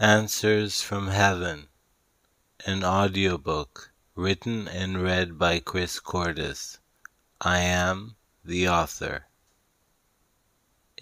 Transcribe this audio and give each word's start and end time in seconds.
Answers 0.00 0.80
from 0.80 1.08
Heaven, 1.08 1.66
an 2.64 2.84
audiobook 2.84 3.90
written 4.14 4.68
and 4.68 5.02
read 5.02 5.36
by 5.36 5.58
Kris 5.58 5.98
Kourtis. 5.98 6.78
I 7.40 7.58
am 7.58 8.14
the 8.44 8.68
author. 8.68 9.26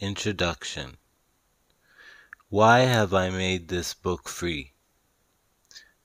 Introduction 0.00 0.96
Why 2.48 2.78
have 2.88 3.12
I 3.12 3.28
made 3.28 3.68
this 3.68 3.92
book 3.92 4.30
free? 4.30 4.72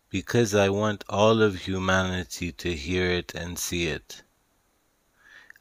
Because 0.09 0.53
I 0.53 0.67
want 0.67 1.05
all 1.07 1.41
of 1.41 1.61
humanity 1.61 2.51
to 2.51 2.75
hear 2.75 3.09
it 3.09 3.33
and 3.33 3.57
see 3.57 3.87
it. 3.87 4.21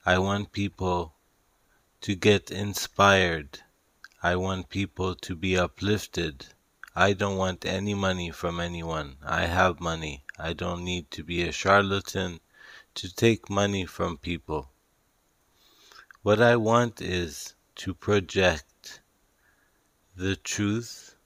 I 0.05 0.19
want 0.19 0.51
people 0.51 1.15
to 2.01 2.17
get 2.17 2.51
inspired. 2.51 3.61
I 4.21 4.35
want 4.35 4.69
people 4.69 5.15
to 5.15 5.37
be 5.37 5.57
uplifted. 5.57 6.47
I 7.01 7.15
don't 7.15 7.39
want 7.39 7.65
any 7.65 7.95
money 7.95 8.31
from 8.31 8.61
anyone. 8.61 9.17
I 9.25 9.47
have 9.47 9.81
money. 9.81 10.23
I 10.39 10.53
don't 10.53 10.85
need 10.85 11.11
to 11.13 11.25
be 11.25 11.41
a 11.41 11.51
charlatan 11.51 12.41
to 12.97 13.15
take 13.15 13.49
money 13.49 13.87
from 13.87 14.19
people. 14.19 14.71
What 16.21 16.43
I 16.43 16.57
want 16.57 17.01
is 17.01 17.55
to 17.77 17.95
project 17.95 19.01
the 20.15 20.37
truth, 20.37 21.17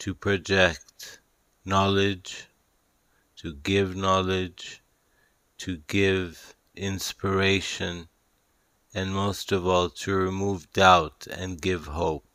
to 0.00 0.14
project 0.14 1.20
knowledge, 1.64 2.46
to 3.36 3.54
give 3.54 3.96
knowledge, 3.96 4.82
to 5.64 5.78
give 5.86 6.54
inspiration, 6.76 8.06
and 8.92 9.14
most 9.14 9.50
of 9.50 9.66
all, 9.66 9.88
to 9.88 10.14
remove 10.14 10.70
doubt 10.74 11.26
and 11.30 11.58
give 11.58 11.86
hope. 11.86 12.31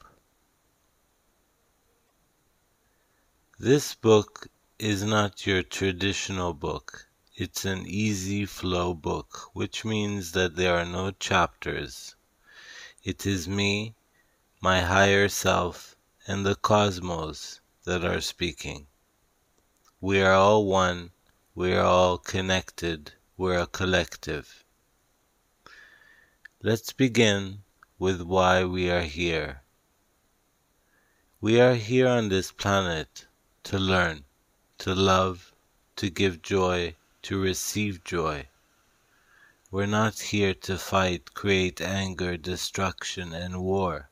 This 3.59 3.95
book 3.95 4.49
is 4.77 5.01
not 5.01 5.47
your 5.47 5.63
traditional 5.63 6.53
book. 6.53 7.07
It's 7.35 7.65
an 7.65 7.87
easy 7.87 8.45
flow 8.45 8.93
book, 8.93 9.49
which 9.53 9.83
means 9.83 10.33
that 10.33 10.55
there 10.55 10.77
are 10.77 10.85
no 10.85 11.09
chapters. 11.09 12.15
It 13.03 13.25
is 13.25 13.47
me, 13.47 13.95
my 14.61 14.81
higher 14.81 15.27
self, 15.27 15.95
and 16.27 16.45
the 16.45 16.53
cosmos 16.53 17.59
that 17.83 18.05
are 18.05 18.21
speaking. 18.21 18.85
We 19.99 20.21
are 20.21 20.33
all 20.33 20.67
one, 20.67 21.09
we 21.55 21.73
are 21.73 21.83
all 21.83 22.19
connected, 22.19 23.13
we're 23.37 23.57
a 23.57 23.65
collective. 23.65 24.63
Let's 26.61 26.93
begin 26.93 27.63
with 27.97 28.21
why 28.21 28.65
we 28.65 28.91
are 28.91 29.01
here. 29.01 29.63
We 31.41 31.59
are 31.59 31.73
here 31.73 32.07
on 32.07 32.29
this 32.29 32.51
planet 32.51 33.26
to 33.67 33.77
learn, 33.77 34.23
to 34.77 34.95
love, 34.95 35.53
to 35.97 36.09
give 36.09 36.41
joy, 36.41 36.95
to 37.21 37.37
receive 37.37 38.01
joy. 38.05 38.47
We're 39.69 39.85
not 39.85 40.17
here 40.17 40.53
to 40.53 40.77
fight, 40.77 41.33
create 41.33 41.81
anger, 41.81 42.37
destruction, 42.37 43.33
and 43.33 43.61
war. 43.61 44.09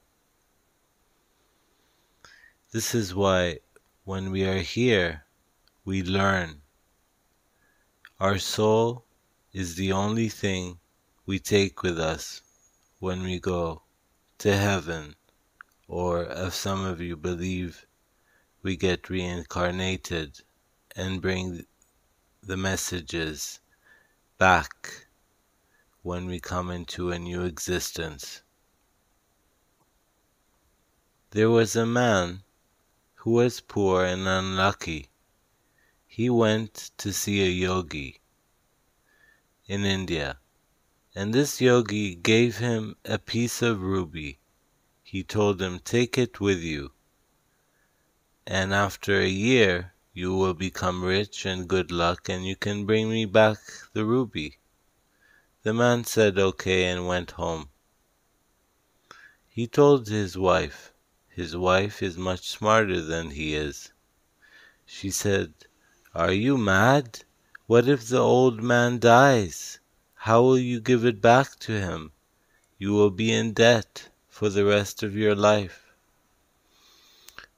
This 2.74 2.94
is 2.94 3.16
why 3.16 3.60
when 4.04 4.30
we 4.30 4.44
are 4.44 4.60
here, 4.60 5.24
we 5.86 6.04
learn. 6.04 6.62
Our 8.20 8.40
soul 8.40 9.06
is 9.54 9.76
the 9.76 9.94
only 9.94 10.28
thing 10.28 10.80
we 11.26 11.40
take 11.40 11.82
with 11.82 11.98
us 11.98 12.42
when 13.00 13.24
we 13.24 13.40
go 13.40 13.84
to 14.40 14.58
heaven, 14.58 15.16
or 15.88 16.26
if 16.26 16.54
some 16.54 16.84
of 16.84 17.00
you 17.00 17.16
believe 17.16 17.86
we 18.66 18.76
get 18.76 19.12
reincarnated 19.12 20.42
and 20.96 21.22
bring 21.22 21.64
the 22.42 22.58
messages 22.58 23.60
back 24.40 25.06
when 26.02 26.26
we 26.26 26.40
come 26.40 26.72
into 26.72 27.12
a 27.12 27.20
new 27.20 27.44
existence. 27.44 28.42
There 31.30 31.52
was 31.52 31.76
a 31.76 31.86
man 31.86 32.42
who 33.14 33.34
was 33.34 33.62
poor 33.62 34.04
and 34.04 34.28
unlucky 34.28 35.10
he 36.08 36.28
went 36.28 36.90
to 36.98 37.14
see 37.14 37.44
a 37.44 37.50
yogi 37.50 38.20
in 39.68 39.86
India, 39.86 40.40
and 41.14 41.36
this 41.36 41.62
yogi 41.62 42.16
gave 42.16 42.58
him 42.58 42.96
a 43.06 43.20
piece 43.20 43.62
of 43.62 43.84
ruby. 43.84 44.40
He 45.04 45.24
told 45.24 45.62
him, 45.62 45.78
Take 45.78 46.18
it 46.18 46.40
with 46.40 46.62
you, 46.62 46.95
and 48.48 48.74
after 48.74 49.20
a 49.20 49.28
year 49.28 49.94
you 50.14 50.34
will 50.34 50.54
become 50.54 51.04
rich 51.04 51.46
and 51.46 51.68
good 51.68 51.92
luck, 51.92 52.30
and 52.30 52.46
you 52.46 52.56
can 52.56 52.86
bring 52.86 53.10
me 53.10 53.26
back 53.26 53.58
the 53.94 54.06
ruby. 54.06 54.58
The 55.64 55.74
man 55.74 56.04
said 56.04 56.38
okay 56.38 56.86
and 56.86 57.08
went 57.08 57.32
home. 57.32 57.70
He 59.48 59.68
told 59.68 60.08
his 60.08 60.38
wife, 60.38 60.94
His 61.30 61.56
wife 61.56 62.04
is 62.04 62.18
much 62.18 62.50
smarter 62.50 63.02
than 63.02 63.32
he 63.32 63.56
is. 63.56 63.92
She 64.86 65.10
said, 65.10 65.54
are 66.16 66.32
you 66.32 66.58
mad? 66.58 67.26
What 67.68 67.90
if 67.90 68.08
the 68.08 68.20
old 68.20 68.64
man 68.64 69.00
dies? 69.00 69.80
How 70.14 70.42
will 70.42 70.58
you 70.58 70.80
give 70.80 71.04
it 71.04 71.20
back 71.20 71.60
to 71.60 71.74
him? 71.74 72.14
You 72.78 72.94
will 72.94 73.10
be 73.10 73.34
in 73.34 73.52
debt 73.52 74.08
for 74.30 74.48
the 74.48 74.64
rest 74.64 75.04
of 75.04 75.14
your 75.14 75.36
life. 75.36 75.94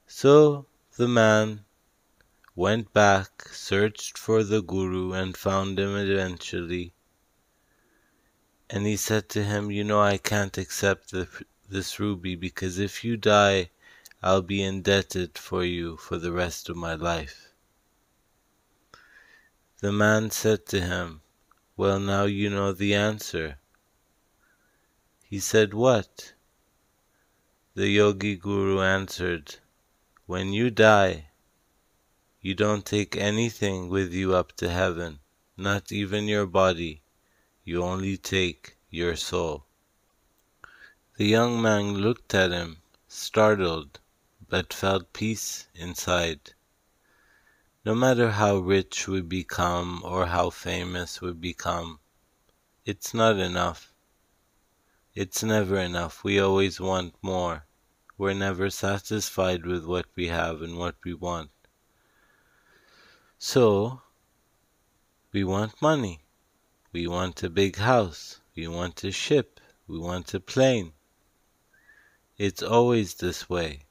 So 0.08 0.66
the 0.98 1.08
man 1.08 1.64
went 2.56 2.92
back, 2.92 3.48
searched 3.50 4.18
for 4.18 4.44
the 4.44 4.64
Guru, 4.64 5.14
and 5.14 5.38
found 5.38 5.78
him 5.78 5.96
eventually. 5.96 6.92
And 8.68 8.88
he 8.88 8.98
said 8.98 9.30
to 9.30 9.44
him, 9.44 9.70
You 9.70 9.84
know, 9.84 10.02
I 10.02 10.18
can't 10.18 10.58
accept 10.58 11.12
the, 11.12 11.28
this 11.70 12.00
ruby 12.00 12.36
because 12.36 12.80
if 12.80 13.04
you 13.04 13.16
die, 13.16 13.70
I'll 14.24 14.42
be 14.42 14.64
indebted 14.64 15.38
for 15.38 15.64
you 15.64 15.98
for 15.98 16.18
the 16.18 16.32
rest 16.32 16.68
of 16.68 16.76
my 16.76 16.96
life. 16.96 17.54
The 19.82 19.92
man 19.92 20.32
said 20.32 20.66
to 20.68 20.82
him, 20.82 21.22
Well, 21.76 22.00
now 22.00 22.24
you 22.24 22.50
know 22.50 22.72
the 22.74 22.96
answer. 22.96 23.60
He 25.24 25.40
said, 25.40 25.76
What? 25.76 26.34
The 27.76 27.88
Yogi 27.88 28.36
Guru 28.36 28.82
answered, 28.82 29.58
When 30.28 30.52
you 30.52 30.72
die, 30.72 31.30
you 32.42 32.54
don't 32.54 32.86
take 32.86 33.16
anything 33.16 33.88
with 33.88 34.12
you 34.12 34.36
up 34.36 34.52
to 34.58 34.70
heaven, 34.70 35.20
not 35.56 35.90
even 35.90 36.28
your 36.28 36.46
body. 36.46 37.02
You 37.64 37.82
only 37.82 38.18
take 38.18 38.76
your 38.90 39.16
soul. 39.16 39.68
The 41.16 41.28
young 41.28 41.62
man 41.62 41.94
looked 41.94 42.36
at 42.36 42.52
him, 42.52 42.82
startled, 43.08 44.02
but 44.50 44.74
felt 44.74 45.14
peace 45.14 45.70
inside. 45.74 46.54
No 47.86 47.96
matter 47.96 48.32
how 48.32 48.58
rich 48.58 49.08
we 49.08 49.22
become 49.22 50.02
or 50.04 50.26
how 50.26 50.50
famous 50.50 51.22
we 51.22 51.32
become, 51.32 52.02
it's 52.86 53.14
not 53.14 53.38
enough. 53.40 53.94
It's 55.16 55.42
never 55.42 55.78
enough. 55.78 56.26
We 56.26 56.38
always 56.38 56.82
want 56.82 57.16
more. 57.22 57.67
We're 58.18 58.34
never 58.34 58.72
satisfied 58.72 59.66
with 59.66 59.86
what 59.86 60.08
we 60.16 60.28
have 60.28 60.64
and 60.64 60.78
what 60.78 60.96
we 61.06 61.14
want. 61.14 61.52
So, 63.38 64.02
we 65.32 65.44
want 65.44 65.82
money. 65.82 66.22
We 66.92 67.06
want 67.06 67.44
a 67.44 67.50
big 67.50 67.76
house. 67.76 68.42
We 68.56 68.68
want 68.68 69.04
a 69.04 69.12
ship. 69.12 69.60
We 69.88 70.00
want 70.00 70.34
a 70.34 70.40
plane. 70.40 70.94
It's 72.38 72.64
always 72.64 73.14
this 73.14 73.48
way. 73.48 73.84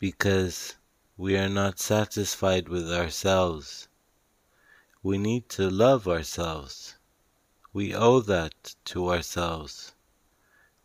Because 0.00 0.74
we 1.16 1.36
are 1.36 1.48
not 1.48 1.78
satisfied 1.78 2.68
with 2.68 2.92
ourselves. 2.92 3.86
We 5.04 5.18
need 5.18 5.48
to 5.50 5.70
love 5.70 6.08
ourselves. 6.08 6.96
We 7.72 7.94
owe 7.94 8.20
that 8.20 8.74
to 8.86 9.10
ourselves. 9.10 9.94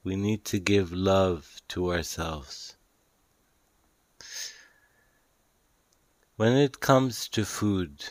We 0.04 0.18
need 0.18 0.44
to 0.46 0.60
give 0.60 0.92
love 0.92 1.62
to 1.70 1.94
ourselves. 1.94 2.76
When 6.36 6.54
it 6.58 6.82
comes 6.82 7.30
to 7.30 7.46
food, 7.46 8.04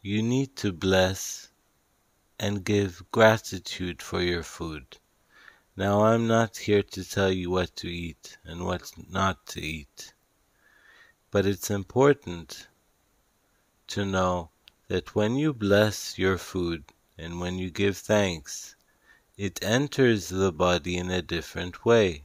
you 0.00 0.22
need 0.22 0.56
to 0.56 0.72
bless 0.72 1.50
and 2.38 2.64
give 2.64 3.02
gratitude 3.10 4.00
for 4.00 4.22
your 4.22 4.42
food. 4.42 4.96
Now, 5.76 6.04
I'm 6.04 6.26
not 6.26 6.56
here 6.56 6.82
to 6.82 7.04
tell 7.04 7.30
you 7.30 7.50
what 7.50 7.76
to 7.76 7.88
eat 7.88 8.38
and 8.44 8.64
what 8.64 8.90
not 9.10 9.46
to 9.48 9.60
eat. 9.60 10.14
But 11.30 11.44
it's 11.44 11.70
important 11.70 12.66
to 13.88 14.06
know 14.06 14.50
that 14.88 15.14
when 15.14 15.36
you 15.36 15.52
bless 15.52 16.18
your 16.18 16.38
food 16.38 16.84
and 17.18 17.40
when 17.40 17.58
you 17.58 17.70
give 17.70 17.98
thanks, 17.98 18.74
it 19.40 19.58
enters 19.62 20.28
the 20.28 20.52
body 20.52 20.98
in 20.98 21.10
a 21.10 21.22
different 21.22 21.82
way. 21.82 22.22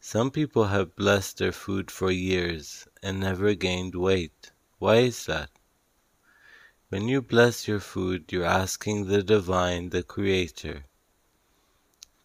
Some 0.00 0.32
people 0.32 0.64
have 0.64 0.96
blessed 0.96 1.38
their 1.38 1.52
food 1.52 1.88
for 1.88 2.10
years 2.10 2.88
and 3.00 3.20
never 3.20 3.54
gained 3.54 3.94
weight. 3.94 4.50
Why 4.80 4.96
is 4.96 5.26
that? 5.26 5.50
When 6.88 7.06
you 7.06 7.22
bless 7.22 7.68
your 7.68 7.78
food, 7.78 8.32
you're 8.32 8.44
asking 8.44 9.06
the 9.06 9.22
Divine, 9.22 9.90
the 9.90 10.02
Creator, 10.02 10.84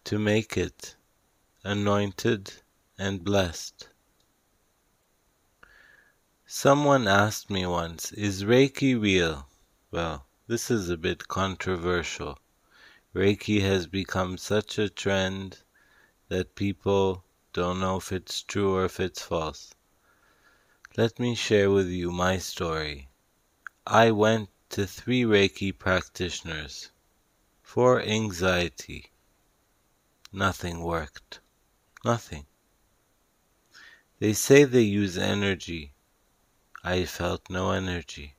to 0.02 0.18
make 0.18 0.56
it 0.56 0.96
anointed 1.62 2.54
and 2.98 3.22
blessed. 3.22 3.88
Someone 6.44 7.06
asked 7.06 7.50
me 7.50 7.64
once, 7.66 8.10
Is 8.10 8.42
Reiki 8.42 9.00
real? 9.00 9.46
Well, 9.92 10.26
this 10.48 10.72
is 10.72 10.90
a 10.90 10.96
bit 10.96 11.28
controversial. 11.28 12.40
Reiki 13.16 13.62
has 13.62 13.86
become 13.86 14.36
such 14.36 14.78
a 14.78 14.90
trend 14.90 15.60
that 16.28 16.54
people 16.54 17.24
don't 17.54 17.80
know 17.80 17.96
if 17.96 18.12
it's 18.12 18.42
true 18.42 18.74
or 18.74 18.84
if 18.84 19.00
it's 19.00 19.22
false. 19.22 19.72
Let 20.98 21.18
me 21.18 21.34
share 21.34 21.70
with 21.70 21.88
you 21.88 22.12
my 22.12 22.36
story. 22.36 23.08
I 23.86 24.10
went 24.10 24.50
to 24.68 24.86
three 24.86 25.22
Reiki 25.22 25.72
practitioners 25.72 26.90
for 27.62 28.02
anxiety. 28.02 29.12
Nothing 30.30 30.82
worked. 30.82 31.40
Nothing. 32.04 32.44
They 34.18 34.34
say 34.34 34.64
they 34.64 34.82
use 34.82 35.16
energy. 35.16 35.94
I 36.84 37.06
felt 37.06 37.48
no 37.48 37.70
energy. 37.70 38.34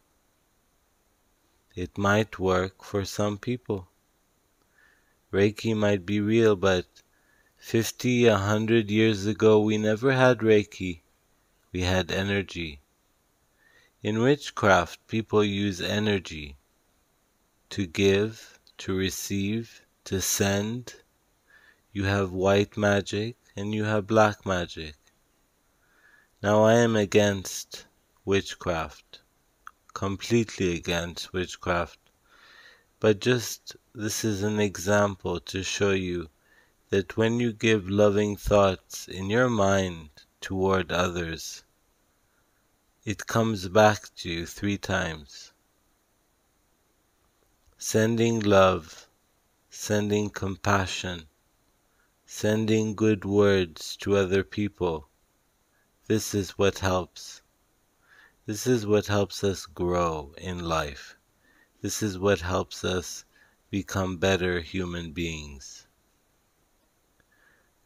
It 1.74 1.97
might 1.97 2.38
work 2.38 2.83
for 2.83 3.06
some 3.06 3.39
people. 3.39 3.89
Reiki 5.31 5.75
might 5.75 6.06
be 6.06 6.19
real, 6.19 6.56
but 6.56 6.85
Fifty, 7.59 8.27
a 8.27 8.38
hundred 8.38 8.89
years 8.91 9.25
ago 9.25 9.59
we 9.59 9.77
never 9.77 10.13
had 10.13 10.39
Reiki. 10.39 11.01
We 11.74 11.81
had 11.81 12.12
energy. 12.12 12.81
In 14.01 14.19
witchcraft, 14.19 15.06
people 15.07 15.44
use 15.44 15.81
energy 15.81 16.56
to 17.71 17.88
give, 17.88 18.59
to 18.77 18.95
receive, 18.95 19.81
to 20.06 20.21
send. 20.21 21.01
You 21.91 22.03
have 22.03 22.31
white 22.31 22.77
magic 22.77 23.35
and 23.56 23.74
you 23.74 23.83
have 23.83 24.07
black 24.07 24.45
magic. 24.45 24.95
Now 26.41 26.63
I 26.63 26.75
am 26.75 26.95
against 26.95 27.85
witchcraft, 28.24 29.21
completely 29.94 30.75
against 30.75 31.33
witchcraft. 31.33 32.06
But 32.99 33.19
just 33.19 33.75
this 33.94 34.25
is 34.25 34.41
an 34.41 34.59
example 34.59 35.39
to 35.41 35.61
show 35.61 35.91
you 35.91 36.29
that 36.89 37.15
when 37.15 37.39
you 37.39 37.53
give 37.53 37.88
loving 37.88 38.35
thoughts 38.35 39.07
in 39.07 39.29
your 39.29 39.49
mind 39.49 40.09
toward 40.41 40.91
others, 40.91 41.63
it 43.05 43.27
comes 43.27 43.67
back 43.67 44.15
to 44.15 44.29
you 44.29 44.45
three 44.47 44.79
times. 44.79 45.53
Sending 47.77 48.39
love, 48.39 49.07
sending 49.69 50.31
compassion, 50.31 51.27
sending 52.25 52.95
good 52.95 53.23
words 53.23 53.95
to 53.97 54.17
other 54.17 54.43
people. 54.43 55.07
This 56.07 56.33
is 56.33 56.57
what 56.57 56.79
helps. 56.79 57.43
This 58.47 58.65
is 58.65 58.88
what 58.88 59.05
helps 59.05 59.43
us 59.43 59.67
grow 59.67 60.33
in 60.39 60.65
life. 60.65 61.16
This 61.79 62.01
is 62.01 62.18
what 62.18 62.41
helps 62.41 62.83
us 62.83 63.24
become 63.69 64.18
better 64.18 64.62
human 64.62 65.12
beings. 65.12 65.85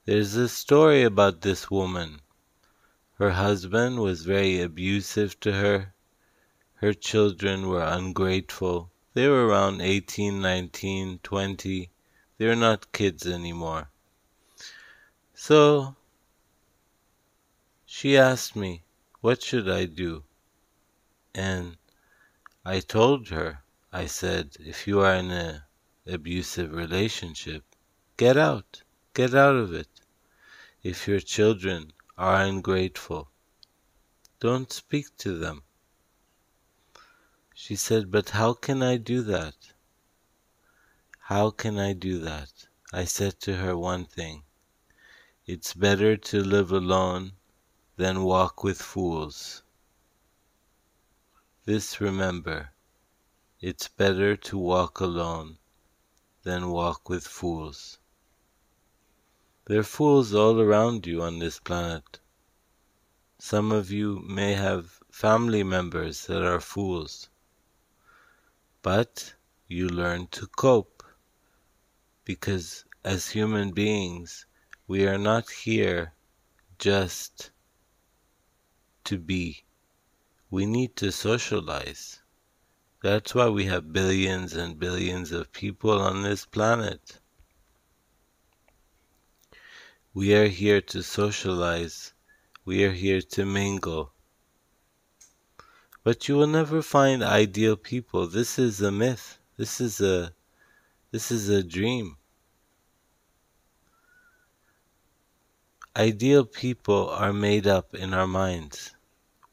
There's 0.06 0.36
a 0.36 0.48
story 0.48 1.04
about 1.04 1.42
this 1.42 1.70
woman. 1.70 2.22
Her 3.16 3.32
husband 3.32 4.00
was 4.00 4.24
very 4.24 4.62
abusive 4.62 5.40
to 5.42 5.52
her. 5.54 5.94
Her 6.76 6.94
children 6.94 7.68
were 7.68 7.84
ungrateful. 7.84 8.92
They 9.14 9.28
were 9.28 9.46
around 9.48 9.82
18, 9.82 10.42
19, 10.42 11.20
20. 11.20 11.92
They 12.38 12.48
were 12.48 12.56
not 12.56 12.94
kids 12.94 13.28
anymore. 13.28 13.90
So 15.34 15.98
she 17.86 18.18
asked 18.18 18.56
me, 18.56 18.84
What 19.20 19.44
should 19.44 19.70
I 19.70 19.86
do? 19.86 20.24
And 21.36 21.78
I 22.64 22.80
told 22.80 23.28
her, 23.30 23.61
I 23.94 24.06
said, 24.06 24.56
If 24.60 24.88
you 24.88 25.02
are 25.02 25.16
in 25.16 25.32
an 25.32 25.64
abusive 26.08 26.72
relationship, 26.72 27.64
get 28.16 28.38
out. 28.38 28.84
Get 29.14 29.36
out 29.36 29.56
of 29.56 29.74
it. 29.74 29.90
If 30.82 31.08
your 31.08 31.20
children 31.20 31.92
are 32.18 32.42
ungrateful, 32.42 33.30
don't 34.40 34.72
speak 34.72 35.18
to 35.18 35.38
them. 35.38 35.64
She 37.54 37.76
said, 37.76 38.10
But 38.10 38.30
how 38.30 38.54
can 38.54 38.82
I 38.82 38.96
do 38.96 39.22
that? 39.24 39.56
How 41.20 41.50
can 41.50 41.78
I 41.78 41.92
do 41.92 42.20
that? 42.20 42.68
I 42.94 43.06
said 43.06 43.40
to 43.42 43.58
her 43.58 43.78
one 43.78 44.06
thing 44.06 44.44
It's 45.46 45.74
better 45.74 46.16
to 46.16 46.44
live 46.44 46.72
alone 46.72 47.34
than 47.98 48.24
walk 48.24 48.64
with 48.64 48.82
fools. 48.82 49.64
This 51.66 52.02
remember, 52.02 52.72
it's 53.62 53.88
better 53.88 54.36
to 54.36 54.58
walk 54.58 55.00
alone 55.00 55.56
than 56.42 56.72
walk 56.72 57.08
with 57.08 57.28
fools. 57.28 58.00
There 59.66 59.80
are 59.80 59.84
fools 59.84 60.34
all 60.34 60.60
around 60.60 61.06
you 61.06 61.22
on 61.22 61.38
this 61.38 61.60
planet. 61.60 62.20
Some 63.38 63.72
of 63.72 63.92
you 63.92 64.20
may 64.28 64.54
have 64.54 65.00
family 65.12 65.64
members 65.64 66.26
that 66.26 66.44
are 66.44 66.60
fools. 66.60 67.30
But 68.82 69.36
you 69.68 69.88
learn 69.88 70.26
to 70.32 70.48
cope. 70.48 71.04
Because 72.26 72.84
as 73.04 73.30
human 73.30 73.74
beings, 73.74 74.48
we 74.88 75.06
are 75.06 75.20
not 75.20 75.52
here 75.52 76.14
just 76.80 77.52
to 79.04 79.20
be. 79.20 79.66
We 80.50 80.66
need 80.66 80.96
to 80.96 81.12
socialize. 81.12 82.21
That's 83.02 83.34
why 83.34 83.50
we 83.50 83.66
have 83.66 83.92
billions 83.92 84.54
and 84.54 84.78
billions 84.78 85.32
of 85.32 85.52
people 85.52 86.00
on 86.00 86.22
this 86.22 86.46
planet. 86.46 87.18
We 90.14 90.36
are 90.36 90.48
here 90.48 90.82
to 90.82 91.02
socialize. 91.02 92.14
We 92.64 92.84
are 92.84 92.92
here 92.92 93.22
to 93.22 93.46
mingle. 93.46 94.14
But 96.04 96.28
you 96.28 96.36
will 96.36 96.48
never 96.48 96.84
find 96.84 97.24
ideal 97.24 97.76
people. 97.76 98.28
This 98.28 98.60
is 98.60 98.82
a 98.82 98.92
myth. 98.92 99.40
This 99.58 99.82
is 99.82 100.00
a 100.00 100.34
this 101.10 101.32
is 101.32 101.50
a 101.50 101.64
dream. 101.64 102.18
Ideal 105.96 106.46
people 106.46 107.10
are 107.10 107.34
made 107.34 107.66
up 107.66 107.96
in 107.96 108.14
our 108.14 108.28
minds. 108.28 108.96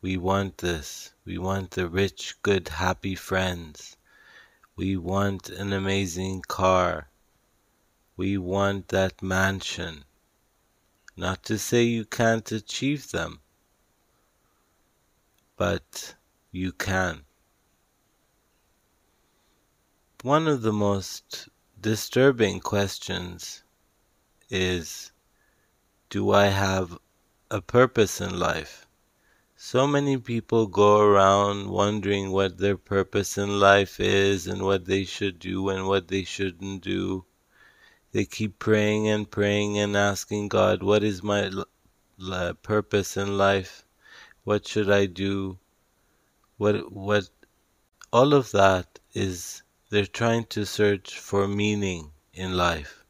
We 0.03 0.19
want 0.19 0.59
this. 0.59 1.15
We 1.29 1.37
want 1.37 1.73
the 1.73 1.91
rich, 1.91 2.41
good, 2.41 2.69
happy 2.69 3.15
friends. 3.15 3.99
We 4.77 4.97
want 4.97 5.51
an 5.51 5.75
amazing 5.75 6.41
car. 6.49 7.11
We 8.17 8.39
want 8.39 8.89
that 8.89 9.21
mansion. 9.21 10.07
Not 11.19 11.43
to 11.43 11.59
say 11.59 11.83
you 11.83 12.07
can't 12.07 12.51
achieve 12.51 13.11
them, 13.11 13.41
but 15.59 16.15
you 16.51 16.73
can. 16.73 17.27
One 20.23 20.49
of 20.49 20.63
the 20.63 20.73
most 20.73 21.51
disturbing 21.79 22.61
questions 22.61 23.65
is 24.49 25.13
Do 26.09 26.33
I 26.33 26.47
have 26.47 26.97
a 27.51 27.61
purpose 27.61 28.19
in 28.19 28.39
life? 28.39 28.88
So 29.61 29.89
many 29.89 30.17
people 30.19 30.69
go 30.69 31.01
around 31.01 31.69
wondering 31.69 32.31
what 32.31 32.59
their 32.59 32.77
purpose 32.77 33.37
in 33.37 33.59
life 33.59 33.99
is 33.99 34.47
and 34.47 34.63
what 34.63 34.85
they 34.85 35.03
should 35.03 35.41
do 35.41 35.69
and 35.69 35.89
what 35.89 36.07
they 36.07 36.23
shouldn't 36.23 36.85
do. 36.85 37.25
They 38.13 38.25
keep 38.25 38.61
praying 38.61 39.09
and 39.09 39.29
praying 39.29 39.77
and 39.77 39.97
asking 39.97 40.47
God, 40.47 40.85
What 40.85 41.03
is 41.03 41.25
my 41.25 41.51
purpose 42.63 43.17
in 43.17 43.37
life? 43.37 43.85
What 44.45 44.65
should 44.65 44.93
I 44.93 45.07
do? 45.07 45.59
What, 46.57 46.93
what, 46.93 47.29
all 48.13 48.35
of 48.35 48.53
that 48.53 49.01
is 49.13 49.65
they're 49.91 50.07
trying 50.07 50.45
to 50.51 50.65
search 50.65 51.19
for 51.19 51.49
meaning 51.49 52.13
in 52.33 52.57
life. 52.57 53.05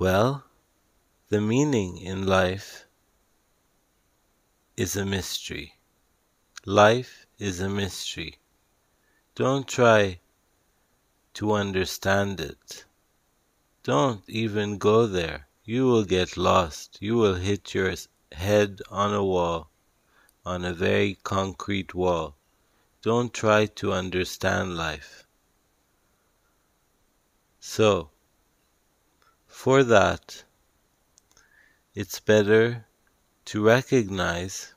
Well, 0.00 0.42
the 1.28 1.40
meaning 1.40 1.98
in 1.98 2.26
life 2.26 2.88
is 4.80 4.96
a 4.96 5.04
mystery. 5.04 5.74
Life 6.64 7.26
is 7.38 7.60
a 7.60 7.68
mystery. 7.68 8.38
Don't 9.34 9.68
try 9.68 10.20
to 11.34 11.52
understand 11.52 12.40
it. 12.40 12.86
Don't 13.82 14.22
even 14.26 14.78
go 14.78 15.06
there. 15.06 15.48
you 15.66 15.84
will 15.84 16.04
get 16.04 16.38
lost. 16.38 16.96
You 16.98 17.16
will 17.16 17.34
hit 17.34 17.74
your 17.74 17.94
head 18.32 18.80
on 18.90 19.12
a 19.12 19.22
wall, 19.22 19.68
on 20.46 20.64
a 20.64 20.72
very 20.72 21.18
concrete 21.24 21.94
wall. 21.94 22.34
Don't 23.02 23.34
try 23.34 23.66
to 23.66 23.92
understand 23.92 24.78
life. 24.78 25.26
So, 27.58 28.08
for 29.46 29.84
that, 29.84 30.44
it's 31.94 32.18
better 32.18 32.86
to 33.50 33.64
recognize 33.64 34.74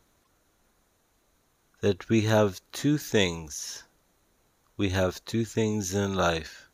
that 1.81 2.09
we 2.09 2.21
have 2.21 2.59
two 2.71 2.97
things. 2.97 3.83
We 4.77 4.89
have 4.89 5.23
two 5.25 5.45
things 5.45 5.93
in 5.93 6.15
life. 6.15 6.71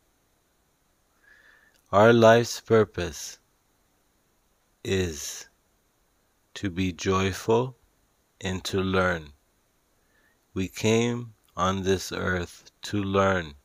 Our 1.92 2.14
life's 2.14 2.58
purpose 2.58 3.38
is 4.82 5.50
to 6.54 6.70
be 6.70 6.90
joyful 6.90 7.76
and 8.40 8.64
to 8.64 8.80
learn. 8.80 9.34
We 10.54 10.68
came 10.68 11.34
on 11.54 11.82
this 11.82 12.12
earth 12.12 12.70
to 12.84 13.02
learn. 13.02 13.56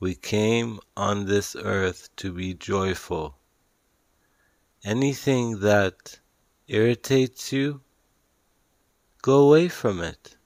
We 0.00 0.16
came 0.16 0.80
on 0.96 1.26
this 1.26 1.54
earth 1.54 2.08
to 2.16 2.32
be 2.32 2.52
joyful. 2.54 3.38
Anything 4.82 5.60
that 5.60 6.18
irritates 6.72 7.52
you, 7.52 7.82
go 9.20 9.40
away 9.40 9.68
from 9.68 10.00
it. 10.00 10.36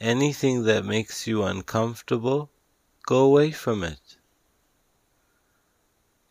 Anything 0.00 0.64
that 0.64 0.86
makes 0.86 1.26
you 1.26 1.42
uncomfortable, 1.42 2.50
go 3.04 3.18
away 3.18 3.50
from 3.50 3.84
it. 3.84 4.16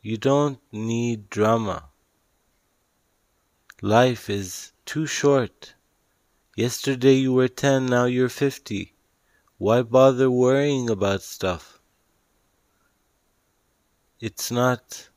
You 0.01 0.17
don't 0.17 0.59
need 0.71 1.29
drama. 1.29 1.89
Life 3.83 4.31
is 4.31 4.71
too 4.83 5.05
short. 5.05 5.75
Yesterday 6.55 7.13
you 7.13 7.33
were 7.33 7.47
10, 7.47 7.85
now 7.85 8.05
you're 8.05 8.29
50. 8.29 8.95
Why 9.59 9.83
bother 9.83 10.31
worrying 10.31 10.89
about 10.89 11.21
stuff? 11.21 11.79
It's 14.19 14.49
not 14.49 15.09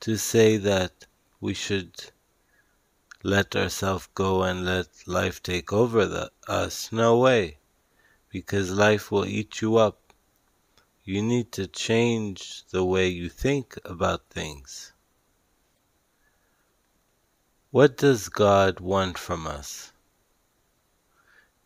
to 0.00 0.16
say 0.16 0.56
that 0.56 1.04
we 1.38 1.52
should 1.52 2.12
let 3.22 3.54
ourselves 3.54 4.08
go 4.14 4.42
and 4.42 4.64
let 4.64 4.86
life 5.06 5.42
take 5.42 5.72
over 5.72 6.06
the, 6.06 6.32
us. 6.48 6.90
No 6.90 7.18
way. 7.18 7.58
Because 8.30 8.70
life 8.70 9.10
will 9.10 9.26
eat 9.26 9.60
you 9.60 9.76
up. 9.76 10.14
You 11.04 11.22
need 11.22 11.52
to 11.52 11.66
change 11.66 12.64
the 12.70 12.84
way 12.84 13.08
you 13.08 13.28
think 13.28 13.76
about 13.84 14.30
things. 14.30 14.92
What 17.70 17.96
does 17.96 18.28
God 18.28 18.80
want 18.80 19.18
from 19.18 19.46
us? 19.46 19.92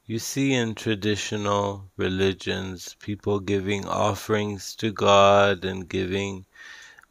You 0.07 0.19
see 0.19 0.53
in 0.53 0.75
traditional 0.75 1.91
religions 1.97 2.95
people 2.99 3.41
giving 3.41 3.87
offerings 3.87 4.75
to 4.77 4.93
God 4.93 5.65
and 5.65 5.89
giving 5.89 6.45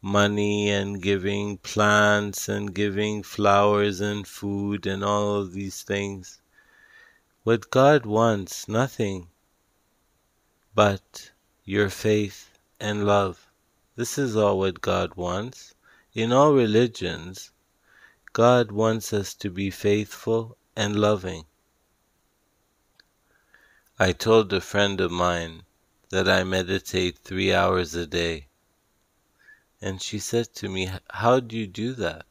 money 0.05 0.69
and 0.69 1.01
giving 1.01 1.57
plants 1.59 2.49
and 2.49 2.75
giving 2.75 3.23
flowers 3.23 4.01
and 4.01 4.27
food 4.27 4.85
and 4.85 5.01
all 5.01 5.35
of 5.35 5.53
these 5.53 5.81
things. 5.81 6.41
What 7.43 7.71
God 7.71 8.05
wants, 8.05 8.67
nothing 8.67 9.29
but 10.75 11.31
your 11.63 11.89
faith 11.89 12.59
and 12.81 13.07
love. 13.07 13.49
This 13.95 14.17
is 14.17 14.35
all 14.35 14.59
what 14.59 14.81
God 14.81 15.15
wants. 15.15 15.73
In 16.13 16.33
all 16.33 16.53
religions, 16.53 17.51
God 18.33 18.73
wants 18.73 19.13
us 19.13 19.33
to 19.35 19.49
be 19.49 19.69
faithful 19.69 20.57
and 20.75 20.97
loving. 20.97 21.45
I 23.97 24.11
told 24.11 24.51
a 24.51 24.59
friend 24.59 24.99
of 24.99 25.11
mine 25.11 25.63
that 26.09 26.27
I 26.27 26.43
meditate 26.43 27.19
three 27.19 27.53
hours 27.53 27.95
a 27.95 28.05
day. 28.05 28.47
And 29.85 30.01
she 30.01 30.17
said 30.17 30.53
to 30.53 30.69
me, 30.69 30.89
How 31.09 31.41
do 31.41 31.57
you 31.57 31.67
do 31.67 31.91
that? 31.95 32.25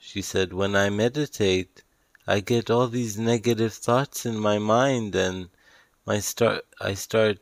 She 0.00 0.22
said, 0.22 0.54
When 0.54 0.74
I 0.74 0.88
meditate, 0.88 1.82
I 2.26 2.40
get 2.40 2.70
all 2.70 2.88
these 2.88 3.18
negative 3.18 3.74
thoughts 3.74 4.24
in 4.24 4.38
my 4.38 4.58
mind 4.58 5.14
and 5.14 5.50
my 6.06 6.20
start 6.20 6.64
I 6.80 6.94
start 6.94 7.40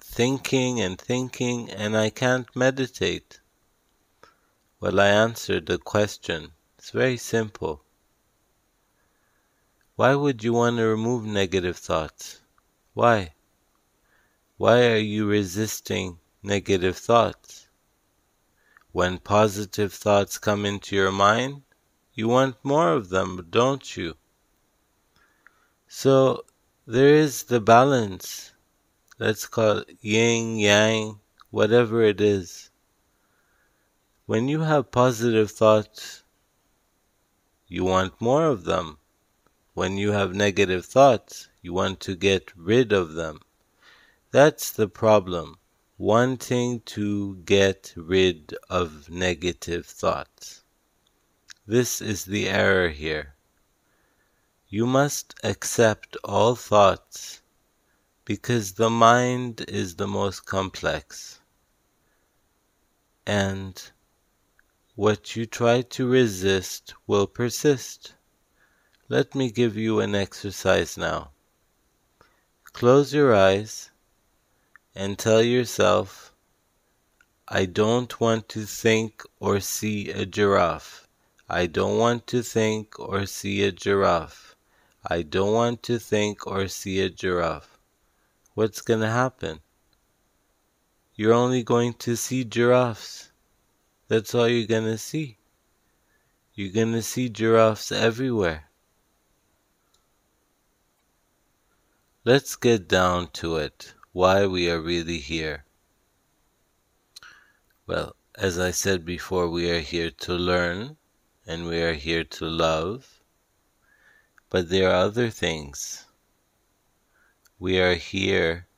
thinking 0.00 0.80
and 0.80 1.00
thinking 1.00 1.70
and 1.70 1.96
I 1.96 2.10
can't 2.10 2.48
meditate. 2.56 3.38
Well, 4.80 4.98
I 4.98 5.10
answered 5.10 5.66
the 5.66 5.78
question. 5.78 6.54
It's 6.76 6.90
very 6.90 7.18
simple. 7.18 7.84
Why 9.94 10.16
would 10.16 10.42
you 10.42 10.54
want 10.54 10.78
to 10.78 10.88
remove 10.88 11.24
negative 11.24 11.76
thoughts? 11.76 12.40
Why? 12.94 13.34
Why 14.56 14.90
are 14.90 15.06
you 15.14 15.24
resisting 15.24 16.18
negative 16.42 16.98
thoughts? 16.98 17.63
When 18.94 19.18
positive 19.18 19.92
thoughts 19.92 20.38
come 20.38 20.64
into 20.64 20.94
your 20.94 21.10
mind, 21.10 21.62
you 22.12 22.28
want 22.28 22.64
more 22.64 22.92
of 22.92 23.08
them, 23.08 23.48
don't 23.50 23.96
you? 23.96 24.14
So 25.88 26.44
there 26.86 27.12
is 27.12 27.42
the 27.42 27.60
balance. 27.60 28.52
Let's 29.18 29.48
call 29.48 29.78
it 29.78 29.98
yin, 30.00 30.58
yang, 30.58 31.18
whatever 31.50 32.02
it 32.02 32.20
is. 32.20 32.70
When 34.26 34.46
you 34.46 34.60
have 34.60 34.92
positive 34.92 35.50
thoughts, 35.50 36.22
you 37.66 37.82
want 37.82 38.20
more 38.20 38.46
of 38.46 38.62
them. 38.62 38.98
When 39.72 39.98
you 39.98 40.12
have 40.12 40.36
negative 40.36 40.86
thoughts, 40.86 41.48
you 41.62 41.72
want 41.72 41.98
to 42.02 42.14
get 42.14 42.52
rid 42.56 42.92
of 42.92 43.14
them. 43.14 43.40
That's 44.30 44.70
the 44.70 44.86
problem 44.86 45.58
wanting 45.98 46.80
to 46.80 47.36
get 47.44 47.92
rid 47.96 48.52
of 48.68 49.08
negative 49.08 49.86
thoughts. 49.86 50.64
This 51.66 52.00
is 52.00 52.24
the 52.24 52.48
error 52.48 52.88
here. 52.88 53.34
You 54.68 54.86
must 54.86 55.34
accept 55.44 56.16
all 56.24 56.56
thoughts 56.56 57.42
because 58.24 58.72
the 58.72 58.90
mind 58.90 59.64
is 59.68 59.94
the 59.94 60.08
most 60.08 60.46
complex. 60.46 61.40
And 63.24 63.80
what 64.96 65.36
you 65.36 65.46
try 65.46 65.82
to 65.82 66.08
resist 66.08 66.94
will 67.06 67.28
persist. 67.28 68.14
Let 69.08 69.34
me 69.34 69.50
give 69.50 69.76
you 69.76 70.00
an 70.00 70.14
exercise 70.14 70.98
now. 70.98 71.30
Close 72.72 73.14
your 73.14 73.34
eyes 73.34 73.92
and 74.94 75.18
tell 75.18 75.42
yourself, 75.42 76.32
I 77.48 77.66
don't 77.66 78.20
want 78.20 78.48
to 78.50 78.64
think 78.64 79.22
or 79.40 79.60
see 79.60 80.10
a 80.10 80.24
giraffe. 80.24 81.08
I 81.48 81.66
don't 81.66 81.98
want 81.98 82.26
to 82.28 82.42
think 82.42 82.98
or 82.98 83.26
see 83.26 83.64
a 83.64 83.72
giraffe. 83.72 84.56
I 85.04 85.22
don't 85.22 85.52
want 85.52 85.82
to 85.84 85.98
think 85.98 86.46
or 86.46 86.68
see 86.68 87.00
a 87.00 87.10
giraffe. 87.10 87.78
What's 88.54 88.80
going 88.80 89.00
to 89.00 89.10
happen? 89.10 89.60
You're 91.16 91.32
only 91.32 91.62
going 91.62 91.94
to 91.94 92.16
see 92.16 92.44
giraffes. 92.44 93.30
That's 94.08 94.34
all 94.34 94.48
you're 94.48 94.66
going 94.66 94.84
to 94.84 94.98
see. 94.98 95.38
You're 96.54 96.72
going 96.72 96.92
to 96.92 97.02
see 97.02 97.28
giraffes 97.28 97.90
everywhere. 97.90 98.70
Let's 102.24 102.56
get 102.56 102.88
down 102.88 103.28
to 103.34 103.56
it 103.56 103.93
why 104.14 104.46
we 104.46 104.70
are 104.70 104.80
really 104.80 105.18
here. 105.18 105.64
Well, 107.84 108.14
as 108.36 108.60
I 108.60 108.70
said 108.70 109.04
before, 109.04 109.50
we 109.50 109.68
are 109.72 109.80
here 109.80 110.12
to 110.12 110.34
learn 110.34 110.96
and 111.48 111.66
we 111.66 111.82
are 111.82 111.94
here 111.94 112.22
to 112.22 112.44
love. 112.44 113.20
But 114.50 114.68
there 114.68 114.88
are 114.90 115.04
other 115.06 115.30
things. 115.30 116.06
We 117.58 117.80
are 117.80 117.96
here 117.96 118.68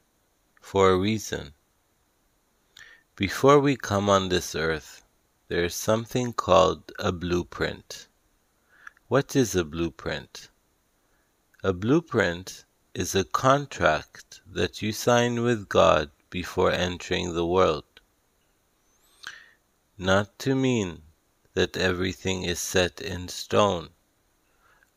for 0.62 0.90
a 0.90 0.98
reason. 0.98 1.52
Before 3.14 3.60
we 3.60 3.76
come 3.76 4.08
on 4.08 4.30
this 4.30 4.54
earth, 4.54 5.04
there 5.48 5.64
is 5.64 5.74
something 5.74 6.32
called 6.32 6.92
a 6.98 7.12
blueprint. 7.12 8.08
What 9.08 9.36
is 9.36 9.54
a 9.54 9.64
blueprint? 9.64 10.48
A 11.62 11.74
blueprint 11.74 12.65
is 12.96 13.14
a 13.14 13.24
contract 13.24 14.40
that 14.50 14.80
you 14.80 14.90
sign 14.90 15.42
with 15.42 15.68
God 15.68 16.10
before 16.30 16.72
entering 16.72 17.34
the 17.34 17.44
world. 17.44 17.84
Not 19.98 20.38
to 20.38 20.54
mean 20.54 21.02
that 21.52 21.76
everything 21.76 22.44
is 22.44 22.58
set 22.58 23.02
in 23.02 23.28
stone. 23.28 23.90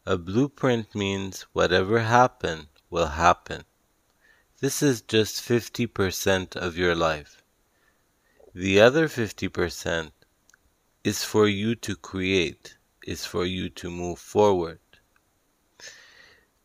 A 0.05 0.17
blueprint 0.17 0.95
means 0.95 1.41
whatever 1.51 1.99
happen 1.99 2.69
will 2.89 3.07
happen. 3.07 3.65
This 4.61 4.81
is 4.81 5.01
just 5.01 5.43
50% 5.43 6.55
of 6.55 6.77
your 6.77 6.95
life. 6.95 7.43
The 8.55 8.79
other 8.79 9.09
50% 9.09 10.11
is 11.03 11.25
for 11.25 11.49
you 11.49 11.75
to 11.75 11.97
create, 11.97 12.77
is 13.05 13.25
for 13.25 13.43
you 13.45 13.67
to 13.71 13.91
move 13.91 14.19
forward. 14.19 14.79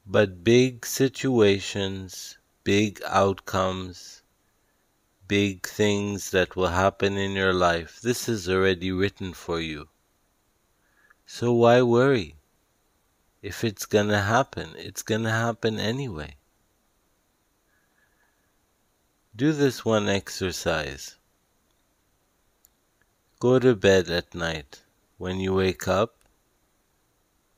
But 0.06 0.44
big 0.44 0.84
situations, 0.84 2.36
big 2.62 3.00
outcomes, 3.06 4.22
big 5.26 5.66
things 5.66 6.30
that 6.30 6.56
will 6.56 6.68
happen 6.68 7.16
in 7.16 7.32
your 7.32 7.54
life, 7.54 8.00
this 8.02 8.28
is 8.28 8.48
already 8.48 8.92
written 8.92 9.32
for 9.32 9.60
you. 9.60 9.88
So 11.26 11.52
why 11.52 11.80
worry? 11.82 12.36
If 13.40 13.64
it's 13.64 13.86
gonna 13.86 14.22
happen, 14.22 14.74
it's 14.76 15.02
gonna 15.02 15.32
happen 15.32 15.78
anyway. 15.78 16.36
Do 19.34 19.52
this 19.52 19.84
one 19.84 20.08
exercise. 20.08 21.16
Go 23.40 23.58
to 23.58 23.74
bed 23.74 24.08
at 24.08 24.34
night. 24.34 24.82
When 25.18 25.40
you 25.40 25.54
wake 25.54 25.88
up, 25.88 26.16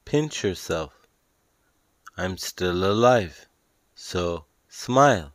pinch 0.04 0.42
yourself. 0.42 0.95
I'm 2.18 2.38
still 2.38 2.90
alive, 2.90 3.46
so 3.94 4.46
smile. 4.68 5.34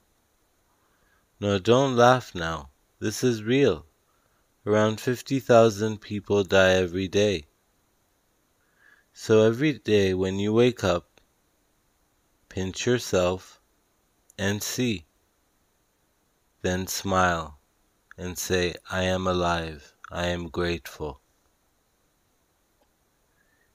No, 1.40 1.60
don't 1.60 1.96
laugh 1.96 2.34
now. 2.34 2.72
This 3.00 3.24
is 3.24 3.44
real. 3.44 3.86
Around 4.66 5.00
50,000 5.00 6.02
people 6.02 6.44
die 6.44 6.74
every 6.74 7.08
day. 7.08 7.46
So 9.14 9.44
every 9.44 9.74
day 9.74 10.16
when 10.16 10.40
you 10.40 10.54
wake 10.54 10.84
up, 10.84 11.22
pinch 12.50 12.88
yourself 12.88 13.60
and 14.38 14.64
see. 14.64 15.06
Then 16.64 16.88
smile 16.88 17.60
and 18.18 18.38
say, 18.40 18.76
I 18.90 19.04
am 19.04 19.28
alive. 19.28 19.94
I 20.10 20.28
am 20.28 20.50
grateful. 20.50 21.21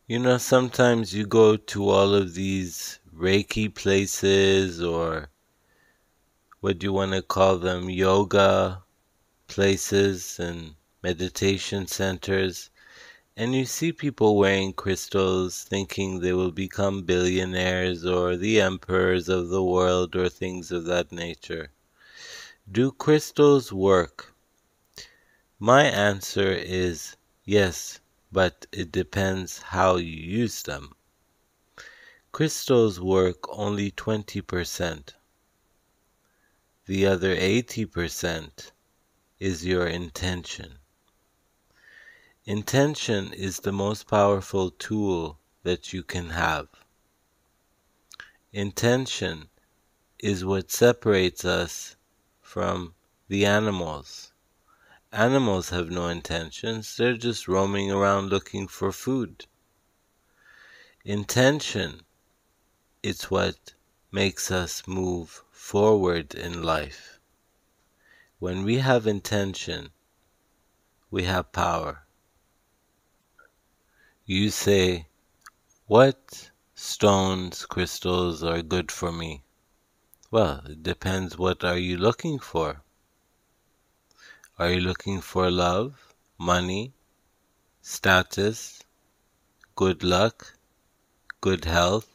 You 0.08 0.20
know, 0.20 0.38
sometimes 0.38 1.12
you 1.14 1.26
go 1.26 1.56
to 1.56 1.88
all 1.88 2.14
of 2.14 2.34
these 2.34 3.00
Reiki 3.12 3.74
places 3.74 4.80
or 4.80 5.30
what 6.60 6.78
do 6.78 6.86
you 6.86 6.92
want 6.92 7.10
to 7.10 7.22
call 7.22 7.58
them, 7.58 7.90
yoga 7.90 8.84
places 9.48 10.38
and 10.38 10.76
meditation 11.02 11.88
centers, 11.88 12.70
and 13.36 13.52
you 13.52 13.64
see 13.64 13.90
people 13.90 14.36
wearing 14.36 14.74
crystals 14.74 15.64
thinking 15.64 16.20
they 16.20 16.32
will 16.32 16.52
become 16.52 17.02
billionaires 17.02 18.06
or 18.06 18.36
the 18.36 18.60
emperors 18.60 19.28
of 19.28 19.48
the 19.48 19.64
world 19.64 20.14
or 20.14 20.28
things 20.28 20.70
of 20.70 20.84
that 20.84 21.10
nature. 21.10 21.72
Do 22.70 22.92
crystals 22.92 23.72
work? 23.72 24.32
My 25.58 25.82
answer 25.82 26.52
is 26.52 27.16
yes, 27.44 27.98
but 28.36 28.66
it 28.70 28.92
depends 28.92 29.62
how 29.72 29.96
you 29.96 30.14
use 30.42 30.64
them. 30.64 30.94
Crystals 32.32 33.00
work 33.00 33.38
only 33.48 33.90
20%. 33.90 35.14
The 36.84 37.06
other 37.06 37.34
80% 37.34 38.72
is 39.40 39.64
your 39.64 39.86
intention. 39.86 40.74
Intention 42.44 43.32
is 43.32 43.60
the 43.60 43.72
most 43.72 44.06
powerful 44.06 44.70
tool 44.70 45.38
that 45.62 45.94
you 45.94 46.02
can 46.02 46.28
have. 46.28 46.68
Intention 48.52 49.48
is 50.18 50.44
what 50.44 50.70
separates 50.70 51.46
us 51.46 51.96
from 52.42 52.92
the 53.28 53.46
animals. 53.46 54.25
Animals 55.12 55.70
have 55.70 55.88
no 55.88 56.08
intentions, 56.08 56.96
they're 56.96 57.16
just 57.16 57.46
roaming 57.46 57.92
around 57.92 58.28
looking 58.28 58.66
for 58.66 58.90
food. 58.90 59.46
Intention 61.04 62.04
is 63.02 63.30
what 63.30 63.74
makes 64.10 64.50
us 64.50 64.88
move 64.88 65.44
forward 65.52 66.34
in 66.34 66.62
life. 66.62 67.20
When 68.40 68.64
we 68.64 68.78
have 68.78 69.06
intention, 69.06 69.90
we 71.10 71.22
have 71.22 71.52
power. 71.52 72.06
You 74.24 74.50
say, 74.50 75.06
What 75.86 76.50
stones, 76.74 77.64
crystals 77.64 78.42
are 78.42 78.60
good 78.60 78.90
for 78.90 79.12
me? 79.12 79.44
Well, 80.32 80.62
it 80.66 80.82
depends 80.82 81.38
what 81.38 81.62
are 81.62 81.78
you 81.78 81.96
looking 81.96 82.40
for. 82.40 82.82
Are 84.58 84.72
you 84.72 84.80
looking 84.80 85.20
for 85.20 85.50
love, 85.50 86.14
money, 86.38 86.94
status, 87.82 88.82
good 89.74 90.02
luck, 90.02 90.54
good 91.42 91.66
health? 91.66 92.08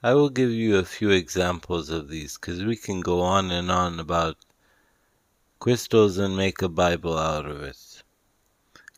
I 0.00 0.14
will 0.14 0.30
give 0.30 0.52
you 0.52 0.76
a 0.76 0.84
few 0.84 1.10
examples 1.10 1.90
of 1.90 2.08
these 2.08 2.38
because 2.38 2.62
we 2.62 2.76
can 2.76 3.00
go 3.00 3.20
on 3.20 3.50
and 3.50 3.68
on 3.68 3.98
about 3.98 4.36
crystals 5.58 6.18
and 6.18 6.36
make 6.36 6.62
a 6.62 6.68
Bible 6.68 7.18
out 7.18 7.46
of 7.46 7.64
it. 7.64 8.04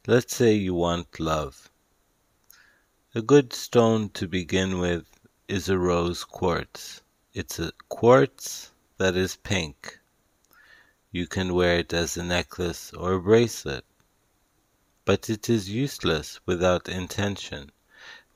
Let's 0.07 0.37
say 0.37 0.53
you 0.53 0.75
want 0.75 1.21
love. 1.21 1.71
A 3.15 3.23
good 3.23 3.55
stone 3.55 4.11
to 4.11 4.29
begin 4.29 4.79
with 4.79 5.07
is 5.49 5.71
a 5.71 5.79
rose 5.79 6.25
quartz. 6.25 7.01
It's 7.33 7.59
a 7.59 7.73
quartz 7.89 8.73
that 8.99 9.17
is 9.17 9.37
pink. 9.37 10.00
You 11.13 11.27
can 11.27 11.55
wear 11.55 11.79
it 11.79 11.93
as 11.93 12.17
a 12.17 12.23
necklace 12.23 12.93
or 12.93 13.15
a 13.15 13.21
bracelet. 13.21 13.85
But 15.05 15.29
it 15.29 15.51
is 15.51 15.69
useless 15.69 16.39
without 16.47 16.89
intention. 16.89 17.73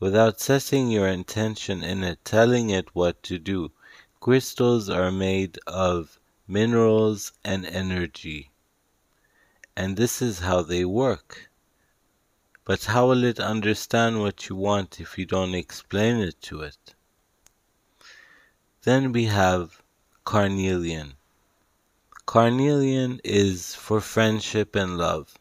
Without 0.01 0.41
setting 0.41 0.91
your 0.91 1.07
intention 1.07 1.85
in 1.85 2.03
it, 2.03 2.25
telling 2.25 2.71
it 2.71 2.93
what 2.93 3.23
to 3.25 3.39
do. 3.39 3.71
Crystals 4.19 4.91
are 4.91 5.13
made 5.13 5.59
of 5.69 6.19
minerals 6.49 7.33
and 7.45 7.65
energy. 7.65 8.51
And 9.77 9.97
this 9.97 10.21
is 10.21 10.41
how 10.41 10.63
they 10.63 10.85
work. 10.85 11.51
But 12.65 12.85
how 12.85 13.09
will 13.09 13.23
it 13.23 13.39
understand 13.39 14.21
what 14.21 14.49
you 14.49 14.57
want 14.57 15.01
if 15.01 15.17
you 15.17 15.27
don't 15.27 15.55
explain 15.55 16.17
it 16.17 16.41
to 16.43 16.63
it? 16.63 16.95
Then 18.83 19.13
we 19.13 19.27
have 19.27 19.81
carnelian. 20.25 21.15
Carnelian 22.27 23.21
is 23.23 23.75
for 23.75 24.01
friendship 24.01 24.75
and 24.75 24.97
love. 24.97 25.35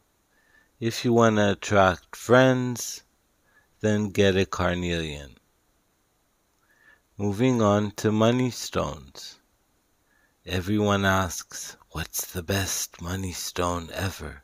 If 0.82 1.06
you 1.06 1.13
want 1.13 1.38
to 1.38 1.52
attract 1.52 2.15
friends, 2.15 3.04
then 3.80 4.10
get 4.10 4.36
a 4.36 4.46
carnelian. 4.46 5.38
Moving 7.17 7.62
on 7.62 7.91
to 7.91 8.12
money 8.12 8.52
stones. 8.52 9.39
Everyone 10.46 11.06
asks, 11.06 11.78
What's 11.91 12.26
the 12.26 12.43
best 12.43 13.02
money 13.02 13.32
stone 13.32 13.89
ever? 13.93 14.43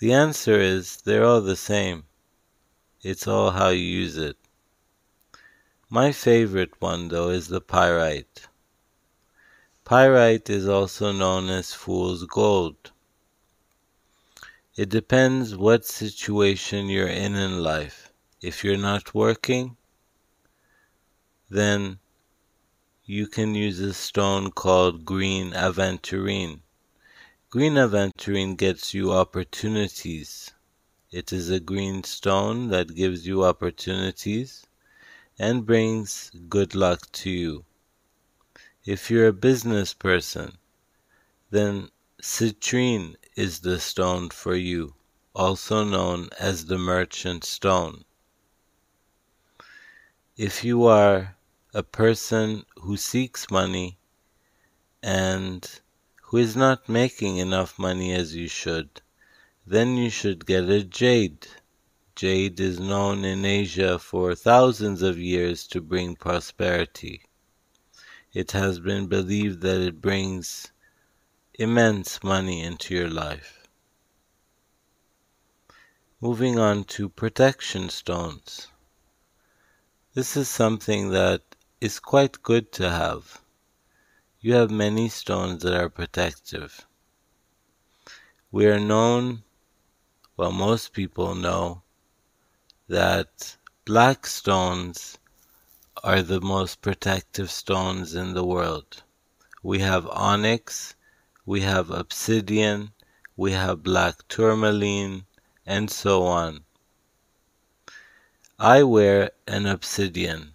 The 0.00 0.12
answer 0.12 0.58
is 0.58 0.96
they're 0.96 1.24
all 1.24 1.40
the 1.40 1.56
same. 1.56 2.04
It's 3.00 3.28
all 3.28 3.52
how 3.52 3.68
you 3.68 3.84
use 3.84 4.16
it. 4.16 4.36
My 5.88 6.10
favorite 6.10 6.80
one, 6.80 7.08
though, 7.08 7.30
is 7.30 7.46
the 7.46 7.60
pyrite. 7.60 8.47
Pyrite 9.88 10.50
is 10.50 10.68
also 10.68 11.12
known 11.12 11.48
as 11.48 11.72
fool's 11.72 12.24
gold. 12.24 12.92
It 14.76 14.90
depends 14.90 15.56
what 15.56 15.86
situation 15.86 16.90
you're 16.90 17.08
in 17.08 17.34
in 17.34 17.62
life. 17.62 18.12
If 18.42 18.62
you're 18.62 18.76
not 18.76 19.14
working, 19.14 19.78
then 21.48 22.00
you 23.06 23.28
can 23.28 23.54
use 23.54 23.80
a 23.80 23.94
stone 23.94 24.50
called 24.50 25.06
green 25.06 25.52
aventurine. 25.52 26.60
Green 27.48 27.78
aventurine 27.78 28.58
gets 28.58 28.92
you 28.92 29.10
opportunities. 29.10 30.52
It 31.10 31.32
is 31.32 31.48
a 31.48 31.60
green 31.60 32.04
stone 32.04 32.68
that 32.68 32.94
gives 32.94 33.26
you 33.26 33.42
opportunities 33.42 34.66
and 35.38 35.64
brings 35.64 36.30
good 36.50 36.74
luck 36.74 37.10
to 37.12 37.30
you. 37.30 37.64
If 38.90 39.10
you're 39.10 39.28
a 39.28 39.34
business 39.34 39.92
person, 39.92 40.56
then 41.50 41.90
citrine 42.22 43.16
is 43.36 43.60
the 43.60 43.78
stone 43.80 44.30
for 44.30 44.54
you, 44.54 44.94
also 45.34 45.84
known 45.84 46.30
as 46.40 46.64
the 46.64 46.78
merchant 46.78 47.44
stone. 47.44 48.06
If 50.38 50.64
you 50.64 50.86
are 50.86 51.36
a 51.74 51.82
person 51.82 52.64
who 52.76 52.96
seeks 52.96 53.50
money 53.50 53.98
and 55.02 55.70
who 56.22 56.38
is 56.38 56.56
not 56.56 56.88
making 56.88 57.36
enough 57.36 57.78
money 57.78 58.14
as 58.14 58.34
you 58.34 58.48
should, 58.48 59.02
then 59.66 59.98
you 59.98 60.08
should 60.08 60.46
get 60.46 60.64
a 60.70 60.82
jade. 60.82 61.46
Jade 62.16 62.58
is 62.58 62.80
known 62.80 63.26
in 63.26 63.44
Asia 63.44 63.98
for 63.98 64.34
thousands 64.34 65.02
of 65.02 65.18
years 65.18 65.66
to 65.66 65.82
bring 65.82 66.16
prosperity. 66.16 67.27
It 68.38 68.52
has 68.52 68.78
been 68.78 69.08
believed 69.08 69.62
that 69.62 69.80
it 69.80 70.00
brings 70.00 70.70
immense 71.54 72.22
money 72.22 72.62
into 72.62 72.94
your 72.94 73.10
life. 73.10 73.66
Moving 76.20 76.56
on 76.56 76.84
to 76.94 77.08
protection 77.08 77.88
stones. 77.88 78.68
This 80.14 80.36
is 80.36 80.48
something 80.48 81.10
that 81.10 81.42
is 81.80 81.98
quite 81.98 82.40
good 82.44 82.70
to 82.74 82.88
have. 82.88 83.42
You 84.38 84.54
have 84.54 84.70
many 84.70 85.08
stones 85.08 85.64
that 85.64 85.74
are 85.74 85.90
protective. 85.90 86.86
We 88.52 88.66
are 88.66 88.78
known, 88.78 89.42
well, 90.36 90.52
most 90.52 90.92
people 90.92 91.34
know, 91.34 91.82
that 92.86 93.56
black 93.84 94.28
stones 94.28 95.18
are 96.04 96.22
the 96.22 96.40
most 96.40 96.80
protective 96.80 97.50
stones 97.50 98.14
in 98.14 98.34
the 98.34 98.44
world. 98.44 99.02
We 99.62 99.80
have 99.80 100.06
onyx, 100.08 100.94
we 101.44 101.62
have 101.62 101.90
obsidian, 101.90 102.92
we 103.36 103.52
have 103.52 103.82
black 103.82 104.26
tourmaline, 104.28 105.26
and 105.66 105.90
so 105.90 106.24
on. 106.24 106.64
I 108.58 108.82
wear 108.82 109.30
an 109.46 109.66
obsidian 109.66 110.54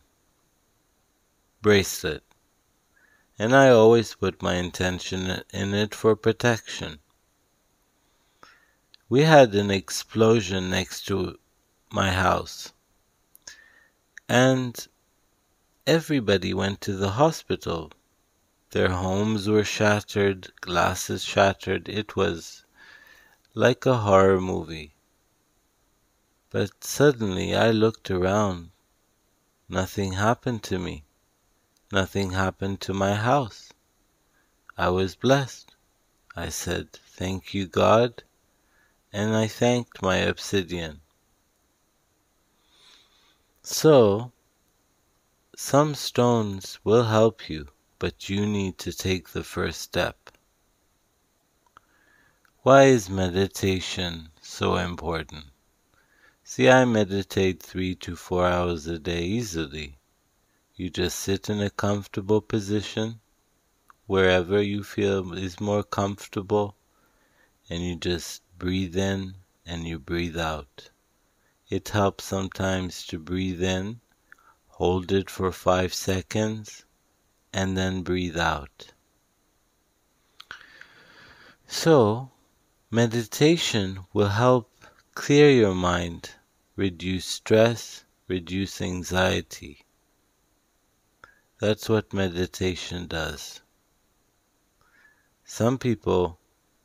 bracelet, 1.61 2.23
and 3.39 3.55
I 3.55 3.69
always 3.69 4.15
put 4.15 4.41
my 4.41 4.55
intention 4.55 5.43
in 5.51 5.73
it 5.73 5.95
for 5.95 6.15
protection. 6.15 6.99
We 9.09 9.21
had 9.21 9.55
an 9.55 9.71
explosion 9.71 10.69
next 10.69 11.05
to 11.07 11.39
my 11.89 12.11
house, 12.11 12.73
and 14.27 14.87
everybody 15.85 16.53
went 16.53 16.79
to 16.79 16.95
the 16.95 17.11
hospital. 17.11 17.91
Their 18.71 18.89
homes 18.89 19.47
were 19.47 19.65
shattered, 19.65 20.51
glasses 20.61 21.23
shattered. 21.23 21.89
It 21.89 22.15
was 22.15 22.65
like 23.53 23.85
a 23.85 23.97
horror 23.97 24.39
movie. 24.39 24.95
But 26.49 26.83
suddenly 26.83 27.55
I 27.55 27.71
looked 27.71 28.09
around. 28.09 28.71
Nothing 29.67 30.13
happened 30.13 30.63
to 30.63 30.79
me. 30.79 31.03
Nothing 31.91 32.31
happened 32.31 32.79
to 32.81 32.93
my 32.93 33.15
house. 33.15 33.71
I 34.77 34.89
was 34.89 35.15
blessed. 35.15 35.75
I 36.35 36.49
said, 36.49 36.93
Thank 36.93 37.53
you, 37.53 37.67
God, 37.67 38.23
and 39.11 39.35
I 39.35 39.47
thanked 39.47 40.01
my 40.01 40.17
obsidian. 40.17 41.01
So, 43.61 44.32
some 45.63 45.95
stones 45.95 46.77
will 46.83 47.05
help 47.05 47.49
you, 47.49 47.65
but 47.97 48.29
you 48.29 48.45
need 48.45 48.77
to 48.77 48.91
take 48.91 49.29
the 49.29 49.45
first 49.45 49.79
step. 49.79 50.29
Why 52.63 52.83
is 52.83 53.09
meditation 53.09 54.27
so 54.41 54.75
important? 54.75 55.45
See, 56.43 56.67
I 56.67 56.83
meditate 56.83 57.63
three 57.63 57.95
to 57.95 58.17
four 58.17 58.45
hours 58.45 58.87
a 58.87 58.99
day 58.99 59.23
easily. 59.23 59.97
You 60.75 60.89
just 60.89 61.17
sit 61.17 61.49
in 61.49 61.61
a 61.61 61.69
comfortable 61.69 62.41
position, 62.41 63.21
wherever 64.05 64.61
you 64.61 64.83
feel 64.83 65.33
is 65.33 65.61
more 65.61 65.83
comfortable, 65.83 66.75
and 67.69 67.81
you 67.81 67.95
just 67.95 68.41
breathe 68.59 68.97
in 68.97 69.35
and 69.65 69.87
you 69.87 69.97
breathe 69.97 70.37
out. 70.37 70.89
It 71.69 71.87
helps 71.87 72.25
sometimes 72.25 73.07
to 73.07 73.17
breathe 73.17 73.63
in, 73.63 74.01
hold 74.77 75.11
it 75.11 75.29
for 75.29 75.51
five 75.51 75.93
seconds, 75.93 76.83
and 77.53 77.77
then 77.77 78.01
breathe 78.01 78.37
out. 78.37 78.91
So, 81.67 82.31
meditation 82.89 83.99
will 84.13 84.29
help 84.29 84.71
clear 85.13 85.49
your 85.51 85.75
mind, 85.75 86.31
reduce 86.75 87.25
stress, 87.25 88.03
reduce 88.27 88.81
anxiety. 88.81 89.85
That's 91.59 91.87
what 91.87 92.11
meditation 92.11 93.05
does. 93.05 93.61
Some 95.45 95.77
people 95.77 96.39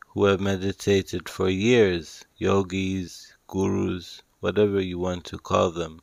who 0.09 0.27
have 0.27 0.41
meditated 0.41 1.27
for 1.27 1.49
years, 1.49 2.27
yogis, 2.37 3.33
gurus, 3.47 4.23
whatever 4.41 4.79
you 4.79 4.99
want 4.99 5.25
to 5.25 5.39
call 5.39 5.71
them, 5.71 6.03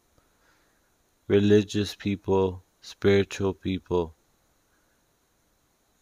religious 1.28 1.96
people, 1.96 2.64
spiritual 2.82 3.54
people, 3.54 4.16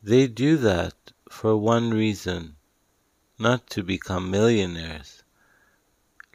they 0.02 0.28
do 0.28 0.58
that 0.58 1.14
for 1.30 1.56
one 1.56 1.92
reason 1.92 2.56
not 3.40 3.70
to 3.70 3.84
become 3.84 4.30
millionaires. 4.30 5.24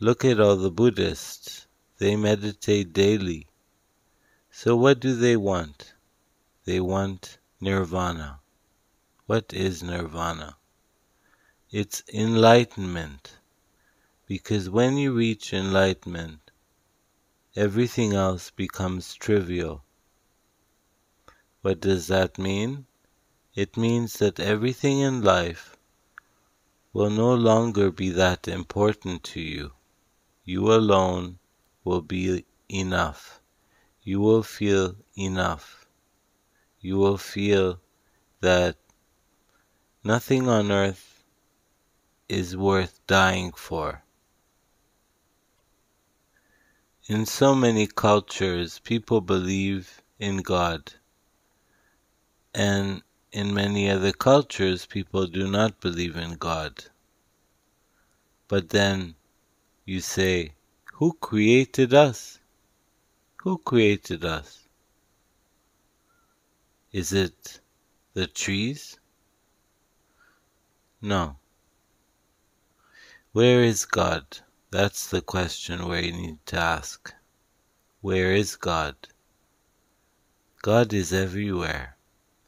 Look 0.01 0.25
at 0.25 0.41
all 0.41 0.57
the 0.57 0.71
Buddhists, 0.71 1.67
they 1.99 2.17
meditate 2.17 2.93
daily. 2.93 3.47
So, 4.51 4.75
what 4.77 5.01
do 5.01 5.15
they 5.15 5.37
want? 5.37 5.95
They 6.65 6.81
want 6.81 7.39
nirvana. 7.61 8.41
What 9.27 9.53
is 9.53 9.83
nirvana? 9.83 10.57
It's 11.71 12.03
enlightenment. 12.13 13.39
Because 14.27 14.71
when 14.71 14.97
you 14.97 15.13
reach 15.13 15.53
enlightenment, 15.53 16.48
everything 17.59 18.15
else 18.15 18.51
becomes 18.51 19.15
trivial. 19.15 19.85
What 21.63 21.81
does 21.81 22.07
that 22.07 22.39
mean? 22.39 22.87
It 23.55 23.77
means 23.77 24.15
that 24.15 24.41
everything 24.41 25.01
in 25.01 25.23
life 25.23 25.77
will 26.93 27.11
no 27.11 27.35
longer 27.35 27.91
be 27.91 28.11
that 28.11 28.49
important 28.49 29.25
to 29.25 29.41
you. 29.41 29.73
You 30.45 30.73
alone 30.73 31.39
will 31.85 32.03
be 32.03 32.45
enough. 32.69 33.41
You 34.03 34.21
will 34.21 34.43
feel 34.43 34.97
enough 35.17 35.79
you 36.81 36.97
will 36.97 37.19
feel 37.19 37.81
that 38.41 38.77
nothing 40.05 40.49
on 40.49 40.71
earth 40.71 41.25
is 42.29 42.57
worth 42.57 43.05
dying 43.07 43.53
for. 43.53 44.03
In 47.09 47.25
so 47.25 47.55
many 47.55 47.87
cultures, 47.87 48.81
people 48.81 49.23
believe 49.23 50.03
in 50.19 50.43
God, 50.43 50.93
and 52.55 53.03
in 53.33 53.55
many 53.55 53.89
other 53.89 54.13
cultures, 54.13 54.85
people 54.85 55.27
do 55.27 55.51
not 55.51 55.81
believe 55.81 56.17
in 56.17 56.35
God. 56.35 56.85
But 58.47 58.69
then 58.69 59.15
you 59.87 60.01
say, 60.01 60.53
Who 60.97 61.15
created 61.15 61.95
us? 61.95 62.41
Who 63.39 63.57
created 63.57 64.23
us? 64.23 64.69
Is 66.93 67.15
it 67.15 67.63
the 68.13 68.27
trees? 68.27 68.99
No. 71.01 71.39
Where 73.33 73.63
is 73.63 73.87
God? 73.87 74.41
That's 74.71 75.07
the 75.07 75.23
question 75.23 75.89
where 75.89 76.05
you 76.05 76.13
need 76.13 76.45
to 76.47 76.59
ask. 76.59 77.15
Where 78.03 78.35
is 78.35 78.55
God? 78.55 78.97
God 80.61 80.93
is 80.93 81.11
everywhere. 81.11 81.97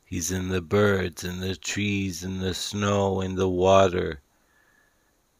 He's 0.04 0.30
in 0.30 0.48
the 0.48 0.60
birds, 0.60 1.24
in 1.24 1.40
the 1.40 1.56
trees, 1.56 2.22
in 2.22 2.40
the 2.40 2.52
snow, 2.52 3.22
in 3.22 3.36
the 3.36 3.48
water. 3.48 4.20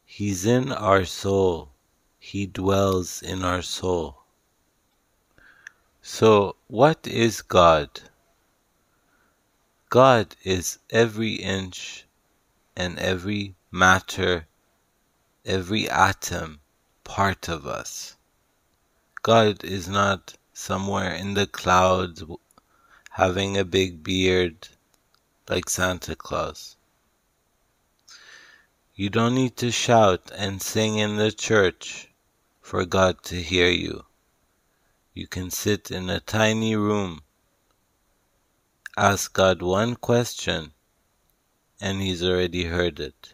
He's 0.05 0.43
in 0.43 0.71
our 0.71 1.05
soul. 1.05 1.69
He 2.17 2.47
dwells 2.47 3.21
in 3.21 3.43
our 3.43 3.61
soul. 3.61 4.23
So, 6.01 6.55
what 6.65 7.05
is 7.05 7.43
God? 7.43 8.01
God 9.91 10.35
is 10.43 10.79
every 10.89 11.35
inch 11.35 12.07
and 12.75 12.97
every 12.97 13.53
matter, 13.69 14.47
every 15.45 15.87
atom 15.87 16.60
part 17.11 17.49
of 17.49 17.67
us. 17.67 18.15
God 19.21 19.65
is 19.65 19.89
not 19.89 20.37
somewhere 20.53 21.13
in 21.13 21.33
the 21.33 21.45
clouds 21.45 22.23
having 23.09 23.57
a 23.57 23.65
big 23.65 24.01
beard 24.01 24.69
like 25.49 25.69
Santa 25.69 26.15
Claus. 26.15 26.77
You 28.95 29.09
don't 29.09 29.35
need 29.35 29.57
to 29.57 29.71
shout 29.71 30.31
and 30.33 30.61
sing 30.61 30.97
in 30.97 31.17
the 31.17 31.33
church 31.33 32.07
for 32.61 32.85
God 32.85 33.21
to 33.23 33.35
hear 33.41 33.69
you. 33.69 34.05
You 35.13 35.27
can 35.27 35.51
sit 35.51 35.91
in 35.91 36.09
a 36.09 36.21
tiny 36.21 36.77
room 36.77 37.23
Ask 38.97 39.33
God 39.33 39.61
one 39.61 39.95
question 39.95 40.71
and 41.81 42.01
He's 42.01 42.23
already 42.23 42.65
heard 42.65 42.99
it. 42.99 43.33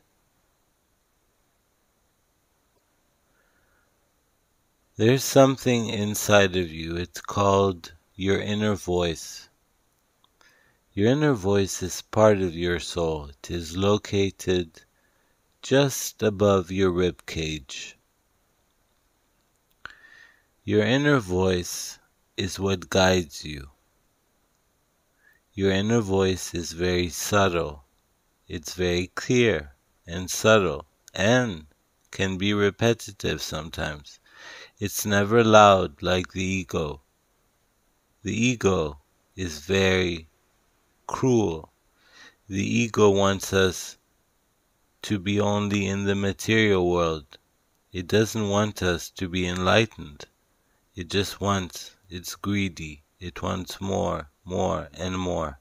There's 4.97 5.23
something 5.23 5.89
inside 5.89 6.55
of 6.55 6.71
you, 6.71 6.95
it's 6.95 7.21
called 7.21 7.93
your 8.15 8.39
inner 8.41 8.73
voice. 8.73 9.47
Your 10.91 11.11
inner 11.11 11.33
voice 11.33 11.83
is 11.83 12.01
part 12.01 12.39
of 12.39 12.55
your 12.55 12.79
soul. 12.79 13.27
It 13.27 13.51
is 13.51 13.77
located 13.77 14.81
just 15.61 16.23
above 16.23 16.71
your 16.71 16.89
rib 16.89 17.27
cage. 17.27 17.95
Your 20.63 20.81
inner 20.81 21.19
voice 21.19 21.99
is 22.35 22.57
what 22.57 22.89
guides 22.89 23.45
you. 23.45 23.69
Your 25.53 25.69
inner 25.69 26.01
voice 26.01 26.55
is 26.55 26.71
very 26.71 27.09
subtle. 27.09 27.83
It's 28.47 28.73
very 28.73 29.11
clear 29.13 29.75
and 30.07 30.31
subtle 30.31 30.87
and 31.13 31.67
can 32.09 32.39
be 32.39 32.51
repetitive 32.51 33.43
sometimes. 33.43 34.19
It's 34.79 35.07
never 35.07 35.43
loud 35.43 36.03
like 36.03 36.33
the 36.33 36.43
ego. 36.43 37.01
The 38.21 38.31
ego 38.31 38.99
is 39.35 39.57
very 39.57 40.29
cruel. 41.07 41.71
The 42.47 42.63
ego 42.63 43.09
wants 43.09 43.53
us 43.53 43.97
to 45.01 45.17
be 45.17 45.39
only 45.39 45.87
in 45.87 46.03
the 46.03 46.13
material 46.13 46.87
world. 46.87 47.39
It 47.91 48.05
doesn't 48.05 48.49
want 48.49 48.83
us 48.83 49.09
to 49.11 49.27
be 49.27 49.47
enlightened. 49.47 50.25
It 50.95 51.09
just 51.09 51.41
wants, 51.41 51.95
it's 52.07 52.35
greedy. 52.35 53.01
It 53.19 53.41
wants 53.41 53.81
more, 53.81 54.29
more, 54.45 54.89
and 54.93 55.17
more. 55.17 55.59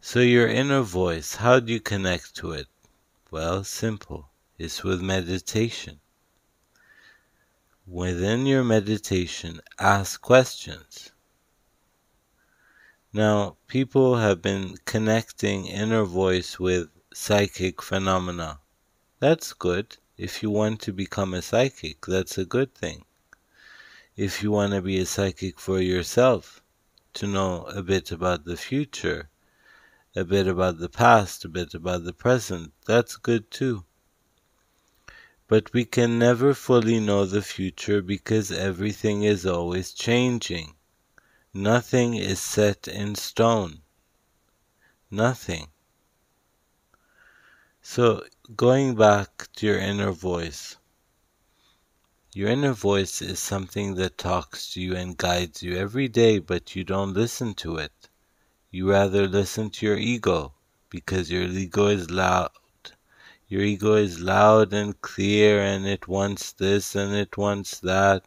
So, 0.00 0.20
your 0.20 0.48
inner 0.48 0.80
voice, 0.80 1.34
how 1.34 1.60
do 1.60 1.74
you 1.74 1.80
connect 1.80 2.36
to 2.36 2.52
it? 2.52 2.68
Well, 3.30 3.64
simple. 3.64 4.30
It's 4.56 4.82
with 4.82 5.02
meditation. 5.02 6.00
Within 7.90 8.44
your 8.44 8.64
meditation, 8.64 9.62
ask 9.78 10.20
questions. 10.20 11.10
Now, 13.14 13.56
people 13.66 14.16
have 14.16 14.42
been 14.42 14.76
connecting 14.84 15.64
inner 15.64 16.04
voice 16.04 16.60
with 16.60 16.90
psychic 17.14 17.80
phenomena. 17.80 18.60
That's 19.20 19.54
good. 19.54 19.96
If 20.18 20.42
you 20.42 20.50
want 20.50 20.82
to 20.82 20.92
become 20.92 21.32
a 21.32 21.40
psychic, 21.40 22.04
that's 22.04 22.36
a 22.36 22.44
good 22.44 22.74
thing. 22.74 23.06
If 24.16 24.42
you 24.42 24.50
want 24.50 24.74
to 24.74 24.82
be 24.82 24.98
a 24.98 25.06
psychic 25.06 25.58
for 25.58 25.80
yourself, 25.80 26.62
to 27.14 27.26
know 27.26 27.64
a 27.68 27.82
bit 27.82 28.12
about 28.12 28.44
the 28.44 28.58
future, 28.58 29.30
a 30.14 30.24
bit 30.24 30.46
about 30.46 30.76
the 30.78 30.90
past, 30.90 31.46
a 31.46 31.48
bit 31.48 31.72
about 31.72 32.04
the 32.04 32.12
present, 32.12 32.74
that's 32.86 33.16
good 33.16 33.50
too. 33.50 33.86
But 35.48 35.72
we 35.72 35.86
can 35.86 36.18
never 36.18 36.52
fully 36.52 37.00
know 37.00 37.24
the 37.24 37.40
future 37.40 38.02
because 38.02 38.52
everything 38.52 39.22
is 39.22 39.46
always 39.46 39.92
changing. 39.92 40.74
Nothing 41.54 42.12
is 42.14 42.38
set 42.38 42.86
in 42.86 43.14
stone. 43.14 43.80
Nothing. 45.10 45.68
So, 47.80 48.26
going 48.54 48.94
back 48.94 49.48
to 49.54 49.66
your 49.66 49.78
inner 49.78 50.12
voice, 50.12 50.76
your 52.34 52.50
inner 52.50 52.74
voice 52.74 53.22
is 53.22 53.38
something 53.38 53.94
that 53.94 54.18
talks 54.18 54.70
to 54.74 54.82
you 54.82 54.94
and 54.94 55.16
guides 55.16 55.62
you 55.62 55.78
every 55.78 56.08
day, 56.08 56.40
but 56.40 56.76
you 56.76 56.84
don't 56.84 57.14
listen 57.14 57.54
to 57.54 57.78
it. 57.78 58.10
You 58.70 58.90
rather 58.90 59.26
listen 59.26 59.70
to 59.70 59.86
your 59.86 59.96
ego 59.96 60.52
because 60.90 61.30
your 61.30 61.44
ego 61.44 61.86
is 61.86 62.10
loud 62.10 62.50
your 63.48 63.62
ego 63.62 63.94
is 63.94 64.20
loud 64.20 64.74
and 64.74 65.00
clear 65.00 65.62
and 65.62 65.86
it 65.86 66.06
wants 66.06 66.52
this 66.52 66.94
and 66.94 67.14
it 67.14 67.38
wants 67.38 67.80
that. 67.80 68.22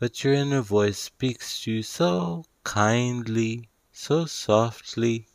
But 0.00 0.24
your 0.24 0.32
inner 0.32 0.62
voice 0.62 0.98
speaks 0.98 1.62
to 1.64 1.72
you 1.72 1.82
so 1.82 2.46
kindly, 2.64 3.68
so 3.92 4.24
softly. 4.24 5.28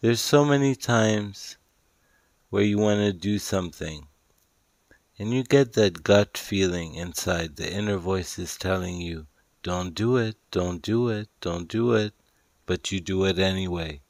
There's 0.00 0.20
so 0.20 0.46
many 0.46 0.74
times 0.74 1.58
where 2.48 2.62
you 2.62 2.78
want 2.78 3.00
to 3.00 3.12
do 3.12 3.38
something 3.38 4.08
and 5.18 5.34
you 5.34 5.42
get 5.42 5.74
that 5.74 6.02
gut 6.02 6.38
feeling 6.38 6.94
inside. 6.94 7.56
The 7.56 7.70
inner 7.70 7.98
voice 7.98 8.38
is 8.38 8.56
telling 8.56 8.98
you, 8.98 9.26
don't 9.62 9.94
do 9.94 10.16
it, 10.16 10.36
don't 10.50 10.80
do 10.80 11.08
it, 11.08 11.28
don't 11.42 11.68
do 11.68 11.92
it, 11.92 12.14
but 12.64 12.90
you 12.92 13.00
do 13.00 13.24
it 13.24 13.38
anyway. 13.38 14.00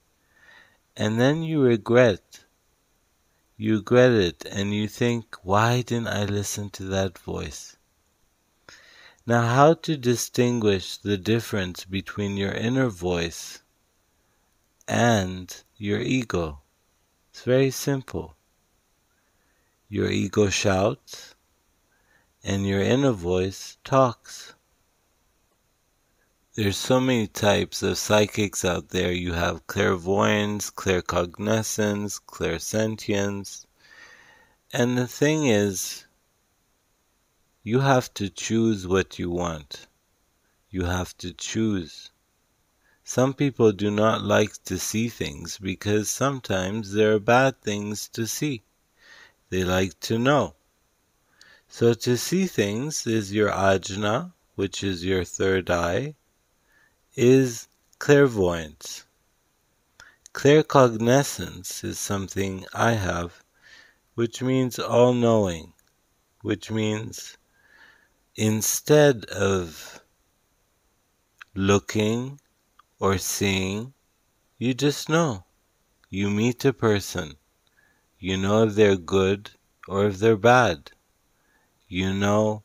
And 0.96 1.18
then 1.18 1.42
you 1.42 1.60
regret 1.60 2.44
you 3.60 3.74
regret 3.78 4.12
it 4.12 4.46
and 4.50 4.72
you 4.72 4.86
think, 4.86 5.36
why 5.42 5.82
didn't 5.82 6.06
I 6.06 6.24
listen 6.24 6.70
to 6.70 6.84
that 6.84 7.18
voice? 7.18 7.76
Now, 9.26 9.42
how 9.42 9.74
to 9.74 9.96
distinguish 9.96 10.96
the 10.96 11.18
difference 11.18 11.84
between 11.84 12.36
your 12.36 12.52
inner 12.52 12.88
voice 12.88 13.62
and 14.86 15.54
your 15.76 15.98
ego? 16.00 16.60
It's 17.30 17.42
very 17.42 17.72
simple. 17.72 18.36
Your 19.88 20.08
ego 20.08 20.48
shouts, 20.48 21.34
and 22.44 22.66
your 22.66 22.80
inner 22.80 23.12
voice 23.12 23.76
talks. 23.82 24.54
There's 26.58 26.76
so 26.76 26.98
many 26.98 27.28
types 27.28 27.84
of 27.84 27.98
psychics 27.98 28.64
out 28.64 28.88
there. 28.88 29.12
You 29.12 29.34
have 29.34 29.68
clairvoyance, 29.68 30.72
claircognizance, 30.72 32.20
clairsentience. 32.20 33.64
And 34.72 34.98
the 34.98 35.06
thing 35.06 35.46
is, 35.46 36.06
you 37.62 37.78
have 37.78 38.12
to 38.14 38.28
choose 38.28 38.88
what 38.88 39.20
you 39.20 39.30
want. 39.30 39.86
You 40.68 40.86
have 40.86 41.16
to 41.18 41.32
choose. 41.32 42.10
Some 43.04 43.34
people 43.34 43.70
do 43.70 43.92
not 43.92 44.24
like 44.24 44.60
to 44.64 44.80
see 44.80 45.08
things 45.08 45.58
because 45.58 46.10
sometimes 46.10 46.90
there 46.90 47.14
are 47.14 47.20
bad 47.20 47.62
things 47.62 48.08
to 48.08 48.26
see. 48.26 48.64
They 49.50 49.62
like 49.62 50.00
to 50.00 50.18
know. 50.18 50.56
So 51.68 51.94
to 51.94 52.16
see 52.16 52.46
things 52.46 53.06
is 53.06 53.32
your 53.32 53.50
ajna, 53.50 54.32
which 54.56 54.82
is 54.82 55.04
your 55.04 55.22
third 55.22 55.70
eye, 55.70 56.16
is 57.20 57.66
clairvoyance. 57.98 59.04
Claircognizance 60.32 61.82
is 61.82 61.98
something 61.98 62.64
I 62.72 62.92
have, 62.92 63.42
which 64.14 64.40
means 64.40 64.78
all 64.78 65.12
knowing, 65.12 65.72
which 66.42 66.70
means 66.70 67.36
instead 68.36 69.24
of 69.24 70.00
looking 71.56 72.38
or 73.00 73.18
seeing, 73.18 73.94
you 74.56 74.72
just 74.72 75.08
know. 75.08 75.44
You 76.10 76.30
meet 76.30 76.64
a 76.64 76.72
person. 76.72 77.34
You 78.20 78.36
know 78.36 78.62
if 78.62 78.76
they're 78.76 78.96
good 78.96 79.50
or 79.88 80.06
if 80.06 80.20
they're 80.20 80.36
bad. 80.36 80.92
You 81.88 82.14
know 82.14 82.62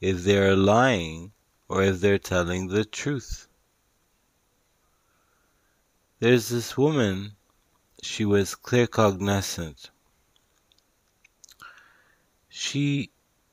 if 0.00 0.22
they're 0.22 0.54
lying 0.54 1.32
or 1.68 1.82
if 1.82 1.98
they're 2.00 2.18
telling 2.18 2.68
the 2.68 2.84
truth. 2.84 3.45
There's 6.18 6.48
this 6.48 6.78
woman, 6.78 7.36
she 8.02 8.24
was 8.24 8.54
claircognizant. 8.54 9.90
She 12.48 13.10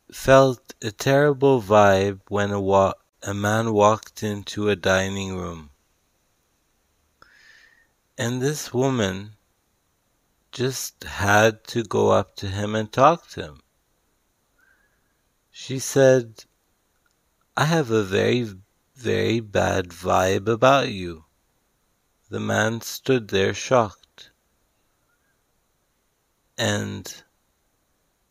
felt 0.10 0.73
a 0.82 0.91
terrible 0.91 1.62
vibe 1.62 2.21
when 2.30 2.52
a, 2.52 2.62
wa- 2.62 2.93
a 3.21 3.34
man 3.34 3.73
walked 3.73 4.23
into 4.23 4.69
a 4.69 4.78
dining 4.78 5.36
room. 5.36 5.71
And 8.17 8.41
this 8.41 8.73
woman 8.73 9.32
just 10.54 11.04
had 11.04 11.65
to 11.65 11.84
go 11.84 12.12
up 12.12 12.38
to 12.38 12.47
him 12.47 12.76
and 12.76 12.89
talk 12.89 13.28
to 13.32 13.41
him. 13.41 13.60
She 15.52 15.80
said, 15.80 16.45
I 17.58 17.65
have 17.65 17.91
a 17.91 18.04
very, 18.04 18.47
very 18.95 19.41
bad 19.41 19.89
vibe 19.89 20.47
about 20.47 20.89
you. 20.89 21.26
The 22.34 22.39
man 22.39 22.82
stood 22.82 23.28
there 23.28 23.54
shocked. 23.54 24.32
And 26.58 27.24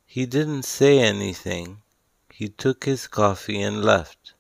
he 0.04 0.26
didn't 0.26 0.64
say 0.64 0.98
anything. 0.98 1.82
He 2.28 2.48
took 2.48 2.82
his 2.82 3.06
coffee 3.06 3.62
and 3.62 3.84
left. 3.84 4.34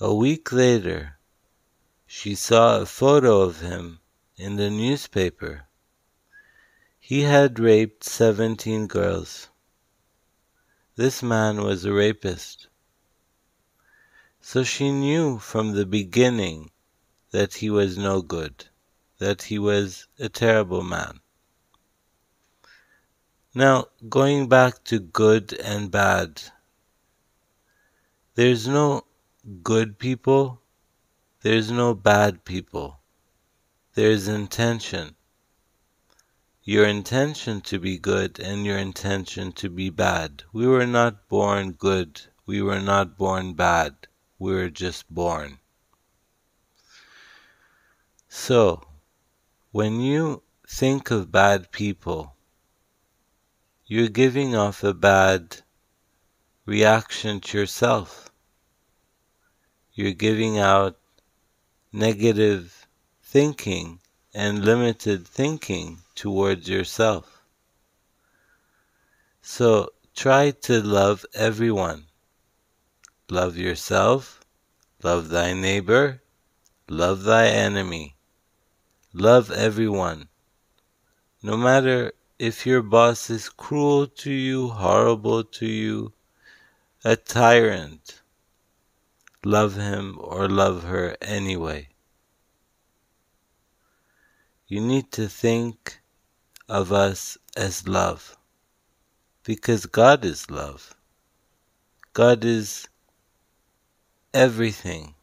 A 0.00 0.12
week 0.12 0.50
later, 0.50 1.20
she 2.04 2.34
saw 2.34 2.80
a 2.80 2.84
photo 2.84 3.42
of 3.42 3.60
him 3.60 4.00
in 4.36 4.56
the 4.56 4.70
newspaper. 4.70 5.68
He 6.98 7.20
had 7.20 7.60
raped 7.60 8.02
17 8.02 8.88
girls. 8.88 9.50
This 10.96 11.22
man 11.22 11.62
was 11.62 11.84
a 11.84 11.92
rapist. 11.92 12.66
So 14.40 14.64
she 14.64 14.90
knew 14.90 15.38
from 15.38 15.74
the 15.74 15.86
beginning 15.86 16.72
that 17.30 17.54
he 17.54 17.70
was 17.70 17.96
no 17.96 18.20
good, 18.22 18.66
that 19.18 19.42
he 19.42 19.58
was 19.58 20.06
a 20.18 20.28
terrible 20.28 20.82
man. 20.82 21.20
Now, 23.54 23.86
going 24.08 24.48
back 24.48 24.84
to 24.84 24.98
good 24.98 25.52
and 25.52 25.90
bad, 25.90 26.42
there's 28.34 28.66
no 28.66 29.04
good 29.62 29.98
people, 29.98 30.60
there's 31.42 31.70
no 31.70 31.94
bad 31.94 32.44
people. 32.44 33.00
There's 33.94 34.28
intention. 34.28 35.16
Your 36.62 36.86
intention 36.86 37.60
to 37.62 37.78
be 37.78 37.98
good 37.98 38.38
and 38.38 38.64
your 38.64 38.78
intention 38.78 39.52
to 39.52 39.68
be 39.70 39.90
bad. 39.90 40.44
We 40.52 40.66
were 40.66 40.86
not 40.86 41.28
born 41.28 41.72
good 41.72 42.20
We 42.50 42.62
were 42.62 42.80
not 42.80 43.16
born 43.16 43.54
bad, 43.54 44.08
we 44.36 44.52
were 44.52 44.70
just 44.70 45.08
born. 45.08 45.59
So, 48.32 48.86
when 49.72 50.00
you 50.00 50.44
think 50.64 51.10
of 51.10 51.32
bad 51.32 51.72
people, 51.72 52.36
you're 53.86 54.08
giving 54.08 54.54
off 54.54 54.84
a 54.84 54.94
bad 54.94 55.62
reaction 56.64 57.40
to 57.40 57.58
yourself. 57.58 58.30
You're 59.92 60.12
giving 60.12 60.60
out 60.60 60.96
negative 61.92 62.86
thinking 63.20 63.98
and 64.32 64.64
limited 64.64 65.26
thinking 65.26 65.98
towards 66.14 66.68
yourself. 66.68 67.42
So 69.42 69.90
try 70.14 70.52
to 70.52 70.80
love 70.80 71.26
everyone. 71.34 72.06
Love 73.28 73.56
yourself, 73.56 74.40
love 75.02 75.30
thy 75.30 75.52
neighbor, 75.52 76.22
love 76.88 77.24
thy 77.24 77.48
enemy. 77.48 78.14
Love 79.12 79.50
everyone. 79.50 80.28
No 81.42 81.56
matter 81.56 82.12
if 82.38 82.64
your 82.64 82.80
boss 82.80 83.28
is 83.28 83.48
cruel 83.48 84.06
to 84.06 84.30
you, 84.30 84.68
horrible 84.68 85.42
to 85.42 85.66
you, 85.66 86.12
a 87.04 87.16
tyrant, 87.16 88.22
love 89.44 89.74
him 89.74 90.16
or 90.20 90.48
love 90.48 90.84
her 90.84 91.16
anyway. 91.20 91.88
You 94.68 94.80
need 94.80 95.10
to 95.12 95.28
think 95.28 96.00
of 96.68 96.92
us 96.92 97.36
as 97.56 97.88
love 97.88 98.36
because 99.42 99.86
God 99.86 100.24
is 100.24 100.48
love. 100.52 100.94
God 102.12 102.44
is 102.44 102.86
everything 104.32 105.14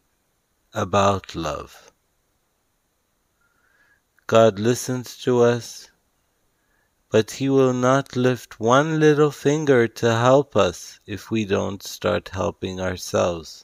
about 0.73 1.35
love. 1.35 1.86
God 4.27 4.59
listens 4.59 5.15
to 5.19 5.39
us, 5.39 5.89
but 7.09 7.31
He 7.31 7.47
will 7.47 7.71
not 7.71 8.17
lift 8.17 8.59
one 8.59 8.99
little 8.99 9.31
finger 9.31 9.87
to 9.87 10.15
help 10.15 10.53
us 10.53 10.99
if 11.05 11.31
we 11.31 11.45
don't 11.45 11.81
start 11.81 12.27
helping 12.33 12.81
ourselves. 12.81 13.63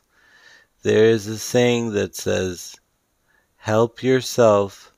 There 0.81 1.03
is 1.03 1.27
a 1.27 1.37
saying 1.37 1.91
that 1.95 2.15
says, 2.15 2.77
Help 3.57 4.01
yourself, 4.03 4.93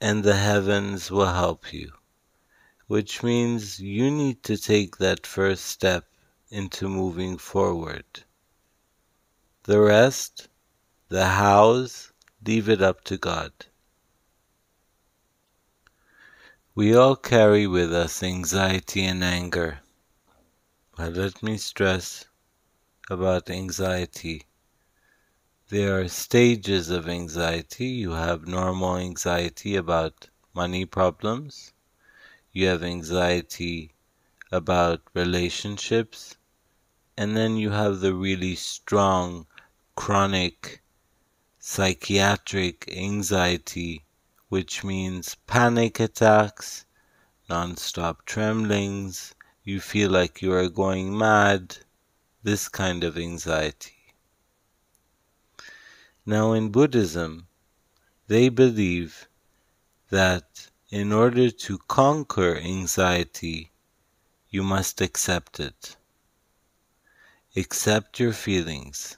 and 0.00 0.24
the 0.24 0.34
heavens 0.34 1.12
will 1.12 1.32
help 1.32 1.72
you, 1.72 1.92
which 2.88 3.22
means 3.22 3.78
you 3.78 4.10
need 4.10 4.42
to 4.42 4.56
take 4.56 4.96
that 4.96 5.28
first 5.28 5.66
step 5.66 6.06
into 6.50 6.88
moving 6.88 7.38
forward. 7.38 8.24
The 9.62 9.78
rest, 9.78 10.48
the 11.08 11.28
hows, 11.28 12.12
leave 12.44 12.68
it 12.68 12.82
up 12.82 13.04
to 13.04 13.16
God. 13.16 13.52
We 16.74 16.94
all 16.94 17.16
carry 17.16 17.66
with 17.66 17.92
us 17.92 18.22
anxiety 18.22 19.04
and 19.04 19.22
anger. 19.22 19.80
But 20.96 21.12
let 21.12 21.42
me 21.42 21.58
stress 21.58 22.24
about 23.10 23.50
anxiety. 23.50 24.46
There 25.68 26.00
are 26.00 26.08
stages 26.08 26.88
of 26.88 27.10
anxiety. 27.10 27.88
You 27.88 28.12
have 28.12 28.46
normal 28.46 28.96
anxiety 28.96 29.76
about 29.76 30.30
money 30.54 30.86
problems. 30.86 31.74
You 32.52 32.68
have 32.68 32.82
anxiety 32.82 33.92
about 34.50 35.02
relationships. 35.12 36.38
And 37.18 37.36
then 37.36 37.58
you 37.58 37.68
have 37.68 38.00
the 38.00 38.14
really 38.14 38.54
strong, 38.54 39.46
chronic, 39.94 40.80
psychiatric 41.58 42.90
anxiety 42.90 44.06
which 44.52 44.84
means 44.84 45.34
panic 45.46 45.98
attacks, 45.98 46.84
non-stop 47.48 48.22
tremblings, 48.26 49.34
you 49.64 49.80
feel 49.80 50.10
like 50.10 50.42
you 50.42 50.52
are 50.52 50.68
going 50.68 51.16
mad, 51.16 51.78
this 52.42 52.68
kind 52.68 53.02
of 53.02 53.16
anxiety. 53.16 54.12
Now 56.26 56.52
in 56.52 56.68
Buddhism, 56.68 57.46
they 58.26 58.50
believe 58.50 59.26
that 60.10 60.68
in 60.90 61.14
order 61.14 61.50
to 61.50 61.78
conquer 61.88 62.58
anxiety, 62.58 63.72
you 64.50 64.62
must 64.62 65.00
accept 65.00 65.60
it. 65.60 65.96
Accept 67.56 68.20
your 68.20 68.34
feelings. 68.34 69.16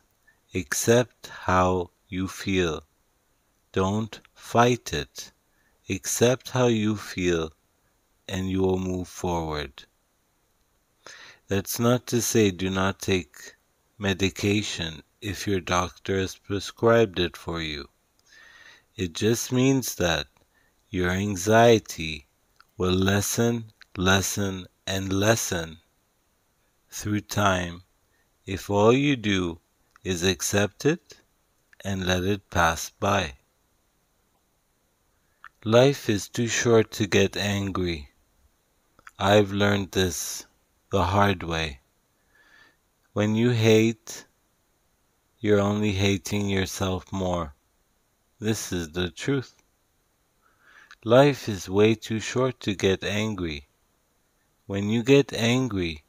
Accept 0.55 1.27
how 1.27 1.91
you 2.07 2.29
feel. 2.29 2.85
Don't 3.73 4.21
Fight 4.45 4.93
it. 4.93 5.33
Accept 5.89 6.51
how 6.51 6.67
you 6.67 6.97
feel 6.97 7.53
and 8.29 8.49
you 8.49 8.61
will 8.61 8.79
move 8.79 9.09
forward. 9.09 9.87
That's 11.49 11.81
not 11.81 12.07
to 12.09 12.21
say 12.21 12.51
do 12.51 12.69
not 12.69 13.01
take 13.01 13.57
medication 13.99 15.03
if 15.21 15.47
your 15.47 15.61
doctor 15.61 16.19
has 16.21 16.37
prescribed 16.37 17.19
it 17.19 17.37
for 17.37 17.61
you. 17.63 17.89
It 18.95 19.15
just 19.15 19.51
means 19.51 19.95
that 19.97 20.29
your 20.89 21.11
anxiety 21.11 22.29
will 22.77 22.93
lessen, 22.93 23.73
lessen, 23.97 24.67
and 24.87 25.11
lessen 25.11 25.81
through 26.91 27.23
time 27.23 27.83
if 28.45 28.69
all 28.69 28.93
you 28.93 29.17
do 29.17 29.59
is 30.05 30.23
accept 30.23 30.85
it 30.85 31.19
and 31.81 32.07
let 32.07 32.23
it 32.23 32.51
pass 32.51 32.91
by. 32.91 33.39
Life 35.67 36.11
is 36.11 36.29
too 36.29 36.47
short 36.47 36.91
to 36.91 37.07
get 37.07 37.39
angry. 37.39 38.11
I've 39.19 39.51
learned 39.51 39.93
this 39.93 40.45
the 40.91 41.05
hard 41.05 41.43
way. 41.43 41.81
When 43.15 43.35
you 43.35 43.49
hate, 43.49 44.27
you're 45.39 45.63
only 45.63 45.93
hating 45.93 46.51
yourself 46.51 47.11
more. 47.11 47.55
This 48.39 48.73
is 48.73 48.91
the 48.91 49.09
truth. 49.09 49.63
Life 51.03 51.49
is 51.49 51.67
way 51.67 51.95
too 51.95 52.21
short 52.21 52.61
to 52.61 52.75
get 52.75 53.03
angry. 53.03 53.67
When 54.67 54.91
you 54.91 55.03
get 55.03 55.33
angry, 55.33 56.05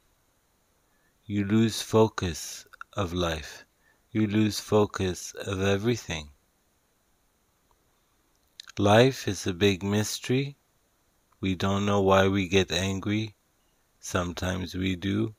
you 1.26 1.46
lose 1.46 1.82
focus 1.82 2.66
of 2.92 3.14
life. 3.14 3.64
You 4.12 4.28
lose 4.28 4.60
focus 4.60 5.34
of 5.34 5.62
everything. 5.62 6.32
Life 8.78 9.26
is 9.26 9.48
a 9.48 9.54
big 9.54 9.84
mystery. 9.84 10.58
We 11.40 11.56
don't 11.56 11.86
know 11.86 12.02
why 12.02 12.28
we 12.28 12.50
get 12.50 12.74
angry. 12.74 13.34
Sometimes 14.02 14.76
we 14.76 14.98
do. 14.98 15.34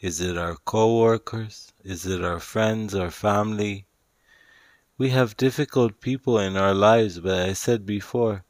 Is 0.00 0.22
it 0.22 0.38
our 0.38 0.56
co-workers? 0.56 1.70
Is 1.84 2.06
it 2.06 2.24
our 2.24 2.40
friends, 2.40 2.94
our 2.94 3.10
family? 3.10 3.84
We 4.96 5.10
have 5.10 5.36
difficult 5.36 6.00
people 6.00 6.38
in 6.38 6.56
our 6.56 6.72
lives, 6.72 7.20
but 7.20 7.46
I 7.46 7.52
said 7.52 7.84
before, 7.84 8.42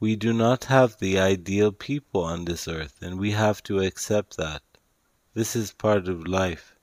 we 0.00 0.16
do 0.16 0.32
not 0.32 0.64
have 0.64 0.98
the 0.98 1.20
ideal 1.20 1.70
people 1.70 2.24
on 2.24 2.44
this 2.44 2.66
earth, 2.66 2.98
and 3.02 3.20
we 3.20 3.30
have 3.30 3.62
to 3.64 3.78
accept 3.78 4.36
that. 4.36 4.62
This 5.32 5.54
is 5.54 5.72
part 5.72 6.08
of 6.08 6.26
life. 6.26 6.74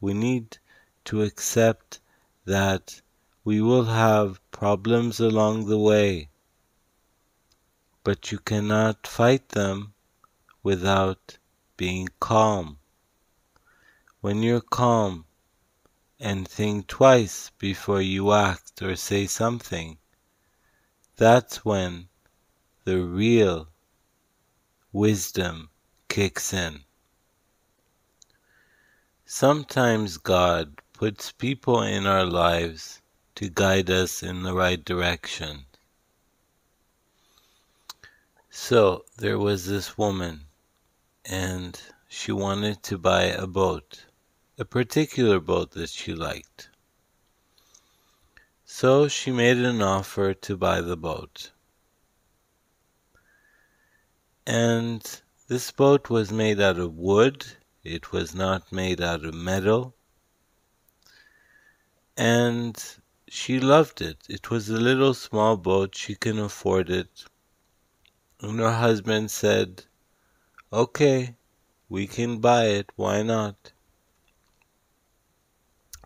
We 0.00 0.14
need 0.14 0.56
to 1.04 1.20
accept 1.20 2.00
that 2.46 3.02
we 3.44 3.60
will 3.60 3.84
have 3.84 4.40
problems 4.50 5.20
along 5.20 5.66
the 5.66 5.78
way, 5.78 6.30
but 8.02 8.32
you 8.32 8.38
cannot 8.38 9.06
fight 9.06 9.50
them 9.50 9.92
without 10.62 11.36
being 11.76 12.08
calm. 12.20 12.78
When 14.22 14.42
you're 14.42 14.62
calm 14.62 15.26
and 16.18 16.48
think 16.48 16.86
twice 16.86 17.50
before 17.58 18.00
you 18.00 18.32
act 18.32 18.80
or 18.80 18.96
say 18.96 19.26
something, 19.26 19.98
that's 21.16 21.66
when 21.66 22.08
the 22.84 23.02
real 23.02 23.68
wisdom 24.90 25.68
kicks 26.08 26.54
in. 26.54 26.80
Sometimes 29.26 30.16
God 30.16 30.80
puts 30.94 31.30
people 31.32 31.82
in 31.82 32.06
our 32.06 32.24
lives 32.24 33.02
to 33.34 33.48
guide 33.48 33.90
us 33.90 34.22
in 34.22 34.42
the 34.42 34.54
right 34.54 34.84
direction. 34.84 35.66
So 38.50 39.04
there 39.16 39.38
was 39.38 39.66
this 39.66 39.98
woman, 39.98 40.46
and 41.24 41.80
she 42.08 42.30
wanted 42.30 42.82
to 42.84 42.98
buy 42.98 43.24
a 43.24 43.46
boat, 43.46 44.04
a 44.58 44.64
particular 44.64 45.40
boat 45.40 45.72
that 45.72 45.90
she 45.90 46.14
liked. 46.14 46.68
So 48.64 49.08
she 49.08 49.30
made 49.30 49.58
an 49.58 49.82
offer 49.82 50.34
to 50.34 50.56
buy 50.56 50.80
the 50.80 50.96
boat. 50.96 51.50
And 54.46 55.02
this 55.48 55.70
boat 55.70 56.10
was 56.10 56.30
made 56.30 56.60
out 56.60 56.78
of 56.78 56.96
wood 56.96 57.46
It 57.84 58.12
was 58.12 58.34
not 58.34 58.72
made 58.72 59.02
out 59.02 59.24
of 59.26 59.34
metal. 59.34 59.94
And 62.16 62.82
she 63.34 63.58
loved 63.58 64.00
it. 64.00 64.18
It 64.28 64.48
was 64.48 64.68
a 64.68 64.76
little 64.76 65.12
small 65.12 65.56
boat. 65.56 65.96
She 65.96 66.14
can 66.14 66.38
afford 66.38 66.88
it. 66.88 67.24
And 68.40 68.60
her 68.60 68.70
husband 68.70 69.32
said, 69.32 69.86
Okay, 70.72 71.34
we 71.88 72.06
can 72.06 72.38
buy 72.38 72.66
it. 72.66 72.92
Why 72.94 73.22
not? 73.22 73.72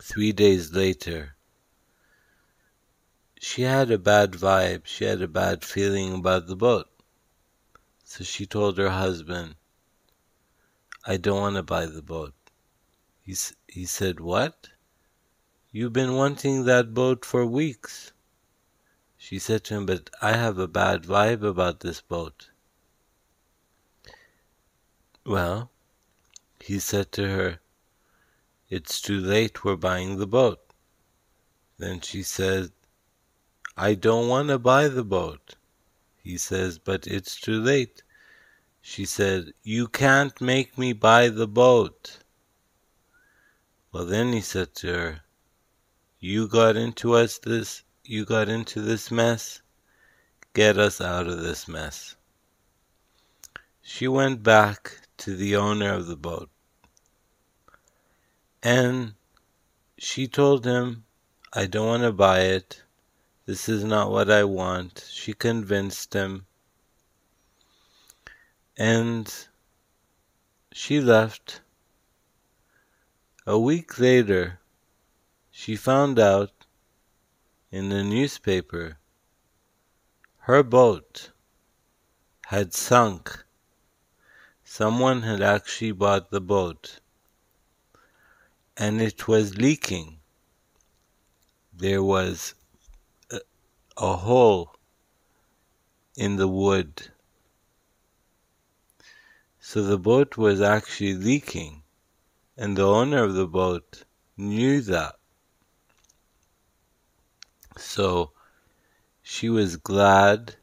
Three 0.00 0.32
days 0.32 0.72
later, 0.72 1.36
she 3.38 3.60
had 3.60 3.90
a 3.90 3.98
bad 3.98 4.32
vibe. 4.32 4.86
She 4.86 5.04
had 5.04 5.20
a 5.20 5.28
bad 5.28 5.66
feeling 5.66 6.14
about 6.14 6.46
the 6.46 6.56
boat. 6.56 6.88
So 8.04 8.24
she 8.24 8.46
told 8.46 8.78
her 8.78 8.88
husband, 8.88 9.56
I 11.04 11.18
don't 11.18 11.42
want 11.42 11.56
to 11.56 11.62
buy 11.62 11.84
the 11.84 12.02
boat. 12.02 12.34
He, 13.20 13.36
he 13.66 13.84
said, 13.84 14.18
What? 14.18 14.70
You've 15.70 15.92
been 15.92 16.14
wanting 16.14 16.64
that 16.64 16.94
boat 16.94 17.26
for 17.26 17.44
weeks. 17.44 18.12
She 19.18 19.38
said 19.38 19.64
to 19.64 19.74
him, 19.74 19.84
But 19.84 20.08
I 20.22 20.32
have 20.32 20.58
a 20.58 20.66
bad 20.66 21.02
vibe 21.02 21.42
about 21.42 21.80
this 21.80 22.00
boat. 22.00 22.48
Well, 25.26 25.70
he 26.58 26.78
said 26.78 27.12
to 27.12 27.28
her, 27.28 27.60
It's 28.70 28.98
too 29.02 29.20
late, 29.20 29.62
we're 29.62 29.76
buying 29.76 30.16
the 30.16 30.26
boat. 30.26 30.60
Then 31.76 32.00
she 32.00 32.22
said, 32.22 32.72
I 33.76 33.94
don't 33.94 34.26
want 34.26 34.48
to 34.48 34.58
buy 34.58 34.88
the 34.88 35.04
boat. 35.04 35.56
He 36.22 36.38
says, 36.38 36.78
But 36.78 37.06
it's 37.06 37.38
too 37.38 37.60
late. 37.60 38.02
She 38.80 39.04
said, 39.04 39.52
You 39.62 39.86
can't 39.86 40.40
make 40.40 40.78
me 40.78 40.94
buy 40.94 41.28
the 41.28 41.46
boat. 41.46 42.20
Well, 43.92 44.06
then 44.06 44.32
he 44.32 44.40
said 44.40 44.74
to 44.76 44.86
her, 44.94 45.20
You 46.20 46.48
got 46.48 46.76
into 46.76 47.14
us 47.14 47.38
this, 47.38 47.84
you 48.04 48.24
got 48.24 48.48
into 48.48 48.80
this 48.80 49.10
mess. 49.10 49.62
Get 50.52 50.76
us 50.76 51.00
out 51.00 51.28
of 51.28 51.40
this 51.40 51.68
mess. 51.68 52.16
She 53.82 54.08
went 54.08 54.42
back 54.42 54.98
to 55.18 55.36
the 55.36 55.54
owner 55.54 55.94
of 55.94 56.06
the 56.06 56.16
boat. 56.16 56.50
And 58.62 59.14
she 59.96 60.26
told 60.26 60.64
him, 60.64 61.04
I 61.52 61.66
don't 61.66 61.86
want 61.86 62.02
to 62.02 62.12
buy 62.12 62.40
it. 62.40 62.82
This 63.46 63.68
is 63.68 63.84
not 63.84 64.10
what 64.10 64.28
I 64.28 64.42
want. 64.42 65.06
She 65.10 65.32
convinced 65.32 66.14
him. 66.14 66.46
And 68.76 69.32
she 70.72 71.00
left. 71.00 71.60
A 73.46 73.58
week 73.58 73.98
later, 73.98 74.58
she 75.60 75.74
found 75.74 76.18
out 76.18 76.66
in 77.72 77.88
the 77.88 78.04
newspaper 78.04 78.84
her 80.48 80.62
boat 80.62 81.30
had 82.46 82.72
sunk 82.72 83.44
Someone 84.70 85.22
had 85.22 85.40
actually 85.40 85.92
bought 85.92 86.30
the 86.30 86.42
boat 86.42 87.00
and 88.76 89.00
it 89.00 89.26
was 89.26 89.56
leaking. 89.56 90.20
There 91.72 92.02
was 92.02 92.54
a, 93.30 93.40
a 93.96 94.16
hole 94.16 94.76
in 96.16 96.36
the 96.36 96.46
wood. 96.46 97.08
So 99.58 99.82
the 99.82 99.98
boat 99.98 100.36
was 100.36 100.60
actually 100.60 101.14
leaking, 101.14 101.82
and 102.56 102.76
the 102.76 102.86
owner 102.86 103.24
of 103.24 103.34
the 103.34 103.48
boat 103.48 104.04
knew 104.36 104.80
that. 104.82 105.17
So 107.78 108.32
she 109.22 109.48
was 109.48 109.76
glad 109.76 110.56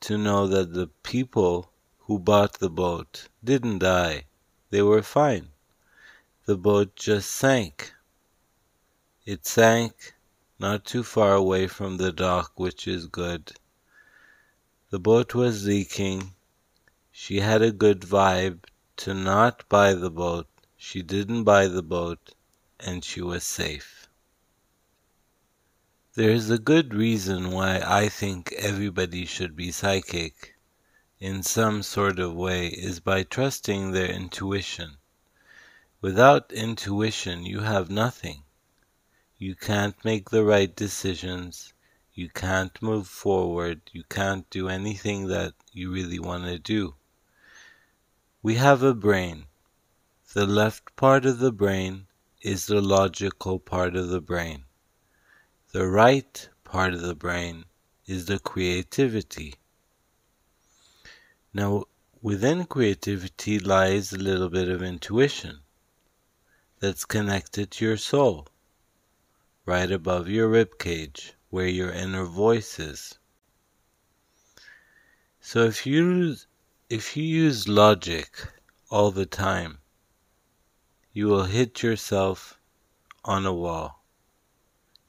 to 0.00 0.16
know 0.16 0.46
that 0.46 0.72
the 0.72 0.86
people 1.02 1.70
who 1.98 2.18
bought 2.18 2.58
the 2.58 2.70
boat 2.70 3.28
didn't 3.44 3.80
die. 3.80 4.24
They 4.70 4.80
were 4.80 5.02
fine. 5.02 5.50
The 6.46 6.56
boat 6.56 6.96
just 6.96 7.30
sank. 7.30 7.92
It 9.26 9.46
sank 9.46 10.14
not 10.58 10.84
too 10.84 11.02
far 11.02 11.34
away 11.34 11.66
from 11.66 11.98
the 11.98 12.10
dock, 12.10 12.52
which 12.58 12.88
is 12.88 13.06
good. 13.06 13.52
The 14.90 14.98
boat 14.98 15.34
was 15.34 15.66
leaking. 15.66 16.34
She 17.12 17.40
had 17.40 17.60
a 17.60 17.70
good 17.70 18.00
vibe 18.00 18.64
to 18.96 19.14
not 19.14 19.68
buy 19.68 19.94
the 19.94 20.10
boat. 20.10 20.48
She 20.76 21.02
didn't 21.02 21.44
buy 21.44 21.68
the 21.68 21.82
boat, 21.82 22.34
and 22.80 23.04
she 23.04 23.20
was 23.20 23.44
safe. 23.44 23.99
There 26.14 26.30
is 26.30 26.50
a 26.50 26.58
good 26.58 26.92
reason 26.92 27.52
why 27.52 27.80
I 27.86 28.08
think 28.08 28.52
everybody 28.54 29.24
should 29.24 29.54
be 29.54 29.70
psychic 29.70 30.56
in 31.20 31.44
some 31.44 31.84
sort 31.84 32.18
of 32.18 32.34
way 32.34 32.66
is 32.66 32.98
by 32.98 33.22
trusting 33.22 33.92
their 33.92 34.10
intuition. 34.10 34.96
Without 36.00 36.50
intuition, 36.50 37.46
you 37.46 37.60
have 37.60 37.90
nothing. 37.90 38.42
You 39.38 39.54
can't 39.54 40.04
make 40.04 40.30
the 40.30 40.42
right 40.42 40.74
decisions. 40.74 41.74
You 42.12 42.28
can't 42.28 42.82
move 42.82 43.06
forward. 43.06 43.82
You 43.92 44.02
can't 44.02 44.50
do 44.50 44.68
anything 44.68 45.28
that 45.28 45.54
you 45.72 45.92
really 45.92 46.18
want 46.18 46.42
to 46.46 46.58
do. 46.58 46.96
We 48.42 48.56
have 48.56 48.82
a 48.82 48.94
brain. 48.94 49.46
The 50.32 50.44
left 50.44 50.96
part 50.96 51.24
of 51.24 51.38
the 51.38 51.52
brain 51.52 52.08
is 52.42 52.66
the 52.66 52.80
logical 52.80 53.60
part 53.60 53.94
of 53.94 54.08
the 54.08 54.20
brain. 54.20 54.64
The 55.72 55.86
right 55.86 56.48
part 56.64 56.94
of 56.94 57.02
the 57.02 57.14
brain 57.14 57.64
is 58.04 58.26
the 58.26 58.40
creativity. 58.40 59.54
Now, 61.54 61.84
within 62.20 62.64
creativity 62.64 63.60
lies 63.60 64.12
a 64.12 64.18
little 64.18 64.48
bit 64.48 64.68
of 64.68 64.82
intuition 64.82 65.60
that's 66.80 67.04
connected 67.04 67.70
to 67.70 67.84
your 67.84 67.96
soul, 67.96 68.48
right 69.64 69.92
above 69.92 70.28
your 70.28 70.48
rib 70.48 70.76
cage, 70.80 71.34
where 71.50 71.68
your 71.68 71.92
inner 71.92 72.24
voice 72.24 72.80
is. 72.80 73.20
So 75.40 75.66
if 75.66 75.86
you 75.86 76.34
if 76.88 77.16
you 77.16 77.22
use 77.22 77.68
logic 77.68 78.48
all 78.90 79.12
the 79.12 79.24
time, 79.24 79.78
you 81.12 81.28
will 81.28 81.44
hit 81.44 81.80
yourself 81.84 82.58
on 83.24 83.46
a 83.46 83.54
wall. 83.54 83.99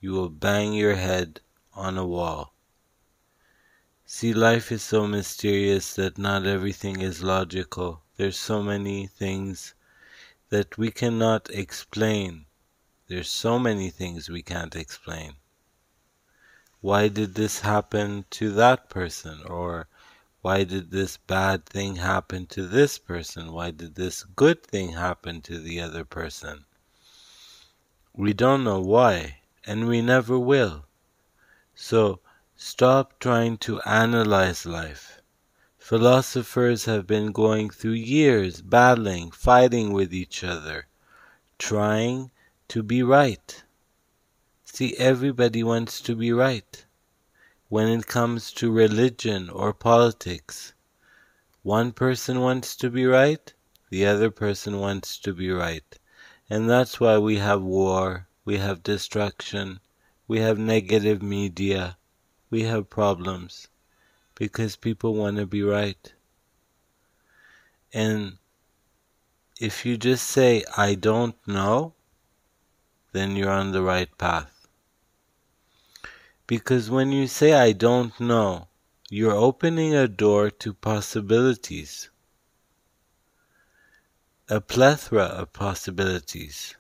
You 0.02 0.14
will 0.14 0.30
bang 0.30 0.74
your 0.74 0.96
head 0.96 1.42
on 1.76 1.98
a 1.98 2.06
wall. 2.06 2.56
See, 4.04 4.34
life 4.34 4.72
is 4.72 4.82
so 4.82 5.06
mysterious 5.06 5.94
that 5.94 6.18
not 6.18 6.48
everything 6.48 7.02
is 7.02 7.22
logical. 7.22 8.02
There's 8.18 8.38
so 8.38 8.64
many 8.64 9.06
things 9.06 9.76
that 10.50 10.76
we 10.76 10.90
cannot 10.90 11.52
explain. 11.52 12.48
There's 13.08 13.30
so 13.30 13.60
many 13.60 13.92
things 13.92 14.28
we 14.28 14.42
can't 14.42 14.76
explain. 14.76 15.36
Why 16.80 17.08
did 17.08 17.36
this 17.36 17.60
happen 17.60 18.26
to 18.32 18.52
that 18.54 18.90
person? 18.90 19.44
Or 19.46 19.88
why 20.42 20.64
did 20.64 20.90
this 20.90 21.18
bad 21.18 21.68
thing 21.68 21.98
happen 21.98 22.48
to 22.48 22.68
this 22.68 22.98
person? 22.98 23.52
Why 23.52 23.70
did 23.70 23.94
this 23.94 24.24
good 24.24 24.64
thing 24.64 24.94
happen 24.94 25.42
to 25.44 25.60
the 25.60 25.80
other 25.80 26.06
person? 26.06 26.66
We 28.14 28.34
don't 28.34 28.64
know 28.64 28.82
why, 28.82 29.41
and 29.66 29.88
we 29.88 30.02
never 30.02 30.38
will. 30.38 30.86
So, 31.76 32.20
Stop 32.64 33.18
trying 33.18 33.58
to 33.58 33.82
analyze 33.82 34.68
life. 34.68 35.20
Philosophers 35.80 36.86
have 36.86 37.08
been 37.08 37.32
going 37.32 37.72
through 37.72 37.94
years 37.94 38.62
battling, 38.62 39.32
fighting 39.32 39.92
with 39.92 40.14
each 40.14 40.44
other, 40.44 40.86
trying 41.58 42.30
to 42.68 42.84
be 42.84 43.02
right. 43.02 43.64
See, 44.64 44.96
everybody 44.98 45.64
wants 45.64 46.02
to 46.02 46.16
be 46.16 46.32
right. 46.32 46.86
When 47.68 47.88
it 47.88 48.06
comes 48.06 48.54
to 48.54 48.72
religion 48.72 49.50
or 49.50 49.74
politics, 49.74 50.76
one 51.64 51.92
person 51.94 52.42
wants 52.42 52.76
to 52.76 52.92
be 52.92 53.08
right, 53.08 53.52
the 53.90 54.06
other 54.06 54.30
person 54.30 54.80
wants 54.80 55.18
to 55.18 55.34
be 55.34 55.50
right. 55.50 55.98
And 56.48 56.70
that's 56.70 57.00
why 57.00 57.18
we 57.18 57.38
have 57.38 57.64
war, 57.64 58.28
we 58.46 58.58
have 58.58 58.84
destruction, 58.84 59.80
we 60.28 60.40
have 60.40 60.58
negative 60.58 61.22
media, 61.22 61.98
we 62.50 62.64
have 62.64 62.90
problems 62.90 63.68
because 64.36 64.76
people 64.76 65.14
want 65.14 65.38
to 65.38 65.46
be 65.46 65.64
right. 65.64 66.14
And 67.94 68.38
if 69.60 69.86
you 69.86 69.98
just 69.98 70.28
say, 70.28 70.64
I 70.76 70.96
don't 70.96 71.36
know, 71.48 71.94
then 73.12 73.36
you're 73.36 73.50
on 73.50 73.72
the 73.72 73.84
right 73.84 74.10
path. 74.18 74.68
Because 76.48 76.90
when 76.90 77.12
you 77.12 77.28
say, 77.28 77.54
I 77.54 77.72
don't 77.72 78.20
know, 78.20 78.68
you're 79.10 79.36
opening 79.36 79.94
a 79.94 80.08
door 80.08 80.50
to 80.50 80.74
possibilities. 80.74 82.10
a 84.52 84.60
plethora 84.60 85.24
of 85.24 85.54
possibilities. 85.54 86.76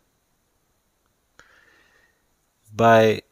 By 2.73 3.23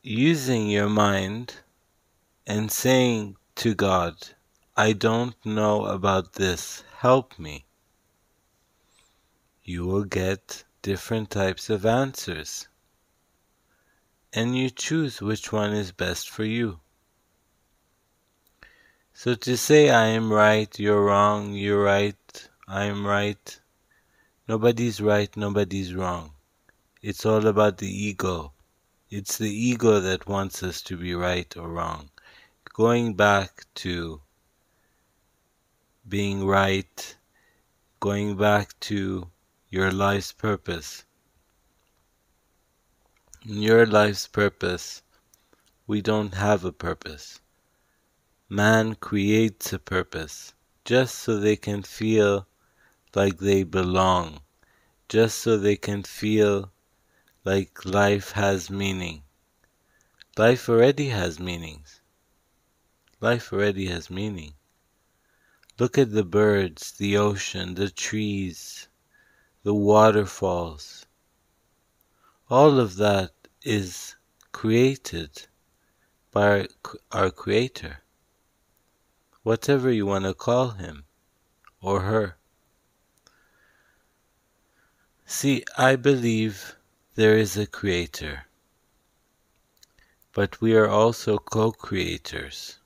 using 0.00 0.68
your 0.68 0.88
mind 0.88 1.54
and 2.46 2.70
saying 2.70 3.36
to 3.56 3.74
God, 3.74 4.14
I 4.76 4.92
don't 4.92 5.34
know 5.44 5.86
about 5.86 6.34
this, 6.34 6.84
help 6.98 7.36
me, 7.36 7.64
you 9.64 9.84
will 9.84 10.04
get 10.04 10.62
different 10.82 11.30
types 11.30 11.68
of 11.68 11.84
answers. 11.84 12.68
And 14.32 14.56
you 14.56 14.70
choose 14.70 15.20
which 15.20 15.50
one 15.50 15.72
is 15.72 15.90
best 15.90 16.30
for 16.30 16.44
you. 16.44 16.78
So 19.14 19.34
to 19.34 19.56
say, 19.56 19.90
I 19.90 20.06
am 20.06 20.32
right, 20.32 20.78
you're 20.78 21.04
wrong, 21.04 21.54
you're 21.54 21.82
right, 21.82 22.48
I 22.68 22.84
am 22.84 23.04
right, 23.04 23.60
nobody's 24.46 25.00
right, 25.00 25.36
nobody's 25.36 25.92
wrong. 25.92 26.33
It's 27.06 27.26
all 27.26 27.46
about 27.46 27.76
the 27.76 27.94
ego. 28.04 28.54
It's 29.10 29.36
the 29.36 29.50
ego 29.50 30.00
that 30.00 30.26
wants 30.26 30.62
us 30.62 30.80
to 30.84 30.96
be 30.96 31.14
right 31.14 31.54
or 31.54 31.68
wrong. 31.68 32.08
Going 32.72 33.12
back 33.12 33.66
to 33.84 34.22
being 36.08 36.46
right, 36.46 37.16
going 38.00 38.38
back 38.38 38.80
to 38.88 39.30
your 39.68 39.92
life's 39.92 40.32
purpose. 40.32 41.04
In 43.46 43.60
your 43.60 43.84
life's 43.84 44.26
purpose, 44.26 45.02
we 45.86 46.00
don't 46.00 46.32
have 46.32 46.64
a 46.64 46.72
purpose. 46.72 47.38
Man 48.48 48.94
creates 48.94 49.74
a 49.74 49.78
purpose 49.78 50.54
just 50.86 51.16
so 51.16 51.36
they 51.36 51.56
can 51.56 51.82
feel 51.82 52.46
like 53.14 53.36
they 53.36 53.62
belong, 53.62 54.40
just 55.10 55.40
so 55.40 55.58
they 55.58 55.76
can 55.76 56.02
feel 56.02 56.70
like 57.44 57.84
life 57.84 58.32
has 58.32 58.70
meaning. 58.70 59.22
Life 60.38 60.66
already 60.68 61.08
has 61.08 61.38
meanings. 61.38 62.00
Life 63.20 63.52
already 63.52 63.86
has 63.86 64.08
meaning. 64.08 64.54
Look 65.78 65.98
at 65.98 66.12
the 66.12 66.24
birds, 66.24 66.92
the 66.92 67.18
ocean, 67.18 67.74
the 67.74 67.90
trees, 67.90 68.88
the 69.62 69.74
waterfalls. 69.74 71.04
All 72.48 72.80
of 72.80 72.96
that 72.96 73.32
is 73.62 74.16
created 74.52 75.46
by 76.30 76.68
our 77.12 77.30
Creator, 77.30 77.98
whatever 79.42 79.90
you 79.90 80.06
want 80.06 80.24
to 80.24 80.32
call 80.32 80.70
him 80.70 81.04
or 81.82 82.00
her. 82.00 82.36
See, 85.26 85.64
I 85.76 85.96
believe 85.96 86.76
there 87.16 87.38
is 87.38 87.56
a 87.56 87.64
Creator, 87.64 88.46
but 90.32 90.60
we 90.60 90.74
are 90.74 90.88
also 90.88 91.38
co 91.38 91.70
creators 91.70 92.78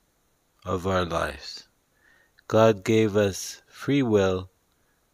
of 0.63 0.85
our 0.85 1.03
lives. 1.03 1.67
God 2.47 2.83
gave 2.83 3.17
us 3.17 3.63
free 3.67 4.03
will 4.03 4.51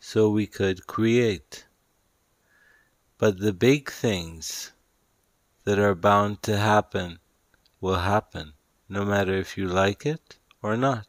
so 0.01 0.29
we 0.29 0.45
could 0.45 0.85
create. 0.85 1.65
But 3.17 3.39
the 3.39 3.53
big 3.53 3.89
things 3.89 4.73
that 5.63 5.79
are 5.79 5.95
bound 5.95 6.43
to 6.43 6.57
happen 6.57 7.19
will 7.79 7.99
happen, 7.99 8.51
no 8.89 9.05
matter 9.05 9.33
if 9.33 9.57
you 9.57 9.65
like 9.65 10.05
it 10.05 10.39
or 10.61 10.75
not. 10.75 11.07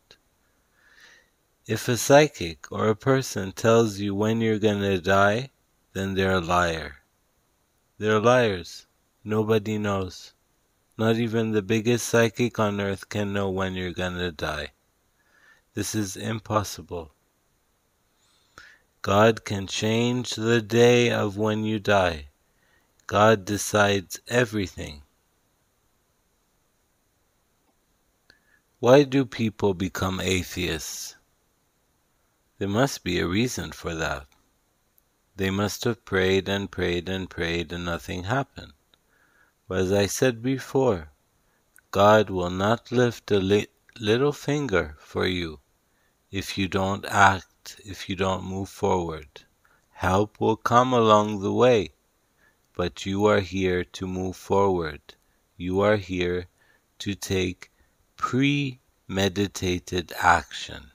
If 1.67 1.89
a 1.89 1.97
psychic 1.97 2.71
or 2.71 2.87
a 2.87 2.95
person 2.95 3.51
tells 3.51 3.99
you 3.99 4.15
when 4.15 4.41
you're 4.41 4.61
going 4.61 4.83
to 4.83 5.01
die, 5.01 5.51
then 5.93 6.15
they're 6.15 6.37
a 6.37 6.41
liar. 6.41 6.99
They're 7.99 8.21
liars. 8.21 8.87
Nobody 9.25 9.79
knows. 9.79 10.35
Not 10.99 11.17
even 11.17 11.53
the 11.53 11.63
biggest 11.63 12.07
psychic 12.07 12.59
on 12.59 12.81
earth 12.81 13.09
can 13.09 13.33
know 13.33 13.49
when 13.51 13.75
you're 13.75 13.93
to 13.93 14.33
die. 14.33 14.73
This 15.75 15.95
is 15.95 16.17
impossible. 16.17 17.13
God 19.03 19.45
can 19.45 19.67
change 19.67 20.35
the 20.35 20.61
day 20.61 21.11
of 21.11 21.39
when 21.39 21.65
you 21.65 21.79
die. 21.79 22.29
God 23.07 23.45
decides 23.45 24.21
everything. 24.27 25.03
Why 28.79 29.05
do 29.05 29.25
people 29.25 29.73
become 29.75 30.21
atheists? 30.21 31.17
There 32.59 32.69
must 32.69 33.05
be 33.05 33.21
a 33.21 33.27
reason 33.27 33.73
for 33.73 33.95
that. 33.95 34.27
They 35.37 35.51
must 35.51 35.85
have 35.85 36.05
prayed 36.05 36.49
and 36.49 36.71
prayed 36.71 37.09
and 37.09 37.29
prayed 37.29 37.71
and 37.73 37.85
nothing 37.85 38.25
happened. 38.25 38.73
But 39.69 39.81
as 39.81 39.93
I 39.93 40.07
said 40.07 40.43
before, 40.43 41.13
God 41.91 42.31
will 42.31 42.51
not 42.51 42.91
lift 42.91 43.31
a 43.31 43.39
li 43.39 43.67
little 44.01 44.33
finger 44.33 44.97
for 44.99 45.27
you 45.27 45.61
if 46.31 46.57
you 46.59 46.69
don't 46.69 47.05
act, 47.07 47.81
if 47.85 48.09
you 48.09 48.17
don't 48.17 48.45
move 48.45 48.69
forward. 48.69 49.45
Help 49.91 50.41
will 50.41 50.57
come 50.57 50.93
along 50.93 51.41
the 51.41 51.53
way, 51.53 51.93
but 52.75 53.07
you 53.07 53.27
are 53.27 53.41
here 53.41 53.85
to 53.85 54.07
move 54.07 54.37
forward. 54.37 55.15
You 55.57 55.81
are 55.81 55.97
here 55.97 56.49
to 56.99 57.15
take 57.15 57.71
premeditated 58.17 60.13
action. 60.19 60.93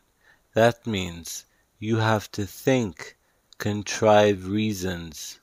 That 0.54 0.86
means 0.86 1.46
you 1.80 1.98
have 1.98 2.32
to 2.34 2.46
think, 2.46 3.18
contrive 3.62 4.48
reasons 4.48 5.40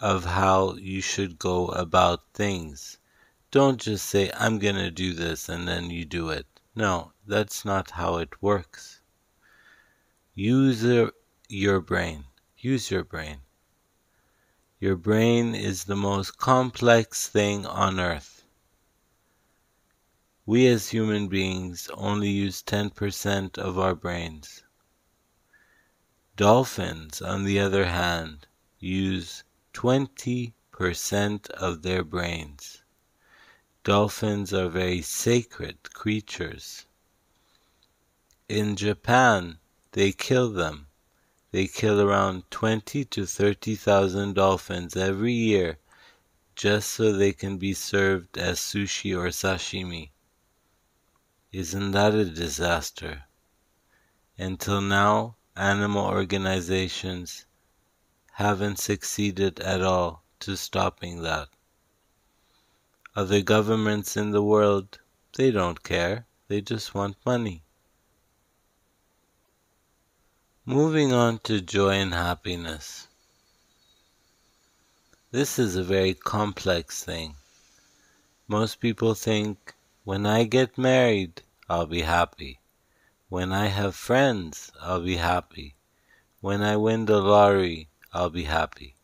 of 0.00 0.24
how 0.24 0.74
you 0.74 1.00
should 1.00 1.38
go 1.38 1.68
about 1.68 2.20
things. 2.34 2.98
Don't 3.52 3.80
just 3.80 4.06
say, 4.06 4.28
I'm 4.34 4.58
going 4.58 4.74
to 4.74 4.90
do 4.90 5.12
this, 5.14 5.48
and 5.48 5.68
then 5.68 5.88
you 5.88 6.04
do 6.04 6.30
it. 6.30 6.48
No, 6.74 7.12
that's 7.24 7.64
not 7.64 7.92
how 7.92 8.16
it 8.16 8.42
works. 8.42 9.00
Use 10.34 10.82
your 11.48 11.80
brain. 11.80 12.24
Use 12.58 12.90
your 12.90 13.04
brain. 13.04 13.38
Your 14.80 14.96
brain 14.96 15.54
is 15.54 15.84
the 15.84 15.94
most 15.94 16.36
complex 16.36 17.28
thing 17.28 17.64
on 17.66 18.00
earth. 18.00 18.42
We 20.44 20.66
as 20.66 20.88
human 20.88 21.28
beings 21.28 21.88
only 21.94 22.30
use 22.30 22.64
10% 22.64 23.58
of 23.58 23.78
our 23.78 23.94
brains. 23.94 24.64
Dolphins, 26.36 27.22
on 27.22 27.44
the 27.44 27.60
other 27.60 27.84
hand, 27.84 28.46
use 28.80 29.44
20% 29.72 31.50
of 31.50 31.82
their 31.82 32.02
brains. 32.02 32.82
Dolphins 33.84 34.52
are 34.52 34.68
very 34.68 35.00
sacred 35.00 35.92
creatures. 35.92 36.86
In 38.48 38.74
Japan, 38.74 39.58
they 39.92 40.10
kill 40.10 40.50
them. 40.50 40.88
They 41.52 41.68
kill 41.68 42.00
around 42.00 42.50
20 42.50 43.04
to 43.04 43.26
30,000 43.26 44.34
dolphins 44.34 44.96
every 44.96 45.32
year 45.32 45.78
just 46.56 46.90
so 46.90 47.12
they 47.12 47.32
can 47.32 47.58
be 47.58 47.74
served 47.74 48.36
as 48.38 48.58
sushi 48.58 49.16
or 49.16 49.28
sashimi. 49.28 50.10
Isn't 51.52 51.92
that 51.92 52.14
a 52.14 52.24
disaster? 52.24 53.24
Until 54.36 54.80
now, 54.80 55.36
animal 55.56 56.06
organizations 56.06 57.46
haven't 58.32 58.78
succeeded 58.78 59.60
at 59.60 59.82
all 59.82 60.22
to 60.40 60.56
stopping 60.56 61.22
that. 61.22 61.48
Other 63.16 63.42
governments 63.42 64.16
in 64.16 64.32
the 64.32 64.42
world, 64.42 64.98
they 65.36 65.52
don't 65.52 65.82
care. 65.82 66.26
They 66.48 66.60
just 66.60 66.94
want 66.94 67.16
money. 67.24 67.62
Moving 70.66 71.12
on 71.12 71.38
to 71.44 71.60
joy 71.60 71.94
and 71.94 72.12
happiness. 72.12 73.06
This 75.30 75.58
is 75.58 75.76
a 75.76 75.84
very 75.84 76.14
complex 76.14 77.04
thing. 77.04 77.36
Most 78.48 78.80
people 78.80 79.14
think, 79.14 79.74
when 80.04 80.26
I 80.26 80.44
get 80.44 80.76
married, 80.76 81.42
I'll 81.68 81.86
be 81.86 82.02
happy. 82.02 82.58
When 83.28 83.52
I 83.52 83.66
have 83.68 83.96
friends, 83.96 84.70
I'll 84.80 85.02
be 85.02 85.16
happy. 85.16 85.76
When 86.40 86.62
I 86.62 86.76
win 86.76 87.06
the 87.06 87.20
lottery, 87.20 87.88
I'll 88.12 88.30
be 88.30 88.44
happy. 88.44 88.96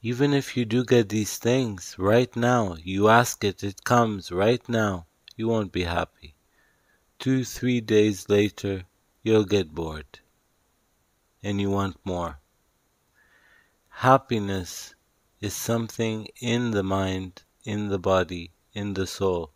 Even 0.00 0.32
if 0.32 0.56
you 0.56 0.64
do 0.64 0.84
get 0.84 1.10
these 1.10 1.36
things 1.36 1.94
right 1.98 2.34
now, 2.34 2.76
you 2.82 3.08
ask 3.08 3.44
it, 3.44 3.62
it 3.62 3.84
comes 3.84 4.32
right 4.32 4.66
now, 4.68 5.06
you 5.36 5.46
won't 5.46 5.72
be 5.72 5.84
happy. 5.84 6.34
Two, 7.18 7.44
three 7.44 7.80
days 7.80 8.28
later, 8.28 8.84
you'll 9.22 9.44
get 9.44 9.74
bored 9.74 10.20
and 11.42 11.60
you 11.60 11.70
want 11.70 11.96
more. 12.04 12.40
Happiness 13.88 14.94
is 15.40 15.54
something 15.54 16.26
in 16.40 16.70
the 16.70 16.82
mind, 16.82 17.42
in 17.64 17.88
the 17.88 17.98
body, 17.98 18.52
in 18.72 18.94
the 18.94 19.06
soul. 19.06 19.52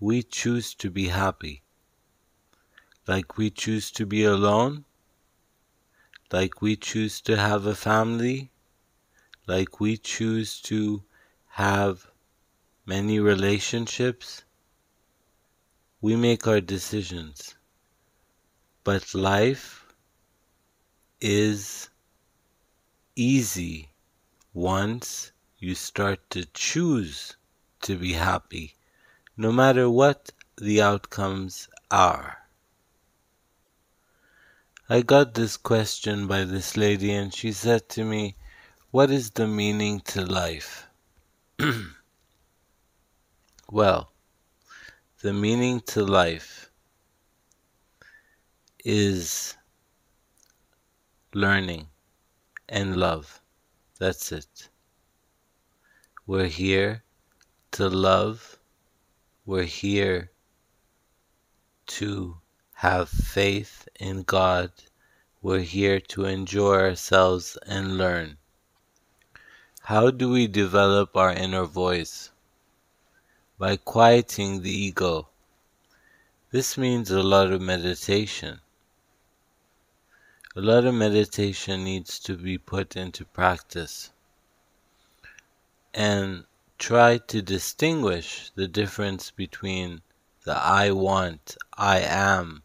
We 0.00 0.22
choose 0.22 0.74
to 0.74 0.90
be 0.90 1.08
happy. 1.08 1.62
Like 3.08 3.38
we 3.38 3.48
choose 3.48 3.90
to 3.92 4.04
be 4.04 4.24
alone, 4.24 4.84
like 6.30 6.60
we 6.60 6.76
choose 6.76 7.22
to 7.22 7.38
have 7.38 7.64
a 7.64 7.74
family, 7.74 8.50
like 9.46 9.80
we 9.80 9.96
choose 9.96 10.60
to 10.62 11.02
have 11.46 12.10
many 12.84 13.18
relationships. 13.18 14.44
We 16.02 16.16
make 16.16 16.46
our 16.46 16.60
decisions. 16.60 17.54
But 18.84 19.14
life 19.14 19.94
is 21.18 21.88
easy 23.16 23.88
once 24.52 25.32
you 25.58 25.74
start 25.74 26.28
to 26.30 26.44
choose 26.52 27.38
to 27.80 27.96
be 27.96 28.12
happy, 28.12 28.74
no 29.34 29.50
matter 29.50 29.88
what 29.88 30.30
the 30.58 30.82
outcomes 30.82 31.70
are. 31.90 32.37
I 34.90 35.02
got 35.02 35.34
this 35.34 35.58
question 35.58 36.26
by 36.26 36.44
this 36.44 36.74
lady, 36.74 37.12
and 37.12 37.34
she 37.34 37.52
said 37.52 37.90
to 37.90 38.04
me, 38.04 38.36
What 38.90 39.10
is 39.10 39.32
the 39.32 39.46
meaning 39.46 40.00
to 40.06 40.24
life? 40.24 40.86
well, 43.70 44.10
the 45.20 45.34
meaning 45.34 45.82
to 45.88 46.06
life 46.06 46.70
is 48.82 49.58
learning 51.34 51.88
and 52.66 52.96
love. 52.96 53.42
That's 53.98 54.32
it. 54.32 54.70
We're 56.26 56.46
here 56.46 57.04
to 57.72 57.90
love. 57.90 58.58
We're 59.44 59.64
here 59.64 60.30
to 61.88 62.38
have 62.78 63.08
faith 63.08 63.88
in 63.98 64.22
God. 64.22 64.70
We're 65.42 65.66
here 65.66 65.98
to 66.14 66.26
enjoy 66.26 66.74
ourselves 66.74 67.58
and 67.66 67.98
learn. 67.98 68.36
How 69.80 70.12
do 70.12 70.30
we 70.30 70.46
develop 70.46 71.16
our 71.16 71.32
inner 71.32 71.64
voice? 71.64 72.30
By 73.58 73.78
quieting 73.78 74.62
the 74.62 74.70
ego. 74.70 75.28
This 76.52 76.78
means 76.78 77.10
a 77.10 77.20
lot 77.20 77.50
of 77.50 77.60
meditation. 77.60 78.60
A 80.54 80.60
lot 80.60 80.84
of 80.84 80.94
meditation 80.94 81.82
needs 81.82 82.20
to 82.20 82.36
be 82.36 82.58
put 82.58 82.94
into 82.94 83.24
practice. 83.24 84.12
And 85.92 86.44
try 86.78 87.18
to 87.18 87.42
distinguish 87.42 88.52
the 88.54 88.68
difference 88.68 89.32
between 89.32 90.00
the 90.44 90.54
I 90.56 90.92
want, 90.92 91.56
I 91.76 91.98
am, 92.02 92.62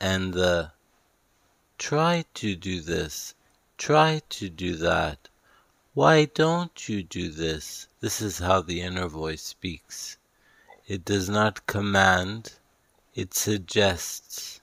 and 0.00 0.32
the 0.32 0.72
try 1.78 2.24
to 2.34 2.56
do 2.56 2.80
this, 2.80 3.34
try 3.76 4.22
to 4.30 4.48
do 4.48 4.76
that. 4.76 5.28
Why 5.92 6.24
don't 6.24 6.88
you 6.88 7.02
do 7.02 7.30
this? 7.30 7.86
This 8.00 8.22
is 8.22 8.38
how 8.38 8.62
the 8.62 8.80
inner 8.80 9.08
voice 9.08 9.42
speaks. 9.42 10.16
It 10.86 11.04
does 11.04 11.28
not 11.28 11.66
command, 11.66 12.54
it 13.14 13.34
suggests, 13.34 14.60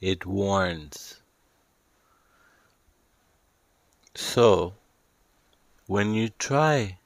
it 0.00 0.24
warns. 0.24 1.20
So, 4.14 4.74
when 5.86 6.14
you 6.14 6.30
try 6.30 6.98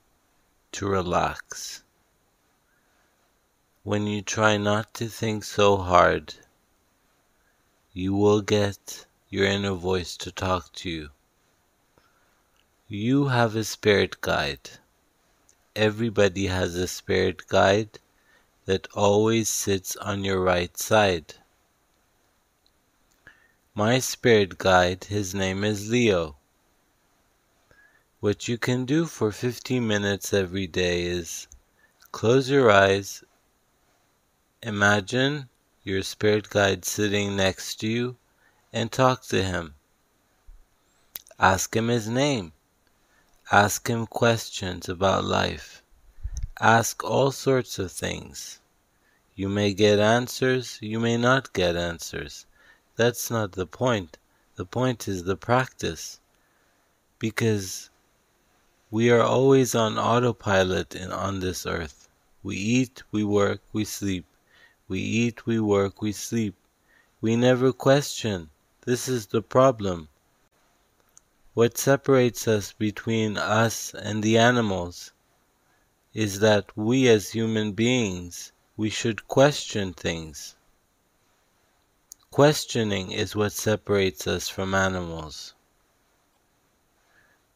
to 0.73 0.87
relax, 0.87 1.83
when 3.83 4.07
you 4.07 4.23
try 4.23 4.57
not 4.57 4.95
to 4.95 5.09
think 5.09 5.45
so 5.45 5.77
hard, 5.77 6.35
you 7.97 8.13
will 8.13 8.41
get 8.41 9.07
your 9.29 9.47
inner 9.47 9.73
voice 9.73 10.17
to 10.17 10.33
talk 10.33 10.73
to 10.73 10.91
you. 10.91 11.09
You 12.89 13.29
have 13.29 13.55
a 13.55 13.63
spirit 13.63 14.21
guide. 14.21 14.69
Everybody 15.77 16.49
has 16.49 16.75
a 16.75 16.89
spirit 16.89 17.47
guide 17.47 18.01
that 18.65 18.89
always 18.95 19.49
sits 19.49 19.95
on 19.95 20.25
your 20.25 20.41
right 20.41 20.77
side. 20.77 21.35
My 23.77 24.01
spirit 24.01 24.59
guide, 24.59 25.05
his 25.05 25.33
name 25.33 25.63
is 25.63 25.89
Leo. 25.89 26.37
What 28.19 28.49
you 28.49 28.59
can 28.59 28.87
do 28.87 29.07
for 29.07 29.31
15 29.31 29.87
minutes 29.87 30.35
every 30.35 30.67
day 30.67 31.05
is 31.05 31.47
close 32.11 32.51
your 32.51 32.73
eyes, 32.73 33.23
imagine 34.65 35.49
your 35.85 36.03
spirit 36.03 36.49
guide 36.49 36.83
sitting 36.83 37.37
next 37.37 37.77
to 37.77 37.87
you 37.87 38.17
and 38.73 38.91
talk 38.91 39.23
to 39.23 39.43
him. 39.43 39.75
Ask 41.39 41.77
him 41.77 41.89
his 41.89 42.09
name. 42.09 42.53
Ask 43.53 43.89
him 43.89 44.07
questions 44.07 44.89
about 44.89 45.25
life. 45.25 45.83
Ask 46.59 47.05
all 47.05 47.31
sorts 47.31 47.79
of 47.79 47.93
things. 47.93 48.61
You 49.35 49.51
may 49.51 49.75
get 49.75 49.99
answers, 49.99 50.79
you 50.81 50.99
may 50.99 51.19
not 51.19 51.53
get 51.53 51.77
answers. 51.77 52.47
That's 52.97 53.31
not 53.31 53.53
the 53.53 53.67
point. 53.67 54.17
The 54.57 54.65
point 54.65 55.07
is 55.07 55.25
the 55.25 55.37
practice. 55.37 56.21
Because 57.19 57.91
we 58.91 59.11
are 59.11 59.23
always 59.23 59.75
on 59.75 59.99
autopilot 59.99 60.97
on 61.11 61.41
this 61.41 61.67
earth. 61.67 62.09
We 62.43 62.57
eat, 62.57 63.03
we 63.11 63.25
work, 63.25 63.61
we 63.73 63.85
sleep. 63.85 64.25
We 64.87 65.01
eat, 65.01 65.47
we 65.47 65.61
work, 65.61 66.03
we 66.03 66.13
sleep. 66.13 66.55
We 67.21 67.37
never 67.37 67.73
question. 67.73 68.51
This 68.85 69.09
is 69.09 69.29
the 69.29 69.41
problem. 69.41 70.09
What 71.55 71.79
separates 71.79 72.47
us 72.47 72.73
between 72.73 73.39
us 73.39 73.95
and 73.95 74.23
the 74.23 74.37
animals 74.37 75.13
is 76.13 76.41
that 76.41 76.77
we 76.77 77.09
as 77.09 77.31
human 77.31 77.73
beings, 77.73 78.53
we 78.77 78.91
should 78.91 79.27
question 79.27 79.93
things. 79.95 80.57
Questioning 82.31 83.13
is 83.13 83.35
what 83.35 83.53
separates 83.53 84.27
us 84.27 84.49
from 84.49 84.75
animals. 84.75 85.55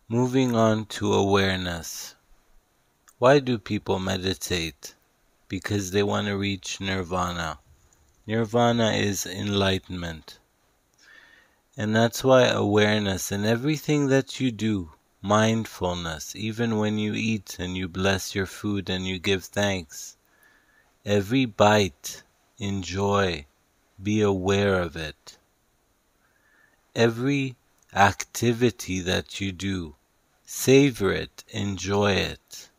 Moving 0.08 0.54
on 0.54 0.86
to 0.86 1.12
awareness. 1.12 2.14
Why 3.18 3.40
do 3.40 3.58
people 3.58 3.98
meditate? 3.98 4.94
Because 5.48 5.90
they 5.90 6.02
want 6.02 6.26
to 6.26 6.36
reach 6.36 6.80
nirvana. 6.80 7.58
Nirvana 8.26 8.92
is 8.92 9.24
enlightenment. 9.24 10.38
And 11.76 11.94
that's 11.94 12.22
why 12.22 12.44
awareness 12.44 13.32
in 13.32 13.44
everything 13.44 14.08
that 14.08 14.40
you 14.40 14.50
do, 14.50 14.92
mindfulness, 15.22 16.36
even 16.36 16.76
when 16.76 16.98
you 16.98 17.14
eat 17.14 17.56
and 17.58 17.76
you 17.76 17.88
bless 17.88 18.34
your 18.34 18.46
food 18.46 18.90
and 18.90 19.06
you 19.06 19.18
give 19.18 19.44
thanks, 19.44 20.16
every 21.06 21.46
bite, 21.46 22.22
enjoy, 22.58 23.46
be 24.02 24.20
aware 24.20 24.74
of 24.82 24.96
it. 24.96 25.38
Every 26.94 27.56
activity 27.94 29.00
that 29.00 29.40
you 29.40 29.52
do, 29.52 29.94
savor 30.44 31.12
it, 31.12 31.44
enjoy 31.48 32.12
it. 32.12 32.70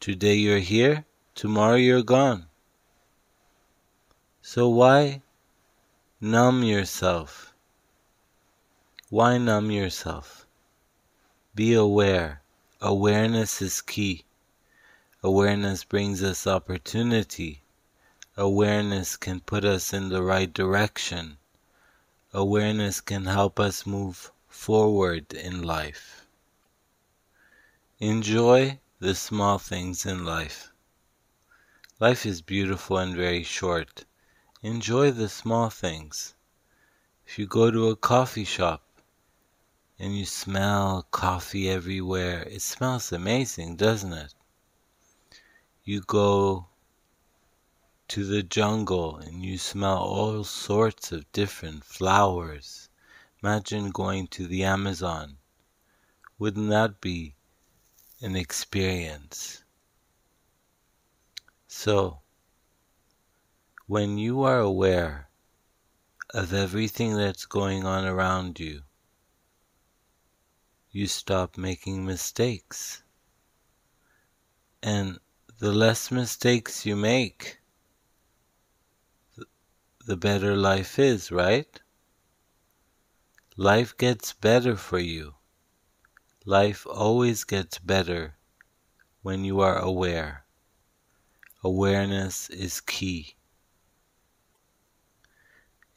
Today 0.00 0.34
you're 0.34 0.58
here, 0.58 1.04
Tomorrow 1.38 1.76
you're 1.76 2.02
gone. 2.02 2.46
So 4.42 4.68
why 4.68 5.22
numb 6.20 6.64
yourself? 6.64 7.54
Why 9.08 9.38
numb 9.38 9.70
yourself? 9.70 10.48
Be 11.54 11.74
aware. 11.74 12.42
Awareness 12.80 13.62
is 13.62 13.80
key. 13.80 14.24
Awareness 15.22 15.84
brings 15.84 16.24
us 16.24 16.44
opportunity. 16.44 17.62
Awareness 18.36 19.16
can 19.16 19.38
put 19.38 19.64
us 19.64 19.92
in 19.92 20.08
the 20.08 20.24
right 20.24 20.52
direction. 20.52 21.38
Awareness 22.34 23.00
can 23.00 23.26
help 23.26 23.60
us 23.60 23.86
move 23.86 24.32
forward 24.48 25.32
in 25.32 25.62
life. 25.62 26.26
Enjoy 28.00 28.80
the 28.98 29.14
small 29.14 29.60
things 29.60 30.04
in 30.04 30.24
life. 30.24 30.72
Life 32.00 32.26
is 32.26 32.42
beautiful 32.42 32.96
and 32.96 33.16
very 33.16 33.42
short. 33.42 34.04
Enjoy 34.62 35.10
the 35.10 35.28
small 35.28 35.68
things. 35.68 36.36
If 37.26 37.40
you 37.40 37.46
go 37.48 37.72
to 37.72 37.88
a 37.88 37.96
coffee 37.96 38.44
shop 38.44 38.84
and 39.98 40.16
you 40.16 40.24
smell 40.24 41.08
coffee 41.10 41.68
everywhere, 41.68 42.44
it 42.44 42.62
smells 42.62 43.10
amazing, 43.10 43.74
doesn't 43.74 44.12
it? 44.12 44.32
You 45.82 46.02
go 46.02 46.68
to 48.06 48.24
the 48.24 48.44
jungle 48.44 49.16
and 49.16 49.44
you 49.44 49.58
smell 49.58 49.98
all 49.98 50.44
sorts 50.44 51.10
of 51.10 51.32
different 51.32 51.82
flowers. 51.82 52.88
Imagine 53.42 53.90
going 53.90 54.28
to 54.28 54.46
the 54.46 54.62
Amazon. 54.62 55.38
Wouldn't 56.38 56.70
that 56.70 57.00
be 57.00 57.34
an 58.20 58.36
experience? 58.36 59.64
So, 61.70 62.22
when 63.86 64.16
you 64.16 64.42
are 64.42 64.58
aware 64.58 65.28
of 66.30 66.54
everything 66.54 67.14
that's 67.14 67.44
going 67.44 67.84
on 67.84 68.06
around 68.06 68.58
you, 68.58 68.84
you 70.90 71.06
stop 71.06 71.58
making 71.58 72.06
mistakes. 72.06 73.02
And 74.82 75.18
the 75.58 75.70
less 75.70 76.10
mistakes 76.10 76.86
you 76.86 76.96
make, 76.96 77.60
the 80.06 80.16
better 80.16 80.56
life 80.56 80.98
is, 80.98 81.30
right? 81.30 81.78
Life 83.58 83.94
gets 83.98 84.32
better 84.32 84.74
for 84.74 84.98
you. 84.98 85.34
Life 86.46 86.86
always 86.86 87.44
gets 87.44 87.78
better 87.78 88.38
when 89.20 89.44
you 89.44 89.60
are 89.60 89.78
aware. 89.78 90.47
Awareness 91.64 92.48
is 92.50 92.80
key. 92.80 93.34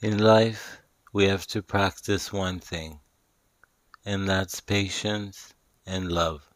In 0.01 0.18
life, 0.18 0.82
we 1.14 1.26
have 1.26 1.45
to 1.47 1.62
practice 1.62 2.34
one 2.34 2.59
thing, 2.59 2.99
and 4.03 4.28
that's 4.28 4.59
patience 4.59 5.53
and 5.86 6.12
love. 6.12 6.49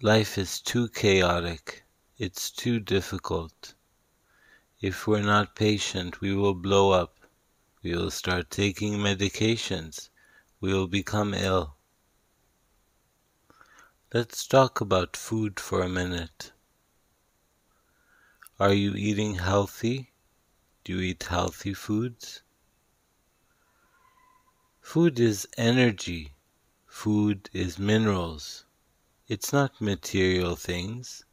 Life 0.00 0.38
is 0.38 0.60
too 0.60 0.88
chaotic, 0.88 1.84
it's 2.18 2.52
too 2.52 2.78
difficult. 2.78 3.74
If 4.80 5.08
we're 5.08 5.22
not 5.22 5.56
patient, 5.56 6.20
we 6.20 6.36
will 6.36 6.54
blow 6.54 6.92
up. 6.92 7.18
We 7.82 7.96
will 7.96 8.10
start 8.10 8.50
taking 8.50 8.98
medications. 8.98 10.10
We 10.60 10.72
will 10.72 10.88
become 10.88 11.34
ill. 11.34 11.76
Let's 14.14 14.46
talk 14.46 14.80
about 14.80 15.16
food 15.16 15.58
for 15.58 15.82
a 15.82 15.88
minute. 15.88 16.52
Are 18.60 18.72
you 18.72 18.94
eating 18.94 19.34
healthy? 19.34 20.12
Do 20.84 20.92
you 20.92 21.00
eat 21.00 21.24
healthy 21.24 21.74
foods? 21.74 22.42
Food 24.80 25.18
is 25.18 25.48
energy. 25.56 26.34
Food 26.86 27.50
is 27.52 27.76
minerals. 27.76 28.66
It's 29.26 29.52
not 29.52 29.80
material 29.80 30.54
things. 30.54 31.24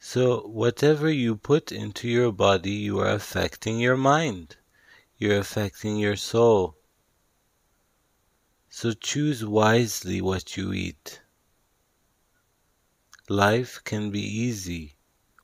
So, 0.00 0.48
whatever 0.48 1.08
you 1.08 1.36
put 1.36 1.70
into 1.70 2.08
your 2.08 2.32
body, 2.32 2.72
you 2.72 2.98
are 2.98 3.12
affecting 3.12 3.78
your 3.78 3.96
mind. 3.96 4.56
You're 5.16 5.38
affecting 5.38 5.98
your 5.98 6.16
soul. 6.16 6.76
So, 8.68 8.94
choose 8.94 9.44
wisely 9.44 10.20
what 10.20 10.56
you 10.56 10.72
eat. 10.72 11.20
Life 13.30 13.82
can 13.84 14.10
be 14.10 14.20
easy 14.20 14.96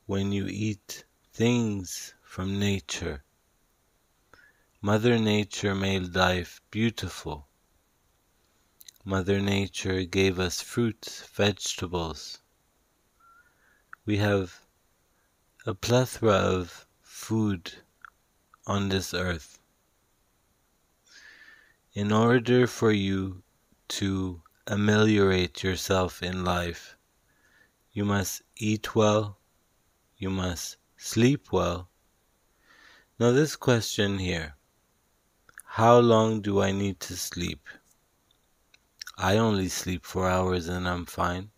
when 0.05 0.33
you 0.33 0.47
eat 0.47 1.07
things 1.33 2.13
from 2.23 2.59
nature. 2.59 3.25
Mother 4.83 5.19
Nature 5.19 5.75
made 5.75 6.15
life 6.15 6.61
beautiful. 6.71 7.49
Mother 9.03 9.41
Nature 9.41 10.05
gave 10.05 10.39
us 10.39 10.61
fruits, 10.61 11.23
vegetables. 11.33 12.41
We 14.05 14.19
have 14.19 14.61
a 15.65 15.75
plethora 15.75 16.35
of 16.35 16.87
food 17.01 17.73
on 18.67 18.91
this 18.91 19.15
earth. 19.15 19.59
In 21.95 22.13
order 22.13 22.67
for 22.67 22.93
you 22.93 23.43
to 23.89 24.43
ameliorate 24.67 25.63
yourself 25.63 26.23
in 26.23 26.45
life, 26.45 26.99
you 27.93 28.05
must 28.05 28.43
eat 28.57 28.95
well, 28.95 29.39
you 30.17 30.31
must 30.31 30.77
sleep 30.97 31.51
well. 31.51 31.89
Now, 33.19 33.33
this 33.33 33.57
question 33.57 34.19
here 34.19 34.55
how 35.65 35.99
long 35.99 36.41
do 36.41 36.61
I 36.61 36.73
need 36.73 36.99
to 37.01 37.17
sleep? 37.17 37.69
I 39.17 39.37
only 39.37 39.69
sleep 39.69 40.05
four 40.05 40.29
hours 40.29 40.69
and 40.69 40.89
I'm 40.89 41.07
fine. 41.07 41.51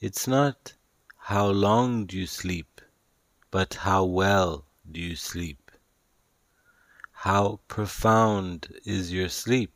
It's 0.00 0.26
not 0.26 0.74
how 1.16 1.46
long 1.46 2.06
do 2.06 2.18
you 2.18 2.26
sleep, 2.26 2.80
but 3.50 3.74
how 3.74 4.04
well 4.04 4.66
do 4.90 5.00
you 5.00 5.14
sleep? 5.14 5.70
How 7.12 7.60
profound 7.68 8.74
is 8.84 9.12
your 9.12 9.28
sleep? 9.28 9.72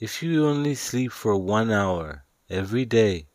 If 0.00 0.22
you 0.22 0.46
only 0.46 0.74
sleep 0.74 1.12
for 1.12 1.36
one 1.36 1.70
hour, 1.70 2.24
every 2.50 2.84
day. 2.84 3.26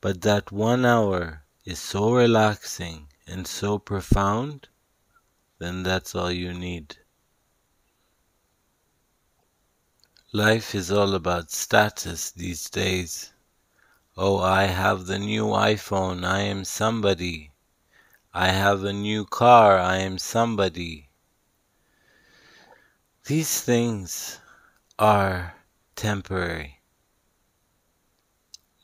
But 0.00 0.22
that 0.22 0.52
one 0.52 0.84
hour 0.84 1.44
is 1.64 1.78
so 1.78 2.12
relaxing 2.12 3.08
and 3.26 3.46
so 3.46 3.78
profound, 3.78 4.68
then 5.58 5.82
that's 5.82 6.14
all 6.14 6.30
you 6.30 6.52
need. 6.52 6.96
Life 10.32 10.74
is 10.74 10.90
all 10.90 11.14
about 11.14 11.50
status 11.50 12.30
these 12.30 12.68
days. 12.68 13.32
Oh, 14.16 14.38
I 14.38 14.64
have 14.64 15.06
the 15.06 15.18
new 15.18 15.46
iPhone, 15.46 16.24
I 16.24 16.40
am 16.40 16.64
somebody. 16.64 17.52
I 18.34 18.48
have 18.48 18.84
a 18.84 18.92
new 18.92 19.24
car, 19.24 19.78
I 19.78 19.98
am 19.98 20.18
somebody. 20.18 21.08
These 23.24 23.60
things 23.62 24.38
are 24.98 25.54
temporary. 25.96 26.75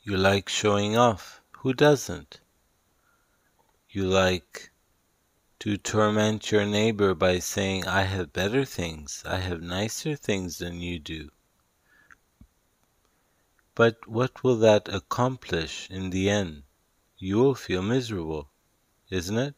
You 0.05 0.17
like 0.17 0.49
showing 0.49 0.97
off. 0.97 1.41
Who 1.59 1.73
doesn't? 1.73 2.41
You 3.89 4.05
like 4.05 4.71
to 5.59 5.77
torment 5.77 6.51
your 6.51 6.65
neighbor 6.65 7.15
by 7.15 7.39
saying, 7.39 7.87
I 7.87 8.01
have 8.01 8.33
better 8.33 8.65
things, 8.65 9.23
I 9.25 9.37
have 9.37 9.61
nicer 9.61 10.17
things 10.17 10.57
than 10.57 10.81
you 10.81 10.99
do. 10.99 11.29
But 13.75 14.05
what 14.05 14.43
will 14.43 14.57
that 14.57 14.89
accomplish 14.89 15.89
in 15.89 16.09
the 16.09 16.29
end? 16.29 16.63
You 17.17 17.37
will 17.37 17.55
feel 17.55 17.81
miserable, 17.81 18.49
isn't 19.09 19.37
it? 19.37 19.55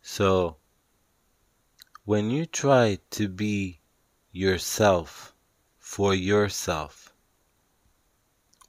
So, 0.00 0.56
when 2.06 2.30
you 2.30 2.46
try 2.46 3.00
to 3.10 3.28
be 3.28 3.80
yourself 4.30 5.34
for 5.78 6.14
yourself, 6.14 7.01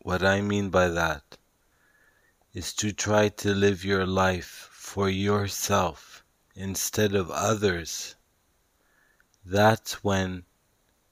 what 0.03 0.21
I 0.21 0.41
mean 0.41 0.69
by 0.69 0.89
that 0.89 1.37
is 2.53 2.73
to 2.73 2.91
try 2.91 3.29
to 3.29 3.55
live 3.55 3.83
your 3.85 4.05
life 4.05 4.69
for 4.71 5.09
yourself 5.09 6.23
instead 6.55 7.15
of 7.15 7.31
others. 7.31 8.15
That's 9.45 10.03
when 10.03 10.43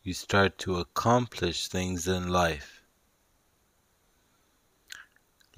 you 0.04 0.14
start 0.14 0.58
to 0.60 0.78
accomplish 0.78 1.68
things 1.68 2.08
in 2.08 2.28
life. 2.28 2.84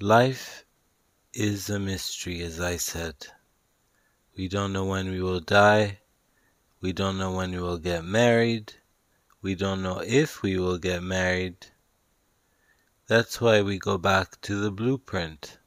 Life 0.00 0.64
is 1.32 1.68
a 1.68 1.78
mystery, 1.80 2.40
as 2.40 2.60
I 2.60 2.76
said. 2.76 3.14
We 4.36 4.48
don't 4.48 4.72
know 4.72 4.84
when 4.84 5.10
we 5.10 5.20
will 5.20 5.40
die. 5.40 5.98
We 6.80 6.92
don't 6.92 7.18
know 7.18 7.32
when 7.32 7.50
we 7.50 7.58
will 7.58 7.78
get 7.78 8.04
married. 8.04 8.74
We 9.42 9.54
don't 9.54 9.82
know 9.82 10.00
if 10.00 10.42
we 10.42 10.58
will 10.58 10.78
get 10.78 11.02
married. 11.02 11.66
That's 13.06 13.38
why 13.38 13.60
we 13.60 13.78
go 13.78 13.98
back 13.98 14.40
to 14.42 14.58
the 14.58 14.70
blueprint. 14.70 15.58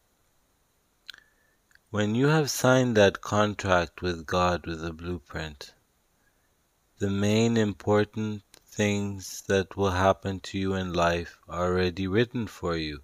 When 1.91 2.15
you 2.15 2.27
have 2.27 2.49
signed 2.49 2.97
that 2.97 3.21
contract 3.21 4.01
with 4.01 4.25
God 4.25 4.65
with 4.65 4.81
the 4.81 4.91
blueprint, 4.91 5.75
the 6.97 7.11
main 7.11 7.55
important 7.55 8.41
things 8.65 9.43
that 9.47 9.77
will 9.77 9.91
happen 9.91 10.39
to 10.39 10.57
you 10.57 10.73
in 10.73 10.93
life 10.93 11.39
are 11.47 11.67
already 11.67 12.07
written 12.07 12.47
for 12.47 12.75
you. 12.75 13.03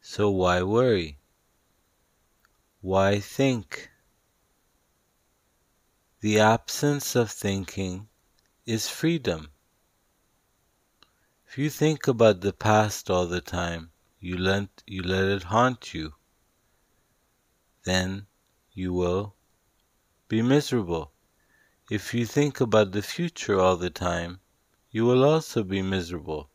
So 0.00 0.30
why 0.30 0.62
worry? 0.62 1.18
Why 2.80 3.18
think? 3.18 3.90
The 6.20 6.38
absence 6.38 7.16
of 7.16 7.32
thinking 7.32 8.08
is 8.64 8.88
freedom. 8.88 9.50
If 11.50 11.56
you 11.56 11.70
think 11.70 12.06
about 12.06 12.42
the 12.42 12.52
past 12.52 13.08
all 13.08 13.26
the 13.26 13.40
time, 13.40 13.90
you 14.20 14.36
let, 14.36 14.68
you 14.86 15.02
let 15.02 15.24
it 15.24 15.44
haunt 15.44 15.94
you, 15.94 16.12
then 17.84 18.26
you 18.74 18.92
will 18.92 19.34
be 20.28 20.42
miserable. 20.42 21.10
If 21.90 22.12
you 22.12 22.26
think 22.26 22.60
about 22.60 22.92
the 22.92 23.00
future 23.00 23.58
all 23.58 23.78
the 23.78 23.88
time, 23.88 24.40
you 24.90 25.06
will 25.06 25.24
also 25.24 25.64
be 25.64 25.80
miserable. 25.80 26.50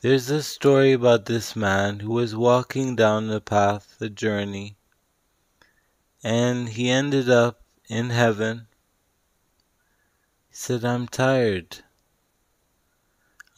There's 0.00 0.30
a 0.30 0.42
story 0.42 0.92
about 0.92 1.26
this 1.26 1.54
man 1.54 2.00
who 2.00 2.12
was 2.12 2.34
walking 2.34 2.96
down 2.96 3.28
the 3.28 3.42
path, 3.42 3.96
the 3.98 4.08
journey, 4.08 4.78
and 6.24 6.70
he 6.70 6.88
ended 6.88 7.28
up 7.28 7.60
in 7.90 8.08
heaven. 8.08 8.68
He 10.48 10.56
said, 10.56 10.82
I'm 10.82 11.06
tired. 11.06 11.84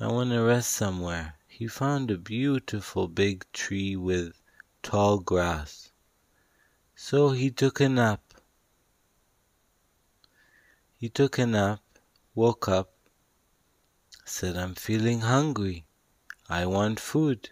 I 0.05 0.09
want 0.09 0.33
to 0.33 0.43
rest 0.43 0.71
somewhere. 0.73 1.37
He 1.49 1.67
found 1.67 2.11
a 2.11 2.19
beautiful 2.19 3.09
big 3.09 3.51
tree 3.55 3.97
with 3.97 4.43
tall 4.83 5.19
grass. 5.19 5.93
So 6.95 7.31
he 7.31 7.51
took 7.51 7.81
a 7.81 7.89
nap. 7.89 8.35
He 10.93 11.09
took 11.09 11.39
a 11.39 11.47
nap, 11.47 11.81
woke 12.35 12.69
up, 12.69 12.93
said, 14.27 14.59
I'm 14.59 14.75
feeling 14.75 15.21
hungry. 15.21 15.87
I 16.51 16.67
want 16.67 17.01
food. 17.01 17.49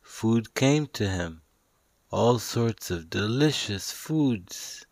Food 0.00 0.54
came 0.54 0.86
to 0.98 1.08
him, 1.08 1.42
all 2.12 2.38
sorts 2.38 2.92
of 2.92 3.10
delicious 3.10 3.90
foods, 3.90 4.86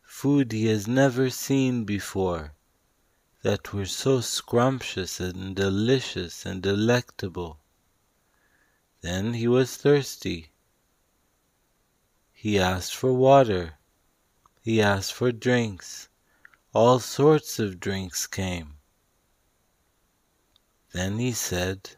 food 0.00 0.52
he 0.52 0.68
has 0.68 0.88
never 0.88 1.28
seen 1.28 1.84
before, 1.84 2.54
that 3.42 3.72
were 3.72 3.86
so 3.86 4.20
scrumptious 4.20 5.18
and 5.18 5.56
delicious 5.56 6.44
and 6.44 6.62
delectable. 6.62 7.58
Then 9.00 9.34
he 9.34 9.48
was 9.48 9.76
thirsty. 9.76 10.50
He 12.32 12.58
asked 12.58 12.94
for 12.94 13.12
water. 13.12 13.74
He 14.60 14.82
asked 14.82 15.14
for 15.14 15.32
drinks. 15.32 16.08
All 16.74 17.00
sorts 17.00 17.58
of 17.58 17.80
drinks 17.80 18.26
came. 18.26 18.76
Then 20.92 21.18
he 21.18 21.32
said, 21.32 21.96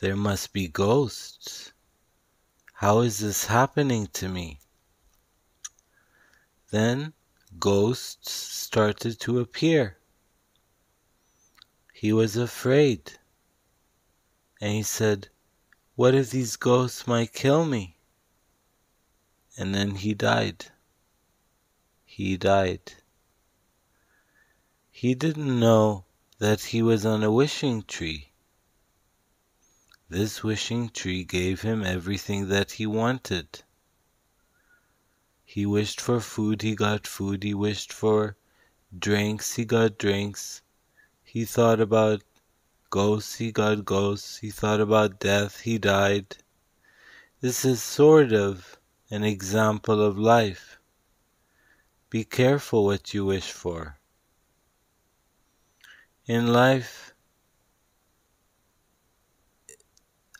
There 0.00 0.16
must 0.16 0.52
be 0.52 0.68
ghosts. 0.68 1.72
How 2.74 3.00
is 3.00 3.18
this 3.18 3.46
happening 3.46 4.08
to 4.14 4.28
me? 4.28 4.60
Then 6.70 7.12
ghosts 7.58 8.32
started 8.32 9.20
to 9.20 9.38
appear. 9.38 9.95
He 11.98 12.12
was 12.12 12.36
afraid. 12.36 13.12
And 14.60 14.74
he 14.74 14.82
said, 14.82 15.30
What 15.94 16.14
if 16.14 16.30
these 16.30 16.56
ghosts 16.56 17.06
might 17.06 17.32
kill 17.32 17.64
me? 17.64 17.96
And 19.56 19.74
then 19.74 19.94
he 19.94 20.12
died. 20.12 20.66
He 22.04 22.36
died. 22.36 22.92
He 24.90 25.14
didn't 25.14 25.58
know 25.58 26.04
that 26.36 26.64
he 26.64 26.82
was 26.82 27.06
on 27.06 27.24
a 27.24 27.32
wishing 27.32 27.82
tree. 27.82 28.30
This 30.10 30.42
wishing 30.42 30.90
tree 30.90 31.24
gave 31.24 31.62
him 31.62 31.82
everything 31.82 32.48
that 32.48 32.72
he 32.72 32.86
wanted. 32.86 33.62
He 35.46 35.64
wished 35.64 36.02
for 36.02 36.20
food, 36.20 36.60
he 36.60 36.74
got 36.74 37.06
food. 37.06 37.42
He 37.42 37.54
wished 37.54 37.90
for 37.90 38.36
drinks, 38.98 39.54
he 39.54 39.64
got 39.64 39.96
drinks. 39.96 40.60
He 41.36 41.44
thought 41.44 41.82
about 41.82 42.22
ghosts, 42.88 43.34
he 43.34 43.52
got 43.52 43.84
ghosts. 43.84 44.38
He 44.38 44.48
thought 44.48 44.80
about 44.80 45.20
death, 45.20 45.60
he 45.60 45.76
died. 45.76 46.38
This 47.42 47.62
is 47.62 47.82
sort 47.82 48.32
of 48.32 48.80
an 49.10 49.22
example 49.22 50.00
of 50.00 50.16
life. 50.16 50.80
Be 52.08 52.24
careful 52.24 52.86
what 52.86 53.12
you 53.12 53.26
wish 53.26 53.52
for. 53.52 53.98
In 56.24 56.54
life, 56.54 57.14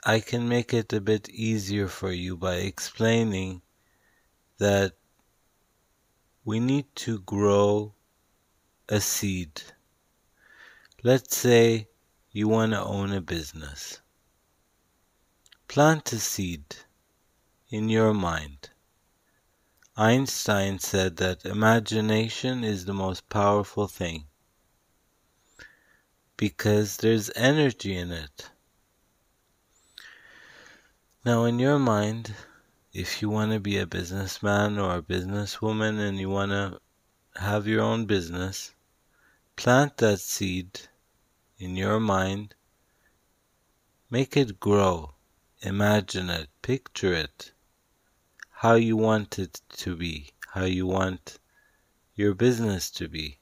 I 0.02 0.20
can 0.20 0.48
make 0.48 0.72
it 0.72 0.94
a 0.94 1.00
bit 1.02 1.28
easier 1.28 1.88
for 1.88 2.10
you 2.10 2.38
by 2.38 2.54
explaining 2.54 3.60
that 4.56 4.94
we 6.42 6.58
need 6.58 6.86
to 7.04 7.18
grow 7.18 7.92
a 8.88 9.02
seed. 9.02 9.60
Let's 11.06 11.36
say 11.36 11.86
you 12.32 12.48
want 12.48 12.72
to 12.72 12.82
own 12.82 13.12
a 13.12 13.20
business. 13.20 14.00
Plant 15.68 16.12
a 16.12 16.18
seed 16.18 16.74
in 17.68 17.88
your 17.88 18.12
mind. 18.12 18.70
Einstein 19.96 20.80
said 20.80 21.18
that 21.18 21.44
imagination 21.44 22.64
is 22.64 22.86
the 22.86 22.92
most 22.92 23.28
powerful 23.28 23.86
thing 23.86 24.24
because 26.36 26.96
there's 26.96 27.30
energy 27.36 27.94
in 27.94 28.10
it. 28.10 28.50
Now, 31.24 31.44
in 31.44 31.60
your 31.60 31.78
mind, 31.78 32.34
if 32.92 33.22
you 33.22 33.30
want 33.30 33.52
to 33.52 33.60
be 33.60 33.78
a 33.78 33.86
businessman 33.86 34.76
or 34.76 34.96
a 34.96 35.02
businesswoman 35.02 36.00
and 36.00 36.18
you 36.18 36.30
want 36.30 36.50
to 36.50 36.80
have 37.40 37.68
your 37.68 37.82
own 37.82 38.06
business, 38.06 38.74
plant 39.54 39.98
that 39.98 40.18
seed 40.18 40.80
in 41.58 41.76
your 41.76 41.98
mind, 41.98 42.54
make 44.10 44.36
it 44.36 44.60
grow, 44.60 45.14
imagine 45.62 46.28
it, 46.28 46.48
picture 46.60 47.12
it, 47.12 47.52
how 48.50 48.74
you 48.74 48.96
want 48.96 49.38
it 49.38 49.60
to 49.70 49.96
be, 49.96 50.30
how 50.48 50.64
you 50.64 50.86
want 50.86 51.38
your 52.14 52.34
business 52.34 52.90
to 52.90 53.08
be. 53.08 53.38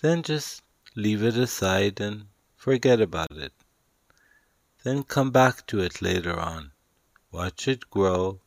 Then 0.00 0.22
just 0.22 0.62
leave 0.96 1.22
it 1.22 1.36
aside 1.36 2.00
and 2.00 2.26
forget 2.56 3.00
about 3.00 3.32
it. 3.32 3.52
Then 4.82 5.02
come 5.02 5.30
back 5.30 5.66
to 5.66 5.80
it 5.80 6.00
later 6.00 6.38
on. 6.38 6.72
Watch 7.30 7.68
it 7.68 7.90
grow, 7.90 8.40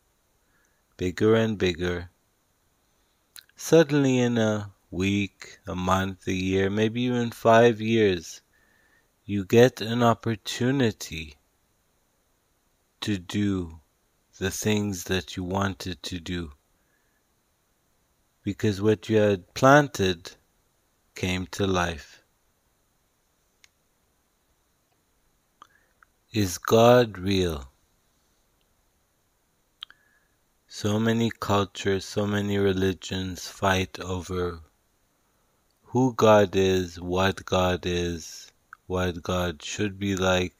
bigger 0.98 1.36
and 1.36 1.58
bigger. 1.58 2.10
Suddenly, 3.56 4.20
in 4.20 4.38
a 4.38 4.73
week, 4.94 5.58
a 5.66 5.76
month, 5.76 6.28
a 6.28 6.34
year, 6.34 6.70
maybe 6.70 7.02
even 7.02 7.32
five 7.32 7.82
years, 7.82 8.42
you 9.26 9.44
get 9.44 9.82
an 9.82 10.04
opportunity 10.04 11.36
to 13.02 13.18
do 13.18 13.80
the 14.38 14.52
things 14.52 15.06
that 15.06 15.36
you 15.36 15.44
wanted 15.44 16.02
to 16.04 16.20
do. 16.20 16.52
Because 18.44 18.82
what 18.82 19.10
you 19.10 19.18
had 19.18 19.54
planted 19.56 20.32
came 21.16 21.48
to 21.48 21.66
life. 21.66 22.22
Is 26.32 26.60
God 26.60 27.18
real? 27.18 27.72
So 30.68 31.00
many 31.00 31.32
cultures, 31.32 32.06
so 32.06 32.28
many 32.28 32.58
religions 32.60 33.48
fight 33.48 34.00
over 34.00 34.62
who 35.94 36.12
God 36.16 36.56
is, 36.56 37.00
what 37.00 37.46
God 37.46 37.86
is, 37.86 38.52
what 38.88 39.22
God 39.22 39.62
should 39.62 40.00
be 40.00 40.16
like, 40.16 40.56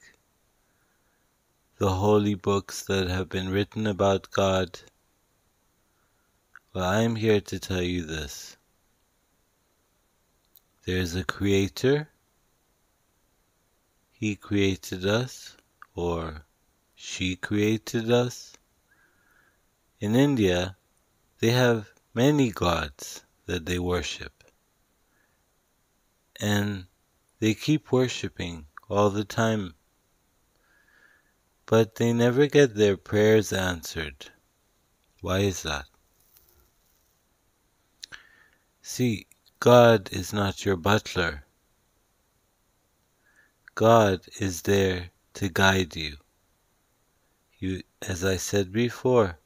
the 1.78 1.90
holy 1.90 2.36
books 2.36 2.84
that 2.84 3.08
have 3.08 3.28
been 3.28 3.48
written 3.48 3.88
about 3.88 4.30
God. 4.30 4.78
Well, 6.72 6.84
I 6.84 7.02
am 7.02 7.16
here 7.16 7.40
to 7.40 7.58
tell 7.58 7.82
you 7.82 8.04
this. 8.04 8.56
There 10.86 10.98
is 10.98 11.16
a 11.16 11.24
creator. 11.24 12.08
He 14.12 14.36
created 14.36 15.04
us 15.04 15.56
or 15.96 16.44
she 16.94 17.34
created 17.34 18.08
us. 18.08 18.52
In 19.98 20.14
India, 20.14 20.76
they 21.40 21.50
have 21.50 21.92
many 22.14 22.52
gods 22.52 23.24
that 23.46 23.66
they 23.66 23.80
worship. 23.80 24.33
And 26.44 26.84
they 27.40 27.54
keep 27.54 27.90
worshiping 27.90 28.66
all 28.90 29.08
the 29.08 29.24
time. 29.24 29.72
But 31.64 31.94
they 31.94 32.12
never 32.12 32.46
get 32.48 32.74
their 32.74 32.98
prayers 32.98 33.50
answered. 33.50 34.30
Why 35.22 35.38
is 35.38 35.62
that? 35.62 35.86
See, 38.82 39.26
God 39.58 40.10
is 40.12 40.34
not 40.34 40.66
your 40.66 40.76
butler. 40.76 41.46
God 43.74 44.20
is 44.38 44.60
there 44.62 45.12
to 45.32 45.48
guide 45.48 45.96
you. 45.96 46.18
You, 47.58 47.84
as 48.02 48.22
I 48.22 48.36
said 48.36 48.70
before, 48.70 49.38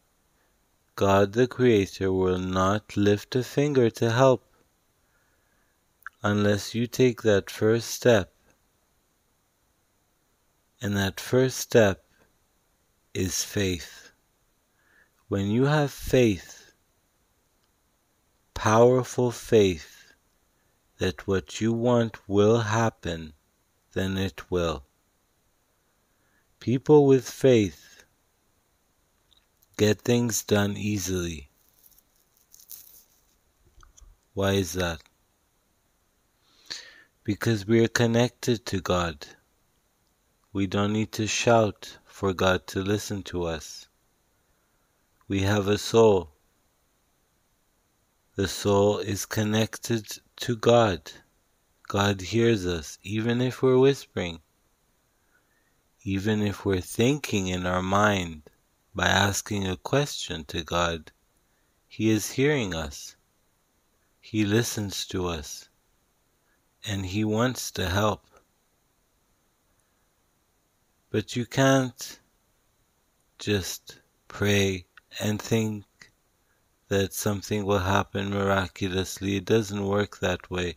God 0.96 1.34
the 1.34 1.46
Creator 1.46 2.12
will 2.12 2.40
not 2.40 2.96
lift 2.96 3.36
a 3.36 3.44
finger 3.44 3.88
to 3.88 4.10
help 4.10 4.47
unless 6.22 6.74
you 6.74 6.86
take 6.86 7.22
that 7.22 7.50
first 7.50 7.90
step. 7.90 8.32
And 10.80 10.96
that 10.96 11.20
first 11.20 11.58
step 11.58 12.04
is 13.14 13.44
faith. 13.44 14.10
When 15.28 15.46
you 15.48 15.64
have 15.64 15.90
faith, 15.90 16.72
powerful 18.54 19.30
faith, 19.30 20.14
that 20.98 21.26
what 21.26 21.60
you 21.60 21.72
want 21.72 22.28
will 22.28 22.60
happen, 22.60 23.32
then 23.92 24.16
it 24.16 24.50
will. 24.50 24.84
People 26.60 27.06
with 27.06 27.28
faith 27.28 28.04
get 29.76 30.00
things 30.02 30.42
done 30.42 30.76
easily. 30.76 31.50
Why 34.34 34.52
is 34.52 34.72
that? 34.72 35.07
Because 37.28 37.66
we 37.66 37.84
are 37.84 37.88
connected 37.88 38.64
to 38.64 38.80
God. 38.80 39.26
We 40.54 40.66
don't 40.66 40.94
need 40.94 41.12
to 41.12 41.26
shout 41.26 41.98
for 42.06 42.32
God 42.32 42.66
to 42.68 42.80
listen 42.82 43.22
to 43.24 43.44
us. 43.44 43.86
We 45.28 45.42
have 45.42 45.68
a 45.68 45.76
soul 45.76 46.32
The 48.36 48.48
soul 48.48 48.98
is 49.00 49.26
connected 49.26 50.06
to 50.36 50.56
God. 50.56 51.12
God 51.86 52.22
hears 52.22 52.64
us, 52.64 52.98
even 53.02 53.42
if 53.42 53.60
we're 53.62 53.78
whispering, 53.78 54.40
even 56.04 56.40
if 56.40 56.64
we're 56.64 56.80
thinking 56.80 57.48
in 57.48 57.66
our 57.66 57.82
mind 57.82 58.48
by 58.94 59.08
asking 59.08 59.68
a 59.68 59.76
question 59.76 60.46
to 60.46 60.64
God. 60.64 61.12
He 61.88 62.08
is 62.08 62.30
hearing 62.30 62.74
us. 62.74 63.16
He 64.18 64.46
listens 64.46 65.06
to 65.08 65.26
us. 65.26 65.67
And 66.86 67.06
He 67.06 67.24
wants 67.24 67.70
to 67.72 67.88
help. 67.88 68.26
But 71.10 71.36
you 71.36 71.46
can't 71.46 72.20
just 73.38 74.00
pray 74.28 74.86
and 75.20 75.40
think 75.40 75.84
that 76.88 77.12
something 77.12 77.64
will 77.64 77.78
happen 77.78 78.30
miraculously. 78.30 79.36
It 79.36 79.44
doesn't 79.44 79.86
work 79.86 80.18
that 80.18 80.50
way. 80.50 80.76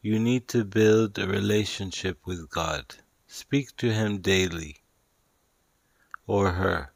You 0.00 0.18
need 0.18 0.48
to 0.48 0.64
build 0.64 1.18
a 1.18 1.26
relationship 1.26 2.18
with 2.24 2.48
God. 2.48 2.94
Speak 3.26 3.76
to 3.76 3.92
Him 3.92 4.18
daily 4.18 4.78
or 6.26 6.52
her. 6.52 6.92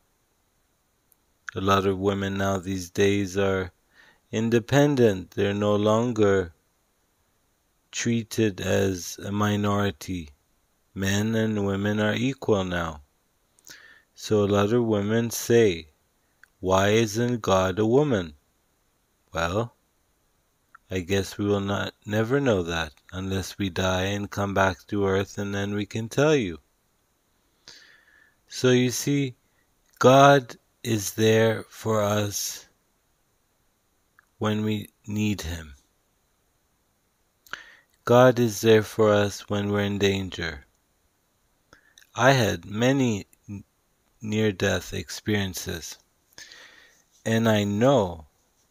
A 1.54 1.60
lot 1.60 1.86
of 1.86 1.98
women 1.98 2.38
now 2.38 2.58
these 2.58 2.90
days 2.90 3.36
are 3.36 3.72
independent. 4.32 5.32
They're 5.32 5.54
no 5.54 5.76
longer 5.76 6.53
treated 7.94 8.60
as 8.60 9.16
a 9.24 9.30
minority. 9.30 10.30
Men 10.94 11.36
and 11.36 11.64
women 11.64 12.00
are 12.00 12.12
equal 12.12 12.64
now. 12.64 13.02
So 14.16 14.42
a 14.44 14.50
lot 14.50 14.72
of 14.72 14.84
women 14.84 15.30
say, 15.30 15.90
Why 16.58 16.88
isn't 16.88 17.40
God 17.40 17.78
a 17.78 17.86
woman? 17.86 18.34
Well, 19.32 19.76
I 20.90 21.00
guess 21.00 21.38
we 21.38 21.44
will 21.44 21.60
not 21.60 21.94
never 22.04 22.40
know 22.40 22.64
that 22.64 22.92
unless 23.12 23.58
we 23.58 23.70
die 23.70 24.06
and 24.06 24.28
come 24.28 24.54
back 24.54 24.86
to 24.88 25.06
earth 25.06 25.38
and 25.38 25.54
then 25.54 25.74
we 25.74 25.86
can 25.86 26.08
tell 26.08 26.34
you. 26.34 26.58
So 28.48 28.70
you 28.70 28.90
see, 28.90 29.36
God 30.00 30.56
is 30.82 31.12
there 31.12 31.64
for 31.68 32.02
us 32.02 32.66
when 34.38 34.64
we 34.64 34.90
need 35.06 35.42
Him. 35.42 35.74
God 38.06 38.38
is 38.38 38.60
there 38.60 38.82
for 38.82 39.14
us 39.14 39.48
when 39.48 39.70
we're 39.70 39.80
in 39.80 39.98
danger. 39.98 40.66
I 42.14 42.32
had 42.32 42.66
many 42.66 43.26
near 44.20 44.52
death 44.52 44.92
experiences, 44.92 45.96
and 47.24 47.48
I 47.48 47.64
know 47.64 48.26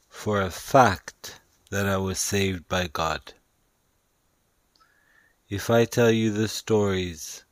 for 0.08 0.40
a 0.40 0.52
fact 0.52 1.42
that 1.72 1.88
I 1.88 1.98
was 1.98 2.20
saved 2.20 2.68
by 2.68 2.86
God. 2.86 3.34
If 5.50 5.72
I 5.72 5.86
tell 5.86 6.12
you 6.12 6.32
the 6.32 6.48
stories 6.48 7.44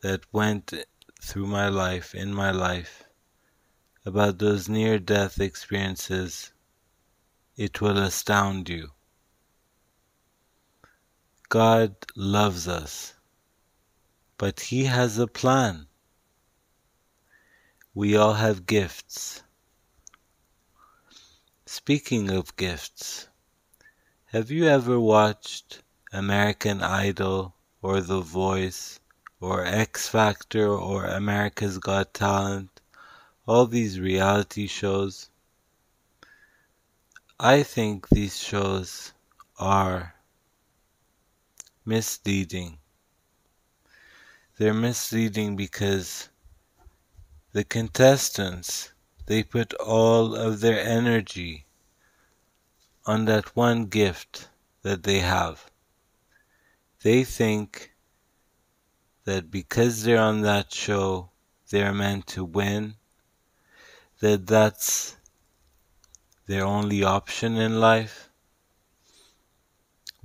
that 0.00 0.32
went 0.32 0.74
through 1.22 1.46
my 1.46 1.68
life, 1.68 2.16
in 2.16 2.34
my 2.34 2.50
life, 2.50 3.04
about 4.04 4.38
those 4.38 4.68
near 4.68 4.98
death 4.98 5.40
experiences, 5.40 6.52
it 7.56 7.80
will 7.80 7.98
astound 7.98 8.68
you. 8.68 8.93
God 11.48 11.94
loves 12.16 12.66
us, 12.66 13.14
but 14.38 14.60
He 14.60 14.84
has 14.84 15.18
a 15.18 15.26
plan. 15.26 15.86
We 17.94 18.16
all 18.16 18.34
have 18.34 18.66
gifts. 18.66 19.42
Speaking 21.66 22.30
of 22.30 22.56
gifts, 22.56 23.28
have 24.26 24.50
you 24.50 24.66
ever 24.66 24.98
watched 24.98 25.82
American 26.12 26.82
Idol 26.82 27.54
or 27.82 28.00
The 28.00 28.20
Voice 28.20 28.98
or 29.40 29.64
X 29.64 30.08
Factor 30.08 30.68
or 30.68 31.04
America's 31.04 31.78
Got 31.78 32.14
Talent? 32.14 32.80
All 33.46 33.66
these 33.66 34.00
reality 34.00 34.66
shows. 34.66 35.30
I 37.38 37.62
think 37.62 38.08
these 38.08 38.38
shows 38.38 39.12
are 39.58 40.13
misleading. 41.84 42.78
They're 44.58 44.74
misleading 44.74 45.56
because 45.56 46.28
the 47.52 47.64
contestants 47.64 48.92
they 49.26 49.42
put 49.42 49.72
all 49.74 50.34
of 50.34 50.60
their 50.60 50.78
energy 50.78 51.66
on 53.06 53.24
that 53.24 53.56
one 53.56 53.86
gift 53.86 54.48
that 54.82 55.02
they 55.02 55.20
have. 55.20 55.70
They 57.02 57.24
think 57.24 57.92
that 59.24 59.50
because 59.50 60.02
they're 60.02 60.20
on 60.20 60.42
that 60.42 60.72
show, 60.72 61.30
they're 61.70 61.94
meant 61.94 62.26
to 62.28 62.44
win 62.44 62.96
that 64.20 64.46
that's 64.46 65.16
their 66.46 66.64
only 66.64 67.02
option 67.02 67.56
in 67.56 67.80
life? 67.80 68.30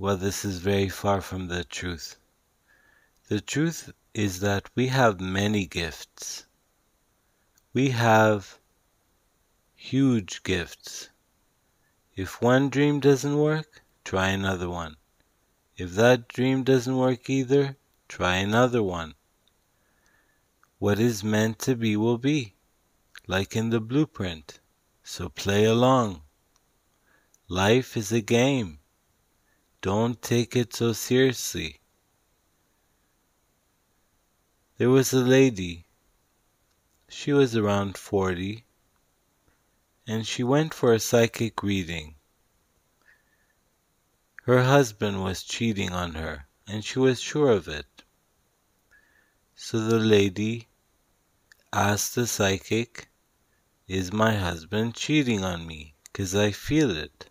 Well, 0.00 0.16
this 0.16 0.46
is 0.46 0.60
very 0.60 0.88
far 0.88 1.20
from 1.20 1.48
the 1.48 1.62
truth. 1.62 2.16
The 3.28 3.42
truth 3.42 3.92
is 4.14 4.40
that 4.40 4.70
we 4.74 4.86
have 4.86 5.20
many 5.20 5.66
gifts. 5.66 6.46
We 7.74 7.90
have 7.90 8.58
huge 9.74 10.42
gifts. 10.42 11.10
If 12.16 12.40
one 12.40 12.70
dream 12.70 13.00
doesn't 13.00 13.36
work, 13.36 13.82
try 14.02 14.28
another 14.28 14.70
one. 14.70 14.96
If 15.76 15.92
that 15.96 16.28
dream 16.28 16.64
doesn't 16.64 16.96
work 16.96 17.28
either, 17.28 17.76
try 18.08 18.36
another 18.36 18.82
one. 18.82 19.16
What 20.78 20.98
is 20.98 21.22
meant 21.22 21.58
to 21.58 21.76
be 21.76 21.94
will 21.94 22.16
be 22.16 22.54
like 23.26 23.54
in 23.54 23.68
the 23.68 23.82
blueprint, 23.82 24.60
so 25.04 25.28
play 25.28 25.66
along. 25.66 26.22
Life 27.48 27.98
is 27.98 28.10
a 28.12 28.22
game. 28.22 28.79
Don't 29.82 30.20
take 30.20 30.54
it 30.54 30.74
so 30.74 30.92
seriously. 30.92 31.80
There 34.76 34.90
was 34.90 35.12
a 35.14 35.20
lady. 35.20 35.86
She 37.08 37.32
was 37.32 37.56
around 37.56 37.96
40, 37.96 38.66
and 40.06 40.26
she 40.26 40.42
went 40.42 40.74
for 40.74 40.92
a 40.92 41.00
psychic 41.00 41.62
reading. 41.62 42.16
Her 44.42 44.64
husband 44.64 45.22
was 45.22 45.42
cheating 45.42 45.92
on 45.92 46.14
her, 46.14 46.46
and 46.66 46.84
she 46.84 46.98
was 46.98 47.20
sure 47.20 47.50
of 47.50 47.68
it. 47.68 48.02
So 49.54 49.80
the 49.80 49.98
lady 49.98 50.68
asked 51.72 52.16
the 52.16 52.26
psychic 52.26 53.08
is 53.88 54.12
my 54.12 54.34
husband 54.34 54.94
cheating 54.94 55.42
on 55.42 55.66
me? 55.66 55.94
Cause 56.12 56.34
I 56.34 56.50
feel 56.50 56.90
it. 56.90 57.29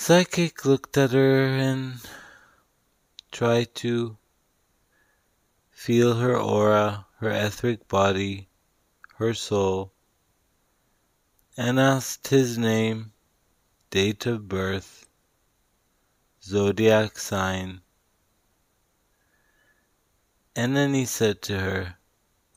Psychic 0.00 0.64
looked 0.64 0.96
at 0.96 1.10
her 1.10 1.44
and 1.44 2.00
tried 3.32 3.74
to 3.74 4.16
feel 5.70 6.14
her 6.14 6.38
aura, 6.38 7.06
her 7.18 7.28
etheric 7.28 7.88
body, 7.88 8.48
her 9.16 9.34
soul, 9.34 9.92
and 11.56 11.80
asked 11.80 12.28
his 12.28 12.56
name, 12.56 13.12
date 13.90 14.24
of 14.24 14.48
birth, 14.48 15.08
zodiac 16.42 17.18
sign. 17.18 17.82
And 20.54 20.76
then 20.76 20.94
he 20.94 21.04
said 21.04 21.42
to 21.42 21.58
her, 21.58 21.96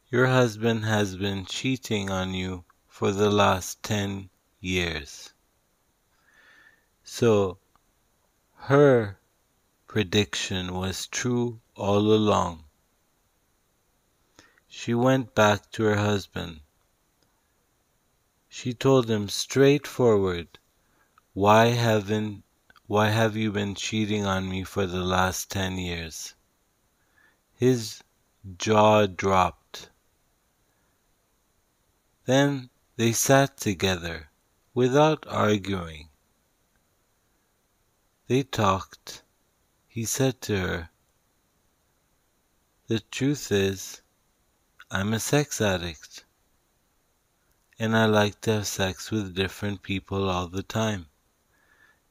your 0.09 0.27
husband 0.27 0.85
has 0.85 1.17
been 1.17 1.45
cheating 1.45 2.11
on 2.11 2.35
you 2.35 2.65
for 2.87 3.11
the 3.11 3.31
last 3.31 3.81
10 3.81 4.29
years. 4.61 5.33
So 7.13 7.57
her 8.71 9.19
prediction 9.85 10.73
was 10.73 11.07
true 11.07 11.59
all 11.75 12.13
along. 12.13 12.63
She 14.69 14.93
went 14.93 15.35
back 15.35 15.69
to 15.71 15.83
her 15.83 15.97
husband. 15.97 16.61
She 18.47 18.73
told 18.73 19.11
him 19.11 19.27
straightforward, 19.27 20.57
why 21.33 21.65
haven't 21.65 22.45
why 22.87 23.09
have 23.09 23.35
you 23.35 23.51
been 23.51 23.75
cheating 23.75 24.25
on 24.25 24.47
me 24.47 24.63
for 24.63 24.85
the 24.85 25.03
last 25.03 25.51
10 25.51 25.77
years? 25.77 26.33
His 27.53 28.01
jaw 28.57 29.05
dropped. 29.05 29.89
Then 32.23 32.69
they 32.95 33.11
sat 33.11 33.57
together 33.57 34.29
without 34.73 35.27
arguing. 35.27 36.07
They 38.31 38.43
talked. 38.43 39.23
He 39.89 40.05
said 40.05 40.39
to 40.43 40.57
her, 40.57 40.89
The 42.87 43.01
truth 43.01 43.51
is, 43.51 44.01
I'm 44.89 45.11
a 45.11 45.19
sex 45.19 45.59
addict. 45.59 46.23
and 47.77 47.93
I 47.93 48.05
like 48.05 48.39
to 48.41 48.53
have 48.53 48.67
sex 48.67 49.11
with 49.11 49.35
different 49.35 49.83
people 49.83 50.29
all 50.29 50.47
the 50.47 50.63
time. 50.63 51.07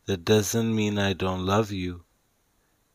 That 0.05 0.27
doesn't 0.27 0.77
mean 0.77 0.99
I 0.99 1.15
don't 1.15 1.47
love 1.47 1.73
you. 1.73 2.05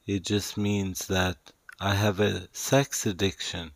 It 0.05 0.23
just 0.23 0.55
means 0.55 1.07
that 1.07 1.51
I 1.79 1.95
have 1.95 2.19
a 2.19 2.47
sex 2.53 3.07
addiction. 3.07 3.71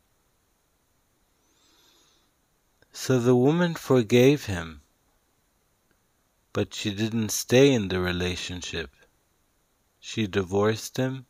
So 2.91 3.19
the 3.19 3.35
woman 3.35 3.73
forgave 3.73 4.45
him, 4.45 4.83
but 6.53 6.75
she 6.75 6.93
didn't 6.93 7.29
stay 7.29 7.73
in 7.73 7.87
the 7.87 7.99
relationship. 7.99 8.91
She 9.99 10.27
divorced 10.27 10.97
him, 10.97 11.25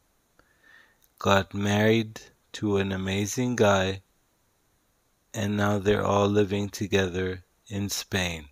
got 1.17 1.53
married 1.53 2.21
to 2.53 2.77
an 2.77 2.91
amazing 2.91 3.55
guy, 3.55 4.01
and 5.33 5.57
now 5.57 5.79
they're 5.79 6.05
all 6.05 6.27
living 6.27 6.69
together 6.69 7.43
in 7.67 7.89
Spain. 7.89 8.49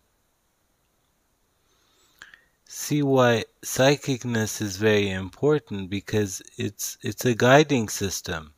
See 2.66 3.02
why 3.02 3.46
psychicness 3.62 4.62
is 4.62 4.78
very 4.78 5.10
important 5.10 5.90
because 5.90 6.42
it's 6.58 6.98
it's 7.02 7.26
a 7.26 7.34
guiding 7.34 7.88
system. 7.88 8.54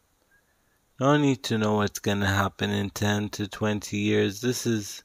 No 0.99 1.15
need 1.15 1.43
to 1.43 1.57
know 1.57 1.75
what's 1.75 1.99
going 1.99 2.19
to 2.19 2.27
happen 2.27 2.71
in 2.71 2.89
10 2.89 3.29
to 3.29 3.47
20 3.47 3.97
years. 3.97 4.41
This 4.41 4.65
is 4.65 5.03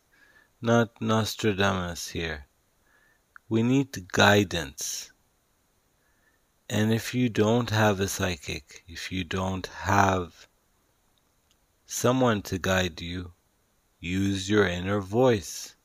not 0.61 1.01
Nostradamus 1.01 2.09
here. 2.09 2.47
We 3.49 3.63
need 3.63 4.09
guidance. 4.09 5.13
And 6.77 6.93
if 6.93 7.15
you 7.15 7.29
don't 7.29 7.71
have 7.71 8.01
a 8.01 8.09
psychic, 8.09 8.83
if 8.89 9.13
you 9.13 9.23
don't 9.23 9.65
have 9.87 10.49
someone 11.87 12.43
to 12.51 12.59
guide 12.59 13.01
you, 13.01 13.35
use 14.01 14.51
your 14.51 14.67
inner 14.67 14.99
voice. 14.99 15.77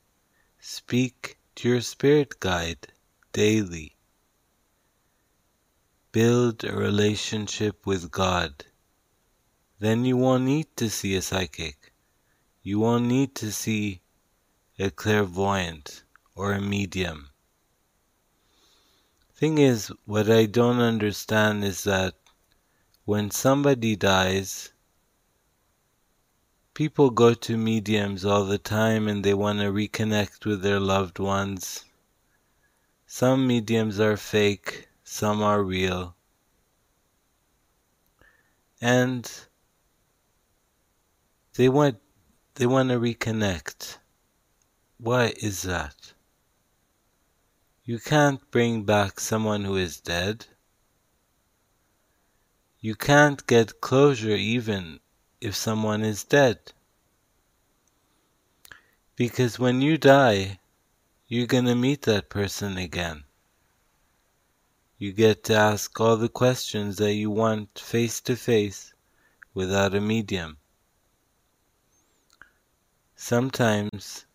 Speak 0.58 1.38
to 1.54 1.68
your 1.68 1.80
spirit 1.80 2.40
guide 2.40 2.88
daily. 3.32 3.98
Build 6.10 6.64
a 6.64 6.74
relationship 6.74 7.86
with 7.86 8.10
God. 8.10 8.64
Then 9.78 10.04
you 10.04 10.16
won't 10.16 10.42
need 10.42 10.76
to 10.78 10.90
see 10.90 11.14
a 11.14 11.22
psychic. 11.22 11.92
You 12.64 12.80
won't 12.80 13.04
need 13.04 13.36
to 13.36 13.52
see 13.52 14.02
a 14.76 14.90
clairvoyant 14.90 16.02
or 16.34 16.52
a 16.52 16.60
medium. 16.60 17.29
Thing 19.40 19.56
is, 19.56 19.90
what 20.04 20.30
I 20.30 20.44
don't 20.44 20.80
understand 20.80 21.64
is 21.64 21.84
that 21.84 22.14
when 23.06 23.30
somebody 23.30 23.96
dies, 23.96 24.74
people 26.74 27.08
go 27.08 27.32
to 27.32 27.56
mediums 27.56 28.22
all 28.22 28.44
the 28.44 28.58
time 28.58 29.08
and 29.08 29.24
they 29.24 29.32
want 29.32 29.60
to 29.60 29.72
reconnect 29.72 30.44
with 30.44 30.60
their 30.60 30.78
loved 30.78 31.18
ones. 31.18 31.86
Some 33.06 33.46
mediums 33.46 33.98
are 33.98 34.18
fake, 34.18 34.90
some 35.04 35.40
are 35.42 35.62
real. 35.62 36.14
And 38.78 39.24
they 41.54 41.70
want 41.70 41.96
they 42.56 42.66
want 42.66 42.90
to 42.90 43.00
reconnect. 43.00 43.96
Why 44.98 45.32
is 45.38 45.62
that? 45.62 45.99
You 47.84 47.98
can't 47.98 48.50
bring 48.50 48.84
back 48.84 49.18
someone 49.18 49.64
who 49.64 49.76
is 49.76 50.00
dead. 50.00 50.46
You 52.78 52.94
can't 52.94 53.46
get 53.46 53.80
closure 53.80 54.36
even 54.36 55.00
if 55.40 55.56
someone 55.56 56.02
is 56.02 56.24
dead. 56.24 56.72
Because 59.16 59.58
when 59.58 59.80
you 59.80 59.96
die, 59.98 60.60
you're 61.26 61.46
going 61.46 61.64
to 61.66 61.74
meet 61.74 62.02
that 62.02 62.28
person 62.28 62.76
again. 62.76 63.24
You 64.98 65.12
get 65.12 65.44
to 65.44 65.54
ask 65.54 65.98
all 65.98 66.18
the 66.18 66.28
questions 66.28 66.98
that 66.98 67.14
you 67.14 67.30
want 67.30 67.78
face 67.78 68.20
to 68.22 68.36
face 68.36 68.92
without 69.54 69.94
a 69.94 70.00
medium. 70.00 70.58
Sometimes 73.16 74.26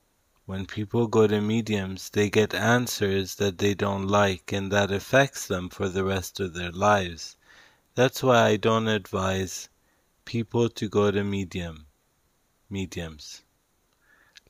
when 0.46 0.66
people 0.68 1.08
go 1.08 1.26
to 1.26 1.42
mediums, 1.42 2.12
they 2.12 2.30
get 2.30 2.54
answers 2.54 3.36
that 3.36 3.58
they 3.58 3.74
don't 3.74 4.08
like 4.08 4.54
and 4.54 4.72
that 4.72 4.92
affects 4.92 5.48
them 5.48 5.70
for 5.70 5.90
the 5.90 6.04
rest 6.04 6.40
of 6.40 6.54
their 6.54 6.72
lives. 6.72 7.36
That's 7.96 8.22
why 8.22 8.50
I 8.50 8.58
don't 8.58 8.88
advise 8.88 9.70
people 10.24 10.70
to 10.70 10.88
go 10.88 11.10
to 11.10 11.24
medium 11.24 11.88
mediums. 12.70 13.42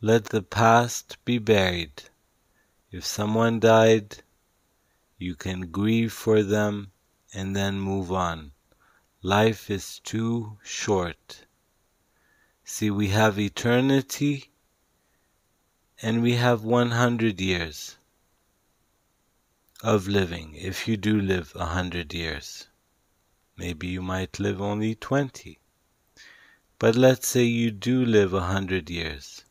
Let 0.01 0.25
the 0.25 0.41
past 0.41 1.17
be 1.23 1.37
buried. 1.37 2.03
If 2.91 3.05
someone 3.05 3.61
died, 3.61 4.17
you 5.17 5.35
can 5.35 5.71
grieve 5.71 6.11
for 6.11 6.43
them 6.43 6.91
and 7.33 7.55
then 7.55 7.79
move 7.79 8.11
on. 8.11 8.51
Life 9.21 9.69
is 9.69 9.99
too 9.99 10.57
short. 10.61 11.45
See, 12.65 12.89
we 12.89 13.07
have 13.09 13.39
eternity 13.39 14.51
and 16.01 16.21
we 16.21 16.33
have 16.33 16.63
100 16.63 17.39
years 17.39 17.95
of 19.81 20.07
living 20.07 20.53
if 20.55 20.87
you 20.87 20.97
do 20.97 21.19
live 21.19 21.53
a 21.55 21.59
100 21.59 22.13
years. 22.13 22.67
Maybe 23.57 23.87
you 23.87 24.01
might 24.01 24.39
live 24.39 24.61
only 24.61 24.95
20. 24.95 25.57
But 26.79 26.95
let's 26.95 27.27
say 27.27 27.43
you 27.43 27.71
do 27.71 28.05
live 28.05 28.33
a 28.33 28.41
100 28.41 28.89
years. 28.89 29.45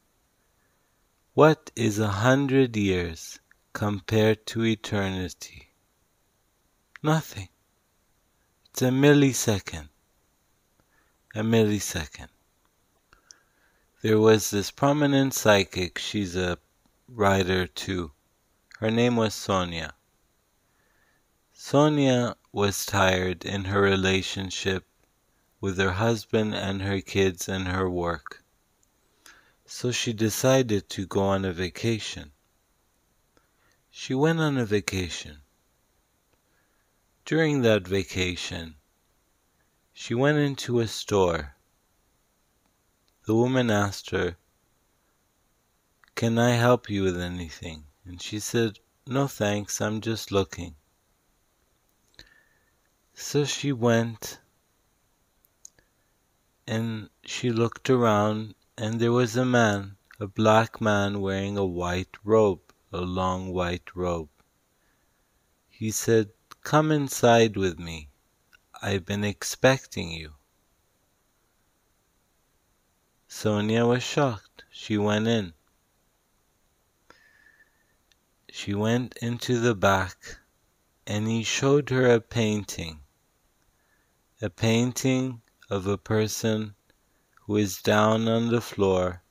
What 1.33 1.71
is 1.75 1.99
a 1.99 2.09
100 2.09 2.77
years 2.77 3.41
compared 3.73 4.47
to 4.49 4.65
eternity? 4.67 5.69
Nothing. 7.03 7.49
It's 8.71 8.83
a 8.83 8.91
millisecond. 8.91 9.89
A 11.35 11.41
millisecond 11.41 12.29
there 14.05 14.21
was 14.21 14.51
this 14.51 14.71
prominent 14.71 15.33
psychic, 15.33 15.97
she's 15.97 16.37
a 16.37 16.59
writer 17.09 17.67
too. 17.67 18.13
Her 18.79 18.91
name 18.91 19.17
was 19.17 19.35
Sonia. 19.35 19.95
Sonia 21.55 22.37
was 22.53 22.85
tired 22.85 23.47
in 23.47 23.65
her 23.65 23.81
relationship 23.81 24.85
with 25.59 25.79
her 25.79 25.93
husband 25.93 26.55
and 26.55 26.83
her 26.83 27.01
kids 27.01 27.49
and 27.49 27.67
her 27.69 27.89
work. 27.89 28.45
So 29.65 29.91
she 29.91 30.13
decided 30.13 30.91
to 30.91 31.07
go 31.07 31.23
on 31.23 31.47
a 31.47 31.53
vacation. 31.55 32.33
She 33.91 34.13
went 34.13 34.39
on 34.39 34.59
a 34.59 34.67
vacation. 34.67 35.39
During 37.25 37.63
that 37.63 37.89
vacation, 37.89 38.75
she 39.95 40.13
went 40.13 40.37
into 40.37 40.81
a 40.81 40.89
store 40.89 41.54
the 43.27 43.35
woman 43.35 43.71
asked 43.71 44.11
her, 44.11 44.37
Can 46.15 46.39
I 46.39 46.51
help 46.51 46.91
you 46.91 47.03
with 47.03 47.19
anything? 47.19 47.85
And 48.05 48.21
she 48.21 48.39
said, 48.39 48.79
No 49.07 49.27
thanks, 49.27 49.81
I'm 49.81 50.01
just 50.03 50.31
looking. 50.31 50.75
So 53.15 53.45
she 53.45 53.73
went 53.73 54.41
and 56.67 57.09
she 57.25 57.51
looked 57.51 57.89
around, 57.89 58.55
and 58.77 59.01
there 59.01 59.13
was 59.13 59.37
a 59.37 59.45
man, 59.45 59.97
a 60.21 60.27
black 60.27 60.81
man 60.81 61.21
wearing 61.21 61.57
a 61.57 61.65
white 61.65 62.17
robe, 62.25 62.73
a 62.93 63.01
long 63.01 63.53
white 63.53 63.95
robe. 63.95 64.31
He 65.69 65.91
said, 65.91 66.31
Come 66.63 66.91
inside 66.91 67.57
with 67.57 67.79
me. 67.79 68.09
I've 68.83 69.05
been 69.05 69.25
expecting 69.25 70.11
you. 70.11 70.35
Sonia 73.37 73.85
was 73.85 74.05
shocked. 74.05 74.63
She 74.71 74.97
went 74.97 75.27
in. 75.27 75.55
She 78.49 78.75
went 78.75 79.17
into 79.21 79.59
the 79.59 79.75
back 79.75 80.39
and 81.05 81.27
he 81.27 81.43
showed 81.43 81.91
her 81.91 82.07
a 82.07 82.21
painting. 82.21 83.01
A 84.41 84.49
painting 84.49 85.43
of 85.69 85.89
a 85.89 85.99
person 85.99 86.77
who 87.43 87.57
is 87.57 87.83
down 87.83 88.29
on 88.29 88.51
the 88.51 88.61
floor 88.61 89.25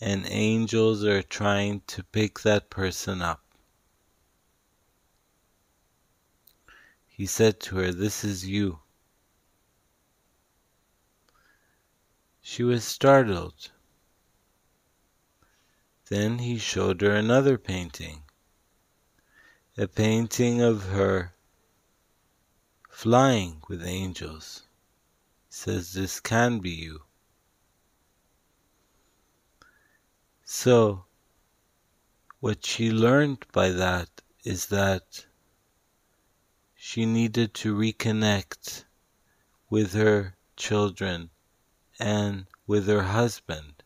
and 0.00 0.24
angels 0.26 1.04
are 1.04 1.22
trying 1.22 1.82
to 1.88 2.02
pick 2.02 2.40
that 2.40 2.70
person 2.70 3.20
up. 3.20 3.44
He 7.06 7.26
said 7.26 7.60
to 7.60 7.76
her, 7.76 7.92
This 7.92 8.24
is 8.24 8.46
you. 8.48 8.79
She 12.52 12.64
was 12.64 12.82
startled. 12.82 13.70
Then 16.06 16.40
he 16.40 16.58
showed 16.58 17.00
her 17.00 17.14
another 17.14 17.56
painting, 17.56 18.24
a 19.78 19.86
painting 19.86 20.60
of 20.60 20.86
her 20.86 21.36
flying 22.88 23.62
with 23.68 23.86
angels. 23.86 24.64
Says, 25.48 25.92
This 25.92 26.18
can 26.18 26.58
be 26.58 26.70
you. 26.70 27.04
So 30.42 31.04
what 32.40 32.66
she 32.66 32.90
learned 32.90 33.46
by 33.52 33.70
that 33.70 34.22
is 34.42 34.66
that 34.66 35.24
she 36.74 37.06
needed 37.06 37.54
to 37.62 37.76
reconnect 37.76 38.86
with 39.68 39.92
her 39.92 40.34
children 40.56 41.30
and 42.00 42.46
with 42.66 42.86
her 42.86 43.02
husband. 43.02 43.82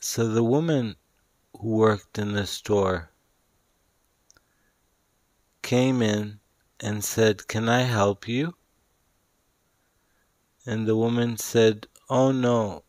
So 0.00 0.28
the 0.28 0.42
woman 0.42 0.96
who 1.58 1.68
worked 1.68 2.18
in 2.18 2.32
the 2.32 2.46
store 2.46 3.10
came 5.62 6.02
in 6.02 6.40
and 6.80 7.04
said, 7.04 7.46
Can 7.46 7.68
I 7.68 7.82
help 7.82 8.26
you? 8.26 8.54
And 10.66 10.86
the 10.86 10.96
woman 10.96 11.36
said, 11.38 11.86
Oh 12.10 12.32
no. 12.32 12.84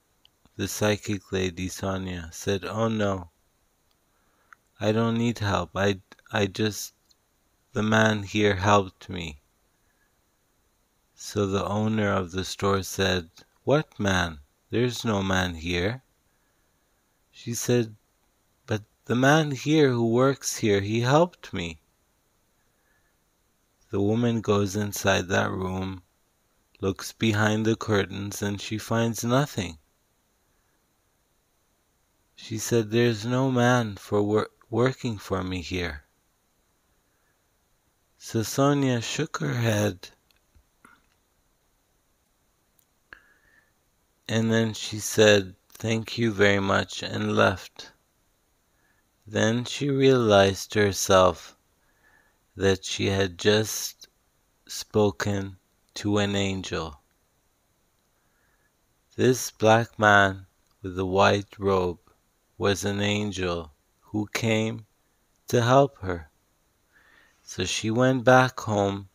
The 0.57 0.67
psychic 0.67 1.31
lady, 1.31 1.69
Sonia, 1.69 2.29
said, 2.31 2.65
Oh 2.65 2.87
no. 2.87 3.29
I 4.79 4.91
don't 4.91 5.17
need 5.17 5.39
help. 5.39 5.71
I, 5.75 6.01
I 6.31 6.47
just, 6.47 6.93
the 7.73 7.83
man 7.83 8.23
here 8.23 8.55
helped 8.55 9.07
me. 9.07 9.39
So 11.17 11.47
the 11.47 11.65
owner 11.65 12.11
of 12.11 12.31
the 12.31 12.43
store 12.43 12.83
said, 12.83 13.29
What 13.63 13.97
man? 13.97 14.39
There's 14.69 15.05
no 15.05 15.23
man 15.23 15.55
here. 15.55 16.03
She 17.31 17.53
said, 17.53 17.95
But 18.65 18.83
the 19.05 19.15
man 19.15 19.51
here 19.51 19.91
who 19.91 20.11
works 20.11 20.57
here, 20.57 20.81
he 20.81 20.99
helped 21.01 21.53
me. 21.53 21.79
The 23.91 24.01
woman 24.01 24.41
goes 24.41 24.75
inside 24.75 25.29
that 25.29 25.51
room 25.51 26.03
looks 26.81 27.13
behind 27.13 27.65
the 27.65 27.77
curtains, 27.77 28.41
and 28.41 28.59
she 28.59 28.77
finds 28.77 29.23
nothing. 29.23 29.77
She 32.35 32.57
said, 32.57 32.91
There's 32.91 33.25
no 33.25 33.49
man 33.49 33.95
for 33.95 34.21
wor 34.21 34.49
working 34.69 35.17
for 35.17 35.43
me 35.45 35.61
here. 35.61 36.03
So 38.17 38.43
Sonia 38.43 38.99
shook 38.99 39.37
her 39.37 39.53
head. 39.53 40.09
And 44.27 44.51
then 44.51 44.73
she 44.73 44.99
said, 44.99 45.55
Thank 45.69 46.17
you 46.17 46.31
very 46.31 46.59
much, 46.59 47.03
and 47.03 47.35
left. 47.35 47.91
Then 49.27 49.65
she 49.65 49.89
realized 49.89 50.71
to 50.71 50.81
herself 50.81 51.55
that 52.55 52.85
she 52.85 53.07
had 53.07 53.37
just 53.37 54.07
spoken 54.67 55.57
to 55.95 56.17
an 56.17 56.35
angel. 56.35 57.01
This 59.15 59.51
black 59.51 59.97
man 59.97 60.45
with 60.81 60.95
the 60.95 61.05
white 61.05 61.57
robe 61.57 61.99
was 62.57 62.83
an 62.83 63.01
angel 63.01 63.71
who 64.01 64.27
came 64.33 64.85
to 65.47 65.61
help 65.61 65.99
her. 65.99 66.29
So 67.43 67.63
she 67.63 67.91
went 67.91 68.23
back 68.23 68.59
home, 68.59 69.09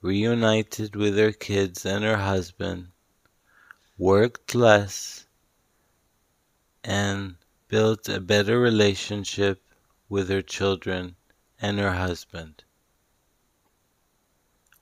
reunited 0.00 0.94
with 0.94 1.16
her 1.16 1.32
kids 1.32 1.84
and 1.84 2.04
her 2.04 2.18
husband, 2.18 2.91
worked 4.02 4.52
less, 4.52 5.26
and 6.82 7.36
built 7.68 8.08
a 8.08 8.18
better 8.18 8.58
relationship 8.58 9.62
with 10.08 10.28
her 10.28 10.42
children 10.42 11.14
and 11.60 11.78
her 11.78 11.92
husband. 11.92 12.64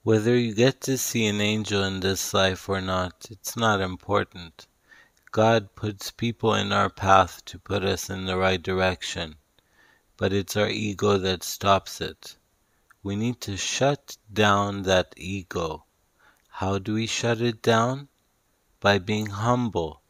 Whether 0.03 0.35
you 0.39 0.55
get 0.55 0.81
to 0.81 0.97
see 0.97 1.27
an 1.27 1.39
angel 1.39 1.85
in 1.85 2.01
this 2.01 2.33
life 2.33 2.67
or 2.67 2.81
not, 2.81 3.27
it's 3.31 3.59
not 3.59 3.83
important. 3.83 4.67
God 5.31 5.75
puts 5.75 6.11
people 6.11 6.55
in 6.55 6.73
our 6.73 6.89
path 6.89 7.45
to 7.45 7.59
put 7.59 7.85
us 7.85 8.09
in 8.09 8.25
the 8.25 8.39
right 8.39 8.63
direction, 8.63 9.37
but 10.17 10.33
it's 10.33 10.57
our 10.57 10.71
ego 10.71 11.19
that 11.19 11.43
stops 11.43 12.01
it. 12.01 12.37
We 13.03 13.17
need 13.17 13.43
to 13.43 13.59
shut 13.59 14.17
down 14.33 14.85
that 14.85 15.13
ego. 15.19 15.85
How 16.49 16.79
do 16.79 16.95
we 16.95 17.07
shut 17.07 17.43
it 17.43 17.61
down? 17.61 18.09
By 18.81 18.98
being 18.98 19.27
humble, 19.27 20.02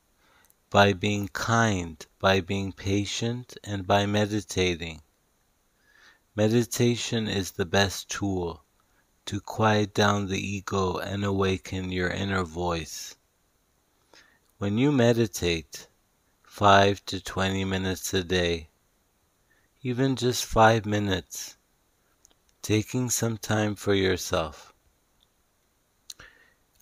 by 0.70 0.92
being 0.92 1.26
kind, 1.26 2.06
by 2.20 2.40
being 2.40 2.72
patient, 2.72 3.56
and 3.64 3.84
by 3.84 4.06
meditating. 4.06 5.02
Meditation 6.36 7.26
is 7.26 7.50
the 7.50 7.66
best 7.66 8.08
tool 8.08 8.62
to 9.26 9.40
quiet 9.40 9.92
down 9.92 10.28
the 10.28 10.38
ego 10.38 10.98
and 10.98 11.24
awaken 11.24 11.90
your 11.90 12.10
inner 12.10 12.44
voice. 12.44 13.16
When 14.58 14.78
you 14.78 14.92
meditate 14.92 15.88
5 16.44 17.04
to 17.06 17.20
20 17.20 17.64
minutes 17.64 18.14
a 18.14 18.22
day, 18.22 18.70
even 19.82 20.14
just 20.14 20.44
5 20.44 20.86
minutes, 20.86 21.56
taking 22.62 23.10
some 23.10 23.36
time 23.36 23.74
for 23.74 23.94
yourself. 23.94 24.69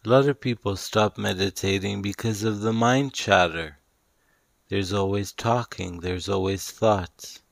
A 0.09 0.17
lot 0.17 0.27
of 0.27 0.41
people 0.41 0.75
stop 0.75 1.19
meditating 1.19 2.01
because 2.01 2.43
of 2.43 2.61
the 2.61 2.73
mind 2.73 3.13
chatter. 3.13 3.77
There's 4.71 4.91
always 4.91 5.33
talking, 5.33 6.01
there's 6.01 6.31
always 6.31 6.71
thoughts. 6.71 7.43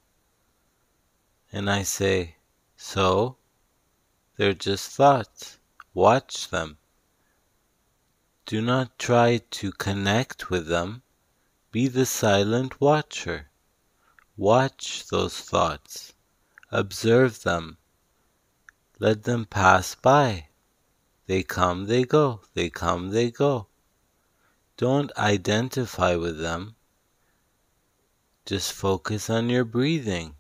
And 1.53 1.69
I 1.69 1.83
say, 1.83 2.37
so? 2.75 3.37
They're 4.39 4.55
just 4.55 4.91
thoughts. 4.91 5.59
Watch 5.93 6.49
them. 6.49 6.79
Do 8.47 8.63
not 8.63 8.99
try 8.99 9.43
to 9.51 9.71
connect 9.71 10.49
with 10.49 10.67
them. 10.67 11.03
Be 11.71 11.89
the 11.89 12.07
silent 12.07 12.81
watcher. 12.81 13.51
Watch 14.35 15.09
those 15.09 15.39
thoughts. 15.39 16.15
Observe 16.73 17.43
them. 17.43 17.77
Let 18.99 19.25
them 19.25 19.45
pass 19.45 19.95
by. 19.95 20.46
They 21.27 21.43
come, 21.43 21.87
they 21.87 22.05
go. 22.05 22.43
They 22.55 22.71
come, 22.71 23.11
they 23.11 23.31
go. 23.31 23.69
Don't 24.77 25.11
identify 25.17 26.17
with 26.17 26.39
them. 26.39 26.77
Just 28.45 28.73
focus 28.73 29.29
on 29.29 29.51
your 29.51 29.65
breathing. 29.65 30.37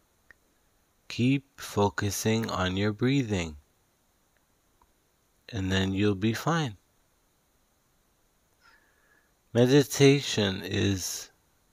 Keep 1.08 1.60
focusing 1.60 2.50
on 2.50 2.76
your 2.76 2.92
breathing 2.92 3.56
and 5.48 5.70
then 5.70 5.92
you'll 5.92 6.14
be 6.14 6.32
fine. 6.32 6.76
Meditation 9.52 10.60
is 10.62 11.30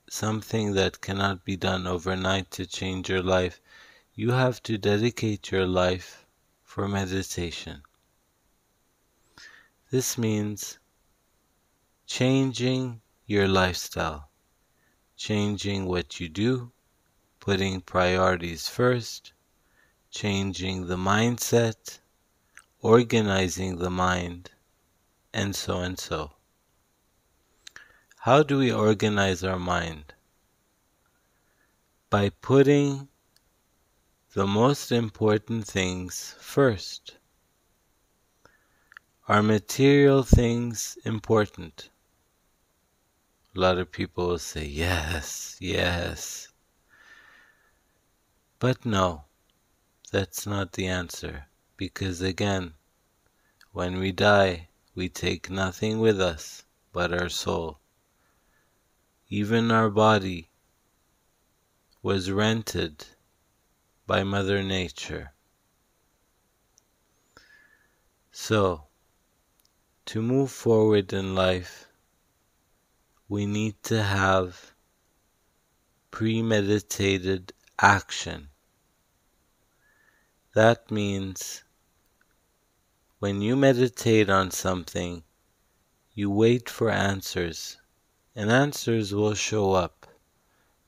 something 0.09 0.73
that 0.73 1.01
cannot 1.01 1.43
be 1.43 1.57
done 1.57 1.87
overnight 1.87 2.51
to 2.51 2.65
change 2.65 3.09
your 3.09 3.23
life. 3.23 3.59
You 4.13 4.31
have 4.31 4.61
to 4.63 4.77
dedicate 4.77 5.51
your 5.51 5.65
life 5.65 6.25
for 6.63 6.87
meditation. 6.87 7.81
This 9.93 10.17
means 10.17 10.79
changing 12.07 13.01
your 13.27 13.47
lifestyle, 13.47 14.31
changing 15.15 15.85
what 15.85 16.19
you 16.19 16.29
do, 16.29 16.71
putting 17.39 17.79
priorities 17.79 18.67
first, 18.67 19.33
changing 20.09 20.87
the 20.87 20.95
mindset, 20.95 21.99
organizing 22.79 23.77
the 23.77 23.91
mind, 23.91 24.49
and 25.31 25.55
so 25.55 25.81
and 25.81 25.99
so. 25.99 26.31
How 28.17 28.41
do 28.41 28.57
we 28.57 28.71
organize 28.71 29.43
our 29.43 29.59
mind? 29.59 30.15
By 32.09 32.29
putting 32.29 33.09
the 34.33 34.47
most 34.47 34.91
important 34.91 35.67
things 35.67 36.33
first. 36.39 37.17
Are 39.25 39.41
material 39.41 40.23
things 40.23 40.97
important? 41.05 41.89
A 43.55 43.59
lot 43.59 43.77
of 43.77 43.89
people 43.89 44.27
will 44.27 44.37
say, 44.37 44.65
yes, 44.65 45.55
yes. 45.61 46.49
But 48.59 48.85
no, 48.85 49.23
that's 50.11 50.45
not 50.45 50.73
the 50.73 50.87
answer 50.87 51.47
because 51.77 52.19
again, 52.19 52.73
when 53.71 53.97
we 53.97 54.11
die, 54.11 54.67
we 54.93 55.07
take 55.07 55.49
nothing 55.49 56.01
with 56.01 56.19
us 56.19 56.63
but 56.91 57.13
our 57.13 57.29
soul. 57.29 57.79
Even 59.29 59.71
our 59.71 59.89
body 59.89 60.49
was 62.01 62.29
rented 62.29 63.05
by 64.05 64.23
Mother 64.25 64.61
Nature. 64.61 65.31
So, 68.33 68.87
to 70.05 70.21
move 70.21 70.51
forward 70.51 71.13
in 71.13 71.33
life, 71.33 71.87
we 73.29 73.45
need 73.45 73.81
to 73.83 74.03
have 74.03 74.73
premeditated 76.11 77.53
action. 77.79 78.49
That 80.53 80.91
means 80.91 81.63
when 83.19 83.41
you 83.41 83.55
meditate 83.55 84.29
on 84.29 84.51
something, 84.51 85.23
you 86.13 86.29
wait 86.29 86.69
for 86.69 86.89
answers, 86.89 87.77
and 88.35 88.51
answers 88.51 89.13
will 89.13 89.33
show 89.33 89.71
up. 89.71 90.05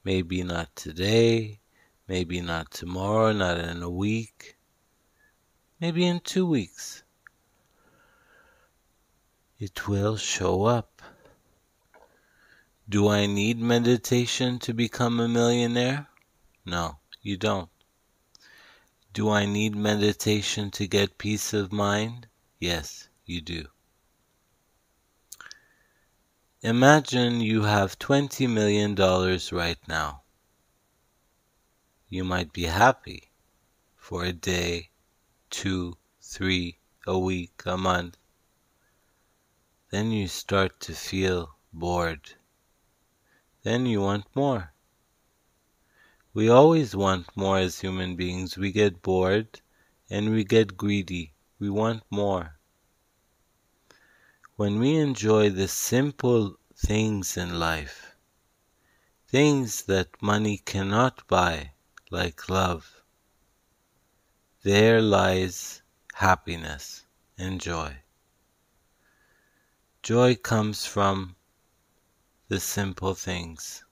Maybe 0.03 0.43
not 0.43 0.75
today, 0.75 1.61
maybe 2.07 2.41
not 2.41 2.71
tomorrow, 2.71 3.31
not 3.31 3.57
in 3.57 3.81
a 3.81 3.89
week, 3.89 4.57
maybe 5.79 6.05
in 6.05 6.19
two 6.19 6.45
weeks. 6.45 7.05
It 9.57 9.88
will 9.88 10.18
show 10.18 10.65
up. 10.65 11.02
Do 12.90 13.07
I 13.07 13.26
need 13.26 13.57
meditation 13.57 14.60
to 14.60 14.73
become 14.73 15.19
a 15.19 15.30
millionaire? 15.30 16.07
No, 16.65 16.99
you 17.22 17.38
don't. 17.38 17.69
Do 19.14 19.30
I 19.30 19.45
need 19.45 19.73
meditation 19.73 20.72
to 20.72 20.88
get 20.88 21.18
peace 21.18 21.53
of 21.53 21.72
mind? 21.72 22.27
Yes, 22.60 23.07
you 23.26 23.40
do. 23.40 23.68
Imagine 26.61 27.40
you 27.40 27.64
have 27.64 27.98
$20 27.98 28.49
million 28.49 28.94
right 29.53 29.80
now. 29.88 30.23
You 32.10 32.26
might 32.26 32.52
be 32.52 32.64
happy 32.64 33.32
for 33.95 34.26
a 34.26 34.34
day, 34.34 34.90
two, 35.49 35.95
three, 36.22 36.80
a 37.07 37.18
week, 37.18 37.61
a 37.65 37.77
month. 37.77 38.18
Then 39.95 40.11
you 40.11 40.27
start 40.27 40.81
to 40.81 40.93
feel 40.93 41.55
bored. 41.72 42.34
Then 43.63 43.85
you 43.85 44.01
want 44.01 44.26
more. 44.35 44.73
We 46.34 46.49
always 46.49 46.93
want 46.93 47.38
more 47.38 47.59
as 47.59 47.80
human 47.80 48.17
beings. 48.17 48.57
We 48.57 48.73
get 48.73 49.01
bored 49.01 49.61
and 50.09 50.31
we 50.31 50.43
get 50.43 50.76
greedy. 50.76 51.34
We 51.59 51.69
want 51.69 52.03
more. 52.09 52.59
When 54.57 54.80
we 54.80 54.97
enjoy 54.97 55.51
the 55.51 55.69
simple 55.69 56.57
things 56.76 57.38
in 57.38 57.57
life, 57.57 58.17
things 59.30 59.84
that 59.84 60.22
money 60.22 60.57
cannot 60.57 61.26
buy, 61.30 61.72
like 62.11 62.49
love, 62.49 63.01
there 64.61 65.01
lies 65.01 65.84
happiness 66.15 67.05
and 67.38 67.61
joy. 67.61 67.99
Joy 70.06 70.36
comes 70.36 70.86
from 70.86 71.36
the 72.48 72.60
simple 72.60 73.15
things. 73.15 73.84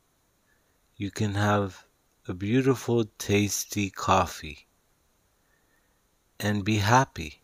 You 0.96 1.10
can 1.10 1.34
have 1.34 1.88
a 2.28 2.36
beautiful, 2.36 3.06
tasty 3.18 3.90
coffee 3.90 4.68
and 6.40 6.64
be 6.64 6.78
happy 6.78 7.42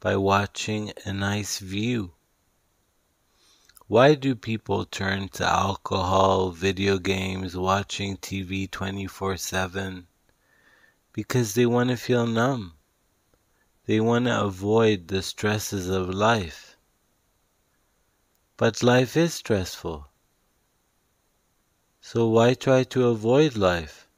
by 0.00 0.16
watching 0.16 0.94
a 1.04 1.12
nice 1.12 1.58
view. 1.58 2.14
Why 3.88 4.14
do 4.14 4.34
people 4.34 4.86
turn 4.86 5.28
to 5.34 5.44
alcohol, 5.44 6.50
video 6.50 6.96
games, 6.96 7.54
watching 7.54 8.16
TV 8.16 8.70
24 8.70 9.36
7? 9.36 10.06
Because 11.12 11.52
they 11.52 11.66
want 11.66 11.90
to 11.90 11.98
feel 11.98 12.26
numb. 12.26 12.72
They 13.84 14.00
want 14.00 14.24
to 14.24 14.44
avoid 14.44 15.08
the 15.08 15.22
stresses 15.22 15.90
of 15.90 16.08
life. 16.08 16.72
But 18.58 18.82
life 18.82 19.18
is 19.18 19.34
stressful. 19.34 20.08
So 22.00 22.28
why 22.28 22.54
try 22.54 22.84
to 22.84 23.08
avoid 23.08 23.54
life? 23.54 24.08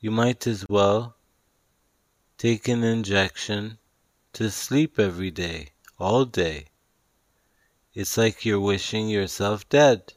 You 0.00 0.10
might 0.10 0.46
as 0.46 0.64
well 0.68 1.16
take 2.38 2.66
an 2.68 2.82
injection 2.82 3.78
to 4.32 4.50
sleep 4.50 4.98
every 4.98 5.30
day, 5.30 5.72
all 5.98 6.24
day. 6.24 6.68
It's 7.92 8.16
like 8.16 8.44
you're 8.44 8.60
wishing 8.60 9.08
yourself 9.08 9.68
dead. 9.68 10.14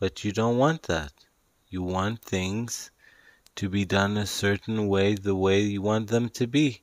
But 0.00 0.24
you 0.24 0.32
don't 0.32 0.56
want 0.56 0.84
that. 0.84 1.12
You 1.68 1.82
want 1.82 2.22
things 2.22 2.90
to 3.56 3.68
be 3.68 3.84
done 3.84 4.16
a 4.16 4.26
certain 4.26 4.88
way, 4.88 5.14
the 5.14 5.36
way 5.36 5.60
you 5.60 5.82
want 5.82 6.08
them 6.08 6.30
to 6.30 6.46
be. 6.46 6.82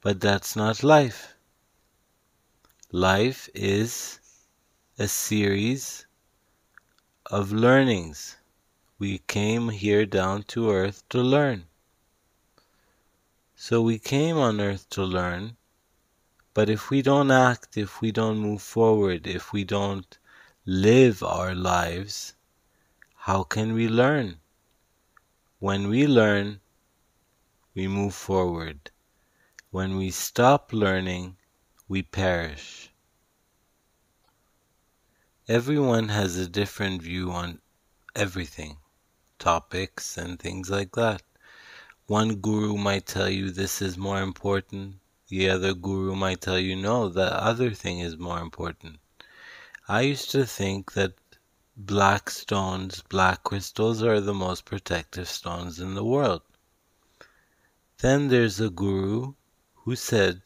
But 0.00 0.20
that's 0.20 0.56
not 0.56 0.82
life. 0.82 1.34
Life 2.92 3.48
is 3.54 4.18
a 4.98 5.06
series 5.06 6.08
of 7.26 7.52
learnings. 7.52 8.36
We 8.98 9.18
came 9.18 9.68
here 9.68 10.04
down 10.04 10.42
to 10.48 10.72
earth 10.72 11.08
to 11.10 11.22
learn. 11.22 11.66
So 13.54 13.80
we 13.80 14.00
came 14.00 14.36
on 14.38 14.60
earth 14.60 14.90
to 14.90 15.04
learn, 15.04 15.56
but 16.52 16.68
if 16.68 16.90
we 16.90 17.00
don't 17.00 17.30
act, 17.30 17.76
if 17.76 18.00
we 18.00 18.10
don't 18.10 18.38
move 18.38 18.60
forward, 18.60 19.24
if 19.24 19.52
we 19.52 19.62
don't 19.62 20.18
live 20.66 21.22
our 21.22 21.54
lives, 21.54 22.34
how 23.14 23.44
can 23.44 23.72
we 23.72 23.86
learn? 23.86 24.40
When 25.60 25.86
we 25.86 26.08
learn, 26.08 26.60
we 27.72 27.86
move 27.86 28.16
forward. 28.16 28.90
When 29.70 29.96
we 29.96 30.10
stop 30.10 30.72
learning, 30.72 31.36
we 31.90 32.02
perish. 32.02 32.88
Everyone 35.48 36.08
has 36.08 36.36
a 36.36 36.48
different 36.48 37.02
view 37.02 37.32
on 37.32 37.60
everything, 38.14 38.76
topics 39.40 40.16
and 40.16 40.38
things 40.38 40.70
like 40.70 40.92
that. 40.92 41.20
One 42.06 42.36
guru 42.36 42.76
might 42.76 43.06
tell 43.06 43.28
you 43.28 43.50
this 43.50 43.82
is 43.82 43.98
more 43.98 44.22
important. 44.22 45.00
The 45.26 45.50
other 45.50 45.74
guru 45.74 46.14
might 46.14 46.40
tell 46.40 46.60
you 46.60 46.76
no, 46.76 47.08
the 47.08 47.34
other 47.42 47.72
thing 47.72 47.98
is 47.98 48.16
more 48.16 48.38
important. 48.38 49.00
I 49.88 50.02
used 50.02 50.30
to 50.30 50.46
think 50.46 50.92
that 50.92 51.14
black 51.76 52.30
stones, 52.30 53.02
black 53.08 53.42
crystals 53.42 54.00
are 54.00 54.20
the 54.20 54.32
most 54.32 54.64
protective 54.64 55.28
stones 55.28 55.80
in 55.80 55.96
the 55.96 56.04
world. 56.04 56.42
Then 57.98 58.28
there's 58.28 58.60
a 58.60 58.70
guru 58.70 59.34
who 59.74 59.96
said 59.96 60.42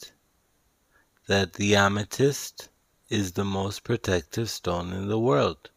that 1.27 1.55
the 1.55 1.75
amethyst 1.75 2.69
is 3.09 3.33
the 3.33 3.45
most 3.45 3.85
protective 3.85 4.51
stone 4.51 4.93
in 4.93 5.09
the 5.09 5.19
world. 5.19 5.71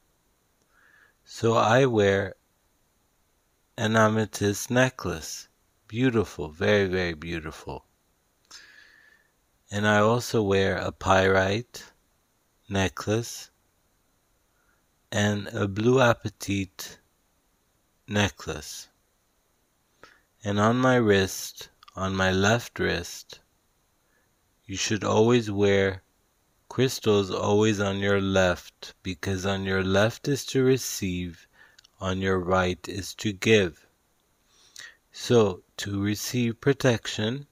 So 1.24 1.56
I 1.56 1.86
wear 1.86 2.36
an 3.78 3.96
amethyst 3.96 4.72
necklace. 4.72 5.48
Beautiful, 5.88 6.50
very, 6.50 6.88
very 6.88 7.14
beautiful. 7.14 7.86
And 9.70 9.88
I 9.88 10.00
also 10.00 10.42
wear 10.42 10.78
a 10.78 10.92
pyrite 10.92 11.84
necklace 12.70 13.52
and 15.12 15.48
a 15.48 15.68
blue 15.68 16.00
apatite 16.00 16.98
necklace. 18.08 18.88
And 20.44 20.60
on 20.60 20.78
my 20.78 20.96
wrist, 20.96 21.70
on 21.96 22.16
my 22.16 22.32
left 22.32 22.80
wrist, 22.80 23.40
you 24.68 24.76
should 24.76 25.04
always 25.04 25.50
wear 25.50 26.04
crystals 26.68 27.32
always 27.32 27.80
on 27.80 28.00
your 28.00 28.20
left 28.20 28.94
because 29.02 29.46
on 29.46 29.64
your 29.64 29.82
left 29.82 30.28
is 30.28 30.46
to 30.46 30.62
receive, 30.62 31.48
on 32.02 32.20
your 32.20 32.38
right 32.38 32.88
is 32.90 33.16
to 33.16 33.32
give. 33.32 33.88
So, 35.14 35.64
to 35.78 36.02
receive 36.02 36.60
protection, 36.60 37.48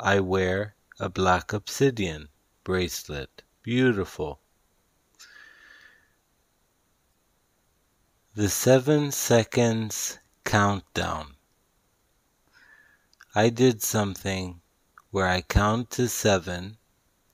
I 0.00 0.18
wear 0.18 0.74
a 0.98 1.08
black 1.08 1.52
obsidian 1.52 2.28
bracelet. 2.64 3.42
Beautiful. 3.62 4.40
The 8.34 8.50
seven 8.50 9.12
seconds 9.12 10.18
countdown. 10.44 11.36
I 13.36 13.50
did 13.50 13.82
something 13.82 14.60
where 15.16 15.28
I 15.28 15.40
count 15.40 15.88
to 15.88 16.06
seven 16.10 16.76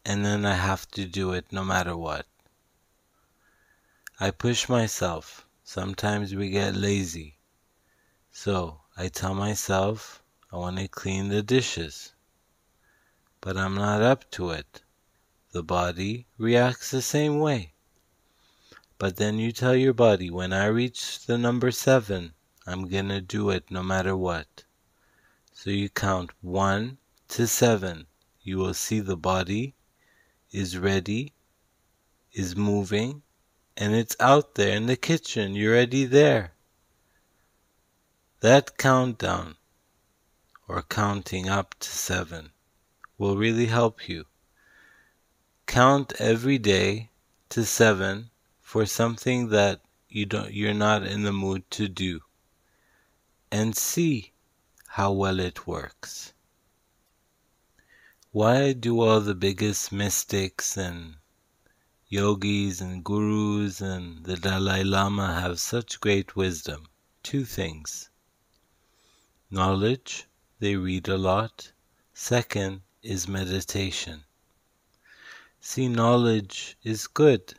and 0.04 0.24
then 0.24 0.46
I 0.46 0.54
have 0.54 0.88
to 0.92 1.04
do 1.04 1.32
it 1.32 1.46
no 1.50 1.64
matter 1.64 1.96
what. 1.96 2.26
I 4.20 4.30
push 4.30 4.68
myself. 4.68 5.48
Sometimes 5.64 6.32
we 6.32 6.50
get 6.50 6.76
lazy. 6.76 7.40
So 8.30 8.82
I 8.96 9.08
tell 9.08 9.34
myself 9.34 10.22
I 10.52 10.58
want 10.58 10.78
to 10.78 10.86
clean 10.86 11.26
the 11.26 11.42
dishes. 11.42 12.14
But 13.40 13.56
I'm 13.56 13.74
not 13.74 14.00
up 14.00 14.30
to 14.38 14.50
it. 14.50 14.82
The 15.50 15.64
body 15.64 16.28
reacts 16.38 16.92
the 16.92 17.02
same 17.02 17.40
way. 17.40 17.72
But 18.96 19.16
then 19.16 19.40
you 19.40 19.50
tell 19.50 19.74
your 19.74 19.92
body, 19.92 20.30
when 20.30 20.52
I 20.52 20.66
reach 20.66 21.26
the 21.26 21.36
number 21.36 21.72
seven, 21.72 22.34
I'm 22.64 22.86
gonna 22.86 23.20
do 23.20 23.50
it 23.50 23.72
no 23.72 23.82
matter 23.82 24.16
what. 24.16 24.62
So 25.52 25.70
you 25.70 25.88
count 25.88 26.30
one 26.42 26.98
to 27.32 27.46
seven. 27.46 28.06
You 28.42 28.58
will 28.58 28.74
see 28.74 29.00
the 29.00 29.16
body 29.16 29.74
is 30.50 30.76
ready, 30.76 31.32
is 32.30 32.54
moving, 32.54 33.22
and 33.74 33.94
it's 33.94 34.14
out 34.20 34.54
there 34.54 34.76
in 34.76 34.84
the 34.84 34.98
kitchen. 34.98 35.54
You're 35.54 35.72
already 35.72 36.04
there. 36.04 36.52
That 38.40 38.76
countdown, 38.76 39.56
or 40.68 40.82
counting 40.82 41.48
up 41.48 41.74
to 41.80 41.88
seven, 41.88 42.52
will 43.16 43.38
really 43.38 43.66
help 43.66 44.10
you. 44.10 44.26
Count 45.64 46.12
every 46.18 46.58
day 46.58 47.08
to 47.48 47.64
seven 47.64 48.28
for 48.60 48.84
something 48.84 49.48
that 49.48 49.80
you 50.06 50.26
don't 50.26 50.52
you're 50.52 50.74
not 50.74 51.06
in 51.06 51.22
the 51.22 51.32
mood 51.32 51.70
to 51.70 51.88
do 51.88 52.20
and 53.50 53.74
see 53.74 54.32
how 54.86 55.12
well 55.12 55.40
it 55.40 55.66
works. 55.66 56.31
Why 58.34 58.72
do 58.72 59.02
all 59.02 59.20
the 59.20 59.34
biggest 59.34 59.92
mystics 59.92 60.78
and 60.78 61.16
yogis 62.08 62.80
and 62.80 63.04
gurus 63.04 63.82
and 63.82 64.24
the 64.24 64.38
Dalai 64.38 64.84
Lama 64.84 65.38
have 65.38 65.60
such 65.60 66.00
great 66.00 66.34
wisdom? 66.34 66.88
Two 67.22 67.44
things. 67.44 68.08
Knowledge, 69.50 70.28
they 70.60 70.76
read 70.76 71.08
a 71.08 71.18
lot. 71.18 71.72
Second 72.14 72.80
is 73.02 73.28
meditation. 73.28 74.24
See, 75.60 75.88
knowledge 75.88 76.78
is 76.82 77.06
good. 77.08 77.52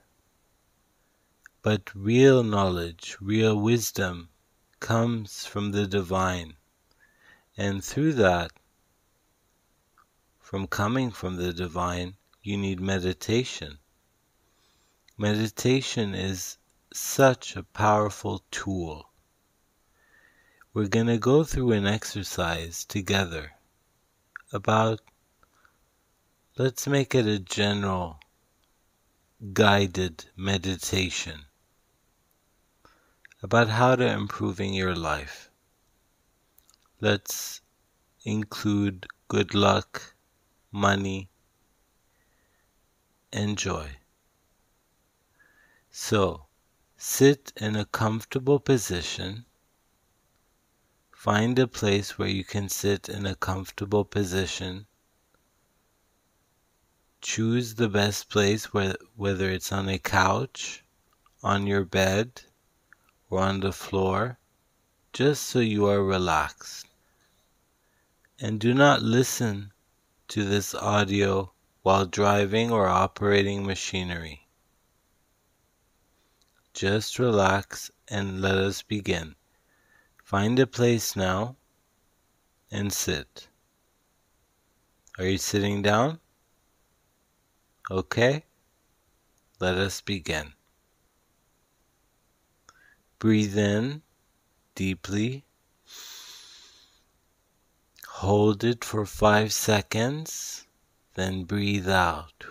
But 1.61 1.93
real 1.93 2.41
knowledge, 2.41 3.15
real 3.21 3.55
wisdom, 3.55 4.29
comes 4.79 5.45
from 5.45 5.71
the 5.71 5.85
divine. 5.85 6.55
And 7.55 7.83
through 7.83 8.13
that, 8.13 8.53
from 10.53 10.67
coming 10.67 11.09
from 11.09 11.37
the 11.37 11.51
divine, 11.51 12.13
you 12.43 12.55
need 12.55 12.79
meditation. 12.79 13.79
Meditation 15.17 16.13
is 16.13 16.59
such 16.93 17.55
a 17.55 17.63
powerful 17.63 18.43
tool. 18.51 19.09
We're 20.71 20.89
going 20.89 21.07
to 21.07 21.17
go 21.17 21.43
through 21.43 21.71
an 21.71 21.87
exercise 21.87 22.85
together 22.85 23.53
about, 24.51 25.01
let's 26.55 26.85
make 26.85 27.15
it 27.15 27.25
a 27.25 27.39
general 27.39 28.19
guided 29.53 30.25
meditation 30.37 31.45
about 33.41 33.69
how 33.69 33.95
to 33.95 34.05
improving 34.05 34.75
your 34.75 34.93
life. 34.93 35.49
Let's 37.01 37.61
include 38.23 39.07
good 39.27 39.55
luck, 39.55 40.12
money, 40.73 41.29
and 43.31 43.57
joy. 43.57 43.87
So, 45.91 46.47
sit 46.97 47.53
in 47.55 47.75
a 47.75 47.85
comfortable 47.85 48.59
position. 48.59 49.45
Find 51.11 51.59
a 51.59 51.67
place 51.67 52.17
where 52.17 52.27
you 52.27 52.43
can 52.43 52.67
sit 52.67 53.07
in 53.07 53.27
a 53.27 53.35
comfortable 53.35 54.03
position. 54.03 54.87
Choose 57.21 57.75
the 57.75 57.87
best 57.87 58.27
place, 58.27 58.73
whether 58.73 59.49
it's 59.51 59.71
on 59.71 59.87
a 59.87 59.99
couch, 59.99 60.83
on 61.43 61.67
your 61.67 61.85
bed, 61.85 62.41
or 63.29 63.39
on 63.39 63.59
the 63.59 63.71
floor, 63.71 64.39
just 65.13 65.43
so 65.43 65.59
you 65.59 65.85
are 65.85 66.03
relaxed. 66.03 66.87
And 68.39 68.59
do 68.59 68.73
not 68.73 69.03
listen 69.03 69.71
to 70.33 70.43
this 70.43 70.73
audio 70.73 71.53
while 71.83 72.07
driving 72.07 72.71
or 72.71 72.87
operating 72.87 73.63
machinery. 73.63 74.47
Just 76.73 77.19
relax 77.19 77.91
and 78.07 78.41
let 78.41 78.55
us 78.55 78.81
begin. 78.81 79.35
Find 80.23 80.57
a 80.57 80.65
place 80.65 81.15
now 81.15 81.55
and 82.71 82.91
sit. 82.91 83.47
Are 85.19 85.25
you 85.25 85.37
sitting 85.37 85.83
down? 85.83 86.19
Okay, 87.91 88.43
let 89.59 89.75
us 89.75 90.01
begin. 90.01 90.53
Breathe 93.19 93.55
in 93.55 94.01
deeply. 94.73 95.45
Hold 98.23 98.63
it 98.63 98.85
for 98.85 99.05
five 99.05 99.51
seconds, 99.51 100.65
then 101.15 101.43
breathe 101.43 101.89
out. 101.89 102.45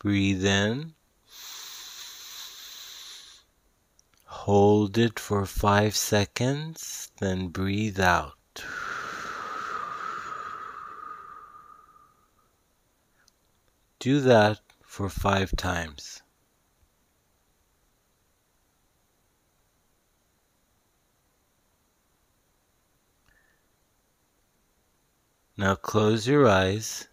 Breathe 0.00 0.44
in. 0.44 0.94
Hold 4.24 4.98
it 4.98 5.20
for 5.20 5.46
five 5.46 5.94
seconds, 5.94 7.12
then 7.20 7.46
breathe 7.50 8.00
out. 8.00 8.64
Do 14.00 14.18
that 14.18 14.58
for 14.82 15.08
five 15.08 15.54
times. 15.54 16.22
Now 25.58 25.74
close 25.74 26.26
your 26.26 26.46
eyes 26.46 27.08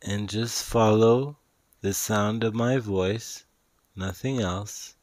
and 0.00 0.28
just 0.28 0.64
follow 0.64 1.38
the 1.80 1.92
sound 1.92 2.44
of 2.44 2.54
my 2.54 2.78
voice, 2.78 3.44
nothing 3.96 4.40
else. 4.40 4.94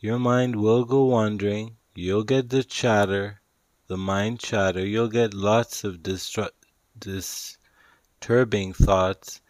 Your 0.00 0.18
mind 0.18 0.56
will 0.56 0.84
go 0.84 1.04
wandering. 1.04 1.76
You'll 1.94 2.24
get 2.24 2.48
the 2.48 2.64
chatter, 2.64 3.40
the 3.86 3.96
mind 3.96 4.40
chatter. 4.40 4.84
You'll 4.84 5.08
get 5.08 5.32
lots 5.32 5.84
of 5.84 5.98
distru- 5.98 6.50
disturbing 6.98 8.72
thoughts 8.72 9.40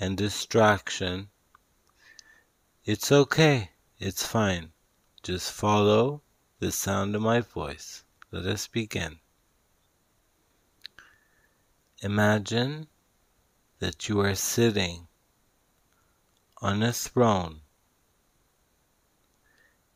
and 0.00 0.16
distraction. 0.16 1.28
It's 2.86 3.12
okay. 3.12 3.72
It's 3.98 4.26
fine. 4.26 4.72
Just 5.22 5.52
follow 5.52 6.22
the 6.58 6.72
sound 6.72 7.14
of 7.14 7.20
my 7.20 7.42
voice. 7.42 8.02
Let 8.32 8.46
us 8.46 8.68
begin. 8.68 9.18
Imagine 12.00 12.86
that 13.80 14.08
you 14.08 14.20
are 14.20 14.34
sitting 14.34 15.08
on 16.62 16.82
a 16.82 16.92
throne. 16.92 17.60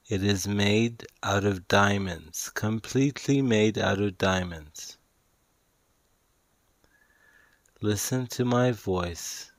It 0.09 0.23
is 0.23 0.47
made 0.47 1.07
out 1.23 1.45
of 1.45 1.67
diamonds, 1.67 2.51
completely 2.51 3.41
made 3.41 3.79
out 3.79 4.01
of 4.01 4.19
diamonds. 4.19 4.99
Listen 7.81 8.27
to 8.27 8.45
my 8.45 8.71
voice. 8.71 9.53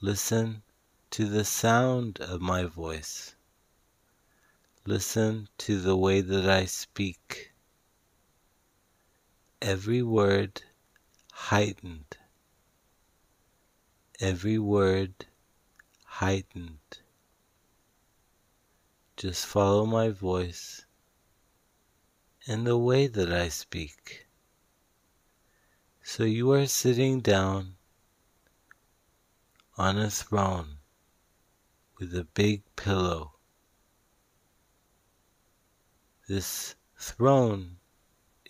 Listen 0.00 0.62
to 1.10 1.26
the 1.26 1.44
sound 1.44 2.18
of 2.18 2.40
my 2.40 2.64
voice. 2.64 3.35
Listen 4.88 5.48
to 5.58 5.80
the 5.80 5.96
way 5.96 6.20
that 6.20 6.48
I 6.48 6.64
speak. 6.64 7.50
Every 9.60 10.00
word 10.00 10.62
heightened. 11.32 12.16
Every 14.20 14.60
word 14.60 15.26
heightened. 16.04 17.00
Just 19.16 19.44
follow 19.44 19.86
my 19.86 20.10
voice 20.10 20.86
and 22.46 22.64
the 22.64 22.78
way 22.78 23.08
that 23.08 23.32
I 23.32 23.48
speak. 23.48 24.28
So 26.04 26.22
you 26.22 26.52
are 26.52 26.66
sitting 26.66 27.22
down 27.22 27.74
on 29.76 29.98
a 29.98 30.10
throne 30.10 30.76
with 31.98 32.14
a 32.14 32.22
big 32.22 32.62
pillow 32.76 33.35
this 36.26 36.74
throne 36.98 37.76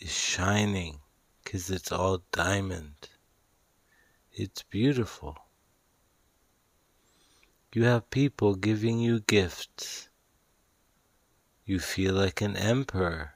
is 0.01 0.11
shining 0.11 0.99
because 1.45 1.71
it's 1.71 1.93
all 1.93 2.23
diamond. 2.33 2.95
It's 4.33 4.63
beautiful. 4.63 5.37
You 7.75 7.85
have 7.85 8.09
people 8.09 8.55
giving 8.55 8.99
you 8.99 9.21
gifts. 9.21 10.09
You 11.67 11.79
feel 11.79 12.15
like 12.15 12.41
an 12.41 12.57
emperor. 12.57 13.35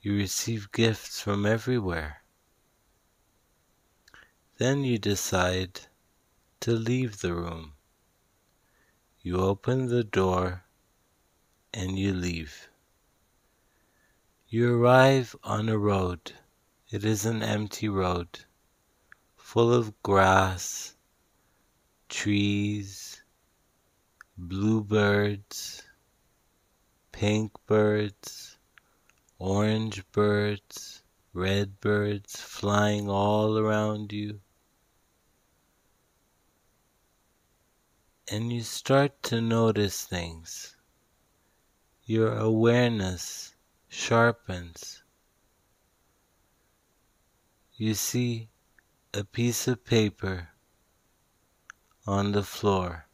You 0.00 0.16
receive 0.16 0.70
gifts 0.70 1.20
from 1.20 1.46
everywhere. 1.46 2.22
Then 4.58 4.84
you 4.84 4.98
decide 4.98 5.80
to 6.60 6.72
leave 6.72 7.20
the 7.20 7.34
room. 7.34 7.72
You 9.20 9.38
open 9.38 9.88
the 9.88 10.04
door 10.04 10.64
and 11.76 11.98
you 11.98 12.14
leave. 12.14 12.68
You 14.48 14.76
arrive 14.76 15.34
on 15.42 15.68
a 15.68 15.76
road. 15.76 16.32
It 16.88 17.04
is 17.04 17.26
an 17.26 17.42
empty 17.42 17.88
road, 17.88 18.28
full 19.36 19.74
of 19.74 20.00
grass, 20.00 20.94
trees, 22.08 23.22
bluebirds, 24.38 25.82
pink 27.10 27.50
birds, 27.66 28.56
orange 29.40 30.04
birds, 30.12 31.02
red 31.32 31.80
birds 31.80 32.40
flying 32.40 33.10
all 33.10 33.58
around 33.58 34.12
you. 34.12 34.40
And 38.30 38.52
you 38.52 38.62
start 38.62 39.20
to 39.24 39.40
notice 39.40 40.04
things. 40.04 40.73
Your 42.06 42.36
awareness 42.36 43.54
sharpens. 43.88 45.02
You 47.76 47.94
see 47.94 48.50
a 49.14 49.24
piece 49.24 49.66
of 49.66 49.86
paper 49.86 50.50
on 52.06 52.32
the 52.32 52.42
floor. 52.42 53.06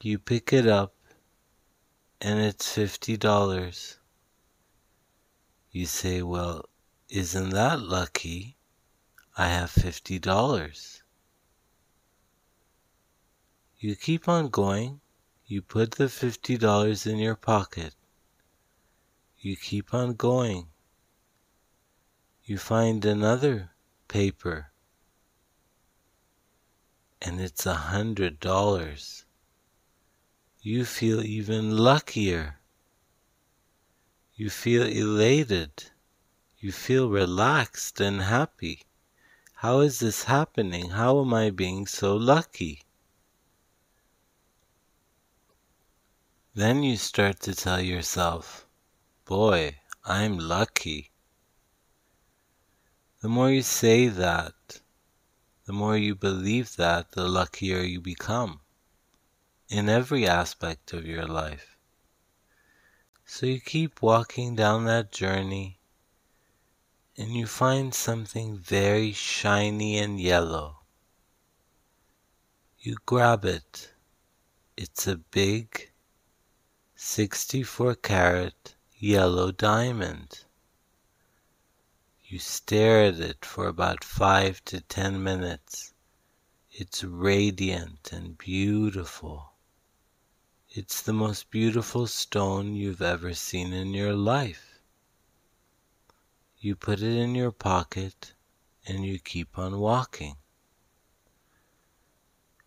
You 0.00 0.18
pick 0.18 0.52
it 0.52 0.66
up 0.66 0.94
and 2.20 2.40
it's 2.40 2.72
fifty 2.72 3.16
dollars. 3.16 4.00
You 5.70 5.86
say, 5.86 6.22
Well, 6.22 6.64
isn't 7.08 7.50
that 7.50 7.78
lucky? 7.78 8.56
I 9.38 9.46
have 9.46 9.70
fifty 9.70 10.18
dollars. 10.18 11.04
You 13.78 13.94
keep 13.94 14.28
on 14.28 14.48
going. 14.48 15.00
You 15.52 15.60
put 15.60 15.90
the 15.90 16.08
fifty 16.08 16.56
dollars 16.56 17.04
in 17.04 17.18
your 17.18 17.36
pocket. 17.36 17.94
You 19.38 19.54
keep 19.54 19.92
on 19.92 20.14
going. 20.14 20.68
You 22.42 22.56
find 22.56 23.04
another 23.04 23.72
paper, 24.08 24.72
and 27.20 27.38
it's 27.38 27.66
a 27.66 27.92
hundred 27.92 28.40
dollars. 28.40 29.26
You 30.62 30.86
feel 30.86 31.22
even 31.22 31.76
luckier. 31.76 32.58
You 34.34 34.48
feel 34.48 34.84
elated. 34.84 35.90
You 36.60 36.72
feel 36.72 37.10
relaxed 37.10 38.00
and 38.00 38.22
happy. 38.22 38.84
How 39.56 39.80
is 39.80 39.98
this 39.98 40.24
happening? 40.24 40.88
How 40.92 41.20
am 41.20 41.34
I 41.34 41.50
being 41.50 41.86
so 41.86 42.16
lucky? 42.16 42.84
Then 46.54 46.82
you 46.82 46.98
start 46.98 47.40
to 47.40 47.54
tell 47.54 47.80
yourself, 47.80 48.66
Boy, 49.24 49.78
I'm 50.04 50.38
lucky. 50.38 51.10
The 53.22 53.28
more 53.30 53.50
you 53.50 53.62
say 53.62 54.08
that, 54.08 54.82
the 55.64 55.72
more 55.72 55.96
you 55.96 56.14
believe 56.14 56.76
that, 56.76 57.12
the 57.12 57.26
luckier 57.26 57.80
you 57.80 58.02
become 58.02 58.60
in 59.70 59.88
every 59.88 60.26
aspect 60.26 60.92
of 60.92 61.06
your 61.06 61.24
life. 61.24 61.78
So 63.24 63.46
you 63.46 63.58
keep 63.58 64.02
walking 64.02 64.54
down 64.54 64.84
that 64.84 65.10
journey 65.10 65.80
and 67.16 67.30
you 67.30 67.46
find 67.46 67.94
something 67.94 68.58
very 68.58 69.12
shiny 69.12 69.96
and 69.96 70.20
yellow. 70.20 70.80
You 72.78 72.96
grab 73.06 73.46
it. 73.46 73.94
It's 74.76 75.06
a 75.06 75.16
big 75.16 75.91
64 77.04 77.96
carat 77.96 78.76
yellow 78.96 79.50
diamond. 79.50 80.44
You 82.22 82.38
stare 82.38 83.02
at 83.06 83.18
it 83.18 83.44
for 83.44 83.66
about 83.66 84.04
five 84.04 84.64
to 84.66 84.80
ten 84.80 85.20
minutes. 85.20 85.94
It's 86.70 87.02
radiant 87.02 88.12
and 88.12 88.38
beautiful. 88.38 89.54
It's 90.70 91.02
the 91.02 91.12
most 91.12 91.50
beautiful 91.50 92.06
stone 92.06 92.76
you've 92.76 93.02
ever 93.02 93.34
seen 93.34 93.72
in 93.72 93.94
your 93.94 94.14
life. 94.14 94.80
You 96.60 96.76
put 96.76 97.00
it 97.02 97.16
in 97.16 97.34
your 97.34 97.52
pocket 97.52 98.32
and 98.86 99.04
you 99.04 99.18
keep 99.18 99.58
on 99.58 99.80
walking. 99.80 100.36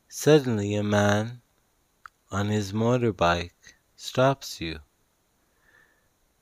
Suddenly, 0.10 0.76
a 0.76 0.84
man 0.84 1.42
on 2.32 2.50
his 2.50 2.74
motorbike 2.74 3.75
stops 3.96 4.60
you 4.62 4.80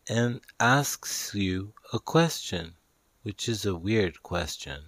and 0.08 0.42
asks 0.60 1.34
you 1.34 1.74
a 1.94 2.00
question, 2.00 2.76
which 3.22 3.48
is 3.48 3.66
a 3.66 3.76
weird 3.76 4.22
question. 4.22 4.84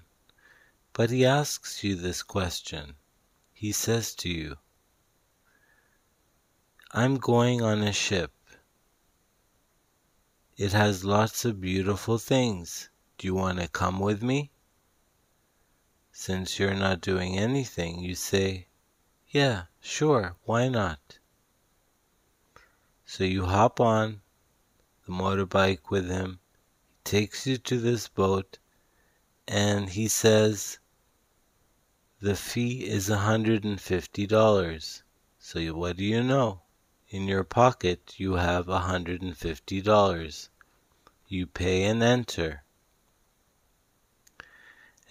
But 0.91 1.09
he 1.09 1.25
asks 1.25 1.83
you 1.83 1.95
this 1.95 2.23
question. 2.23 2.95
He 3.53 3.71
says 3.71 4.13
to 4.15 4.29
you, 4.29 4.57
I'm 6.91 7.17
going 7.17 7.61
on 7.61 7.81
a 7.81 7.93
ship. 7.93 8.33
It 10.57 10.71
has 10.71 11.03
lots 11.03 11.43
of 11.45 11.59
beautiful 11.59 12.17
things. 12.17 12.89
Do 13.17 13.27
you 13.27 13.35
want 13.35 13.59
to 13.59 13.67
come 13.67 13.99
with 13.99 14.23
me? 14.23 14.51
Since 16.11 16.59
you're 16.59 16.73
not 16.73 17.01
doing 17.01 17.37
anything, 17.37 17.99
you 17.99 18.15
say, 18.15 18.67
Yeah, 19.27 19.65
sure, 19.81 20.37
why 20.43 20.69
not? 20.69 21.19
So 23.05 23.23
you 23.23 23.45
hop 23.45 23.79
on 23.79 24.21
the 25.05 25.11
motorbike 25.11 25.89
with 25.91 26.09
him. 26.09 26.39
He 26.87 26.97
takes 27.03 27.45
you 27.45 27.57
to 27.57 27.79
this 27.79 28.07
boat 28.07 28.57
and 29.47 29.89
he 29.89 30.07
says, 30.07 30.79
The 32.19 32.35
fee 32.35 32.83
is 32.85 33.09
a 33.09 33.17
$150. 33.17 35.01
So 35.37 35.73
what 35.75 35.97
do 35.97 36.03
you 36.03 36.23
know? 36.23 36.61
In 37.09 37.27
your 37.27 37.43
pocket 37.43 38.15
you 38.17 38.33
have 38.33 38.67
a 38.67 38.79
hundred 38.79 39.21
and 39.21 39.37
fifty 39.37 39.79
dollars. 39.79 40.49
You 41.27 41.45
pay 41.45 41.83
and 41.83 42.01
enter. 42.01 42.63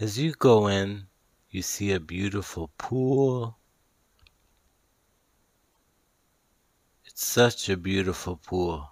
As 0.00 0.18
you 0.18 0.32
go 0.32 0.66
in, 0.66 1.06
you 1.50 1.62
see 1.62 1.92
a 1.92 2.00
beautiful 2.00 2.72
pool. 2.76 3.56
Such 7.24 7.68
a 7.68 7.76
beautiful 7.76 8.36
pool. 8.36 8.90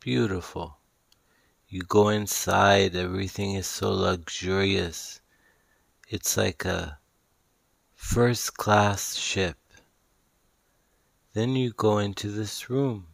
Beautiful. 0.00 0.78
You 1.68 1.82
go 1.82 2.08
inside, 2.08 2.94
everything 2.94 3.54
is 3.54 3.66
so 3.66 3.90
luxurious. 3.92 5.20
It's 6.08 6.36
like 6.36 6.64
a 6.64 6.98
first 7.94 8.56
class 8.56 9.14
ship. 9.14 9.56
Then 11.32 11.56
you 11.56 11.72
go 11.72 11.98
into 11.98 12.28
this 12.28 12.68
room, 12.68 13.06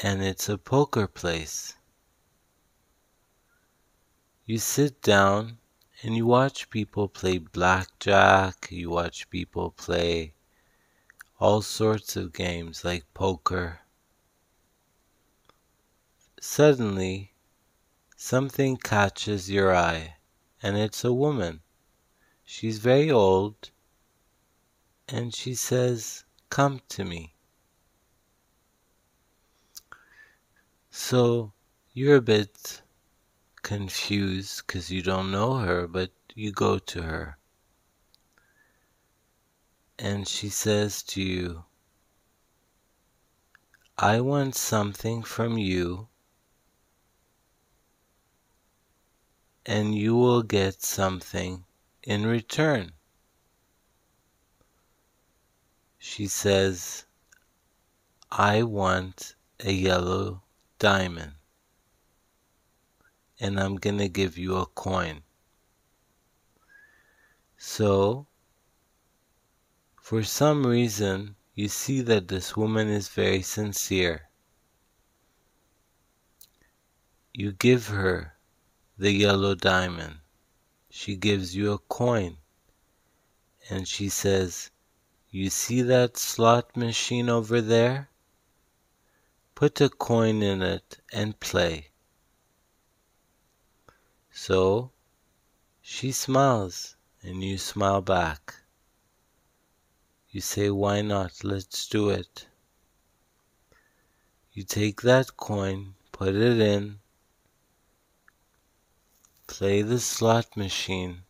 and 0.00 0.22
it's 0.22 0.48
a 0.48 0.56
poker 0.56 1.06
place. 1.06 1.74
You 4.46 4.58
sit 4.58 5.02
down 5.02 5.58
and 6.02 6.16
you 6.16 6.26
watch 6.26 6.70
people 6.70 7.08
play 7.08 7.38
blackjack, 7.38 8.68
you 8.70 8.88
watch 8.90 9.28
people 9.28 9.72
play 9.72 10.32
all 11.40 11.62
sorts 11.62 12.16
of 12.16 12.32
games 12.32 12.84
like 12.84 13.04
poker. 13.14 13.80
Suddenly, 16.40 17.32
something 18.16 18.76
catches 18.76 19.48
your 19.48 19.74
eye, 19.74 20.16
and 20.62 20.76
it's 20.76 21.04
a 21.04 21.12
woman. 21.12 21.60
She's 22.44 22.78
very 22.78 23.10
old, 23.10 23.70
and 25.08 25.32
she 25.32 25.54
says, 25.54 26.24
Come 26.50 26.80
to 26.88 27.04
me. 27.04 27.34
So 30.90 31.52
you're 31.92 32.16
a 32.16 32.22
bit 32.22 32.82
confused 33.62 34.66
because 34.66 34.90
you 34.90 35.02
don't 35.02 35.30
know 35.30 35.58
her, 35.58 35.86
but 35.86 36.10
you 36.34 36.50
go 36.50 36.78
to 36.78 37.02
her. 37.02 37.37
And 39.98 40.28
she 40.28 40.48
says 40.48 41.02
to 41.04 41.22
you, 41.22 41.64
I 43.96 44.20
want 44.20 44.54
something 44.54 45.24
from 45.24 45.58
you, 45.58 46.08
and 49.66 49.94
you 49.94 50.14
will 50.16 50.42
get 50.42 50.82
something 50.82 51.64
in 52.04 52.24
return. 52.24 52.92
She 55.98 56.28
says, 56.28 57.04
I 58.30 58.62
want 58.62 59.34
a 59.58 59.72
yellow 59.72 60.42
diamond 60.78 61.32
and 63.40 63.58
I'm 63.58 63.76
going 63.76 63.98
to 63.98 64.08
give 64.08 64.38
you 64.38 64.56
a 64.56 64.66
coin. 64.66 65.22
So, 67.56 68.27
for 70.08 70.22
some 70.22 70.66
reason, 70.66 71.36
you 71.54 71.68
see 71.68 72.00
that 72.00 72.28
this 72.28 72.56
woman 72.56 72.88
is 72.88 73.08
very 73.10 73.42
sincere. 73.42 74.22
You 77.34 77.52
give 77.52 77.88
her 77.88 78.32
the 78.96 79.12
yellow 79.12 79.54
diamond. 79.54 80.20
She 80.88 81.14
gives 81.14 81.54
you 81.54 81.72
a 81.72 81.78
coin. 81.78 82.38
And 83.68 83.86
she 83.86 84.08
says, 84.08 84.70
you 85.30 85.50
see 85.50 85.82
that 85.82 86.16
slot 86.16 86.74
machine 86.74 87.28
over 87.28 87.60
there? 87.60 88.08
Put 89.54 89.78
a 89.82 89.90
coin 89.90 90.42
in 90.42 90.62
it 90.62 90.96
and 91.12 91.38
play. 91.38 91.88
So 94.30 94.90
she 95.82 96.12
smiles 96.12 96.96
and 97.22 97.44
you 97.44 97.58
smile 97.58 98.00
back. 98.00 98.54
You 100.30 100.40
say, 100.40 100.70
Why 100.70 101.00
not? 101.00 101.42
Let's 101.42 101.88
do 101.88 102.10
it. 102.10 102.46
You 104.52 104.62
take 104.62 105.02
that 105.02 105.36
coin, 105.36 105.94
put 106.12 106.34
it 106.34 106.60
in, 106.60 106.98
play 109.46 109.82
the 109.82 110.00
slot 110.00 110.56
machine, 110.56 111.22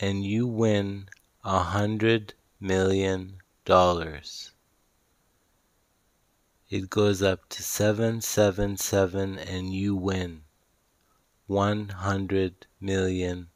and 0.00 0.24
you 0.24 0.46
win 0.46 1.08
a 1.44 1.58
hundred 1.60 2.34
million 2.60 3.42
dollars. 3.64 4.52
It 6.68 6.90
goes 6.90 7.22
up 7.22 7.48
to 7.50 7.62
777 7.62 9.38
and 9.38 9.72
you 9.72 9.94
win 9.94 10.42
$100 11.48 12.54
million. 12.80 13.48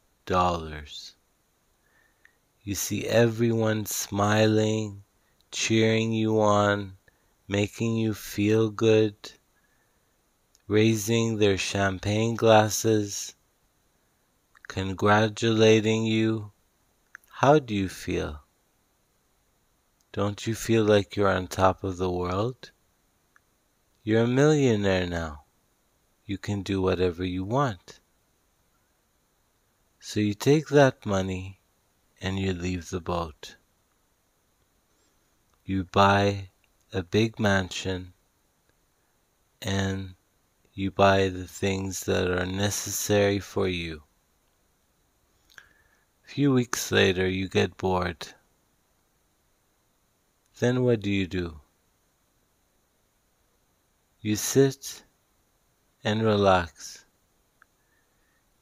You 2.63 2.75
see 2.75 3.07
everyone 3.07 3.87
smiling, 3.87 5.03
cheering 5.49 6.11
you 6.11 6.39
on, 6.39 6.95
making 7.47 7.95
you 7.97 8.13
feel 8.13 8.69
good, 8.69 9.15
raising 10.67 11.37
their 11.39 11.57
champagne 11.57 12.35
glasses, 12.35 13.33
congratulating 14.67 16.05
you. 16.05 16.51
How 17.29 17.57
do 17.57 17.73
you 17.73 17.89
feel? 17.89 18.41
Don't 20.11 20.45
you 20.45 20.53
feel 20.53 20.83
like 20.83 21.15
you're 21.15 21.29
on 21.29 21.47
top 21.47 21.83
of 21.83 21.97
the 21.97 22.11
world? 22.11 22.69
You're 24.03 24.25
a 24.25 24.27
millionaire 24.27 25.07
now. 25.07 25.45
You 26.25 26.37
can 26.37 26.61
do 26.61 26.79
whatever 26.79 27.25
you 27.25 27.43
want. 27.43 27.99
So 29.99 30.19
you 30.19 30.35
take 30.35 30.67
that 30.67 31.07
money 31.07 31.60
and 32.21 32.39
you 32.39 32.53
leave 32.53 32.89
the 32.89 33.01
boat. 33.01 33.55
You 35.65 35.85
buy 35.85 36.49
a 36.93 37.01
big 37.01 37.39
mansion 37.39 38.13
and 39.61 40.15
you 40.73 40.91
buy 40.91 41.29
the 41.29 41.47
things 41.47 42.05
that 42.05 42.29
are 42.29 42.45
necessary 42.45 43.39
for 43.39 43.67
you. 43.67 44.03
A 46.25 46.29
few 46.29 46.53
weeks 46.53 46.91
later, 46.91 47.27
you 47.27 47.49
get 47.49 47.77
bored. 47.77 48.27
Then 50.59 50.83
what 50.83 51.01
do 51.01 51.09
you 51.09 51.27
do? 51.27 51.59
You 54.21 54.35
sit 54.35 55.03
and 56.03 56.23
relax. 56.23 57.05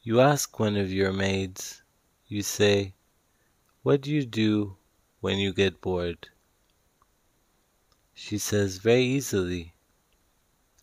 You 0.01 0.21
ask 0.21 0.59
one 0.59 0.77
of 0.77 0.91
your 0.91 1.11
maids, 1.11 1.83
you 2.27 2.41
say, 2.41 2.93
What 3.81 4.01
do 4.01 4.11
you 4.11 4.25
do 4.25 4.75
when 5.21 5.37
you 5.37 5.53
get 5.53 5.79
bored? 5.79 6.27
She 8.13 8.37
says 8.37 8.77
very 8.77 9.05
easily 9.05 9.73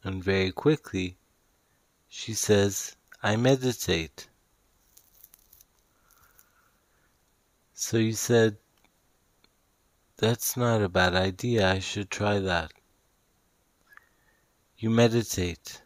and 0.02 0.24
very 0.24 0.50
quickly, 0.50 1.18
she 2.08 2.32
says, 2.32 2.96
I 3.22 3.36
meditate. 3.36 4.28
So 7.74 7.98
you 7.98 8.14
said, 8.14 8.56
That's 10.16 10.56
not 10.56 10.80
a 10.80 10.88
bad 10.88 11.14
idea, 11.14 11.70
I 11.70 11.80
should 11.80 12.10
try 12.10 12.38
that. 12.38 12.72
You 14.78 14.88
meditate. 14.88 15.82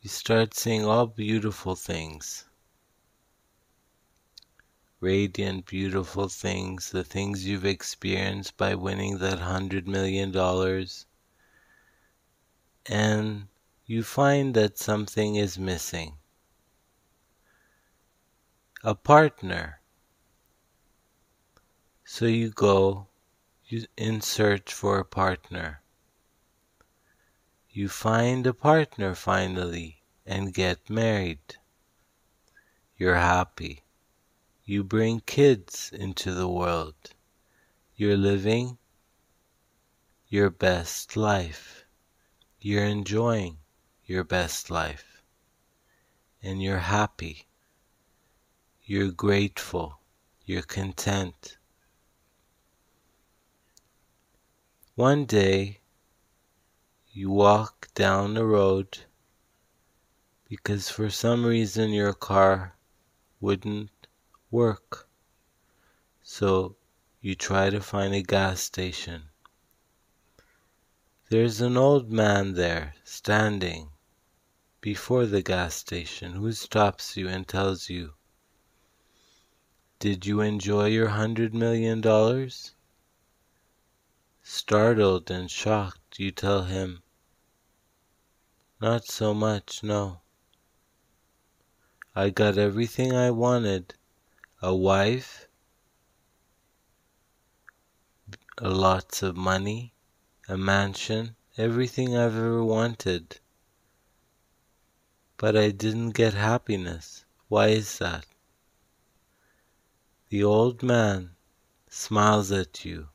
You 0.00 0.08
start 0.08 0.54
seeing 0.54 0.86
all 0.86 1.06
beautiful 1.06 1.74
things. 1.74 2.45
Radiant, 5.00 5.66
beautiful 5.66 6.28
things, 6.28 6.90
the 6.90 7.04
things 7.04 7.44
you've 7.44 7.66
experienced 7.66 8.56
by 8.56 8.74
winning 8.74 9.18
that 9.18 9.38
hundred 9.38 9.86
million 9.86 10.32
dollars. 10.32 11.04
And 12.86 13.48
you 13.84 14.02
find 14.02 14.54
that 14.54 14.78
something 14.78 15.36
is 15.36 15.58
missing. 15.58 16.16
A 18.82 18.94
partner. 18.94 19.80
So 22.04 22.24
you 22.24 22.50
go 22.50 23.08
in 23.96 24.20
search 24.22 24.72
for 24.72 24.98
a 24.98 25.04
partner. 25.04 25.82
You 27.70 27.88
find 27.88 28.46
a 28.46 28.54
partner 28.54 29.14
finally 29.14 30.02
and 30.24 30.54
get 30.54 30.88
married. 30.88 31.56
You're 32.96 33.16
happy. 33.16 33.82
You 34.68 34.82
bring 34.82 35.20
kids 35.20 35.92
into 35.94 36.34
the 36.34 36.48
world. 36.48 36.96
You're 37.94 38.16
living 38.16 38.78
your 40.26 40.50
best 40.50 41.16
life. 41.16 41.84
You're 42.58 42.84
enjoying 42.84 43.58
your 44.06 44.24
best 44.24 44.68
life. 44.68 45.22
And 46.42 46.60
you're 46.60 46.80
happy. 46.80 47.46
You're 48.82 49.12
grateful. 49.12 50.00
You're 50.44 50.62
content. 50.62 51.58
One 54.96 55.26
day, 55.26 55.78
you 57.12 57.30
walk 57.30 57.86
down 57.94 58.34
the 58.34 58.44
road 58.44 58.98
because 60.48 60.88
for 60.88 61.08
some 61.08 61.46
reason 61.46 61.90
your 61.90 62.12
car 62.12 62.74
wouldn't 63.40 63.90
work. 64.56 65.06
So 66.22 66.76
you 67.20 67.34
try 67.34 67.68
to 67.68 67.80
find 67.82 68.14
a 68.14 68.22
gas 68.22 68.62
station. 68.62 69.24
There's 71.28 71.60
an 71.60 71.76
old 71.76 72.10
man 72.10 72.54
there 72.54 72.94
standing 73.04 73.90
before 74.80 75.26
the 75.26 75.42
gas 75.42 75.74
station 75.74 76.32
who 76.32 76.52
stops 76.52 77.18
you 77.18 77.28
and 77.28 77.46
tells 77.46 77.90
you, 77.90 78.14
Did 79.98 80.24
you 80.24 80.40
enjoy 80.40 80.86
your 80.86 81.08
hundred 81.08 81.52
million 81.52 82.00
dollars? 82.00 82.74
Startled 84.42 85.30
and 85.30 85.50
shocked, 85.50 86.18
you 86.18 86.30
tell 86.30 86.62
him, 86.62 87.02
not 88.80 89.04
so 89.04 89.34
much, 89.34 89.82
no. 89.82 90.22
I 92.14 92.30
got 92.30 92.56
everything 92.56 93.12
I 93.12 93.30
wanted 93.30 93.94
a 94.62 94.74
wife, 94.74 95.48
lots 98.60 99.22
of 99.22 99.36
money, 99.36 99.92
a 100.48 100.56
mansion, 100.56 101.36
everything 101.58 102.16
I've 102.16 102.36
ever 102.36 102.64
wanted. 102.64 103.38
But 105.36 105.56
I 105.56 105.70
didn't 105.70 106.10
get 106.10 106.32
happiness. 106.32 107.24
Why 107.48 107.68
is 107.68 107.98
that? 107.98 108.24
The 110.30 110.42
old 110.42 110.82
man 110.82 111.36
smiles 111.88 112.50
at 112.50 112.84
you 112.84 113.08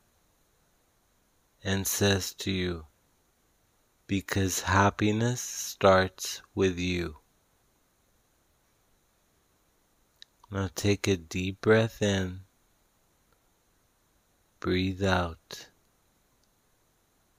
and 1.64 1.86
says 1.86 2.34
to 2.34 2.50
you, 2.50 2.86
because 4.06 4.60
happiness 4.60 5.40
starts 5.40 6.42
with 6.54 6.78
you. 6.78 7.21
Now 10.52 10.68
take 10.74 11.08
a 11.08 11.16
deep 11.16 11.62
breath 11.62 12.02
in, 12.02 12.42
breathe 14.60 15.02
out. 15.02 15.68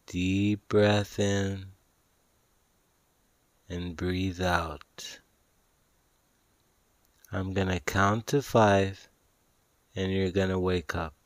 Deep 0.07 0.67
breath 0.67 1.19
in 1.19 1.67
and 3.69 3.95
breathe 3.95 4.41
out. 4.41 5.19
I'm 7.31 7.53
going 7.53 7.67
to 7.67 7.79
count 7.79 8.27
to 8.27 8.41
five 8.41 9.07
and 9.95 10.11
you're 10.11 10.31
going 10.31 10.49
to 10.49 10.59
wake 10.59 10.95
up 10.95 11.23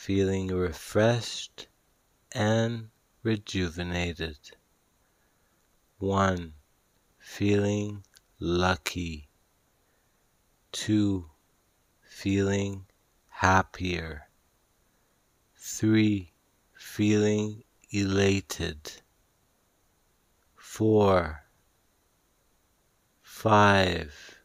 feeling 0.00 0.48
refreshed 0.48 1.68
and 2.32 2.88
rejuvenated. 3.22 4.38
1. 5.98 6.54
Feeling 7.18 8.02
lucky. 8.40 9.29
2. 10.72 11.28
Feeling 12.02 12.86
happier. 13.28 14.28
3. 15.56 16.32
Feeling 16.74 17.64
elated. 17.90 18.92
4. 20.56 21.44
5. 23.22 24.38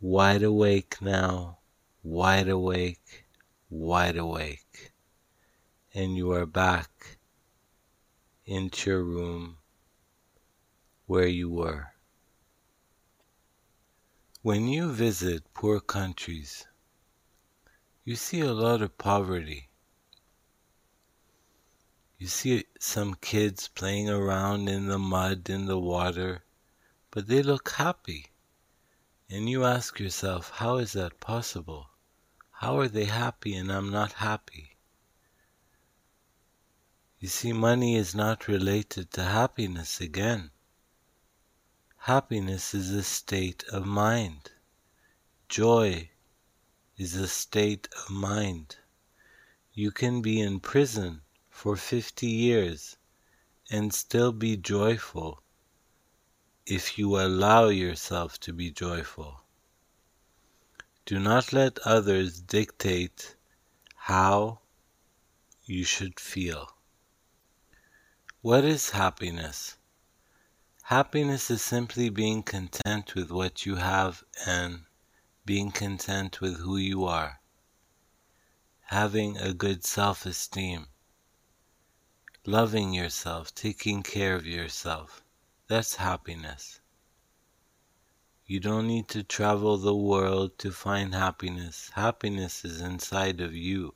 Wide 0.00 0.42
awake 0.42 0.96
now, 1.00 1.58
wide 2.02 2.48
awake, 2.48 3.26
wide 3.70 4.16
awake 4.16 4.92
and 5.94 6.16
you 6.16 6.32
are 6.32 6.46
back 6.46 7.18
into 8.46 8.90
your 8.90 9.04
room 9.04 9.58
where 11.06 11.26
you 11.26 11.50
were. 11.50 11.91
When 14.44 14.66
you 14.66 14.90
visit 14.90 15.54
poor 15.54 15.78
countries, 15.78 16.66
you 18.02 18.16
see 18.16 18.40
a 18.40 18.52
lot 18.52 18.82
of 18.82 18.98
poverty. 18.98 19.68
You 22.18 22.26
see 22.26 22.64
some 22.80 23.14
kids 23.14 23.68
playing 23.68 24.10
around 24.10 24.68
in 24.68 24.88
the 24.88 24.98
mud, 24.98 25.48
in 25.48 25.66
the 25.66 25.78
water, 25.78 26.42
but 27.12 27.28
they 27.28 27.40
look 27.40 27.70
happy. 27.70 28.32
And 29.30 29.48
you 29.48 29.64
ask 29.64 30.00
yourself, 30.00 30.50
how 30.50 30.78
is 30.78 30.94
that 30.94 31.20
possible? 31.20 31.90
How 32.50 32.80
are 32.80 32.88
they 32.88 33.04
happy 33.04 33.54
and 33.54 33.70
I'm 33.70 33.92
not 33.92 34.14
happy? 34.14 34.76
You 37.20 37.28
see, 37.28 37.52
money 37.52 37.94
is 37.94 38.12
not 38.12 38.48
related 38.48 39.12
to 39.12 39.22
happiness 39.22 40.00
again. 40.00 40.50
Happiness 42.06 42.74
is 42.74 42.90
a 42.90 43.04
state 43.04 43.62
of 43.70 43.86
mind. 43.86 44.50
Joy 45.48 46.10
is 46.96 47.14
a 47.14 47.28
state 47.28 47.86
of 47.96 48.10
mind. 48.10 48.74
You 49.72 49.92
can 49.92 50.20
be 50.20 50.40
in 50.40 50.58
prison 50.58 51.22
for 51.48 51.76
50 51.76 52.26
years 52.26 52.96
and 53.70 53.94
still 53.94 54.32
be 54.32 54.56
joyful 54.56 55.44
if 56.66 56.98
you 56.98 57.20
allow 57.20 57.68
yourself 57.68 58.40
to 58.40 58.52
be 58.52 58.72
joyful. 58.72 59.44
Do 61.06 61.20
not 61.20 61.52
let 61.52 61.78
others 61.86 62.40
dictate 62.40 63.36
how 63.94 64.58
you 65.66 65.84
should 65.84 66.18
feel. 66.18 66.68
What 68.40 68.64
is 68.64 68.90
happiness? 68.90 69.76
Happiness 70.86 71.48
is 71.48 71.62
simply 71.62 72.10
being 72.10 72.42
content 72.42 73.14
with 73.14 73.30
what 73.30 73.64
you 73.64 73.76
have 73.76 74.24
and 74.44 74.84
being 75.44 75.70
content 75.70 76.40
with 76.40 76.58
who 76.58 76.76
you 76.76 77.04
are. 77.04 77.40
Having 78.86 79.38
a 79.38 79.54
good 79.54 79.84
self 79.84 80.26
esteem. 80.26 80.88
Loving 82.44 82.92
yourself, 82.92 83.54
taking 83.54 84.02
care 84.02 84.34
of 84.34 84.44
yourself. 84.44 85.22
That's 85.68 85.94
happiness. 85.94 86.80
You 88.44 88.58
don't 88.58 88.88
need 88.88 89.08
to 89.10 89.22
travel 89.22 89.78
the 89.78 89.96
world 89.96 90.58
to 90.58 90.72
find 90.72 91.14
happiness. 91.14 91.90
Happiness 91.94 92.64
is 92.64 92.80
inside 92.80 93.40
of 93.40 93.54
you. 93.54 93.94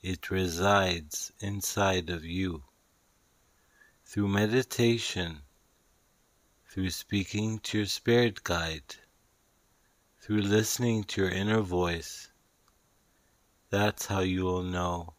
It 0.00 0.30
resides 0.30 1.30
inside 1.40 2.08
of 2.08 2.24
you. 2.24 2.64
Through 4.04 4.28
meditation, 4.28 5.42
through 6.76 6.90
speaking 6.90 7.58
to 7.58 7.78
your 7.78 7.86
spirit 7.86 8.44
guide, 8.44 8.96
through 10.20 10.42
listening 10.42 11.02
to 11.02 11.22
your 11.22 11.30
inner 11.30 11.62
voice, 11.62 12.28
that's 13.70 14.04
how 14.04 14.20
you 14.20 14.44
will 14.44 14.62
know 14.62 15.14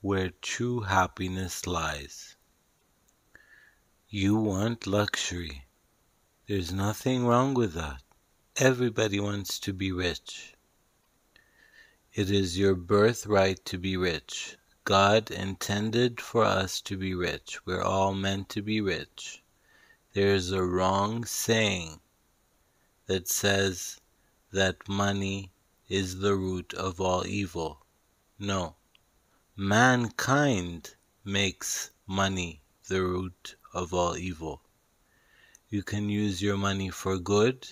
where 0.00 0.30
true 0.40 0.80
happiness 0.80 1.66
lies. 1.66 2.36
You 4.08 4.34
want 4.34 4.86
luxury. 4.86 5.66
There's 6.48 6.72
nothing 6.72 7.26
wrong 7.26 7.52
with 7.52 7.74
that. 7.74 8.02
Everybody 8.56 9.20
wants 9.20 9.60
to 9.60 9.74
be 9.74 9.92
rich. 9.92 10.54
It 12.14 12.30
is 12.30 12.56
your 12.56 12.74
birthright 12.74 13.62
to 13.66 13.76
be 13.76 13.98
rich. 13.98 14.56
God 14.84 15.30
intended 15.30 16.18
for 16.18 16.44
us 16.44 16.80
to 16.80 16.96
be 16.96 17.14
rich. 17.14 17.58
We're 17.66 17.82
all 17.82 18.14
meant 18.14 18.48
to 18.48 18.62
be 18.62 18.80
rich 18.80 19.39
there 20.12 20.34
is 20.34 20.50
a 20.50 20.64
wrong 20.64 21.24
saying 21.24 22.00
that 23.06 23.28
says 23.28 24.00
that 24.52 24.88
money 24.88 25.52
is 25.88 26.18
the 26.18 26.34
root 26.34 26.74
of 26.74 27.00
all 27.00 27.24
evil. 27.26 27.84
No. 28.38 28.76
Mankind 29.56 30.96
makes 31.24 31.90
money 32.06 32.62
the 32.88 33.02
root 33.02 33.56
of 33.72 33.94
all 33.94 34.16
evil. 34.16 34.62
You 35.68 35.84
can 35.84 36.08
use 36.08 36.42
your 36.42 36.56
money 36.56 36.90
for 36.90 37.18
good, 37.18 37.68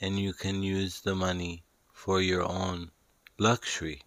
and 0.00 0.18
you 0.18 0.32
can 0.32 0.64
use 0.64 1.00
the 1.00 1.14
money 1.14 1.62
for 1.92 2.20
your 2.20 2.42
own 2.42 2.90
luxury. 3.38 4.02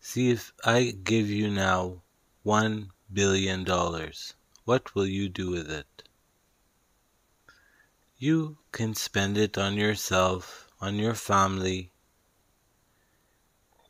See 0.00 0.30
if 0.30 0.54
I 0.64 0.92
give 1.04 1.28
you 1.28 1.50
now 1.50 2.02
one 2.42 2.92
billion 3.12 3.64
dollars. 3.64 4.34
What 4.64 4.94
will 4.94 5.08
you 5.08 5.28
do 5.28 5.50
with 5.50 5.68
it? 5.68 6.04
You 8.16 8.58
can 8.70 8.94
spend 8.94 9.36
it 9.36 9.58
on 9.58 9.74
yourself, 9.74 10.68
on 10.80 11.00
your 11.00 11.14
family. 11.14 11.90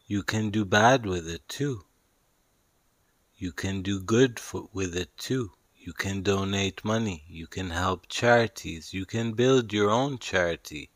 You 0.06 0.22
can 0.22 0.48
do 0.48 0.64
bad 0.64 1.04
with 1.04 1.28
it 1.28 1.46
too. 1.46 1.84
You 3.36 3.52
can 3.52 3.82
do 3.82 4.00
good 4.00 4.40
for, 4.40 4.70
with 4.72 4.96
it 4.96 5.14
too. 5.18 5.52
You 5.76 5.92
can 5.92 6.22
donate 6.22 6.86
money. 6.86 7.24
You 7.28 7.46
can 7.46 7.68
help 7.68 8.08
charities. 8.08 8.94
You 8.94 9.04
can 9.04 9.32
build 9.32 9.74
your 9.74 9.90
own 9.90 10.16
charity. 10.16 10.88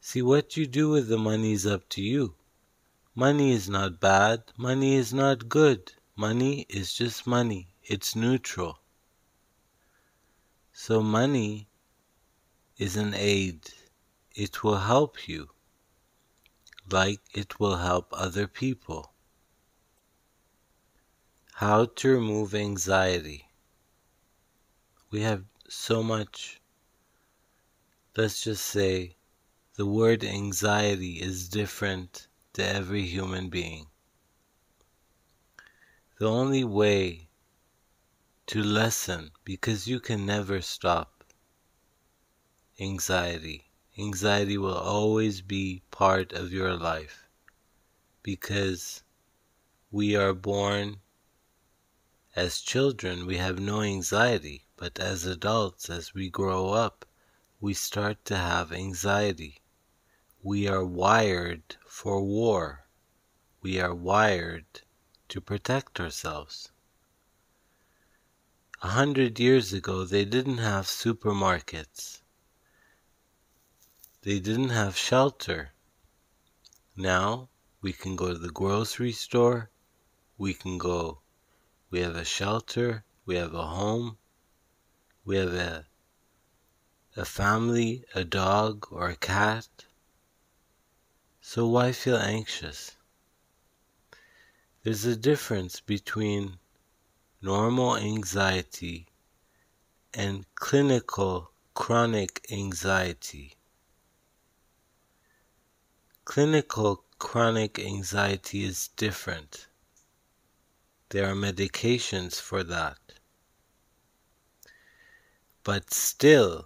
See, 0.00 0.22
what 0.22 0.56
you 0.56 0.66
do 0.66 0.88
with 0.90 1.06
the 1.06 1.18
money 1.18 1.52
is 1.52 1.64
up 1.64 1.88
to 1.90 2.02
you. 2.02 2.34
Money 3.14 3.52
is 3.52 3.68
not 3.68 4.00
bad. 4.00 4.42
Money 4.56 4.96
is 4.96 5.14
not 5.14 5.48
good. 5.48 5.92
Money 6.16 6.66
is 6.68 6.92
just 6.92 7.24
money 7.24 7.71
it's 7.84 8.14
neutral. 8.16 8.78
So 10.72 11.02
money 11.02 11.68
is 12.78 12.96
an 12.96 13.14
aid. 13.14 13.70
It 14.34 14.62
will 14.64 14.78
help 14.78 15.28
you 15.28 15.50
like 16.90 17.20
it 17.32 17.58
will 17.60 17.76
help 17.76 18.08
other 18.12 18.46
people. 18.46 19.12
How 21.54 21.84
to 21.84 22.08
remove 22.08 22.54
anxiety. 22.54 23.48
We 25.10 25.20
have 25.20 25.44
so 25.68 26.02
much, 26.02 26.60
let's 28.16 28.42
just 28.42 28.64
say, 28.64 29.16
the 29.76 29.86
word 29.86 30.24
anxiety 30.24 31.20
is 31.20 31.48
different 31.48 32.26
to 32.54 32.66
every 32.66 33.06
human 33.06 33.48
being. 33.48 33.86
The 36.18 36.26
only 36.28 36.64
way 36.64 37.28
to 38.52 38.62
lessen 38.62 39.30
because 39.44 39.88
you 39.88 39.98
can 39.98 40.26
never 40.26 40.60
stop 40.60 41.24
anxiety. 42.78 43.70
Anxiety 43.96 44.58
will 44.58 44.76
always 44.76 45.40
be 45.40 45.80
part 45.90 46.34
of 46.34 46.52
your 46.52 46.76
life 46.76 47.30
because 48.22 49.02
we 49.90 50.14
are 50.14 50.34
born 50.34 51.00
as 52.36 52.60
children, 52.60 53.24
we 53.24 53.38
have 53.38 53.58
no 53.58 53.80
anxiety, 53.80 54.66
but 54.76 54.98
as 54.98 55.24
adults, 55.24 55.88
as 55.88 56.12
we 56.12 56.28
grow 56.28 56.74
up, 56.74 57.06
we 57.58 57.72
start 57.72 58.22
to 58.26 58.36
have 58.36 58.70
anxiety. 58.70 59.62
We 60.42 60.68
are 60.68 60.84
wired 60.84 61.76
for 61.86 62.22
war. 62.22 62.86
We 63.62 63.80
are 63.80 63.94
wired 63.94 64.82
to 65.30 65.40
protect 65.40 65.98
ourselves. 65.98 66.71
A 68.84 68.88
hundred 68.88 69.38
years 69.38 69.72
ago, 69.72 70.04
they 70.04 70.24
didn't 70.24 70.58
have 70.58 70.86
supermarkets. 70.86 72.20
They 74.22 74.40
didn't 74.40 74.70
have 74.70 74.96
shelter. 74.96 75.70
Now 76.96 77.48
we 77.80 77.92
can 77.92 78.16
go 78.16 78.32
to 78.32 78.38
the 78.38 78.50
grocery 78.50 79.12
store. 79.12 79.70
We 80.36 80.52
can 80.52 80.78
go. 80.78 81.20
We 81.90 82.00
have 82.00 82.16
a 82.16 82.24
shelter. 82.24 83.04
We 83.24 83.36
have 83.36 83.54
a 83.54 83.66
home. 83.66 84.18
We 85.24 85.36
have 85.36 85.54
a, 85.54 85.86
a 87.16 87.24
family, 87.24 88.04
a 88.16 88.24
dog, 88.24 88.88
or 88.90 89.10
a 89.10 89.16
cat. 89.16 89.68
So 91.40 91.68
why 91.68 91.92
feel 91.92 92.16
anxious? 92.16 92.96
There's 94.82 95.04
a 95.04 95.14
difference 95.14 95.78
between 95.78 96.58
normal 97.42 97.96
anxiety, 97.96 99.06
and 100.14 100.46
clinical 100.54 101.50
chronic 101.74 102.46
anxiety. 102.52 103.54
Clinical 106.24 107.04
chronic 107.18 107.80
anxiety 107.80 108.62
is 108.62 108.88
different. 108.96 109.66
There 111.08 111.28
are 111.28 111.34
medications 111.34 112.40
for 112.40 112.62
that. 112.62 112.98
But 115.64 115.92
still, 115.92 116.64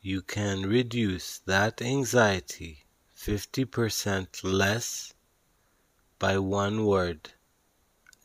you 0.00 0.22
can 0.22 0.62
reduce 0.62 1.38
that 1.40 1.82
anxiety 1.82 2.84
50% 3.16 4.42
less 4.42 5.12
by 6.18 6.38
one 6.38 6.86
word 6.86 7.30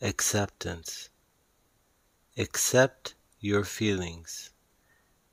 acceptance. 0.00 1.10
Accept 2.38 3.16
your 3.40 3.64
feelings. 3.64 4.50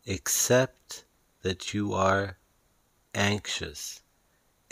Accept 0.07 1.05
that 1.43 1.71
you 1.71 1.93
are 1.93 2.39
anxious. 3.13 4.01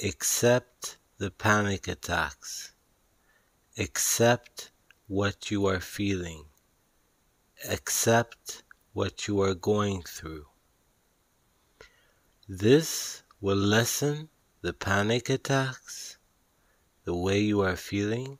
Accept 0.04 0.98
the 1.20 1.30
panic 1.30 1.88
attacks. 1.88 2.74
Accept 3.78 4.72
what 5.08 5.52
you 5.52 5.68
are 5.68 5.80
feeling. 5.80 6.46
Accept 7.70 8.64
what 8.94 9.28
you 9.28 9.40
are 9.42 9.54
going 9.54 10.02
through. 10.02 10.48
This 12.50 13.22
will 13.42 13.58
lessen 13.58 14.30
the 14.62 14.74
panic 14.74 15.30
attacks, 15.30 16.18
the 17.04 17.16
way 17.16 17.42
you 17.42 17.62
are 17.62 17.76
feeling, 17.76 18.40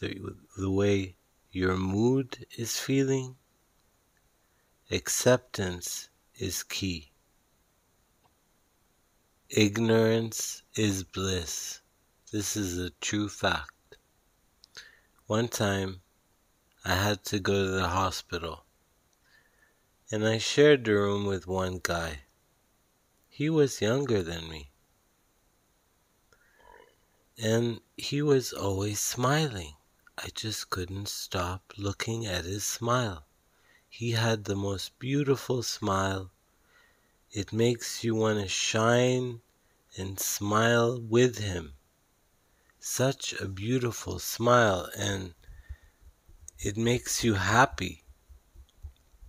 the, 0.00 0.34
the 0.58 0.70
way 0.70 1.14
your 1.54 1.76
mood 1.76 2.46
is 2.58 2.78
feeling. 2.78 3.36
Acceptance 4.90 6.08
is 6.36 6.64
key. 6.64 7.12
Ignorance 9.48 10.64
is 10.74 11.04
bliss. 11.04 11.80
This 12.32 12.56
is 12.56 12.76
a 12.78 12.90
true 13.00 13.28
fact. 13.28 13.98
One 15.26 15.46
time, 15.46 16.00
I 16.84 16.96
had 16.96 17.24
to 17.26 17.38
go 17.38 17.64
to 17.64 17.70
the 17.70 17.88
hospital, 17.88 18.64
and 20.10 20.26
I 20.26 20.38
shared 20.38 20.84
the 20.84 20.94
room 20.94 21.24
with 21.24 21.46
one 21.46 21.78
guy. 21.80 22.22
He 23.28 23.48
was 23.48 23.80
younger 23.80 24.22
than 24.22 24.48
me. 24.48 24.72
And 27.40 27.80
he 27.96 28.22
was 28.22 28.52
always 28.52 29.00
smiling. 29.00 29.74
I 30.16 30.28
just 30.34 30.70
couldn't 30.70 31.08
stop 31.08 31.72
looking 31.76 32.26
at 32.26 32.44
his 32.44 32.64
smile. 32.64 33.26
He 33.88 34.12
had 34.12 34.44
the 34.44 34.56
most 34.56 34.98
beautiful 34.98 35.62
smile. 35.62 36.30
It 37.30 37.52
makes 37.52 38.04
you 38.04 38.14
want 38.14 38.40
to 38.40 38.48
shine 38.48 39.40
and 39.96 40.18
smile 40.18 41.00
with 41.00 41.38
him. 41.38 41.74
Such 42.78 43.32
a 43.34 43.48
beautiful 43.48 44.18
smile, 44.18 44.88
and 44.96 45.34
it 46.58 46.76
makes 46.76 47.24
you 47.24 47.34
happy 47.34 48.04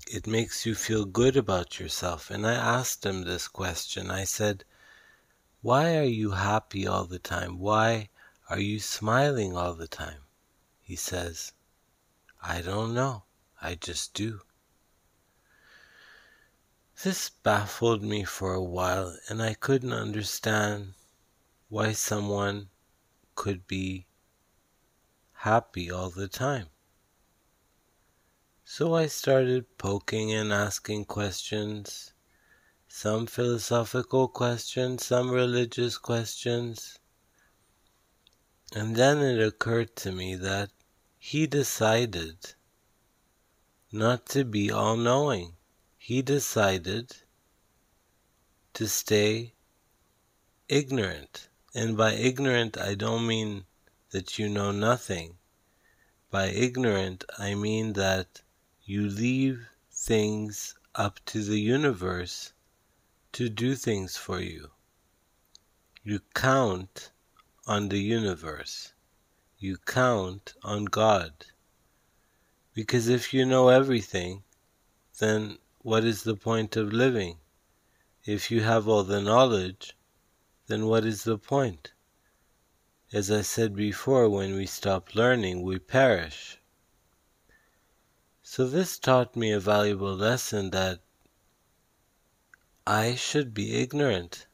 it 0.08 0.28
makes 0.28 0.68
you 0.68 0.76
feel 0.76 1.04
good 1.06 1.36
about 1.36 1.80
yourself. 1.80 2.30
And 2.30 2.46
I 2.46 2.54
asked 2.54 3.06
him 3.06 3.24
this 3.24 3.48
question. 3.48 4.12
I 4.12 4.24
said, 4.24 4.64
Why 5.62 5.98
are 5.98 6.04
you 6.04 6.32
happy 6.32 6.86
all 6.86 7.06
the 7.06 7.20
time? 7.20 7.58
Why 7.58 8.10
are 8.48 8.60
you 8.60 8.80
smiling 8.80 9.58
all 9.58 9.74
the 9.74 9.88
time? 9.88 10.25
He 10.86 10.96
says, 10.96 11.52
I 12.44 12.62
don't 12.62 12.94
know. 12.94 13.24
I 13.60 13.74
just 13.74 14.14
do. 14.14 14.42
This 17.04 17.30
baffled 17.30 18.04
me 18.04 18.24
for 18.24 18.54
a 18.54 18.64
while, 18.64 19.18
and 19.28 19.42
I 19.42 19.56
couldn't 19.56 19.92
understand 19.92 20.94
why 21.70 21.94
someone 21.94 22.70
could 23.34 23.66
be 23.66 24.06
happy 25.34 25.90
all 25.90 26.12
the 26.12 26.28
time. 26.28 26.68
So 28.64 28.94
I 28.94 29.08
started 29.08 29.80
poking 29.80 30.32
and 30.32 30.54
asking 30.54 31.06
questions, 31.06 32.14
some 32.88 33.26
philosophical 33.26 34.28
questions, 34.28 35.04
some 35.04 35.32
religious 35.32 35.98
questions. 35.98 37.00
And 38.74 38.96
then 38.96 39.18
it 39.18 39.42
occurred 39.42 39.96
to 39.98 40.12
me 40.12 40.36
that 40.36 40.70
he 41.32 41.48
decided 41.48 42.54
not 43.92 44.28
to 44.28 44.46
be 44.46 44.70
all 44.70 44.96
knowing. 44.96 45.56
He 45.98 46.22
decided 46.22 47.16
to 48.76 48.88
stay 48.88 49.56
ignorant. 50.70 51.50
And 51.74 51.98
by 51.98 52.14
ignorant, 52.14 52.78
I 52.78 52.94
don't 52.94 53.26
mean 53.26 53.66
that 54.12 54.38
you 54.38 54.48
know 54.48 54.70
nothing. 54.72 55.40
By 56.30 56.50
ignorant, 56.50 57.24
I 57.40 57.56
mean 57.56 57.94
that 57.94 58.44
you 58.84 59.10
leave 59.10 59.68
things 59.92 60.76
up 60.94 61.20
to 61.26 61.44
the 61.44 61.60
universe 61.60 62.54
to 63.32 63.50
do 63.50 63.74
things 63.74 64.16
for 64.16 64.40
you. 64.40 64.70
You 66.04 66.20
count 66.36 67.10
on 67.66 67.90
the 67.90 67.98
universe. 67.98 68.94
You 69.58 69.78
count 69.78 70.54
on 70.64 70.86
God. 70.86 71.46
Because 72.74 73.08
if 73.08 73.34
you 73.34 73.46
know 73.46 73.70
everything, 73.70 74.44
then 75.20 75.60
what 75.80 76.04
is 76.04 76.24
the 76.24 76.36
point 76.36 76.76
of 76.76 76.92
living? 76.92 77.40
If 78.26 78.52
you 78.52 78.62
have 78.62 78.88
all 78.88 79.04
the 79.04 79.22
knowledge, 79.22 79.96
then 80.68 80.88
what 80.88 81.06
is 81.06 81.24
the 81.24 81.38
point? 81.38 81.94
As 83.14 83.32
I 83.32 83.42
said 83.44 83.76
before, 83.76 84.28
when 84.30 84.56
we 84.56 84.66
stop 84.66 85.16
learning, 85.16 85.62
we 85.62 85.80
perish. 85.80 86.58
So 88.42 88.68
this 88.68 89.00
taught 89.00 89.36
me 89.36 89.52
a 89.52 89.60
valuable 89.60 90.16
lesson 90.16 90.72
that 90.72 91.00
I 92.86 93.16
should 93.16 93.54
be 93.54 93.76
ignorant. 93.76 94.48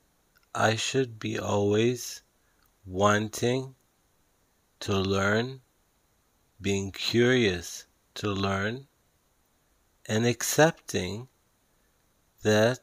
I 0.53 0.75
should 0.75 1.17
be 1.17 1.39
always 1.39 2.21
wanting 2.85 3.75
to 4.81 4.97
learn, 4.97 5.61
being 6.59 6.91
curious 6.91 7.85
to 8.15 8.29
learn, 8.29 8.87
and 10.05 10.25
accepting 10.25 11.27
that 12.41 12.79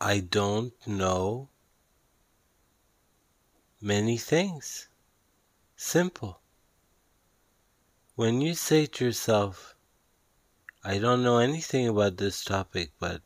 I 0.00 0.20
don't 0.20 0.74
know 0.86 1.48
many 3.80 4.16
things. 4.18 4.88
Simple. 5.76 6.40
When 8.16 8.40
you 8.40 8.54
say 8.54 8.86
to 8.86 9.04
yourself, 9.04 9.76
I 10.82 10.98
don't 10.98 11.22
know 11.22 11.38
anything 11.38 11.86
about 11.86 12.16
this 12.16 12.42
topic, 12.42 12.92
but 12.98 13.22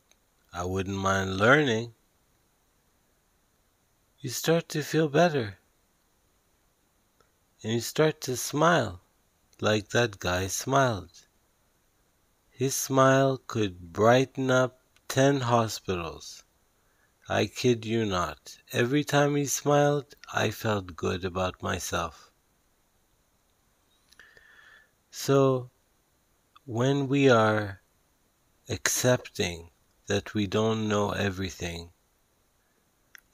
I 0.53 0.65
wouldn't 0.65 0.97
mind 0.97 1.37
learning. 1.37 1.95
You 4.19 4.29
start 4.29 4.69
to 4.69 4.83
feel 4.83 5.09
better. 5.09 5.57
And 7.63 7.71
you 7.71 7.79
start 7.79 8.19
to 8.21 8.35
smile 8.35 9.01
like 9.61 9.89
that 9.91 10.19
guy 10.19 10.47
smiled. 10.47 11.27
His 12.49 12.75
smile 12.75 13.37
could 13.37 13.93
brighten 13.93 14.51
up 14.51 14.81
ten 15.07 15.39
hospitals. 15.39 16.43
I 17.29 17.45
kid 17.45 17.85
you 17.85 18.05
not. 18.05 18.57
Every 18.73 19.05
time 19.05 19.37
he 19.37 19.45
smiled, 19.45 20.15
I 20.33 20.51
felt 20.51 20.97
good 20.97 21.23
about 21.23 21.63
myself. 21.63 22.31
So, 25.09 25.71
when 26.65 27.07
we 27.07 27.29
are 27.29 27.81
accepting 28.67 29.71
that 30.07 30.33
we 30.33 30.47
don't 30.47 30.89
know 30.89 31.11
everything, 31.11 31.91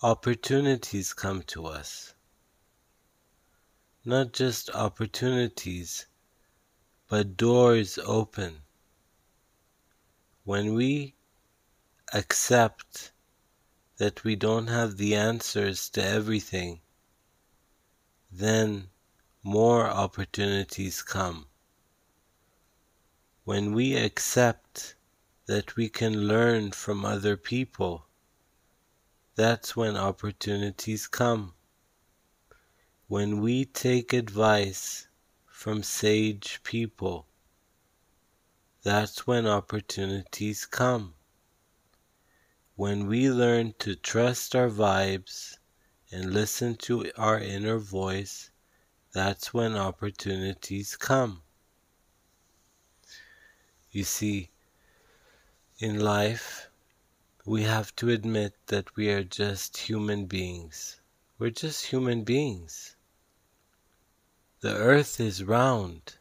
opportunities 0.04 1.14
come 1.14 1.42
to 1.44 1.66
us. 1.66 2.14
Not 4.06 4.34
just 4.34 4.70
opportunities, 4.72 6.06
but 7.08 7.38
doors 7.38 7.98
open. 7.98 8.62
When 10.44 10.74
we 10.74 11.16
accept 12.14 13.12
that 13.98 14.24
we 14.24 14.36
don't 14.36 14.68
have 14.68 14.98
the 14.98 15.16
answers 15.16 15.90
to 15.90 16.04
everything, 16.04 16.82
then 18.32 18.90
more 19.44 19.88
opportunities 19.88 21.02
come 21.02 21.50
when 23.50 23.74
we 23.74 23.96
accept 23.96 24.94
that 25.48 25.76
we 25.76 25.90
can 25.90 26.28
learn 26.28 26.72
from 26.72 27.04
other 27.04 27.36
people, 27.36 28.06
that's 29.34 29.76
when 29.76 29.98
opportunities 29.98 31.08
come. 31.08 31.56
When 33.10 33.42
we 33.42 33.66
take 33.66 34.14
advice 34.14 35.08
from 35.48 35.82
sage 35.82 36.60
people, 36.62 37.26
that's 38.84 39.26
when 39.26 39.48
opportunities 39.48 40.68
come. 40.68 41.16
When 42.76 43.08
we 43.08 43.32
learn 43.32 43.74
to 43.80 43.96
trust 43.96 44.56
our 44.56 44.70
vibes 44.70 45.58
and 46.12 46.36
listen 46.36 46.76
to 46.86 47.12
our 47.18 47.40
inner 47.40 47.80
voice, 47.80 48.52
that's 49.12 49.56
when 49.56 49.76
opportunities 49.76 50.96
come. 50.96 51.42
You 53.92 54.04
see, 54.04 54.52
in 55.80 56.00
life, 56.00 56.70
we 57.44 57.64
have 57.64 57.96
to 57.96 58.10
admit 58.10 58.54
that 58.68 58.96
we 58.96 59.10
are 59.10 59.24
just 59.24 59.78
human 59.78 60.28
beings. 60.28 61.02
We're 61.40 61.50
just 61.50 61.88
human 61.88 62.24
beings. 62.24 62.96
The 64.62 64.76
earth 64.76 65.22
is 65.22 65.42
round. 65.42 66.18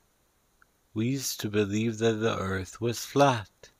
We 0.94 1.08
used 1.08 1.40
to 1.40 1.50
believe 1.50 1.98
that 1.98 2.20
the 2.20 2.38
earth 2.38 2.80
was 2.80 3.04
flat. 3.04 3.70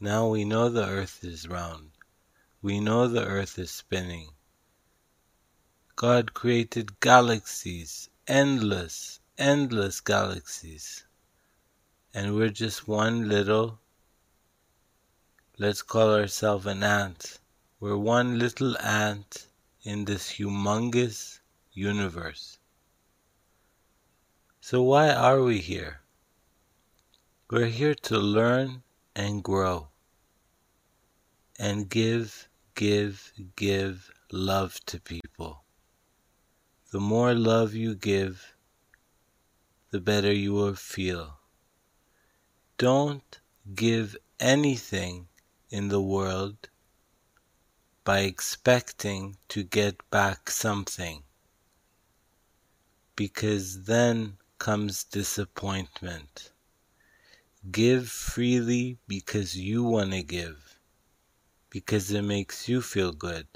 Now 0.00 0.28
we 0.28 0.46
know 0.46 0.70
the 0.70 0.86
earth 0.86 1.22
is 1.22 1.46
round. 1.46 1.90
We 2.62 2.80
know 2.80 3.06
the 3.06 3.26
earth 3.26 3.58
is 3.58 3.70
spinning. 3.70 4.30
God 5.96 6.32
created 6.32 6.98
galaxies, 7.00 8.08
endless, 8.26 9.20
endless 9.36 10.00
galaxies. 10.00 11.04
And 12.14 12.36
we're 12.36 12.48
just 12.48 12.88
one 12.88 13.28
little, 13.28 13.80
let's 15.58 15.82
call 15.82 16.14
ourselves 16.14 16.64
an 16.64 16.82
ant. 16.82 17.38
We're 17.80 17.98
one 17.98 18.38
little 18.38 18.78
ant 18.78 19.46
in 19.82 20.06
this 20.06 20.32
humongous 20.32 21.40
universe. 21.72 22.57
So, 24.70 24.82
why 24.82 25.08
are 25.08 25.40
we 25.42 25.60
here? 25.60 26.02
We're 27.50 27.72
here 27.72 27.94
to 28.02 28.18
learn 28.18 28.82
and 29.16 29.42
grow 29.42 29.88
and 31.58 31.88
give, 31.88 32.50
give, 32.74 33.32
give 33.56 34.10
love 34.30 34.78
to 34.84 35.00
people. 35.00 35.64
The 36.90 37.00
more 37.00 37.32
love 37.32 37.72
you 37.72 37.94
give, 37.94 38.54
the 39.90 40.00
better 40.02 40.30
you 40.30 40.52
will 40.52 40.74
feel. 40.74 41.38
Don't 42.76 43.40
give 43.74 44.18
anything 44.38 45.28
in 45.70 45.88
the 45.88 46.02
world 46.02 46.68
by 48.04 48.18
expecting 48.18 49.38
to 49.48 49.62
get 49.62 49.96
back 50.10 50.50
something, 50.50 51.22
because 53.16 53.84
then 53.84 54.36
comes 54.58 55.04
disappointment. 55.04 56.52
Give 57.70 58.08
freely 58.08 58.98
because 59.06 59.56
you 59.56 59.82
want 59.84 60.12
to 60.12 60.22
give, 60.22 60.78
because 61.70 62.10
it 62.10 62.22
makes 62.22 62.68
you 62.68 62.82
feel 62.82 63.12
good. 63.12 63.46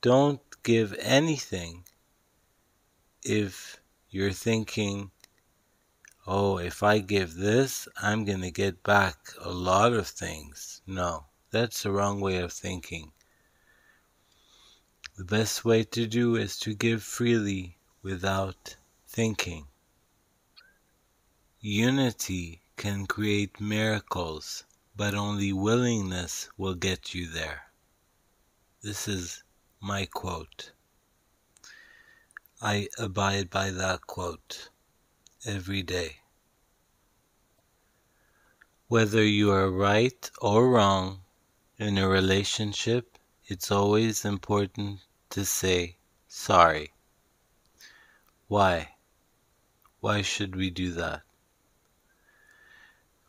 Don't 0.00 0.40
give 0.62 0.94
anything 1.00 1.84
if 3.22 3.80
you're 4.10 4.32
thinking, 4.32 5.10
oh, 6.26 6.58
if 6.58 6.82
I 6.82 6.98
give 6.98 7.34
this, 7.34 7.88
I'm 8.00 8.24
going 8.24 8.42
to 8.42 8.50
get 8.50 8.82
back 8.82 9.16
a 9.40 9.50
lot 9.50 9.92
of 9.92 10.06
things. 10.06 10.82
No, 10.86 11.26
that's 11.50 11.82
the 11.82 11.92
wrong 11.92 12.20
way 12.20 12.38
of 12.38 12.52
thinking. 12.52 13.12
The 15.16 15.24
best 15.24 15.64
way 15.64 15.82
to 15.84 16.06
do 16.06 16.36
is 16.36 16.58
to 16.60 16.74
give 16.74 17.02
freely 17.02 17.78
without 18.02 18.76
thinking. 19.08 19.66
Unity 21.60 22.60
can 22.76 23.06
create 23.06 23.60
miracles, 23.60 24.64
but 24.94 25.14
only 25.14 25.54
willingness 25.54 26.50
will 26.58 26.74
get 26.74 27.14
you 27.14 27.26
there. 27.26 27.72
This 28.82 29.08
is 29.08 29.42
my 29.80 30.04
quote. 30.06 30.72
I 32.60 32.88
abide 32.98 33.48
by 33.48 33.70
that 33.70 34.06
quote 34.06 34.68
every 35.44 35.82
day. 35.82 36.18
Whether 38.88 39.24
you 39.24 39.50
are 39.50 39.70
right 39.70 40.30
or 40.40 40.68
wrong 40.68 41.22
in 41.78 41.98
a 41.98 42.06
relationship, 42.06 43.18
it's 43.46 43.70
always 43.70 44.24
important 44.24 45.00
to 45.30 45.44
say 45.44 45.96
sorry. 46.28 46.92
Why? 48.46 48.96
Why 50.00 50.22
should 50.22 50.54
we 50.54 50.70
do 50.70 50.92
that? 50.92 51.25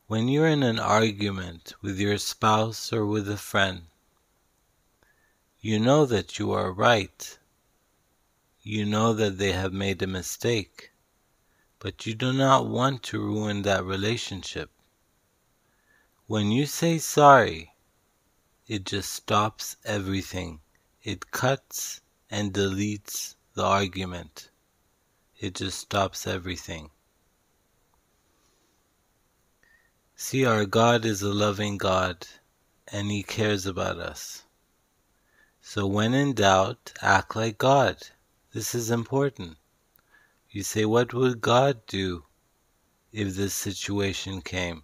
When 0.08 0.30
you're 0.30 0.48
in 0.48 0.64
an 0.64 0.80
argument 0.80 1.74
with 1.82 2.00
your 2.00 2.18
spouse 2.18 2.94
or 2.94 3.06
with 3.06 3.30
a 3.30 3.36
friend, 3.36 3.88
you 5.60 5.80
know 5.80 6.06
that 6.06 6.40
you 6.40 6.54
are 6.54 6.72
right. 6.72 7.38
You 8.62 8.86
know 8.86 9.12
that 9.12 9.38
they 9.38 9.52
have 9.52 9.74
made 9.74 10.02
a 10.02 10.08
mistake, 10.08 10.92
but 11.80 12.06
you 12.06 12.16
do 12.16 12.32
not 12.32 12.68
want 12.68 13.04
to 13.04 13.20
ruin 13.20 13.64
that 13.64 13.84
relationship. 13.84 14.72
When 16.26 16.52
you 16.52 16.68
say 16.68 17.00
sorry, 17.00 17.76
it 18.66 18.86
just 18.86 19.12
stops 19.12 19.76
everything. 19.84 20.62
It 21.04 21.32
cuts 21.32 22.00
and 22.30 22.54
deletes 22.54 23.36
the 23.56 23.66
argument. 23.66 24.52
It 25.38 25.56
just 25.56 25.80
stops 25.80 26.26
everything. 26.26 26.92
See, 30.20 30.46
our 30.46 30.66
God 30.66 31.06
is 31.06 31.22
a 31.22 31.32
loving 31.32 31.78
God 31.78 32.26
and 32.88 33.12
He 33.12 33.22
cares 33.22 33.68
about 33.68 34.00
us. 34.00 34.46
So 35.62 35.86
when 35.86 36.16
in 36.16 36.34
doubt, 36.34 36.92
act 37.04 37.36
like 37.36 37.60
God. 37.60 37.98
This 38.52 38.74
is 38.74 38.90
important. 38.90 39.58
You 40.50 40.64
say, 40.64 40.86
What 40.86 41.14
would 41.14 41.40
God 41.40 41.86
do 41.86 42.26
if 43.12 43.36
this 43.36 43.54
situation 43.54 44.42
came? 44.42 44.82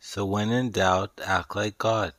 So 0.00 0.26
when 0.26 0.50
in 0.50 0.72
doubt, 0.72 1.20
act 1.24 1.54
like 1.54 1.78
God. 1.78 2.12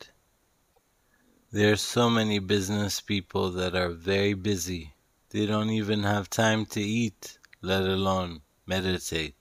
There 1.51 1.73
are 1.73 1.75
so 1.75 2.09
many 2.09 2.39
business 2.39 3.01
people 3.01 3.51
that 3.51 3.75
are 3.75 3.89
very 3.91 4.35
busy. 4.35 4.93
They 5.31 5.45
don't 5.45 5.69
even 5.69 6.03
have 6.03 6.29
time 6.29 6.65
to 6.67 6.81
eat, 6.81 7.39
let 7.61 7.83
alone 7.83 8.41
meditate. 8.65 9.40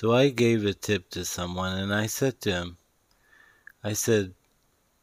So 0.00 0.14
I 0.14 0.28
gave 0.28 0.64
a 0.64 0.74
tip 0.74 1.10
to 1.10 1.24
someone 1.24 1.76
and 1.76 1.92
I 1.92 2.06
said 2.06 2.40
to 2.42 2.52
him, 2.52 2.76
I 3.82 3.94
said, 3.94 4.32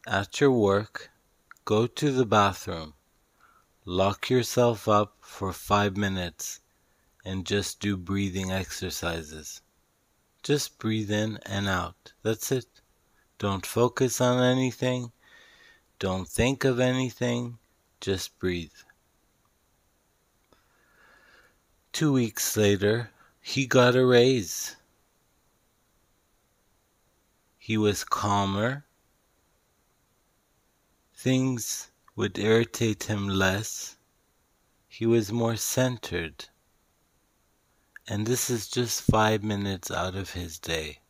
at 0.06 0.40
your 0.40 0.50
work, 0.50 1.10
go 1.66 1.86
to 1.86 2.10
the 2.10 2.24
bathroom, 2.24 2.94
lock 3.84 4.30
yourself 4.30 4.88
up 4.88 5.18
for 5.20 5.52
five 5.52 5.98
minutes, 5.98 6.60
and 7.26 7.44
just 7.44 7.78
do 7.78 7.98
breathing 7.98 8.50
exercises. 8.50 9.60
Just 10.42 10.78
breathe 10.78 11.10
in 11.10 11.40
and 11.44 11.68
out. 11.68 12.14
That's 12.22 12.50
it. 12.50 12.80
Don't 13.36 13.66
focus 13.66 14.18
on 14.22 14.42
anything. 14.42 15.12
Don't 15.98 16.26
think 16.26 16.64
of 16.64 16.80
anything. 16.80 17.58
Just 18.00 18.38
breathe. 18.38 18.80
Two 21.92 22.14
weeks 22.14 22.56
later, 22.56 23.10
he 23.42 23.66
got 23.66 23.94
a 23.94 24.06
raise. 24.06 24.74
He 27.66 27.76
was 27.76 28.04
calmer. 28.04 28.86
Things 31.16 31.90
would 32.14 32.38
irritate 32.38 33.02
him 33.02 33.26
less. 33.26 33.96
He 34.86 35.04
was 35.04 35.32
more 35.32 35.56
centered. 35.56 36.48
And 38.06 38.24
this 38.24 38.50
is 38.50 38.68
just 38.68 39.02
five 39.02 39.42
minutes 39.42 39.90
out 39.90 40.14
of 40.14 40.34
his 40.34 40.60
day. 40.60 41.00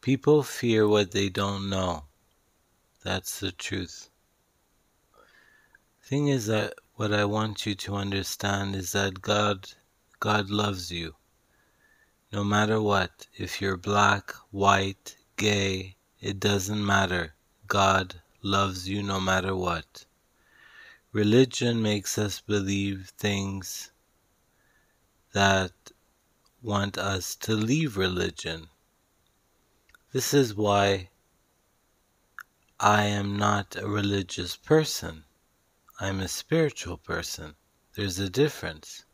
People 0.00 0.42
fear 0.42 0.88
what 0.88 1.12
they 1.12 1.28
don't 1.28 1.70
know. 1.70 2.06
That's 3.04 3.38
the 3.38 3.52
truth. 3.52 4.10
Thing 6.02 6.26
is 6.26 6.46
that 6.46 6.74
what 6.96 7.14
I 7.14 7.26
want 7.26 7.64
you 7.64 7.76
to 7.76 7.94
understand 7.94 8.74
is 8.74 8.90
that 8.90 9.22
God 9.22 9.72
God 10.18 10.50
loves 10.50 10.90
you. 10.90 11.14
No 12.32 12.42
matter 12.42 12.80
what, 12.80 13.26
if 13.36 13.60
you're 13.60 13.76
black, 13.76 14.32
white, 14.50 15.18
gay, 15.36 15.96
it 16.18 16.40
doesn't 16.40 16.84
matter. 16.84 17.34
God 17.66 18.22
loves 18.40 18.88
you 18.88 19.02
no 19.02 19.20
matter 19.20 19.54
what. 19.54 20.06
Religion 21.12 21.82
makes 21.82 22.16
us 22.16 22.40
believe 22.40 23.12
things 23.18 23.92
that 25.34 25.72
want 26.62 26.96
us 26.96 27.36
to 27.36 27.52
leave 27.52 27.98
religion. 27.98 28.68
This 30.12 30.32
is 30.32 30.54
why 30.54 31.10
I 32.80 33.04
am 33.04 33.36
not 33.36 33.76
a 33.76 33.86
religious 33.86 34.56
person. 34.56 35.24
I'm 36.00 36.20
a 36.20 36.28
spiritual 36.28 36.96
person. 36.96 37.56
There's 37.94 38.18
a 38.18 38.30
difference. 38.30 39.04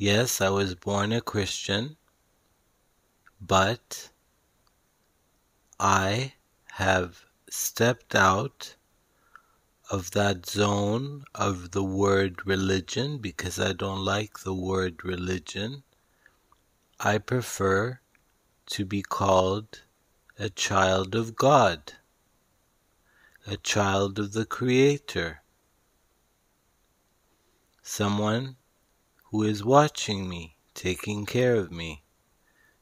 Yes, 0.00 0.40
I 0.40 0.48
was 0.48 0.74
born 0.74 1.12
a 1.12 1.20
Christian, 1.20 1.98
but 3.38 4.08
I 5.78 6.32
have 6.70 7.26
stepped 7.50 8.14
out 8.14 8.76
of 9.90 10.12
that 10.12 10.46
zone 10.46 11.24
of 11.34 11.72
the 11.72 11.84
word 11.84 12.46
religion 12.46 13.18
because 13.18 13.60
I 13.60 13.74
don't 13.74 14.02
like 14.02 14.38
the 14.38 14.54
word 14.54 15.04
religion. 15.04 15.82
I 16.98 17.18
prefer 17.18 18.00
to 18.68 18.86
be 18.86 19.02
called 19.02 19.82
a 20.38 20.48
child 20.48 21.14
of 21.14 21.36
God 21.36 21.92
a 23.46 23.58
child 23.58 24.18
of 24.18 24.32
the 24.32 24.46
Creator. 24.46 25.42
someone 27.82 28.56
who 29.30 29.44
is 29.44 29.62
watching 29.62 30.28
me, 30.28 30.56
taking 30.74 31.24
care 31.24 31.54
of 31.54 31.70
me, 31.70 32.02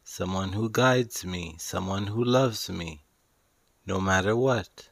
someone 0.02 0.54
who 0.54 0.70
guides 0.70 1.22
me, 1.22 1.54
someone 1.58 2.06
who 2.06 2.24
loves 2.24 2.70
me, 2.70 3.04
no 3.84 4.00
matter 4.00 4.34
what. 4.34 4.88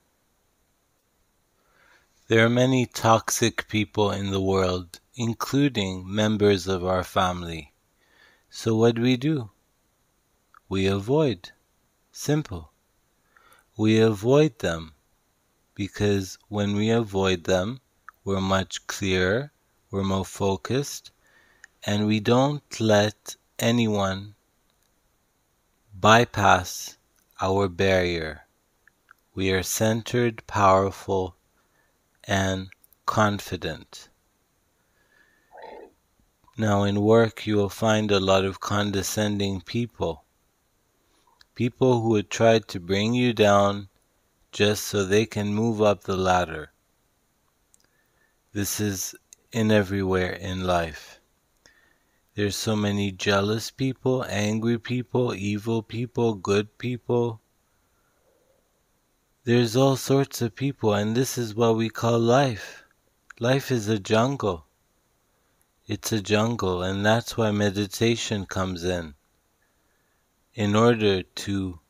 There 2.29 2.45
are 2.45 2.51
many 2.51 2.85
toxic 2.85 3.69
people 3.69 4.11
in 4.11 4.33
the 4.33 4.41
world, 4.41 5.01
including 5.15 6.05
members 6.13 6.67
of 6.67 6.85
our 6.85 7.05
family. 7.05 7.73
So 8.51 8.77
what 8.77 8.97
do 8.97 9.03
we 9.03 9.17
do? 9.17 9.51
We 10.69 10.87
avoid. 10.87 11.53
Simple. 12.13 12.73
We 13.79 13.99
avoid 13.99 14.59
them 14.59 14.93
because 15.75 16.37
when 16.49 16.77
we 16.77 16.91
avoid 16.91 17.45
them, 17.45 17.81
we're 18.25 18.41
much 18.41 18.87
clearer, 18.87 19.53
we're 19.91 20.03
more 20.03 20.25
focused, 20.25 21.13
and 21.87 22.05
we 22.05 22.19
don't 22.19 22.81
let 22.81 23.37
anyone 23.61 24.35
bypass 25.95 26.99
our 27.41 27.69
barrier. 27.69 28.43
We 29.37 29.53
are 29.53 29.63
centered, 29.63 30.45
powerful, 30.49 31.37
and 32.25 32.71
confident. 33.07 34.09
Now, 36.59 36.83
in 36.83 37.03
work, 37.03 37.47
you 37.47 37.57
will 37.57 37.69
find 37.69 38.11
a 38.11 38.19
lot 38.19 38.45
of 38.45 38.61
condescending 38.61 39.61
people. 39.61 40.25
People 41.55 42.01
who 42.01 42.09
would 42.09 42.31
try 42.31 42.59
to 42.59 42.81
bring 42.81 43.15
you 43.15 43.33
down 43.33 43.89
just 44.51 44.85
so 44.85 45.05
they 45.05 45.25
can 45.25 45.55
move 45.55 45.81
up 45.81 46.03
the 46.03 46.17
ladder. 46.17 46.73
This 48.53 48.81
is 48.81 49.15
in 49.53 49.71
everywhere 49.71 50.33
in 50.33 50.65
life. 50.65 51.16
There's 52.37 52.55
so 52.55 52.77
many 52.77 53.13
jealous 53.13 53.71
people, 53.71 54.23
angry 54.29 54.79
people, 54.79 55.35
evil 55.35 55.83
people, 55.83 56.35
good 56.35 56.77
people. 56.77 57.41
There's 59.45 59.75
all 59.75 59.97
sorts 59.97 60.43
of 60.43 60.55
people, 60.55 60.93
and 60.93 61.17
this 61.17 61.39
is 61.39 61.55
what 61.55 61.77
we 61.77 61.89
call 61.89 62.19
life. 62.19 62.85
Life 63.41 63.71
is 63.71 63.89
a 63.89 63.99
jungle. 63.99 64.67
It's 65.87 66.13
a 66.13 66.21
jungle, 66.21 66.83
and 66.83 67.07
that's 67.07 67.39
why 67.39 67.53
meditation 67.53 68.45
comes 68.45 68.85
in. 68.85 69.15
In 70.53 70.77
order 70.77 71.23
to 71.23 71.81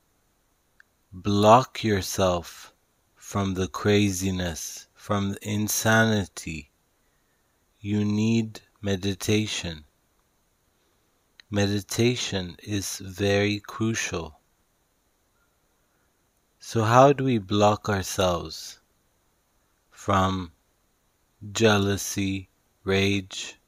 block 1.12 1.82
yourself 1.82 2.73
from 3.16 3.55
the 3.55 3.66
craziness, 3.66 4.86
from 4.94 5.31
the 5.31 5.39
insanity, 5.43 6.70
you 7.81 8.05
need 8.05 8.60
meditation. 8.81 9.86
Meditation 11.51 12.56
is 12.64 12.98
very 12.98 13.60
crucial. 13.60 14.40
So, 16.59 16.82
how 16.82 17.12
do 17.12 17.23
we 17.23 17.39
block 17.39 17.89
ourselves 17.89 18.81
from 19.89 20.51
jealousy, 21.52 22.48
rage, 22.82 23.60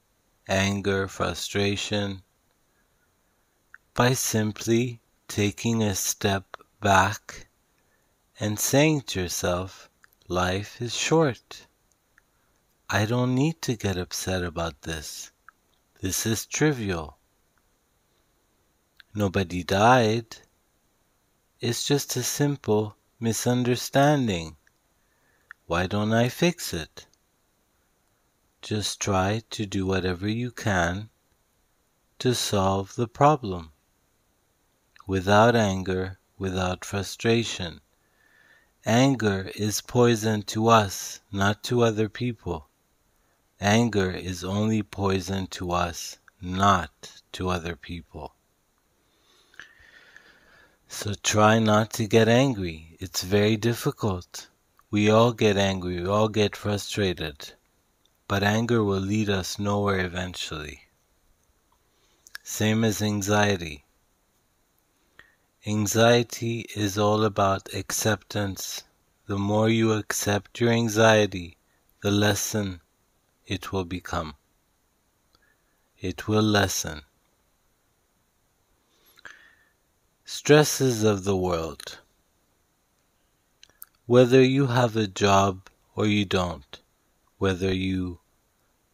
anger, 0.49 1.07
frustration? 1.07 2.23
By 3.93 4.11
simply 4.13 4.99
taking 5.29 5.81
a 5.81 5.95
step 5.95 6.57
back 6.81 7.47
and 8.41 8.59
saying 8.59 9.03
to 9.03 9.21
yourself, 9.21 9.89
life 10.27 10.81
is 10.81 10.93
short. 10.93 11.67
I 12.89 13.05
don't 13.05 13.35
need 13.35 13.61
to 13.61 13.77
get 13.77 13.95
upset 13.97 14.43
about 14.43 14.81
this. 14.81 15.31
This 16.01 16.25
is 16.25 16.45
trivial. 16.45 17.18
Nobody 19.13 19.63
died. 19.63 20.37
It's 21.59 21.85
just 21.85 22.15
a 22.15 22.23
simple 22.23 22.95
misunderstanding. 23.19 24.57
Why 25.65 25.87
don't 25.87 26.13
I 26.13 26.29
fix 26.29 26.73
it? 26.73 27.07
Just 28.61 28.99
try 28.99 29.41
to 29.49 29.65
do 29.65 29.85
whatever 29.85 30.27
you 30.27 30.51
can 30.51 31.09
to 32.19 32.35
solve 32.35 32.95
the 32.95 33.07
problem 33.07 33.71
without 35.07 35.55
anger 35.55 36.19
without 36.37 36.85
frustration. 36.85 37.81
Anger 38.85 39.51
is 39.55 39.81
poison 39.81 40.43
to 40.43 40.67
us, 40.67 41.19
not 41.31 41.63
to 41.63 41.81
other 41.81 42.07
people. 42.07 42.69
Anger 43.59 44.11
is 44.11 44.43
only 44.43 44.83
poison 44.83 45.47
to 45.47 45.71
us, 45.71 46.17
not 46.41 47.21
to 47.33 47.49
other 47.49 47.75
people. 47.75 48.35
So 50.91 51.13
try 51.13 51.59
not 51.59 51.93
to 51.93 52.07
get 52.07 52.27
angry. 52.27 52.97
It's 52.99 53.21
very 53.21 53.57
difficult. 53.57 54.47
We 54.89 55.07
all 55.07 55.33
get 55.33 55.55
angry, 55.55 56.01
we 56.01 56.07
all 56.07 56.29
get 56.29 56.55
frustrated. 56.55 57.53
But 58.27 58.41
anger 58.41 58.83
will 58.83 58.99
lead 58.99 59.29
us 59.29 59.59
nowhere 59.59 60.03
eventually. 60.03 60.87
Same 62.41 62.83
as 62.83 63.03
anxiety. 63.03 63.85
Anxiety 65.65 66.65
is 66.75 66.97
all 66.97 67.23
about 67.23 67.71
acceptance. 67.73 68.83
The 69.27 69.37
more 69.37 69.69
you 69.69 69.93
accept 69.93 70.59
your 70.59 70.71
anxiety, 70.71 71.57
the 72.01 72.09
lessen 72.09 72.81
it 73.45 73.71
will 73.71 73.85
become. 73.85 74.35
It 75.99 76.27
will 76.27 76.43
lessen. 76.43 77.03
Stresses 80.31 81.03
of 81.03 81.23
the 81.23 81.35
world. 81.35 81.97
Whether 84.05 84.43
you 84.43 84.67
have 84.67 84.95
a 84.95 85.07
job 85.07 85.71
or 85.95 86.05
you 86.05 86.23
don't, 86.23 86.79
whether 87.39 87.73
you 87.73 88.19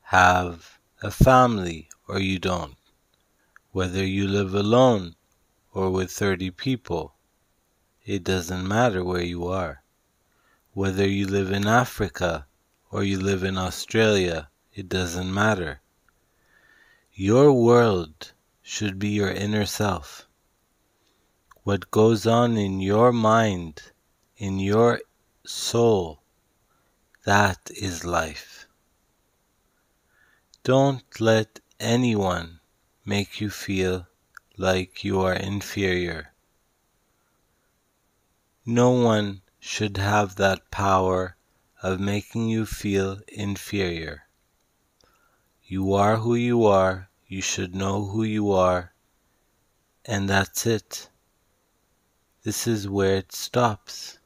have 0.03 0.79
a 1.03 1.11
family 1.11 1.89
or 2.07 2.21
you 2.21 2.39
don't, 2.39 2.77
whether 3.73 4.05
you 4.05 4.29
live 4.29 4.55
alone 4.55 5.17
or 5.73 5.89
with 5.89 6.09
30 6.09 6.51
people. 6.51 7.15
It 8.05 8.23
doesn't 8.23 8.65
matter 8.65 9.03
where 9.03 9.21
you 9.21 9.45
are. 9.45 9.83
Whether 10.71 11.05
you 11.05 11.27
live 11.27 11.51
in 11.51 11.67
Africa 11.67 12.47
or 12.91 13.03
you 13.03 13.19
live 13.19 13.43
in 13.43 13.57
Australia, 13.57 14.47
it 14.73 14.87
doesn't 14.87 15.33
matter. 15.33 15.81
Your 17.13 17.51
world 17.51 18.31
should 18.61 18.97
be 18.97 19.09
your 19.09 19.31
inner 19.31 19.65
self. 19.65 20.24
What 21.65 21.89
goes 21.89 22.27
on 22.27 22.57
in 22.57 22.79
your 22.79 23.11
mind, 23.11 23.91
in 24.37 24.59
your 24.59 25.01
soul, 25.47 26.21
that 27.25 27.71
is 27.75 28.05
life. 28.05 28.67
Don't 30.63 31.03
let 31.19 31.59
anyone 31.79 32.59
make 33.03 33.41
you 33.41 33.49
feel 33.49 34.05
like 34.57 35.03
you 35.03 35.19
are 35.21 35.33
inferior. 35.33 36.35
No 38.63 38.91
one 38.91 39.41
should 39.59 39.97
have 39.97 40.35
that 40.35 40.69
power 40.69 41.35
of 41.81 41.99
making 41.99 42.47
you 42.47 42.67
feel 42.67 43.21
inferior. 43.27 44.27
You 45.63 45.95
are 45.95 46.17
who 46.17 46.35
you 46.35 46.63
are, 46.65 47.09
you 47.25 47.41
should 47.41 47.73
know 47.73 48.05
who 48.05 48.21
you 48.21 48.51
are, 48.51 48.93
and 50.05 50.29
that's 50.29 50.67
it. 50.67 51.09
This 52.45 52.67
is 52.67 52.87
where 52.87 53.15
it 53.15 53.31
stops. 53.31 54.19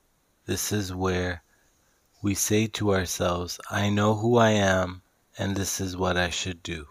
This 0.45 0.73
is 0.73 0.93
where 0.93 1.41
we 2.21 2.35
say 2.35 2.67
to 2.67 2.93
ourselves, 2.93 3.61
I 3.71 3.89
know 3.89 4.15
who 4.15 4.35
I 4.35 4.49
am, 4.49 5.03
and 5.37 5.55
this 5.55 5.79
is 5.79 5.95
what 5.95 6.17
I 6.17 6.29
should 6.29 6.61
do. 6.61 6.87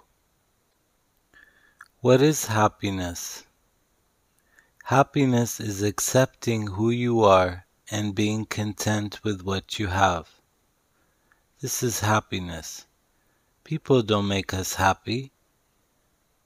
What 2.01 2.23
is 2.23 2.47
happiness? 2.47 3.45
Happiness 4.85 5.61
is 5.61 5.83
accepting 5.83 6.69
who 6.69 6.89
you 6.89 7.23
are 7.23 7.67
and 7.91 8.15
being 8.15 8.47
content 8.47 9.23
with 9.23 9.43
what 9.43 9.79
you 9.79 9.89
have. 9.89 10.31
This 11.61 11.83
is 11.83 12.01
happiness. 12.01 12.87
People 13.65 14.01
don't 14.01 14.29
make 14.29 14.55
us 14.55 14.77
happy. 14.77 15.33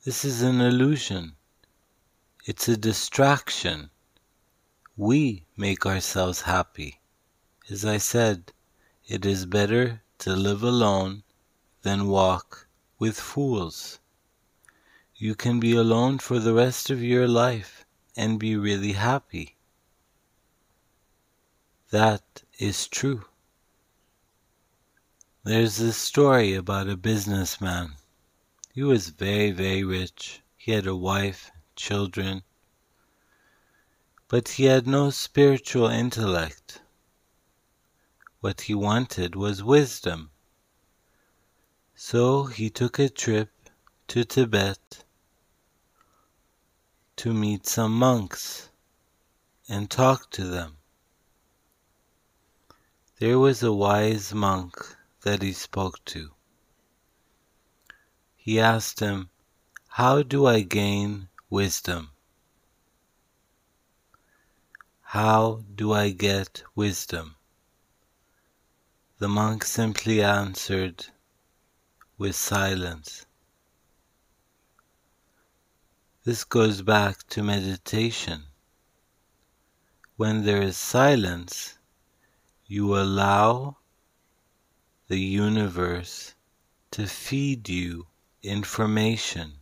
This 0.04 0.24
is 0.24 0.42
an 0.42 0.60
illusion. 0.60 1.36
It's 2.46 2.66
a 2.66 2.76
distraction. 2.76 3.90
We 4.96 5.46
make 5.56 5.86
ourselves 5.86 6.42
happy. 6.42 7.00
As 7.70 7.84
I 7.84 7.96
said, 7.96 8.52
it 9.06 9.24
is 9.24 9.46
better 9.46 10.02
to 10.18 10.36
live 10.36 10.62
alone 10.62 11.22
than 11.80 12.08
walk 12.08 12.68
with 12.98 13.18
fools. 13.18 13.98
You 15.16 15.34
can 15.34 15.60
be 15.60 15.74
alone 15.74 16.18
for 16.18 16.38
the 16.38 16.52
rest 16.52 16.90
of 16.90 17.02
your 17.02 17.26
life 17.26 17.86
and 18.16 18.38
be 18.38 18.54
really 18.54 18.92
happy. 18.92 19.56
That 21.90 22.42
is 22.58 22.86
true. 22.86 23.24
There's 25.42 25.78
this 25.78 25.96
story 25.96 26.54
about 26.54 26.88
a 26.88 26.96
businessman. 26.96 27.94
He 28.74 28.82
was 28.82 29.08
very, 29.08 29.52
very 29.52 29.84
rich. 29.84 30.42
He 30.56 30.72
had 30.72 30.86
a 30.86 30.94
wife, 30.94 31.50
children, 31.76 32.42
but 34.32 34.48
he 34.48 34.64
had 34.64 34.86
no 34.86 35.10
spiritual 35.10 35.88
intellect. 35.88 36.80
What 38.40 38.62
he 38.62 38.74
wanted 38.74 39.36
was 39.36 39.62
wisdom. 39.62 40.30
So 41.94 42.44
he 42.44 42.70
took 42.70 42.98
a 42.98 43.10
trip 43.10 43.50
to 44.08 44.24
Tibet 44.24 45.04
to 47.16 47.34
meet 47.34 47.66
some 47.66 47.92
monks 47.92 48.70
and 49.68 49.90
talk 49.90 50.30
to 50.30 50.44
them. 50.44 50.78
There 53.18 53.38
was 53.38 53.62
a 53.62 53.70
wise 53.70 54.32
monk 54.32 54.96
that 55.24 55.42
he 55.42 55.52
spoke 55.52 56.02
to. 56.06 56.30
He 58.34 58.58
asked 58.58 59.00
him, 59.00 59.28
How 59.88 60.22
do 60.22 60.46
I 60.46 60.62
gain 60.62 61.28
wisdom? 61.50 62.12
How 65.12 65.62
do 65.74 65.92
I 65.92 66.08
get 66.08 66.62
wisdom? 66.74 67.36
The 69.18 69.28
monk 69.28 69.62
simply 69.62 70.22
answered 70.22 71.08
with 72.16 72.34
silence. 72.34 73.26
This 76.24 76.44
goes 76.44 76.80
back 76.80 77.28
to 77.28 77.42
meditation. 77.42 78.44
When 80.16 80.46
there 80.46 80.62
is 80.62 80.78
silence, 80.78 81.76
you 82.66 82.96
allow 82.96 83.76
the 85.08 85.20
universe 85.20 86.34
to 86.92 87.06
feed 87.06 87.68
you 87.68 88.06
information, 88.42 89.58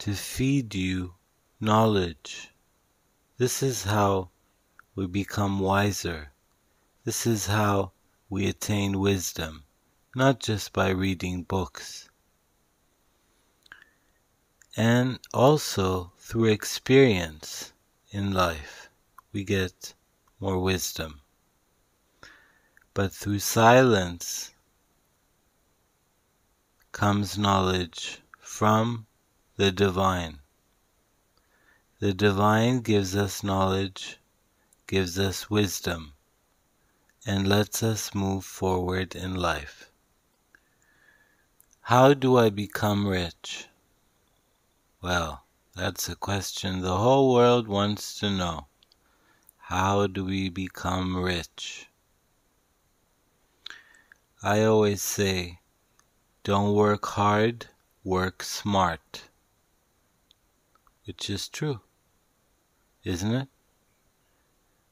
to 0.00 0.12
feed 0.12 0.74
you 0.74 1.14
knowledge. 1.58 2.50
This 3.38 3.62
is 3.62 3.84
how 3.84 4.30
we 4.94 5.06
become 5.06 5.60
wiser. 5.60 6.32
This 7.04 7.26
is 7.26 7.46
how 7.46 7.92
we 8.28 8.46
attain 8.46 8.98
wisdom, 8.98 9.64
not 10.14 10.40
just 10.40 10.72
by 10.72 10.88
reading 10.90 11.42
books. 11.42 12.08
And 14.76 15.18
also 15.32 16.12
through 16.18 16.46
experience 16.46 17.72
in 18.10 18.32
life, 18.32 18.90
we 19.32 19.44
get 19.44 19.94
more 20.40 20.58
wisdom 20.58 21.22
but 22.96 23.12
through 23.12 23.38
silence 23.38 24.54
comes 26.92 27.36
knowledge 27.36 28.22
from 28.40 29.06
the 29.56 29.70
divine. 29.70 30.38
The 31.98 32.12
divine 32.12 32.80
gives 32.80 33.16
us 33.16 33.42
knowledge, 33.42 34.18
gives 34.86 35.18
us 35.18 35.48
wisdom, 35.48 36.12
and 37.24 37.48
lets 37.48 37.82
us 37.82 38.14
move 38.14 38.44
forward 38.44 39.16
in 39.16 39.34
life. 39.34 39.90
How 41.80 42.12
do 42.12 42.36
I 42.36 42.50
become 42.50 43.06
rich? 43.06 43.68
Well, 45.00 45.46
that's 45.74 46.06
a 46.10 46.16
question 46.16 46.82
the 46.82 46.98
whole 46.98 47.32
world 47.32 47.66
wants 47.66 48.18
to 48.20 48.28
know. 48.28 48.66
How 49.56 50.06
do 50.06 50.26
we 50.26 50.50
become 50.50 51.16
rich? 51.16 51.88
I 54.42 54.64
always 54.64 55.00
say, 55.00 55.60
don't 56.44 56.74
work 56.74 57.06
hard, 57.06 57.68
work 58.04 58.42
smart. 58.42 59.30
Which 61.06 61.30
is 61.30 61.48
true, 61.48 61.80
isn't 63.06 63.32
it? 63.32 63.48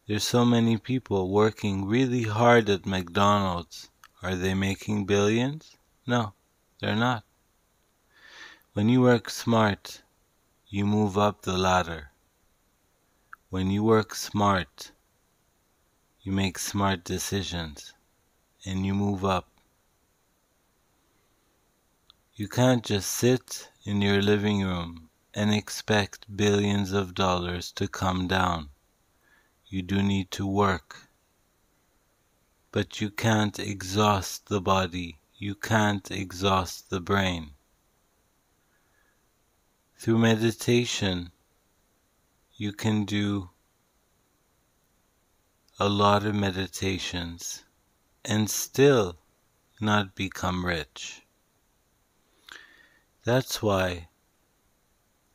There's 0.06 0.22
so 0.22 0.44
many 0.44 0.76
people 0.78 1.30
working 1.30 1.84
really 1.84 2.22
hard 2.22 2.70
at 2.70 2.86
McDonald's. 2.86 3.90
Are 4.22 4.36
they 4.36 4.54
making 4.54 5.06
billions? 5.06 5.76
No, 6.06 6.34
they're 6.80 6.94
not. 6.94 7.24
When 8.72 8.88
you 8.88 9.00
work 9.00 9.30
smart, 9.30 10.02
you 10.68 10.86
move 10.86 11.18
up 11.18 11.42
the 11.42 11.58
ladder. 11.58 12.12
When 13.50 13.72
you 13.72 13.82
work 13.82 14.14
smart, 14.14 14.92
you 16.22 16.30
make 16.30 16.56
smart 16.56 17.02
decisions 17.02 17.94
and 18.64 18.86
you 18.86 18.94
move 18.94 19.24
up. 19.24 19.48
You 22.36 22.46
can't 22.46 22.84
just 22.84 23.10
sit 23.10 23.70
in 23.84 24.00
your 24.00 24.22
living 24.22 24.62
room 24.62 25.10
and 25.34 25.52
expect 25.52 26.36
billions 26.36 26.92
of 26.92 27.14
dollars 27.14 27.72
to 27.72 27.88
come 27.88 28.28
down. 28.28 28.70
You 29.66 29.82
do 29.82 30.02
need 30.02 30.30
to 30.32 30.46
work. 30.46 31.08
But 32.70 33.00
you 33.00 33.10
can't 33.10 33.58
exhaust 33.58 34.46
the 34.46 34.60
body, 34.60 35.18
you 35.36 35.54
can't 35.54 36.08
exhaust 36.10 36.90
the 36.90 37.00
brain. 37.00 37.50
Through 39.96 40.18
meditation, 40.18 41.32
you 42.56 42.72
can 42.72 43.04
do 43.04 43.50
a 45.78 45.88
lot 45.88 46.24
of 46.24 46.34
meditations 46.34 47.64
and 48.24 48.48
still 48.48 49.16
not 49.80 50.14
become 50.14 50.64
rich. 50.64 51.22
That's 53.24 53.60
why 53.60 54.08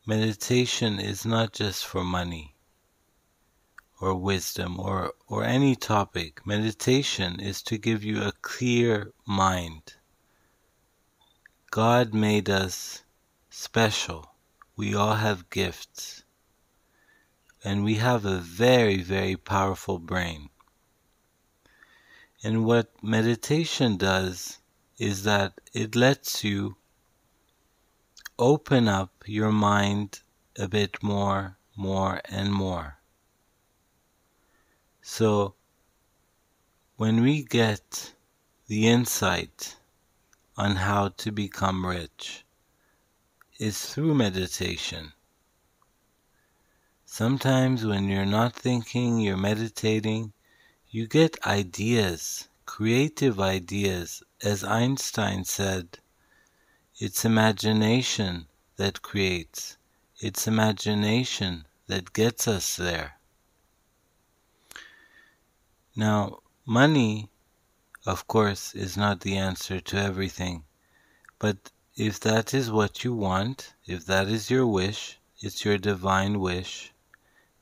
meditation 0.10 1.00
is 1.00 1.24
not 1.24 1.54
just 1.54 1.86
for 1.86 2.04
money 2.04 2.56
or 4.02 4.16
wisdom 4.16 4.80
or, 4.80 5.14
or 5.28 5.44
any 5.44 5.76
topic. 5.76 6.44
Meditation 6.48 7.40
is 7.40 7.62
to 7.62 7.78
give 7.78 8.04
you 8.04 8.24
a 8.24 8.32
clear 8.42 9.14
mind. 9.28 9.94
God 11.70 12.12
made 12.12 12.50
us 12.50 13.04
special. 13.52 14.34
We 14.76 14.96
all 14.96 15.14
have 15.14 15.52
gifts. 15.52 16.24
And 17.64 17.84
we 17.84 17.96
have 17.96 18.26
a 18.26 18.40
very, 18.40 19.04
very 19.04 19.36
powerful 19.36 20.00
brain. 20.00 20.50
And 22.44 22.66
what 22.66 23.04
meditation 23.04 23.96
does 23.98 24.58
is 24.98 25.22
that 25.26 25.62
it 25.72 25.96
lets 25.96 26.44
you 26.44 26.78
open 28.40 28.88
up 28.88 29.12
your 29.26 29.52
mind 29.52 30.22
a 30.58 30.68
bit 30.68 31.04
more, 31.04 31.58
more, 31.76 32.22
and 32.26 32.52
more. 32.52 32.98
So, 35.02 35.56
when 36.96 37.22
we 37.22 37.44
get 37.44 38.14
the 38.68 38.88
insight 38.88 39.76
on 40.58 40.78
how 40.78 41.10
to 41.10 41.32
become 41.32 41.86
rich, 41.86 42.46
is 43.60 43.86
through 43.86 44.16
meditation. 44.16 45.12
Sometimes 47.06 47.86
when 47.86 48.08
you're 48.08 48.26
not 48.26 48.56
thinking, 48.56 49.20
you're 49.20 49.36
meditating, 49.36 50.32
you 50.90 51.08
get 51.08 51.46
ideas, 51.46 52.48
creative 52.66 53.38
ideas. 53.40 54.24
As 54.42 54.64
Einstein 54.64 55.44
said, 55.44 56.00
it's 57.02 57.24
imagination 57.24 58.46
that 58.76 59.02
creates, 59.02 59.78
it's 60.20 60.50
imagination 60.50 61.66
that 61.88 62.12
gets 62.12 62.46
us 62.46 62.76
there. 62.76 63.14
Now, 65.96 66.40
money, 66.66 67.30
of 68.06 68.28
course, 68.28 68.76
is 68.76 68.98
not 68.98 69.22
the 69.22 69.38
answer 69.38 69.80
to 69.80 69.98
everything, 69.98 70.66
but 71.40 71.72
if 71.96 72.20
that 72.20 72.54
is 72.54 72.70
what 72.70 73.06
you 73.06 73.14
want, 73.14 73.74
if 73.86 74.06
that 74.06 74.28
is 74.28 74.52
your 74.52 74.68
wish, 74.68 75.20
it's 75.40 75.64
your 75.64 75.78
divine 75.78 76.42
wish, 76.42 76.92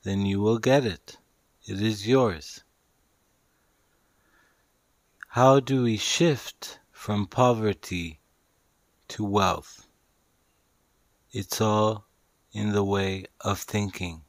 then 0.02 0.26
you 0.26 0.42
will 0.42 0.58
get 0.58 0.84
it. 0.84 1.18
It 1.64 1.80
is 1.80 2.08
yours. 2.08 2.64
How 5.30 5.60
do 5.60 5.84
we 5.84 5.98
shift 5.98 6.80
from 6.92 7.28
poverty 7.28 8.20
to 9.10 9.24
wealth? 9.24 9.88
It's 11.32 11.62
all 11.62 12.06
in 12.54 12.72
the 12.72 12.84
way 12.84 13.26
of 13.42 13.60
thinking, 13.60 14.24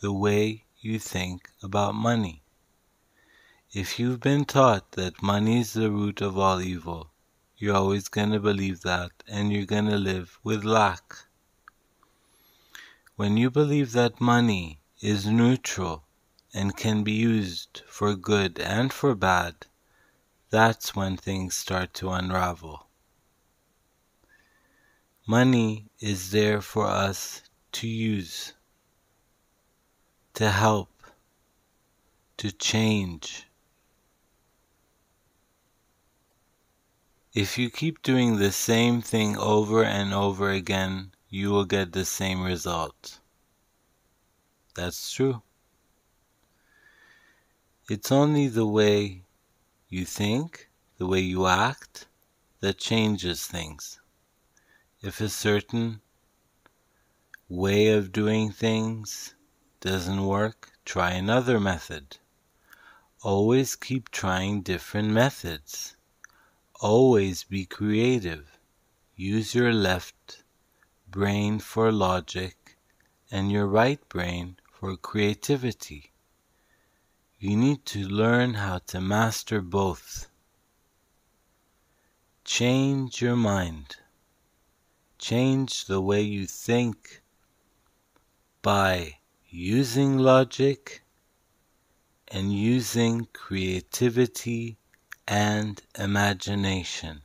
the 0.00 0.12
way 0.12 0.64
you 0.80 0.98
think 0.98 1.50
about 1.62 1.94
money. 1.94 2.42
If 3.72 3.98
you've 3.98 4.20
been 4.20 4.44
taught 4.44 4.92
that 4.92 5.22
money 5.22 5.60
is 5.60 5.72
the 5.72 5.90
root 5.90 6.20
of 6.20 6.38
all 6.38 6.60
evil, 6.60 7.10
you're 7.58 7.74
always 7.74 8.08
going 8.08 8.30
to 8.30 8.40
believe 8.40 8.82
that 8.82 9.10
and 9.26 9.52
you're 9.52 9.66
going 9.66 9.86
to 9.86 9.98
live 9.98 10.38
with 10.44 10.64
lack. 10.64 11.16
When 13.16 13.36
you 13.36 13.50
believe 13.50 13.92
that 13.92 14.20
money 14.20 14.80
is 15.00 15.26
neutral 15.26 16.04
and 16.54 16.76
can 16.76 17.02
be 17.02 17.12
used 17.12 17.82
for 17.88 18.14
good 18.14 18.58
and 18.58 18.92
for 18.92 19.14
bad, 19.14 19.66
that's 20.50 20.94
when 20.94 21.16
things 21.16 21.56
start 21.56 21.92
to 21.94 22.10
unravel. 22.10 22.85
Money 25.28 25.86
is 25.98 26.30
there 26.30 26.60
for 26.60 26.86
us 26.86 27.42
to 27.72 27.88
use, 27.88 28.52
to 30.34 30.48
help, 30.48 30.88
to 32.36 32.52
change. 32.52 33.44
If 37.34 37.58
you 37.58 37.70
keep 37.70 38.02
doing 38.02 38.36
the 38.36 38.52
same 38.52 39.02
thing 39.02 39.36
over 39.36 39.82
and 39.82 40.14
over 40.14 40.50
again, 40.50 41.10
you 41.28 41.50
will 41.50 41.64
get 41.64 41.90
the 41.90 42.04
same 42.04 42.44
result. 42.44 43.18
That's 44.76 45.10
true. 45.10 45.42
It's 47.90 48.12
only 48.12 48.46
the 48.46 48.66
way 48.66 49.22
you 49.88 50.04
think, 50.04 50.70
the 50.98 51.06
way 51.06 51.18
you 51.18 51.48
act, 51.48 52.06
that 52.60 52.78
changes 52.78 53.44
things. 53.44 53.98
If 55.06 55.20
a 55.20 55.28
certain 55.28 56.00
way 57.48 57.90
of 57.90 58.10
doing 58.10 58.50
things 58.50 59.36
doesn't 59.78 60.26
work, 60.26 60.72
try 60.84 61.12
another 61.12 61.60
method. 61.60 62.18
Always 63.22 63.76
keep 63.76 64.10
trying 64.10 64.62
different 64.62 65.10
methods. 65.10 65.94
Always 66.80 67.44
be 67.44 67.66
creative. 67.66 68.58
Use 69.14 69.54
your 69.54 69.72
left 69.72 70.42
brain 71.08 71.60
for 71.60 71.92
logic 71.92 72.76
and 73.30 73.52
your 73.52 73.68
right 73.68 74.00
brain 74.08 74.56
for 74.72 74.96
creativity. 74.96 76.10
You 77.38 77.56
need 77.56 77.86
to 77.94 78.08
learn 78.08 78.54
how 78.54 78.78
to 78.88 79.00
master 79.00 79.60
both. 79.60 80.28
Change 82.42 83.22
your 83.22 83.36
mind. 83.36 83.98
Change 85.32 85.86
the 85.86 86.00
way 86.00 86.22
you 86.22 86.46
think 86.46 87.20
by 88.62 89.18
using 89.48 90.18
logic 90.18 91.02
and 92.28 92.52
using 92.52 93.26
creativity 93.32 94.78
and 95.26 95.82
imagination. 95.98 97.22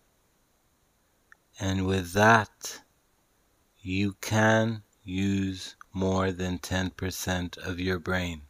And 1.59 1.85
with 1.85 2.13
that, 2.13 2.81
you 3.79 4.15
can 4.19 4.81
use 5.03 5.75
more 5.93 6.31
than 6.31 6.57
10% 6.57 7.55
of 7.59 7.79
your 7.79 7.99
brain. 7.99 8.41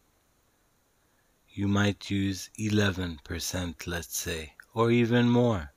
You 1.50 1.68
might 1.68 2.08
use 2.08 2.48
11%, 2.58 3.86
let's 3.86 4.16
say, 4.16 4.54
or 4.72 4.90
even 4.90 5.28
more. 5.28 5.74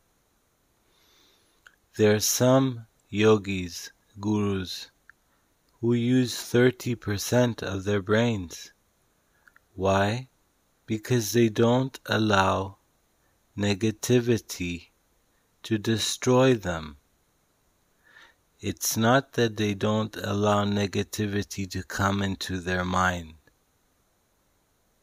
There 1.97 2.15
are 2.15 2.21
some 2.21 2.87
yogis, 3.15 3.91
gurus, 4.19 4.91
who 5.79 5.93
use 5.93 6.35
30% 6.35 7.63
of 7.63 7.85
their 7.85 8.01
brains. 8.01 8.73
Why? 9.73 10.27
Because 10.85 11.31
they 11.31 11.47
don't 11.47 11.97
allow 12.05 12.77
negativity 13.57 14.89
to 15.63 15.77
destroy 15.77 16.55
them. 16.55 16.97
It's 18.59 18.97
not 18.97 19.33
that 19.33 19.55
they 19.55 19.73
don't 19.73 20.17
allow 20.17 20.65
negativity 20.65 21.69
to 21.71 21.83
come 21.83 22.21
into 22.21 22.59
their 22.59 22.83
mind. 22.83 23.35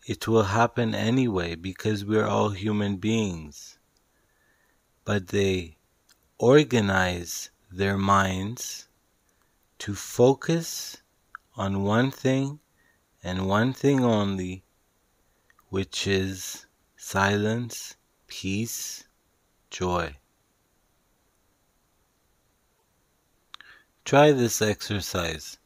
It 0.06 0.28
will 0.28 0.48
happen 0.60 0.94
anyway 0.94 1.54
because 1.54 2.04
we're 2.04 2.26
all 2.26 2.50
human 2.50 2.96
beings. 2.96 3.78
But 5.04 5.28
they 5.28 5.78
organize 6.38 7.51
their 7.72 7.96
minds 7.96 8.88
to 9.78 9.94
focus 9.94 10.98
on 11.56 11.82
one 11.82 12.10
thing 12.10 12.60
and 13.22 13.48
one 13.48 13.72
thing 13.72 14.04
only, 14.04 14.64
which 15.68 16.06
is 16.06 16.66
silence, 16.96 17.96
peace, 18.26 19.04
joy. 19.70 20.16
Try 24.04 24.32
this 24.32 24.60
exercise. 24.60 25.58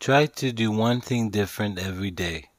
Try 0.00 0.26
to 0.26 0.52
do 0.52 0.70
one 0.70 1.00
thing 1.00 1.30
different 1.30 1.78
every 1.78 2.10
day. 2.10 2.50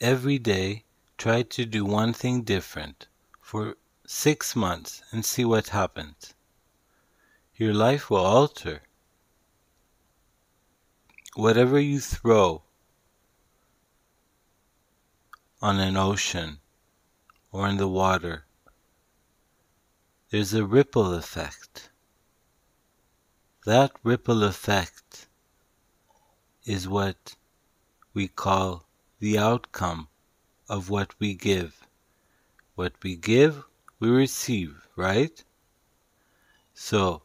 Every 0.00 0.38
day, 0.38 0.84
try 1.18 1.42
to 1.42 1.66
do 1.66 1.84
one 1.84 2.12
thing 2.12 2.42
different 2.42 3.08
for 3.40 3.76
six 4.06 4.54
months 4.54 5.02
and 5.10 5.24
see 5.24 5.44
what 5.44 5.68
happens. 5.68 6.35
Your 7.58 7.72
life 7.72 8.10
will 8.10 8.18
alter. 8.18 8.82
Whatever 11.34 11.80
you 11.80 12.00
throw 12.00 12.64
on 15.62 15.80
an 15.80 15.96
ocean 15.96 16.58
or 17.50 17.66
in 17.66 17.78
the 17.78 17.88
water, 17.88 18.44
there's 20.30 20.52
a 20.52 20.66
ripple 20.66 21.14
effect. 21.14 21.88
That 23.64 23.92
ripple 24.02 24.44
effect 24.44 25.26
is 26.66 26.86
what 26.86 27.36
we 28.12 28.28
call 28.28 28.84
the 29.18 29.38
outcome 29.38 30.08
of 30.68 30.90
what 30.90 31.14
we 31.18 31.32
give. 31.32 31.86
What 32.74 32.92
we 33.02 33.16
give, 33.16 33.64
we 33.98 34.10
receive, 34.10 34.86
right? 34.94 35.42
So, 36.74 37.22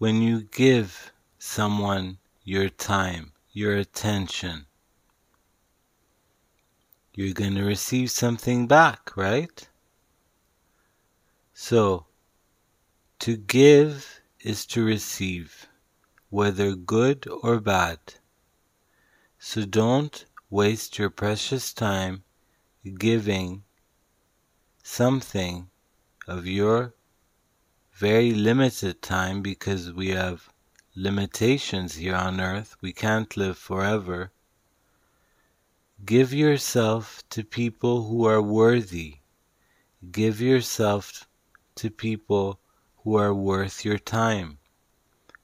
when 0.00 0.22
you 0.22 0.40
give 0.40 1.12
someone 1.38 2.16
your 2.42 2.70
time, 2.70 3.32
your 3.52 3.76
attention, 3.76 4.64
you're 7.12 7.34
going 7.34 7.54
to 7.54 7.62
receive 7.62 8.10
something 8.10 8.66
back, 8.66 9.14
right? 9.14 9.68
So, 11.52 12.06
to 13.18 13.36
give 13.36 14.22
is 14.40 14.64
to 14.68 14.82
receive, 14.82 15.68
whether 16.30 16.74
good 16.74 17.28
or 17.42 17.60
bad. 17.60 17.98
So 19.38 19.66
don't 19.66 20.24
waste 20.48 20.98
your 20.98 21.10
precious 21.10 21.74
time 21.74 22.24
giving 22.98 23.64
something 24.82 25.68
of 26.26 26.46
your 26.46 26.94
very 28.00 28.32
limited 28.32 29.02
time 29.02 29.42
because 29.42 29.92
we 29.92 30.08
have 30.08 30.48
limitations 30.96 31.96
here 31.96 32.14
on 32.14 32.40
earth. 32.40 32.74
We 32.80 32.94
can't 32.94 33.36
live 33.36 33.58
forever. 33.58 34.32
Give 36.06 36.32
yourself 36.32 37.22
to 37.28 37.44
people 37.44 38.04
who 38.04 38.24
are 38.24 38.40
worthy. 38.40 39.18
Give 40.10 40.40
yourself 40.40 41.28
to 41.74 41.90
people 41.90 42.58
who 43.04 43.16
are 43.16 43.34
worth 43.34 43.84
your 43.84 43.98
time. 43.98 44.56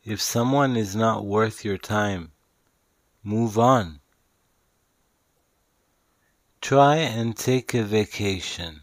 If 0.03 0.23
someone 0.23 0.78
is 0.78 0.97
not 0.97 1.27
worth 1.27 1.62
your 1.62 1.77
time, 1.77 2.33
move 3.23 3.59
on. 3.59 4.01
Try 6.62 6.97
and 6.97 7.37
take 7.37 7.74
a 7.74 7.83
vacation. 7.83 8.81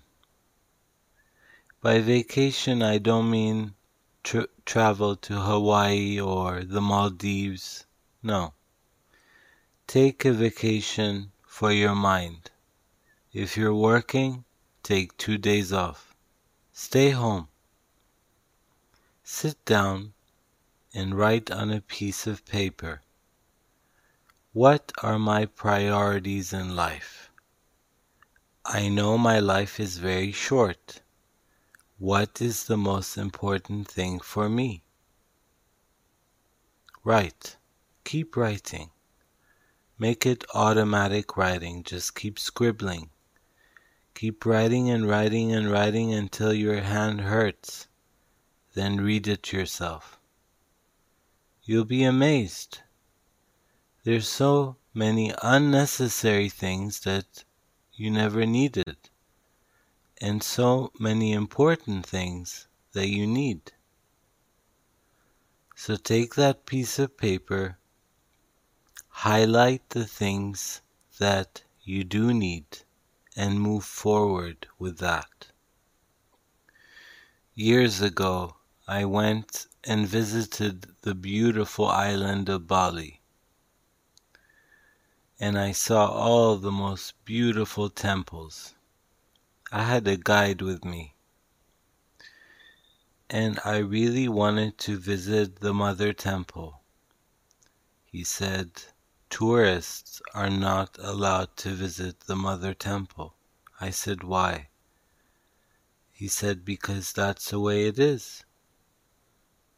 By 1.84 2.00
vacation, 2.00 2.82
I 2.82 2.98
don't 2.98 3.30
mean 3.30 3.76
tra- 4.24 4.48
travel 4.66 5.18
to 5.18 5.42
Hawaii 5.42 6.18
or 6.18 6.64
the 6.64 6.80
Maldives. 6.80 7.86
No. 8.24 8.54
Take 9.86 10.24
a 10.24 10.32
vacation 10.32 11.34
for 11.46 11.74
your 11.74 11.94
mind. 11.94 12.52
If 13.34 13.58
you're 13.58 13.76
working, 13.76 14.46
take 14.82 15.18
two 15.18 15.38
days 15.38 15.74
off. 15.74 16.16
Stay 16.72 17.10
home. 17.10 17.50
Sit 19.26 19.66
down 19.66 20.14
and 20.94 21.18
write 21.18 21.52
on 21.52 21.70
a 21.70 21.82
piece 21.82 22.26
of 22.26 22.46
paper. 22.46 23.02
What 24.54 24.94
are 25.02 25.20
my 25.20 25.48
priorities 25.48 26.54
in 26.54 26.78
life? 26.78 27.30
I 28.66 28.88
know 28.88 29.18
my 29.18 29.40
life 29.40 29.82
is 29.82 29.98
very 29.98 30.32
short. 30.32 31.02
What 32.04 32.42
is 32.42 32.66
the 32.66 32.76
most 32.76 33.18
important 33.18 33.88
thing 33.88 34.20
for 34.20 34.50
me? 34.50 34.84
Write. 37.02 37.56
Keep 38.04 38.36
writing. 38.36 38.90
Make 39.98 40.26
it 40.26 40.44
automatic 40.54 41.38
writing. 41.38 41.82
Just 41.82 42.14
keep 42.14 42.38
scribbling. 42.38 43.10
Keep 44.16 44.46
writing 44.46 44.90
and 44.90 45.08
writing 45.08 45.54
and 45.54 45.72
writing 45.72 46.14
until 46.14 46.54
your 46.54 46.82
hand 46.82 47.22
hurts 47.22 47.88
then 48.74 49.00
read 49.00 49.26
it 49.26 49.54
yourself. 49.54 50.20
You'll 51.64 51.86
be 51.86 52.04
amazed. 52.04 52.80
There's 54.04 54.28
so 54.28 54.76
many 54.94 55.34
unnecessary 55.42 56.50
things 56.50 57.00
that 57.06 57.46
you 57.94 58.12
never 58.12 58.46
needed. 58.46 58.98
And 60.24 60.42
so 60.42 60.90
many 60.98 61.34
important 61.34 62.06
things 62.06 62.66
that 62.94 63.10
you 63.10 63.28
need. 63.28 63.74
So 65.76 65.98
take 65.98 66.36
that 66.36 66.66
piece 66.66 66.98
of 66.98 67.18
paper, 67.18 67.78
highlight 69.10 69.90
the 69.90 70.06
things 70.06 70.80
that 71.20 71.64
you 71.84 72.06
do 72.06 72.34
need, 72.34 72.66
and 73.36 73.60
move 73.60 73.84
forward 73.84 74.66
with 74.80 75.00
that. 75.00 75.48
Years 77.54 78.00
ago, 78.00 78.56
I 78.88 79.04
went 79.04 79.68
and 79.84 80.08
visited 80.08 80.88
the 81.02 81.16
beautiful 81.16 81.88
island 81.90 82.48
of 82.48 82.66
Bali. 82.66 83.20
And 85.38 85.60
I 85.60 85.74
saw 85.74 86.08
all 86.08 86.56
the 86.56 86.72
most 86.72 87.14
beautiful 87.26 87.90
temples. 87.90 88.74
I 89.76 89.86
had 89.86 90.08
a 90.08 90.18
guide 90.18 90.62
with 90.62 90.86
me. 90.86 91.16
And 93.28 93.60
I 93.66 93.78
really 93.78 94.28
wanted 94.28 94.78
to 94.86 95.00
visit 95.00 95.62
the 95.62 95.74
Mother 95.74 96.14
Temple. 96.14 96.84
He 98.06 98.24
said, 98.24 98.84
Tourists 99.32 100.22
are 100.36 100.52
not 100.52 101.00
allowed 101.00 101.58
to 101.58 101.72
visit 101.72 102.20
the 102.20 102.36
Mother 102.36 102.76
Temple. 102.76 103.34
I 103.82 103.90
said, 103.90 104.24
Why? 104.24 104.70
He 106.12 106.28
said, 106.28 106.64
Because 106.64 107.12
that's 107.12 107.50
the 107.50 107.60
way 107.60 107.88
it 107.88 107.98
is. 107.98 108.46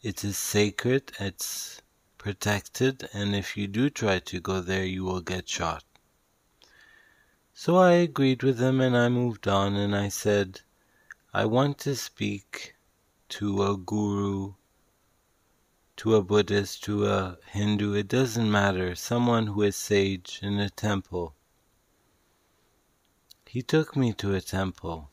It 0.02 0.26
is 0.26 0.38
sacred, 0.38 1.14
it's 1.22 1.82
protected, 2.18 3.08
and 3.14 3.34
if 3.34 3.56
you 3.56 3.68
do 3.68 3.90
try 3.90 4.20
to 4.20 4.42
go 4.42 4.60
there, 4.60 4.84
you 4.84 5.06
will 5.06 5.22
get 5.22 5.48
shot. 5.48 5.86
So 7.58 7.78
I 7.78 7.94
agreed 7.94 8.44
with 8.44 8.60
him 8.60 8.80
and 8.82 8.96
I 8.96 9.10
moved 9.10 9.48
on 9.48 9.76
and 9.76 9.96
I 9.96 10.10
said, 10.10 10.62
I 11.34 11.46
want 11.46 11.80
to 11.80 11.96
speak 11.96 12.76
to 13.30 13.64
a 13.64 13.76
guru, 13.76 14.54
to 15.98 16.16
a 16.16 16.22
Buddhist, 16.22 16.84
to 16.84 17.08
a 17.08 17.40
Hindu, 17.48 17.94
it 17.94 18.10
doesn't 18.10 18.52
matter, 18.52 18.94
someone 18.94 19.48
who 19.48 19.64
is 19.64 19.76
sage 19.76 20.40
in 20.44 20.60
a 20.60 20.70
temple. 20.70 21.34
He 23.48 23.64
took 23.64 23.96
me 23.96 24.14
to 24.14 24.36
a 24.36 24.42
temple. 24.42 25.10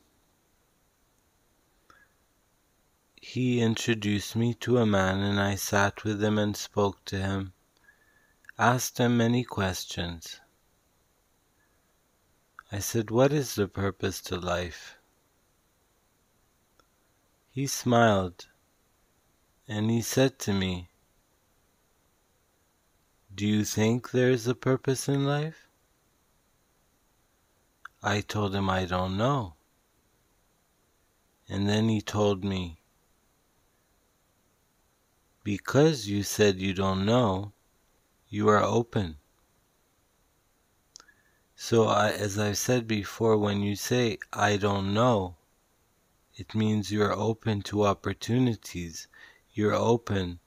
he 3.25 3.61
introduced 3.61 4.35
me 4.35 4.53
to 4.53 4.77
a 4.77 4.85
man 4.85 5.19
and 5.21 5.39
I 5.39 5.55
sat 5.55 6.03
with 6.03 6.21
him 6.21 6.37
and 6.37 6.57
spoke 6.57 7.05
to 7.05 7.17
him, 7.17 7.53
asked 8.59 8.97
him 8.97 9.15
many 9.15 9.45
questions. 9.45 10.41
I 12.73 12.79
said, 12.79 13.11
What 13.11 13.31
is 13.31 13.53
the 13.53 13.67
purpose 13.67 14.19
to 14.21 14.35
life? 14.35 14.97
He 17.51 17.67
smiled 17.67 18.47
and 19.67 19.91
he 19.91 20.01
said 20.01 20.39
to 20.39 20.53
me, 20.53 20.89
Do 23.35 23.45
you 23.45 23.63
think 23.63 24.09
there 24.09 24.31
is 24.31 24.47
a 24.47 24.55
purpose 24.55 25.07
in 25.07 25.23
life? 25.23 25.67
I 28.01 28.21
told 28.21 28.55
him 28.55 28.71
I 28.71 28.85
don't 28.85 29.17
know. 29.17 29.53
And 31.47 31.69
then 31.69 31.89
he 31.89 32.01
told 32.01 32.43
me, 32.43 32.81
because 35.43 36.07
you 36.07 36.23
said 36.23 36.59
you 36.59 36.73
don't 36.73 37.05
know, 37.05 37.53
you 38.29 38.49
are 38.49 38.63
open. 38.63 39.17
So, 41.65 41.85
I, 41.87 42.09
as 42.11 42.37
I've 42.37 42.57
said 42.57 42.87
before, 42.89 43.37
when 43.37 43.61
you 43.61 43.77
say, 43.77 44.17
I 44.33 44.57
don't 44.57 44.93
know, 44.93 45.37
it 46.35 46.53
means 46.53 46.91
you're 46.91 47.13
open 47.13 47.61
to 47.61 47.85
opportunities. 47.85 49.07
You're 49.53 49.73
open 49.73 50.41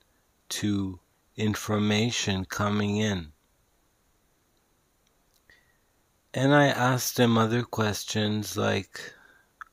to 0.60 1.00
information 1.34 2.44
coming 2.44 2.98
in. 2.98 3.32
And 6.34 6.54
I 6.54 6.66
asked 6.66 7.18
him 7.18 7.38
other 7.38 7.62
questions 7.62 8.58
like, 8.58 9.14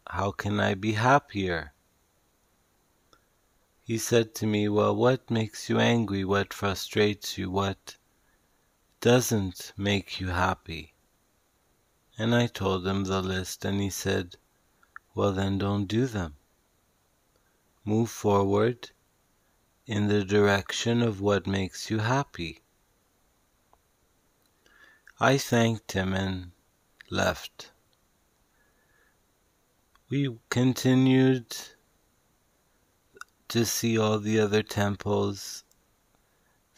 How 0.08 0.32
can 0.32 0.62
I 0.62 0.76
be 0.76 0.94
happier? 0.94 1.74
He 3.84 3.98
said 3.98 4.34
to 4.36 4.48
me, 4.48 4.70
Well, 4.70 4.96
what 4.96 5.30
makes 5.30 5.70
you 5.70 5.78
angry? 5.78 6.24
What 6.24 6.54
frustrates 6.54 7.38
you? 7.38 7.52
What 7.52 7.98
doesn't 9.02 9.74
make 9.76 10.22
you 10.22 10.28
happy? 10.30 10.93
And 12.18 12.36
I 12.36 12.48
told 12.48 12.86
him 12.86 13.06
the 13.06 13.22
list, 13.22 13.66
and 13.66 13.82
he 13.82 13.90
said, 13.90 14.38
Well, 15.16 15.32
then 15.32 15.58
don't 15.58 15.88
do 15.88 16.06
them. 16.06 16.36
Move 17.84 18.10
forward 18.10 18.92
in 19.86 20.08
the 20.08 20.24
direction 20.24 21.02
of 21.02 21.20
what 21.20 21.48
makes 21.48 21.90
you 21.90 22.00
happy. 22.00 22.62
I 25.20 25.38
thanked 25.38 25.94
him 25.94 26.14
and 26.14 26.52
left. 27.10 27.72
We 30.10 30.38
continued 30.50 31.56
to 33.48 33.66
see 33.66 33.98
all 33.98 34.20
the 34.20 34.40
other 34.40 34.62
temples. 34.62 35.64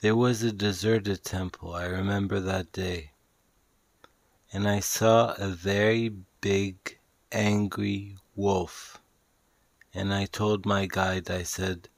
There 0.01 0.15
was 0.15 0.43
a 0.43 0.51
deserted 0.51 1.23
temple, 1.23 1.73
I 1.73 1.85
remember 1.85 2.39
that 2.39 2.71
day. 2.71 3.11
And 4.55 4.69
I 4.69 4.79
saw 4.79 5.33
a 5.33 5.49
very 5.49 6.07
big, 6.39 6.97
angry 7.29 8.15
wolf. 8.37 9.01
And 9.93 10.13
I 10.13 10.27
told 10.27 10.65
my 10.65 10.85
guide, 10.85 11.29
I 11.29 11.43
said, 11.43 11.89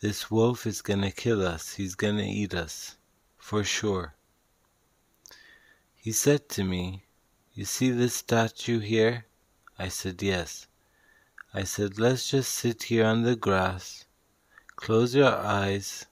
This 0.00 0.30
wolf 0.30 0.66
is 0.66 0.80
going 0.80 1.02
to 1.02 1.10
kill 1.10 1.46
us. 1.46 1.74
He's 1.74 1.94
going 1.94 2.16
to 2.16 2.24
eat 2.24 2.54
us, 2.54 2.96
for 3.36 3.62
sure. 3.64 4.14
He 5.94 6.10
said 6.12 6.48
to 6.48 6.64
me, 6.64 7.04
You 7.52 7.66
see 7.66 7.90
this 7.90 8.14
statue 8.14 8.78
here? 8.78 9.26
I 9.78 9.88
said, 9.88 10.22
Yes. 10.22 10.68
I 11.52 11.64
said, 11.64 11.98
Let's 11.98 12.30
just 12.30 12.50
sit 12.54 12.84
here 12.84 13.04
on 13.04 13.24
the 13.24 13.36
grass 13.36 14.06
Close 14.74 15.14
your 15.14 15.36
eyes, 15.36 16.06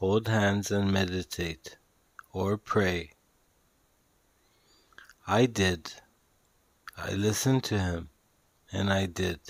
hold 0.00 0.26
hands, 0.26 0.72
and 0.72 0.92
meditate 0.92 1.78
or 2.32 2.58
pray. 2.58 3.12
I 5.28 5.46
did. 5.46 5.92
I 6.96 7.10
listened 7.12 7.64
to 7.64 7.78
him, 7.78 8.10
and 8.70 8.92
I 8.92 9.06
did. 9.06 9.40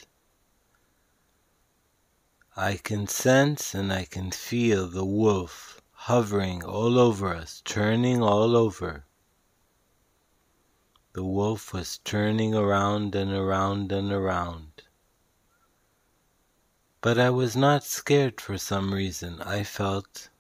I 2.57 2.79
can 2.79 3.07
sense 3.07 3.75
and 3.75 3.93
I 3.93 4.07
can 4.07 4.31
feel 4.31 4.89
the 4.89 5.05
wolf 5.05 5.83
hovering 5.93 6.65
all 6.65 6.99
over 6.99 7.35
us, 7.35 7.61
turning 7.67 8.23
all 8.23 8.57
over. 8.57 9.05
The 11.13 11.25
wolf 11.25 11.75
was 11.75 11.99
turning 11.99 12.55
around 12.55 13.15
and 13.15 13.31
around 13.31 13.93
and 13.93 14.11
around. 14.11 14.83
But 17.03 17.19
I 17.19 17.29
was 17.29 17.55
not 17.55 17.85
scared 17.85 18.41
for 18.41 18.57
some 18.57 18.95
reason. 18.95 19.43
I 19.43 19.63
felt 19.63 20.31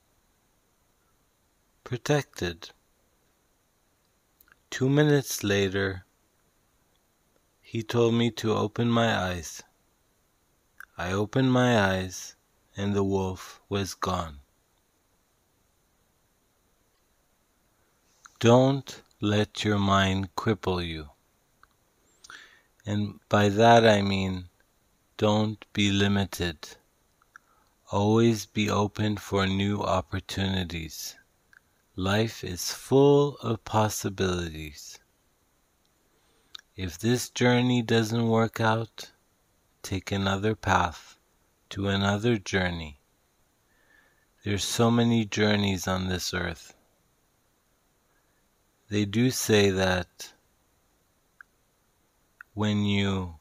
protected. 1.85 2.71
Two 4.71 4.89
minutes 4.89 5.43
later, 5.43 6.05
he 7.61 7.83
told 7.83 8.15
me 8.15 8.31
to 8.33 8.53
open 8.55 8.91
my 8.91 9.17
eyes. 9.17 9.63
I 10.99 11.13
opened 11.13 11.53
my 11.53 11.79
eyes, 11.79 12.37
and 12.77 12.95
the 12.95 13.05
wolf 13.05 13.61
was 13.69 13.95
gone. 13.95 14.41
Don't 18.39 19.03
let 19.21 19.65
your 19.65 19.79
mind 19.79 20.35
cripple 20.37 20.87
you. 20.87 21.11
And 22.85 23.19
by 23.29 23.49
that 23.49 23.87
I 23.87 24.03
mean 24.03 24.49
don't 25.17 25.65
be 25.73 25.91
limited. 25.91 26.77
Always 27.91 28.47
be 28.47 28.69
open 28.69 29.17
for 29.17 29.47
new 29.47 29.81
opportunities. 29.81 31.17
Life 31.97 32.45
is 32.45 32.71
full 32.71 33.37
of 33.39 33.65
possibilities. 33.65 35.01
If 36.77 36.99
this 36.99 37.31
journey 37.31 37.83
doesn't 37.83 38.29
work 38.29 38.61
out, 38.61 39.11
take 39.83 40.13
another 40.13 40.55
path 40.55 41.19
to 41.71 41.89
another 41.89 42.37
journey. 42.37 43.01
There's 44.45 44.63
so 44.63 44.91
many 44.91 45.25
journeys 45.25 45.89
on 45.89 46.09
this 46.09 46.33
earth. 46.33 46.77
They 48.91 49.05
do 49.05 49.31
say 49.31 49.71
that 49.71 50.35
when 52.55 52.85
you 52.85 53.41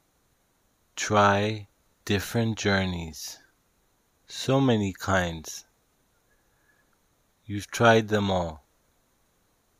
Try 0.95 1.67
different 2.05 2.57
journeys. 2.57 3.39
So 4.27 4.61
many 4.61 4.93
kinds. 4.93 5.64
You've 7.45 7.69
tried 7.69 8.07
them 8.07 8.31
all. 8.31 8.65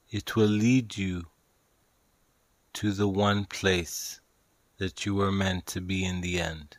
It 0.09 0.35
will 0.35 0.47
lead 0.47 0.97
you 0.97 1.25
to 2.73 2.91
the 2.91 3.07
one 3.07 3.45
place 3.45 4.19
that 4.77 5.05
you 5.05 5.15
were 5.15 5.31
meant 5.31 5.65
to 5.67 5.81
be 5.81 6.05
in 6.05 6.21
the 6.21 6.39
end, 6.39 6.77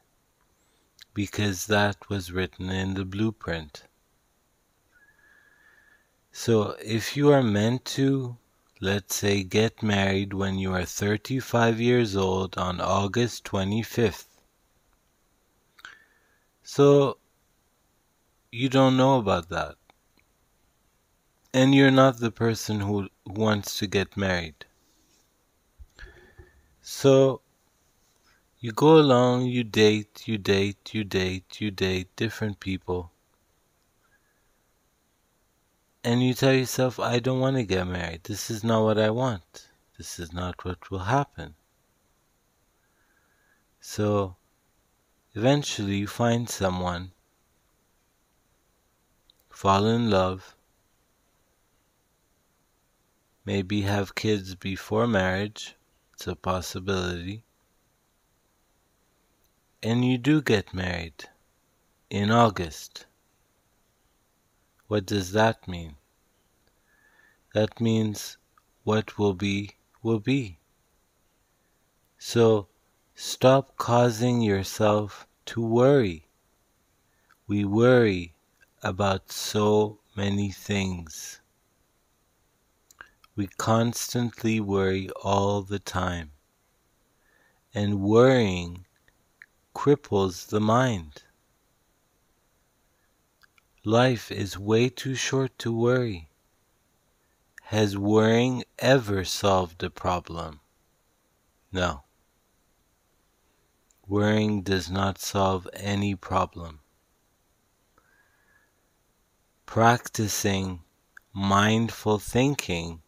because 1.12 1.66
that 1.66 2.08
was 2.08 2.30
written 2.30 2.70
in 2.70 2.94
the 2.94 3.04
blueprint. 3.04 3.82
So 6.30 6.76
if 6.84 7.16
you 7.16 7.32
are 7.32 7.42
meant 7.42 7.84
to, 7.96 8.36
let's 8.80 9.16
say, 9.16 9.42
get 9.42 9.82
married 9.82 10.34
when 10.34 10.58
you 10.58 10.72
are 10.74 10.84
35 10.84 11.80
years 11.80 12.14
old 12.14 12.56
on 12.58 12.80
August 12.80 13.44
25th, 13.44 14.26
so 16.62 17.16
you 18.52 18.68
don't 18.68 18.96
know 18.96 19.18
about 19.18 19.48
that. 19.48 19.76
And 21.56 21.74
you're 21.74 21.90
not 21.90 22.18
the 22.18 22.30
person 22.30 22.80
who 22.80 23.08
wants 23.24 23.78
to 23.78 23.86
get 23.86 24.14
married. 24.14 24.66
So 26.82 27.40
you 28.60 28.72
go 28.72 28.98
along, 28.98 29.46
you 29.46 29.64
date, 29.64 30.28
you 30.28 30.36
date, 30.36 30.92
you 30.92 31.02
date, 31.02 31.58
you 31.58 31.70
date 31.70 32.14
different 32.14 32.60
people. 32.60 33.10
And 36.04 36.22
you 36.22 36.34
tell 36.34 36.52
yourself, 36.52 37.00
I 37.00 37.20
don't 37.20 37.40
want 37.40 37.56
to 37.56 37.64
get 37.64 37.86
married. 37.86 38.24
This 38.24 38.50
is 38.50 38.62
not 38.62 38.82
what 38.82 38.98
I 38.98 39.08
want. 39.08 39.68
This 39.96 40.18
is 40.18 40.34
not 40.34 40.62
what 40.62 40.90
will 40.90 41.08
happen. 41.08 41.54
So 43.80 44.36
eventually 45.34 45.96
you 45.96 46.06
find 46.06 46.50
someone, 46.50 47.12
fall 49.48 49.86
in 49.86 50.10
love, 50.10 50.55
maybe 53.47 53.82
have 53.82 54.16
kids 54.16 54.56
before 54.56 55.06
marriage, 55.06 55.77
it's 56.12 56.27
a 56.27 56.35
possibility, 56.35 57.44
and 59.82 60.05
you 60.05 60.18
do 60.18 60.43
get 60.43 60.74
married 60.74 61.28
in 62.10 62.32
August. 62.32 63.06
What 64.89 65.06
does 65.06 65.31
that 65.32 65.68
mean? 65.68 65.94
That 67.55 67.81
means 67.81 68.36
what 68.82 69.16
will 69.16 69.35
be, 69.35 69.77
will 70.02 70.20
be. 70.20 70.59
So 72.18 72.66
stop 73.14 73.77
causing 73.77 74.40
yourself 74.40 75.27
to 75.47 75.60
worry. 75.60 76.27
We 77.47 77.64
worry 77.64 78.35
about 78.82 79.31
so 79.31 80.01
many 80.16 80.51
things. 80.51 81.40
We 83.36 83.48
constantly 83.58 84.60
worry 84.60 85.10
all 85.22 85.60
the 85.60 85.78
time. 85.78 86.32
And 87.74 88.00
worrying 88.00 88.86
cripples 89.74 90.46
the 90.46 90.60
mind. 90.60 91.24
Life 93.84 94.32
is 94.32 94.58
way 94.58 94.88
too 94.88 95.14
short 95.14 95.58
to 95.58 95.70
worry. 95.70 96.30
Has 97.64 97.98
worrying 97.98 98.64
ever 98.78 99.22
solved 99.22 99.82
a 99.82 99.90
problem? 99.90 100.60
No. 101.70 102.04
Worrying 104.08 104.62
does 104.62 104.90
not 104.90 105.18
solve 105.18 105.68
any 105.74 106.14
problem. 106.14 106.80
Practicing 109.66 110.84
mindful 111.34 112.18
thinking 112.18 113.02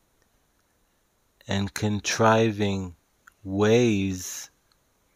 and 1.49 1.73
contriving 1.73 2.95
ways 3.43 4.51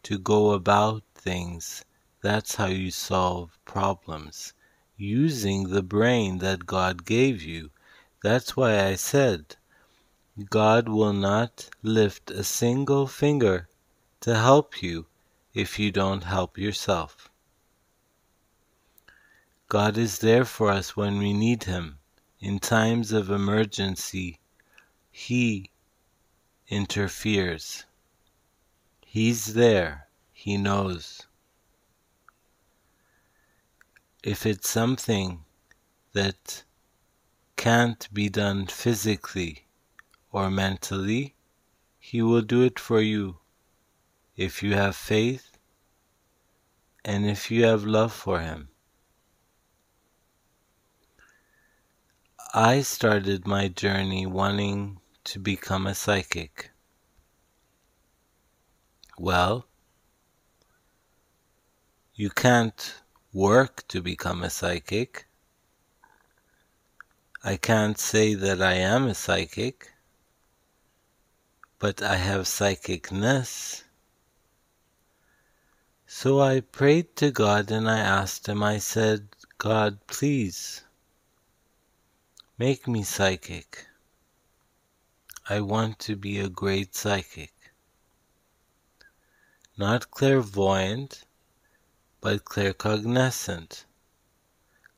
to 0.03 0.19
go 0.19 0.53
about 0.53 1.03
things, 1.15 1.85
that's 2.23 2.55
how 2.55 2.67
you 2.67 2.91
solve 2.91 3.59
problems 3.67 4.55
using 4.97 5.69
the 5.69 5.83
brain 5.83 6.39
that 6.39 6.65
God 6.65 7.05
gave 7.05 7.43
you. 7.43 7.71
That's 8.23 8.57
why 8.57 8.83
I 8.83 8.95
said 8.95 9.57
God 10.49 10.89
will 10.89 11.13
not 11.13 11.69
lift 11.83 12.31
a 12.31 12.43
single 12.43 13.07
finger 13.07 13.69
to 14.21 14.35
help 14.35 14.83
you 14.83 15.07
if 15.53 15.79
you 15.79 15.91
don't 15.91 16.25
help 16.25 16.57
yourself. 16.57 17.29
God 19.69 19.99
is 19.99 20.21
there 20.21 20.45
for 20.45 20.71
us 20.71 20.97
when 20.97 21.19
we 21.19 21.33
need 21.33 21.65
Him. 21.65 21.99
In 22.41 22.59
times 22.59 23.13
of 23.13 23.31
emergency, 23.31 24.39
He 25.11 25.72
interferes. 26.73 27.85
He's 29.05 29.53
there. 29.53 30.09
He 30.33 30.57
knows 30.57 31.27
if 34.23 34.47
it's 34.47 34.71
something 34.71 35.45
that 36.15 36.63
can't 37.57 38.09
be 38.15 38.31
done 38.31 38.67
physically 38.67 39.67
or 40.31 40.51
mentally, 40.51 41.35
He 41.99 42.23
will 42.23 42.41
do 42.41 42.63
it 42.63 42.79
for 42.79 43.03
you 43.03 43.37
if 44.35 44.63
you 44.63 44.73
have 44.73 44.97
faith 44.97 45.59
and 47.05 47.27
if 47.27 47.51
you 47.51 47.65
have 47.65 47.85
love 47.85 48.15
for 48.15 48.41
Him. 48.41 48.71
I 52.55 52.81
started 52.81 53.47
my 53.47 53.69
journey 53.69 54.25
wanting 54.25 55.02
to 55.25 55.39
become 55.39 55.87
a 55.87 55.95
psychic. 55.95 56.71
Well, 59.19 59.67
you 62.15 62.31
can't 62.31 62.95
work 63.33 63.87
to 63.89 64.03
become 64.03 64.43
a 64.43 64.51
psychic. 64.51 65.27
I 67.45 67.57
can't 67.57 67.99
say 67.99 68.35
that 68.35 68.61
I 68.61 68.75
am 68.75 69.07
a 69.07 69.15
psychic, 69.15 69.93
but 71.79 72.03
I 72.03 72.17
have 72.17 72.43
psychicness. 72.43 73.83
So 76.07 76.41
I 76.41 76.61
prayed 76.61 77.17
to 77.17 77.31
God 77.31 77.71
and 77.71 77.89
I 77.89 77.99
asked 77.99 78.49
Him, 78.49 78.63
I 78.63 78.79
said, 78.79 79.29
God, 79.59 80.07
please 80.07 80.85
make 82.59 82.87
me 82.87 83.03
psychic. 83.03 83.87
I 85.49 85.61
want 85.61 85.99
to 86.01 86.15
be 86.15 86.39
a 86.39 86.49
great 86.49 86.95
psychic. 86.95 87.53
Not 89.77 90.11
clairvoyant, 90.11 91.25
but 92.21 92.45
claircognizant. 92.45 93.85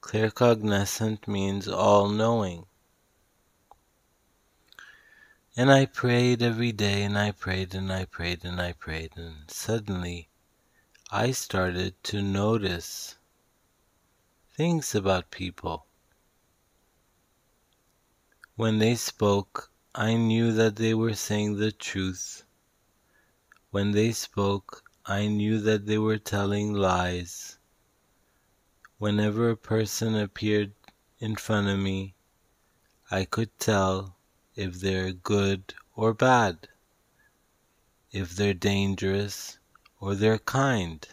Claircognizant 0.03 1.27
means 1.27 1.67
all 1.67 2.09
knowing. 2.09 2.67
And 5.57 5.73
I 5.73 5.87
prayed 5.87 6.43
every 6.43 6.73
day, 6.73 7.05
and 7.05 7.17
I 7.17 7.31
prayed, 7.31 7.75
and 7.75 7.91
I 7.91 8.05
prayed, 8.05 8.45
and 8.45 8.61
I 8.61 8.73
prayed, 8.73 9.17
and 9.17 9.51
suddenly 9.51 10.29
I 11.11 11.31
started 11.31 11.95
to 12.05 12.21
notice 12.21 13.17
things 14.53 14.95
about 14.95 15.31
people. 15.31 15.87
When 18.57 18.79
they 18.79 18.95
spoke, 18.97 19.71
I 19.97 20.15
knew 20.17 20.51
that 20.51 20.75
they 20.75 20.93
were 20.93 21.15
saying 21.15 21.55
the 21.55 21.71
truth. 21.71 22.43
When 23.71 23.93
they 23.93 24.11
spoke, 24.11 24.83
I 25.07 25.29
knew 25.29 25.61
that 25.61 25.87
they 25.87 25.99
were 25.99 26.19
telling 26.19 26.73
lies. 26.73 27.59
Whenever 28.99 29.51
a 29.51 29.57
person 29.57 30.17
appeared 30.17 30.73
in 31.21 31.37
front 31.37 31.69
of 31.69 31.79
me, 31.79 32.17
I 33.09 33.25
could 33.25 33.57
tell 33.61 34.17
if 34.57 34.81
they're 34.81 35.13
good 35.13 35.75
or 35.95 36.13
bad, 36.13 36.67
if 38.11 38.35
they're 38.35 38.53
dangerous 38.53 39.61
or 40.01 40.17
they're 40.17 40.41
kind. 40.41 41.07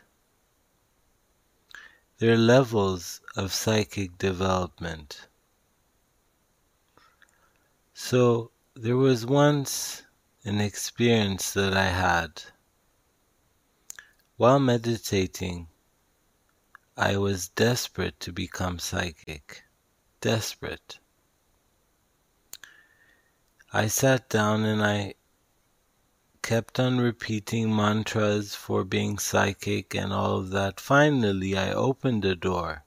There 2.17 2.33
are 2.33 2.37
levels 2.37 3.21
of 3.35 3.53
psychic 3.53 4.17
development. 4.17 5.27
So 7.93 8.49
there 8.81 8.97
was 8.97 9.27
once 9.27 10.01
an 10.43 10.59
experience 10.59 11.53
that 11.53 11.77
I 11.77 11.85
had 11.85 12.41
while 14.37 14.59
meditating, 14.59 15.67
I 16.97 17.17
was 17.17 17.49
desperate 17.49 18.19
to 18.21 18.33
become 18.33 18.79
psychic. 18.79 19.65
Desperate. 20.19 20.97
I 23.71 23.85
sat 23.85 24.27
down 24.29 24.63
and 24.63 24.81
I 24.81 25.13
kept 26.41 26.79
on 26.79 26.97
repeating 26.97 27.75
mantras 27.75 28.55
for 28.55 28.83
being 28.83 29.19
psychic 29.19 29.93
and 29.93 30.11
all 30.11 30.39
of 30.39 30.49
that. 30.49 30.79
Finally, 30.79 31.55
I 31.55 31.71
opened 31.71 32.25
a 32.25 32.35
door. 32.35 32.83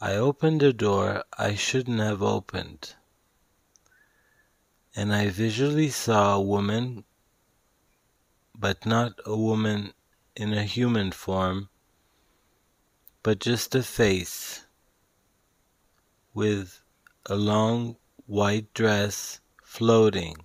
I 0.00 0.16
opened 0.16 0.64
a 0.64 0.72
door 0.72 1.22
I 1.38 1.54
shouldn't 1.54 2.00
have 2.00 2.20
opened. 2.20 2.96
And 4.96 5.14
I 5.14 5.28
visually 5.28 5.90
saw 5.90 6.34
a 6.34 6.40
woman 6.40 7.04
but 8.58 8.86
not 8.86 9.20
a 9.26 9.36
woman 9.36 9.92
in 10.34 10.54
a 10.54 10.64
human 10.64 11.12
form, 11.12 11.68
but 13.22 13.38
just 13.38 13.74
a 13.74 13.82
face 13.82 14.64
with 16.32 16.80
a 17.26 17.36
long 17.36 17.96
white 18.24 18.72
dress 18.72 19.40
floating, 19.62 20.36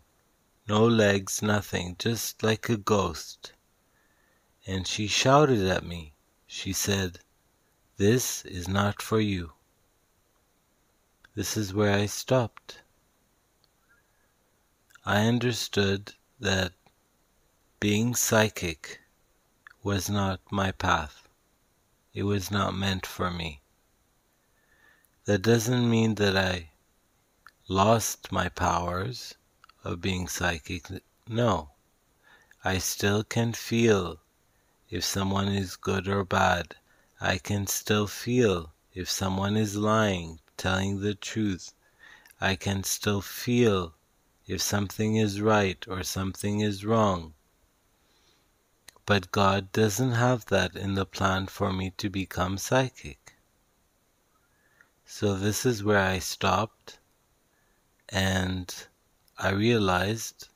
no 0.68 0.86
legs, 0.86 1.42
nothing, 1.42 1.96
just 1.98 2.44
like 2.44 2.68
a 2.68 2.76
ghost. 2.76 3.54
And 4.68 4.86
she 4.86 5.08
shouted 5.08 5.66
at 5.66 5.86
me. 5.86 6.14
She 6.46 6.74
said, 6.74 7.20
This 7.96 8.44
is 8.44 8.68
not 8.68 9.02
for 9.02 9.22
you. 9.22 9.54
This 11.34 11.56
is 11.56 11.74
where 11.74 11.94
I 11.94 12.08
stopped. 12.08 12.82
I 15.14 15.28
understood 15.28 16.14
that 16.40 16.72
being 17.82 18.16
psychic 18.16 19.02
was 19.84 20.10
not 20.10 20.40
my 20.50 20.72
path. 20.72 21.28
It 22.14 22.24
was 22.24 22.50
not 22.50 22.76
meant 22.76 23.06
for 23.06 23.30
me. 23.30 23.60
That 25.26 25.42
doesn't 25.42 25.90
mean 25.90 26.16
that 26.16 26.38
I 26.38 26.70
lost 27.68 28.32
my 28.32 28.48
powers 28.48 29.36
of 29.84 30.00
being 30.00 30.30
psychic. 30.30 30.88
No. 31.28 31.72
I 32.64 32.78
still 32.78 33.26
can 33.26 33.52
feel 33.52 34.22
if 34.90 35.04
someone 35.04 35.50
is 35.50 35.76
good 35.76 36.08
or 36.08 36.24
bad. 36.24 36.78
I 37.20 37.38
can 37.38 37.68
still 37.68 38.08
feel 38.08 38.72
if 38.94 39.10
someone 39.10 39.58
is 39.58 39.76
lying, 39.76 40.40
telling 40.56 41.02
the 41.02 41.16
truth. 41.16 41.74
I 42.40 42.56
can 42.56 42.86
still 42.86 43.22
feel 43.22 43.94
if 44.52 44.62
something 44.62 45.16
is 45.16 45.40
right 45.40 45.88
or 45.88 46.04
something 46.04 46.60
is 46.60 46.84
wrong. 46.84 47.34
But 49.06 49.32
God 49.32 49.72
doesn't 49.72 50.12
have 50.12 50.46
that 50.48 50.76
in 50.76 50.96
the 50.96 51.06
plan 51.06 51.48
for 51.48 51.72
me 51.72 51.92
to 51.92 52.10
become 52.10 52.58
psychic. 52.58 53.36
So 55.06 55.36
this 55.36 55.66
is 55.66 55.86
where 55.86 56.02
I 56.02 56.20
stopped 56.20 57.00
and 58.10 58.88
I 59.38 59.52
realized 59.52 60.50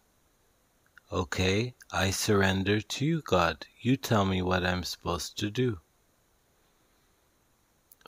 okay, 1.10 1.74
I 1.92 2.12
surrender 2.12 2.82
to 2.82 3.06
you, 3.06 3.22
God. 3.22 3.66
You 3.80 3.96
tell 3.96 4.26
me 4.26 4.42
what 4.42 4.66
I'm 4.66 4.84
supposed 4.84 5.38
to 5.38 5.50
do. 5.50 5.80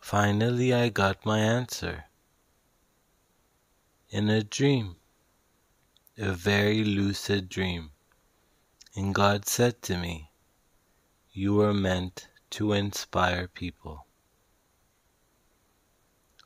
Finally, 0.02 0.74
I 0.74 0.90
got 0.90 1.26
my 1.26 1.40
answer 1.40 2.06
in 4.10 4.30
a 4.30 4.44
dream, 4.44 4.98
a 6.18 6.34
very 6.34 6.84
lucid 6.84 7.48
dream. 7.48 7.92
And 8.96 9.14
God 9.14 9.48
said 9.48 9.82
to 9.84 9.98
me, 9.98 10.32
You 11.32 11.62
are 11.62 11.74
meant 11.74 12.28
to 12.52 12.74
inspire 12.74 13.48
people. 13.48 14.08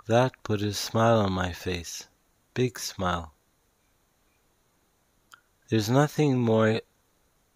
That 0.07 0.43
put 0.43 0.61
a 0.61 0.73
smile 0.73 1.19
on 1.19 1.31
my 1.31 1.53
face, 1.53 2.07
big 2.53 2.77
smile. 2.79 3.33
There's 5.69 5.89
nothing 5.89 6.39
more 6.39 6.81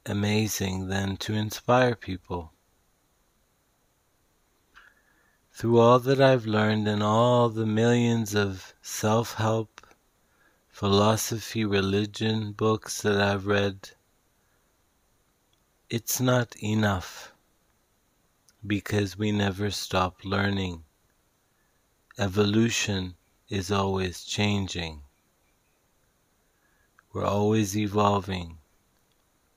amazing 0.06 0.88
than 0.88 1.18
to 1.18 1.34
inspire 1.34 1.96
people. 1.96 2.54
Through 5.52 5.80
all 5.80 6.00
that 6.00 6.22
I've 6.22 6.46
learned 6.46 6.88
and 6.88 7.04
all 7.04 7.50
the 7.50 7.66
millions 7.66 8.34
of 8.36 8.74
self 8.82 9.34
help, 9.34 9.75
philosophy, 10.76 11.64
religion 11.64 12.52
books 12.52 13.02
that 13.02 13.18
I've 13.18 13.48
read, 13.48 13.92
it's 15.90 16.20
not 16.20 16.54
enough 16.62 17.32
because 18.68 19.18
we 19.18 19.32
never 19.32 19.72
stop 19.72 20.26
learning. 20.26 20.84
Evolution 22.18 23.16
is 23.48 23.72
always 23.72 24.26
changing. 24.26 25.02
We're 27.14 27.24
always 27.24 27.78
evolving. 27.78 28.58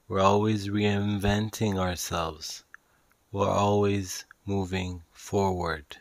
We're 0.07 0.21
always 0.21 0.69
reinventing 0.69 1.79
ourselves. 1.79 2.63
We're 3.33 3.51
always 3.51 4.25
moving 4.47 5.03
forward. 5.11 5.97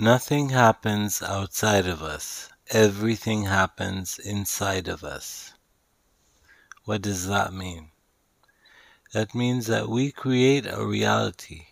Nothing 0.00 0.50
happens 0.50 1.20
outside 1.22 1.88
of 1.88 2.04
us. 2.04 2.50
Everything 2.70 3.46
happens 3.46 4.20
inside 4.20 4.86
of 4.86 5.02
us. 5.02 5.54
What 6.84 7.02
does 7.02 7.26
that 7.26 7.52
mean? 7.52 7.90
That 9.12 9.34
means 9.34 9.66
that 9.66 9.88
we 9.88 10.12
create 10.12 10.66
a 10.66 10.86
reality. 10.86 11.70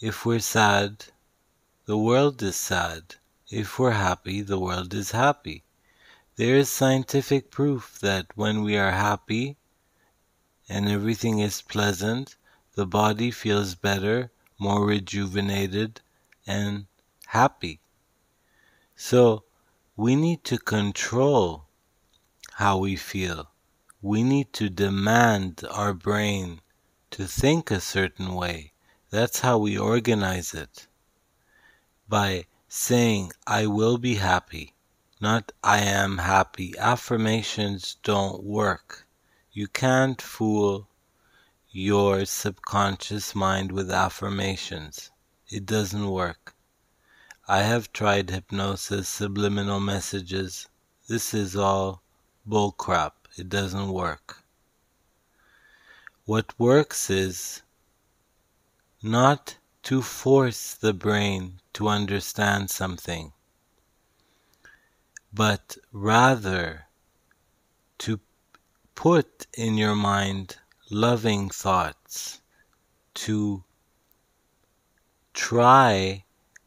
If 0.00 0.26
we're 0.26 0.40
sad, 0.40 1.04
the 1.84 1.96
world 1.96 2.42
is 2.42 2.56
sad. 2.56 3.14
If 3.48 3.78
we're 3.78 3.92
happy, 3.92 4.40
the 4.40 4.58
world 4.58 4.92
is 4.92 5.12
happy. 5.12 5.62
There 6.34 6.56
is 6.56 6.68
scientific 6.68 7.52
proof 7.52 8.00
that 8.00 8.26
when 8.34 8.64
we 8.64 8.76
are 8.76 8.90
happy 8.90 9.56
and 10.68 10.88
everything 10.88 11.38
is 11.38 11.62
pleasant, 11.62 12.34
the 12.74 12.86
body 12.86 13.30
feels 13.30 13.76
better, 13.76 14.32
more 14.58 14.84
rejuvenated, 14.84 16.00
and 16.46 16.86
happy. 17.26 17.80
So 18.94 19.44
we 19.96 20.14
need 20.14 20.44
to 20.44 20.58
control 20.58 21.66
how 22.52 22.78
we 22.78 22.96
feel. 22.96 23.50
We 24.00 24.22
need 24.22 24.52
to 24.54 24.70
demand 24.70 25.64
our 25.70 25.92
brain 25.92 26.60
to 27.10 27.26
think 27.26 27.70
a 27.70 27.80
certain 27.80 28.34
way. 28.34 28.72
That's 29.10 29.40
how 29.40 29.58
we 29.58 29.78
organize 29.78 30.54
it. 30.54 30.86
By 32.08 32.46
saying, 32.68 33.32
I 33.46 33.66
will 33.66 33.98
be 33.98 34.16
happy, 34.16 34.74
not 35.20 35.52
I 35.62 35.78
am 35.78 36.18
happy. 36.18 36.74
Affirmations 36.78 37.96
don't 38.02 38.42
work. 38.44 39.06
You 39.52 39.66
can't 39.66 40.20
fool 40.20 40.88
your 41.70 42.24
subconscious 42.26 43.34
mind 43.34 43.72
with 43.72 43.90
affirmations. 43.90 45.10
It 45.48 45.64
doesn't 45.64 46.10
work. 46.10 46.56
I 47.46 47.62
have 47.62 47.92
tried 47.92 48.30
hypnosis, 48.30 49.08
subliminal 49.08 49.78
messages. 49.78 50.68
This 51.06 51.32
is 51.32 51.54
all 51.54 52.02
bullcrap. 52.48 53.12
It 53.38 53.48
doesn't 53.48 53.90
work. 53.90 54.42
What 56.24 56.58
works 56.58 57.08
is 57.10 57.62
not 59.00 59.56
to 59.84 60.02
force 60.02 60.74
the 60.74 60.92
brain 60.92 61.60
to 61.74 61.86
understand 61.86 62.68
something, 62.70 63.32
but 65.32 65.76
rather 65.92 66.86
to 67.98 68.18
put 68.96 69.46
in 69.56 69.78
your 69.78 69.94
mind 69.94 70.56
loving 70.90 71.50
thoughts, 71.50 72.40
to 73.14 73.62
try 75.36 76.24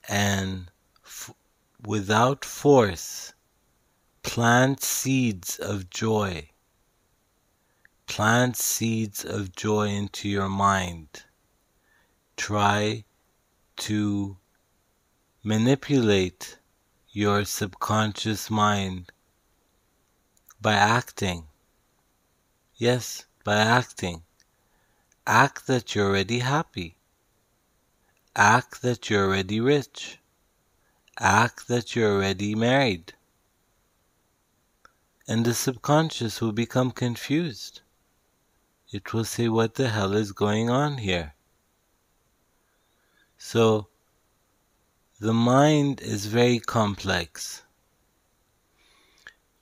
and 0.08 0.70
f- 1.04 1.34
without 1.86 2.46
force 2.46 3.34
plant 4.22 4.84
seeds 4.84 5.58
of 5.58 5.90
joy. 5.90 6.48
Plant 8.06 8.56
seeds 8.56 9.26
of 9.26 9.56
joy 9.56 9.88
into 9.88 10.30
your 10.30 10.48
mind. 10.48 11.24
Try 12.38 13.06
to 13.78 14.38
manipulate 15.44 16.60
your 17.12 17.46
subconscious 17.46 18.52
mind 18.52 19.12
by 20.62 20.74
acting. 20.74 21.48
Yes, 22.76 23.26
by 23.44 23.56
acting. 23.56 24.22
Act 25.26 25.66
that 25.66 25.96
you're 25.96 26.10
already 26.10 26.40
happy. 26.40 26.99
Act 28.42 28.84
that 28.84 29.10
you're 29.10 29.26
already 29.26 29.60
rich. 29.60 30.18
Act 31.20 31.68
that 31.68 31.94
you're 31.94 32.14
already 32.14 32.56
married. 32.56 33.12
And 35.28 35.46
the 35.46 35.54
subconscious 35.54 36.40
will 36.40 36.54
become 36.54 36.92
confused. 36.92 37.82
It 38.94 39.12
will 39.12 39.26
say, 39.26 39.50
What 39.50 39.76
the 39.76 39.90
hell 39.90 40.14
is 40.14 40.32
going 40.32 40.70
on 40.70 41.00
here? 41.00 41.34
So, 43.38 43.90
the 45.20 45.34
mind 45.34 46.00
is 46.00 46.28
very 46.28 46.60
complex. 46.60 47.64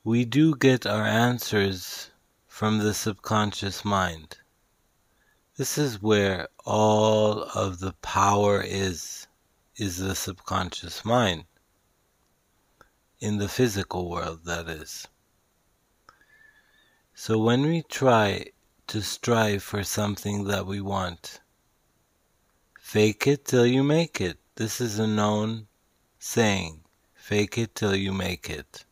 We 0.03 0.23
do 0.23 0.55
get 0.55 0.85
our 0.85 1.03
answers 1.03 2.11
from 2.47 2.77
the 2.77 2.93
subconscious 2.93 3.83
mind. 3.83 4.37
This 5.57 5.79
is 5.79 5.99
where 5.99 6.49
all 6.65 7.41
of 7.41 7.79
the 7.79 7.93
power 7.93 8.61
is, 8.61 9.25
is 9.75 9.97
the 9.97 10.13
subconscious 10.13 11.03
mind. 11.03 11.45
In 13.19 13.37
the 13.37 13.49
physical 13.49 14.07
world, 14.07 14.45
that 14.45 14.69
is. 14.69 15.07
So 17.15 17.39
when 17.39 17.63
we 17.63 17.81
try 17.81 18.51
to 18.85 19.01
strive 19.01 19.63
for 19.63 19.83
something 19.83 20.43
that 20.43 20.67
we 20.67 20.79
want, 20.79 21.39
fake 22.79 23.25
it 23.25 23.45
till 23.45 23.65
you 23.65 23.83
make 23.83 24.21
it. 24.21 24.37
This 24.57 24.79
is 24.79 24.99
a 24.99 25.07
known 25.07 25.65
saying. 26.19 26.83
Fake 27.15 27.57
it 27.57 27.73
till 27.73 27.95
you 27.95 28.13
make 28.13 28.47
it. 28.47 28.85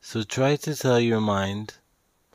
So 0.00 0.22
try 0.22 0.54
to 0.54 0.76
tell 0.76 1.00
your 1.00 1.20
mind, 1.20 1.74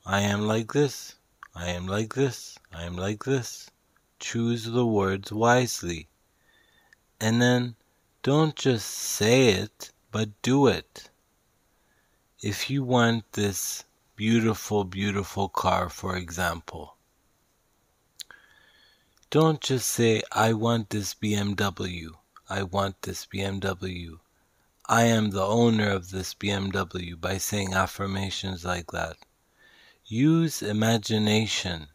I 0.05 0.19
am 0.19 0.45
like 0.45 0.73
this, 0.73 1.15
I 1.55 1.69
am 1.69 1.87
like 1.87 2.13
this, 2.13 2.54
I 2.77 2.83
am 2.83 2.97
like 2.97 3.23
this. 3.23 3.71
Choose 4.19 4.65
the 4.65 4.85
words 4.85 5.31
wisely. 5.31 6.09
And 7.21 7.41
then 7.41 7.77
don't 8.21 8.53
just 8.53 8.89
say 8.89 9.47
it, 9.47 9.93
but 10.11 10.41
do 10.41 10.67
it. 10.67 11.09
If 12.41 12.69
you 12.69 12.83
want 12.83 13.31
this 13.31 13.85
beautiful, 14.17 14.83
beautiful 14.83 15.47
car, 15.47 15.87
for 15.87 16.17
example, 16.17 16.97
don't 19.29 19.61
just 19.61 19.87
say, 19.87 20.21
I 20.33 20.51
want 20.51 20.89
this 20.89 21.13
BMW. 21.13 22.09
I 22.49 22.63
want 22.63 23.03
this 23.03 23.25
BMW. 23.25 24.19
I 24.89 25.03
am 25.05 25.29
the 25.29 25.45
owner 25.45 25.89
of 25.89 26.11
this 26.11 26.33
BMW 26.33 27.19
by 27.19 27.37
saying 27.37 27.73
affirmations 27.73 28.65
like 28.65 28.91
that. 28.91 29.15
Use 30.03 30.61
imagination. 30.61 31.87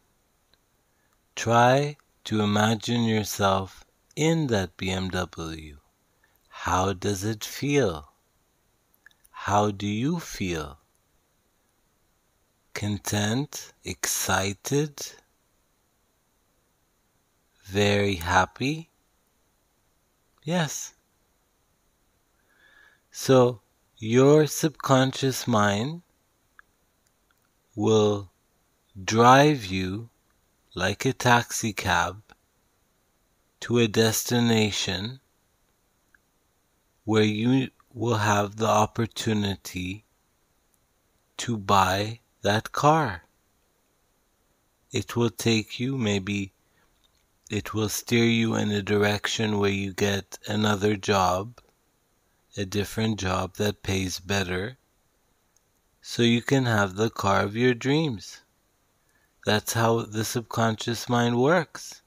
Try 1.34 1.97
to 2.25 2.42
imagine 2.42 3.05
yourself 3.05 3.84
in 4.15 4.49
that 4.49 4.76
BMW. 4.76 5.78
How 6.49 6.92
does 6.92 7.25
it 7.25 7.44
feel? 7.44 8.12
How 9.31 9.70
do 9.70 9.86
you 9.86 10.20
feel? 10.20 10.78
Content, 12.75 13.73
excited, 13.84 15.12
very 17.65 18.17
happy? 18.17 18.91
Yes. 20.42 20.92
So 23.10 23.62
your 23.97 24.47
subconscious 24.47 25.47
mind 25.47 26.02
will 27.75 28.31
drive 29.02 29.65
you 29.65 30.09
like 30.81 31.05
a 31.05 31.12
taxicab 31.12 32.23
to 33.60 33.76
a 33.76 33.86
destination 33.86 35.20
where 37.05 37.23
you 37.23 37.68
will 37.92 38.17
have 38.17 38.57
the 38.57 38.67
opportunity 38.67 40.07
to 41.36 41.59
buy 41.59 42.18
that 42.41 42.73
car. 42.73 43.25
It 44.91 45.15
will 45.17 45.28
take 45.28 45.78
you, 45.78 45.99
maybe 45.99 46.55
it 47.50 47.75
will 47.75 47.91
steer 47.91 48.25
you 48.25 48.55
in 48.55 48.70
a 48.70 48.81
direction 48.81 49.59
where 49.59 49.76
you 49.83 49.92
get 49.92 50.39
another 50.47 50.97
job 50.97 51.60
a 52.57 52.65
different 52.65 53.20
job 53.20 53.57
that 53.57 53.83
pays 53.83 54.18
better 54.18 54.78
so 56.00 56.23
you 56.23 56.41
can 56.41 56.65
have 56.65 56.94
the 56.94 57.10
car 57.10 57.42
of 57.42 57.55
your 57.55 57.75
dreams. 57.75 58.41
That's 59.47 59.73
how 59.73 60.02
the 60.02 60.25
subconscious 60.25 61.09
mind 61.09 61.41
works. 61.41 62.02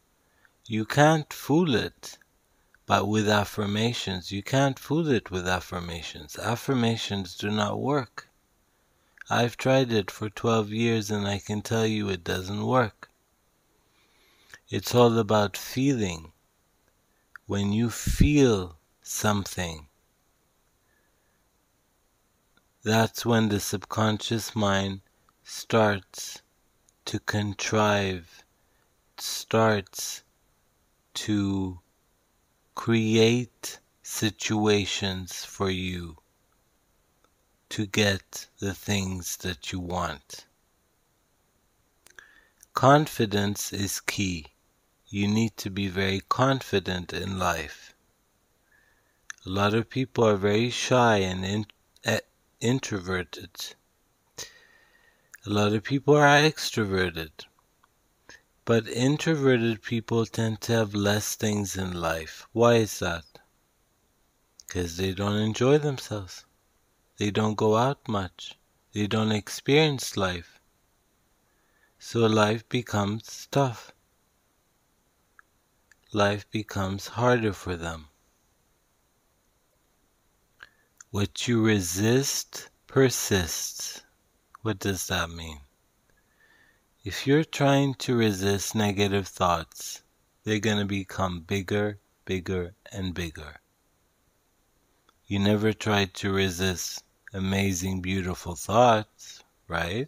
You 0.68 0.86
can't 0.86 1.34
fool 1.34 1.74
it, 1.74 2.20
but 2.86 3.08
with 3.08 3.28
affirmations, 3.28 4.32
you 4.32 4.44
can't 4.44 4.78
fool 4.78 5.08
it 5.08 5.32
with 5.32 5.48
affirmations. 5.48 6.38
Affirmations 6.38 7.36
do 7.36 7.50
not 7.50 7.80
work. 7.80 8.30
I've 9.32 9.58
tried 9.58 9.92
it 9.92 10.12
for 10.12 10.30
12 10.30 10.70
years 10.70 11.10
and 11.10 11.28
I 11.28 11.40
can 11.40 11.64
tell 11.64 11.88
you 11.88 12.08
it 12.08 12.24
doesn't 12.24 12.68
work. 12.68 13.10
It's 14.70 14.94
all 14.94 15.18
about 15.18 15.58
feeling. 15.58 16.34
When 17.48 17.74
you 17.74 17.90
feel 17.90 18.78
something, 19.02 19.88
that's 22.84 23.26
when 23.26 23.50
the 23.50 23.60
subconscious 23.60 24.56
mind 24.56 25.02
starts 25.44 26.43
to 27.06 27.20
contrive, 27.20 28.44
starts 29.18 30.24
to 31.14 31.80
create 32.76 33.80
situations 34.02 35.46
for 35.46 35.70
you 35.70 36.18
to 37.70 37.86
get 37.86 38.48
the 38.60 38.74
things 38.74 39.38
that 39.38 39.72
you 39.72 39.80
want. 39.80 40.46
Confidence 42.74 43.72
is 43.72 44.00
key. 44.00 44.48
You 45.08 45.28
need 45.28 45.58
to 45.58 45.70
be 45.70 45.88
very 45.88 46.22
confident 46.22 47.14
in 47.14 47.38
life. 47.38 47.94
A 49.46 49.50
lot 49.50 49.74
of 49.74 49.90
people 49.90 50.24
are 50.26 50.38
very 50.38 50.70
shy 50.70 51.18
and 51.18 51.44
in, 51.46 51.66
eh, 52.04 52.22
introverted. 52.60 53.76
A 55.46 55.50
lot 55.50 55.74
of 55.74 55.84
people 55.84 56.16
are 56.16 56.40
extroverted. 56.40 57.32
But 58.64 58.88
introverted 58.88 59.82
people 59.82 60.26
tend 60.26 60.62
to 60.62 60.72
have 60.72 60.96
less 60.96 61.36
things 61.36 61.76
in 61.76 62.00
life. 62.00 62.48
Why 62.54 62.76
is 62.76 63.00
that? 63.00 63.26
Because 64.66 64.96
they 64.96 65.14
don't 65.14 65.36
enjoy 65.36 65.80
themselves. 65.80 66.46
They 67.18 67.30
don't 67.30 67.56
go 67.56 67.76
out 67.76 68.08
much. 68.08 68.58
They 68.94 69.06
don't 69.06 69.34
experience 69.34 70.16
life. 70.16 70.62
So 72.00 72.26
life 72.26 72.70
becomes 72.70 73.50
tough. 73.52 73.92
Life 76.14 76.50
becomes 76.52 77.08
harder 77.08 77.52
for 77.52 77.76
them. 77.76 78.08
What 81.10 81.50
you 81.50 81.66
resist 81.66 82.70
persists. 82.88 84.03
What 84.64 84.80
does 84.80 85.08
that 85.08 85.30
mean? 85.30 85.60
If 87.04 87.28
you're 87.28 87.44
trying 87.44 87.96
to 87.96 88.16
resist 88.16 88.74
negative 88.74 89.28
thoughts, 89.28 90.04
they're 90.46 90.60
going 90.60 90.78
to 90.78 90.86
become 90.86 91.42
bigger, 91.42 92.00
bigger, 92.24 92.74
and 92.90 93.14
bigger. 93.14 93.60
You 95.28 95.40
never 95.40 95.74
tried 95.74 96.14
to 96.14 96.32
resist 96.32 97.04
amazing, 97.34 98.02
beautiful 98.02 98.56
thoughts, 98.56 99.44
right? 99.68 100.08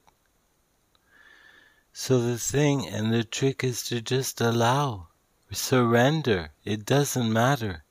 So 1.92 2.22
the 2.22 2.38
thing 2.38 2.88
and 2.88 3.14
the 3.14 3.26
trick 3.26 3.62
is 3.62 3.84
to 3.90 4.00
just 4.00 4.40
allow, 4.40 5.10
surrender. 5.52 6.52
It 6.64 6.86
doesn't 6.86 7.34
matter 7.34 7.84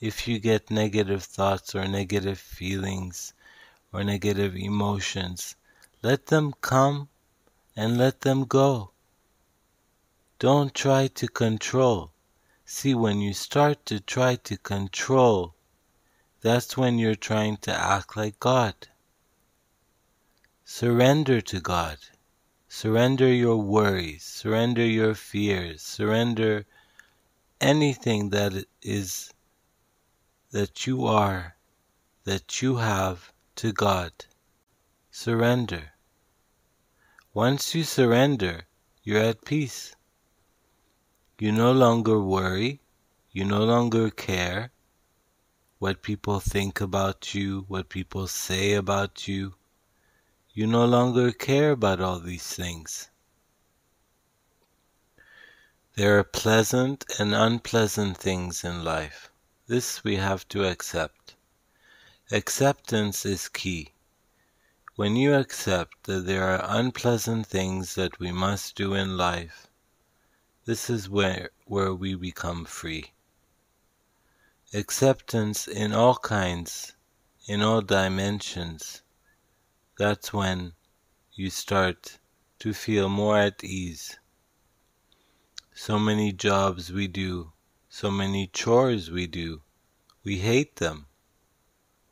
if 0.00 0.26
you 0.26 0.38
get 0.38 0.70
negative 0.70 1.22
thoughts 1.22 1.74
or 1.74 1.86
negative 1.86 2.38
feelings 2.38 3.34
or 3.92 4.04
negative 4.04 4.56
emotions, 4.56 5.54
let 6.02 6.26
them 6.26 6.54
come 6.60 7.08
and 7.76 7.98
let 7.98 8.20
them 8.20 8.44
go. 8.44 8.92
Don't 10.38 10.72
try 10.72 11.08
to 11.08 11.26
control. 11.26 12.12
See, 12.64 12.94
when 12.94 13.20
you 13.20 13.32
start 13.32 13.84
to 13.86 13.98
try 13.98 14.36
to 14.36 14.56
control, 14.56 15.54
that's 16.40 16.76
when 16.76 16.98
you're 16.98 17.16
trying 17.16 17.56
to 17.58 17.72
act 17.72 18.16
like 18.16 18.38
God. 18.38 18.74
Surrender 20.64 21.40
to 21.40 21.60
God. 21.60 21.98
Surrender 22.68 23.32
your 23.32 23.56
worries. 23.56 24.22
Surrender 24.22 24.84
your 24.84 25.14
fears. 25.14 25.82
Surrender 25.82 26.66
anything 27.60 28.30
that 28.30 28.52
is 28.82 29.32
that 30.50 30.86
you 30.86 31.06
are, 31.06 31.56
that 32.24 32.62
you 32.62 32.76
have 32.76 33.32
to 33.56 33.72
God. 33.72 34.12
Surrender. 35.20 35.94
Once 37.34 37.74
you 37.74 37.82
surrender, 37.82 38.68
you're 39.02 39.20
at 39.20 39.44
peace. 39.44 39.96
You 41.40 41.50
no 41.50 41.72
longer 41.72 42.20
worry, 42.20 42.82
you 43.32 43.44
no 43.44 43.64
longer 43.64 44.10
care 44.10 44.70
what 45.80 46.02
people 46.02 46.38
think 46.38 46.80
about 46.80 47.34
you, 47.34 47.64
what 47.66 47.88
people 47.88 48.28
say 48.28 48.74
about 48.74 49.26
you. 49.26 49.56
You 50.54 50.68
no 50.68 50.84
longer 50.84 51.32
care 51.32 51.72
about 51.72 52.00
all 52.00 52.20
these 52.20 52.46
things. 52.54 53.10
There 55.96 56.16
are 56.16 56.22
pleasant 56.22 57.04
and 57.18 57.34
unpleasant 57.34 58.18
things 58.18 58.62
in 58.62 58.84
life. 58.84 59.32
This 59.66 60.04
we 60.04 60.14
have 60.14 60.46
to 60.50 60.64
accept. 60.64 61.34
Acceptance 62.30 63.26
is 63.26 63.48
key. 63.48 63.94
When 64.98 65.14
you 65.14 65.34
accept 65.34 66.08
that 66.08 66.26
there 66.26 66.42
are 66.42 66.76
unpleasant 66.76 67.46
things 67.46 67.94
that 67.94 68.18
we 68.18 68.32
must 68.32 68.74
do 68.74 68.94
in 68.94 69.16
life, 69.16 69.68
this 70.64 70.90
is 70.90 71.08
where, 71.08 71.50
where 71.66 71.94
we 71.94 72.16
become 72.16 72.64
free. 72.64 73.12
Acceptance 74.74 75.68
in 75.68 75.92
all 75.92 76.16
kinds, 76.16 76.96
in 77.46 77.62
all 77.62 77.80
dimensions, 77.80 79.02
that's 79.96 80.32
when 80.32 80.72
you 81.32 81.48
start 81.48 82.18
to 82.58 82.74
feel 82.74 83.08
more 83.08 83.38
at 83.38 83.62
ease. 83.62 84.18
So 85.72 86.00
many 86.00 86.32
jobs 86.32 86.90
we 86.90 87.06
do, 87.06 87.52
so 87.88 88.10
many 88.10 88.48
chores 88.48 89.12
we 89.12 89.28
do, 89.28 89.62
we 90.24 90.38
hate 90.38 90.74
them, 90.74 91.06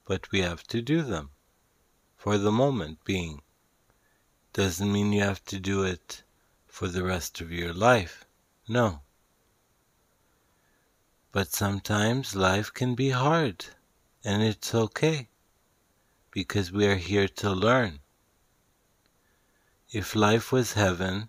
but 0.04 0.30
we 0.30 0.42
have 0.42 0.62
to 0.68 0.80
do 0.80 1.02
them 1.02 1.30
for 2.26 2.38
the 2.38 2.50
moment 2.50 2.98
being. 3.04 3.40
Doesn't 4.52 4.92
mean 4.92 5.12
you 5.12 5.22
have 5.22 5.44
to 5.44 5.60
do 5.60 5.84
it 5.84 6.24
for 6.66 6.88
the 6.88 7.04
rest 7.04 7.40
of 7.40 7.52
your 7.52 7.72
life. 7.72 8.24
No. 8.68 9.02
But 11.30 11.52
sometimes 11.52 12.34
life 12.34 12.74
can 12.74 12.96
be 12.96 13.10
hard, 13.10 13.64
and 14.24 14.42
it's 14.42 14.74
okay, 14.74 15.28
because 16.32 16.72
we 16.72 16.88
are 16.88 16.96
here 16.96 17.28
to 17.28 17.50
learn. 17.52 18.00
If 19.92 20.16
life 20.16 20.50
was 20.50 20.72
heaven, 20.72 21.28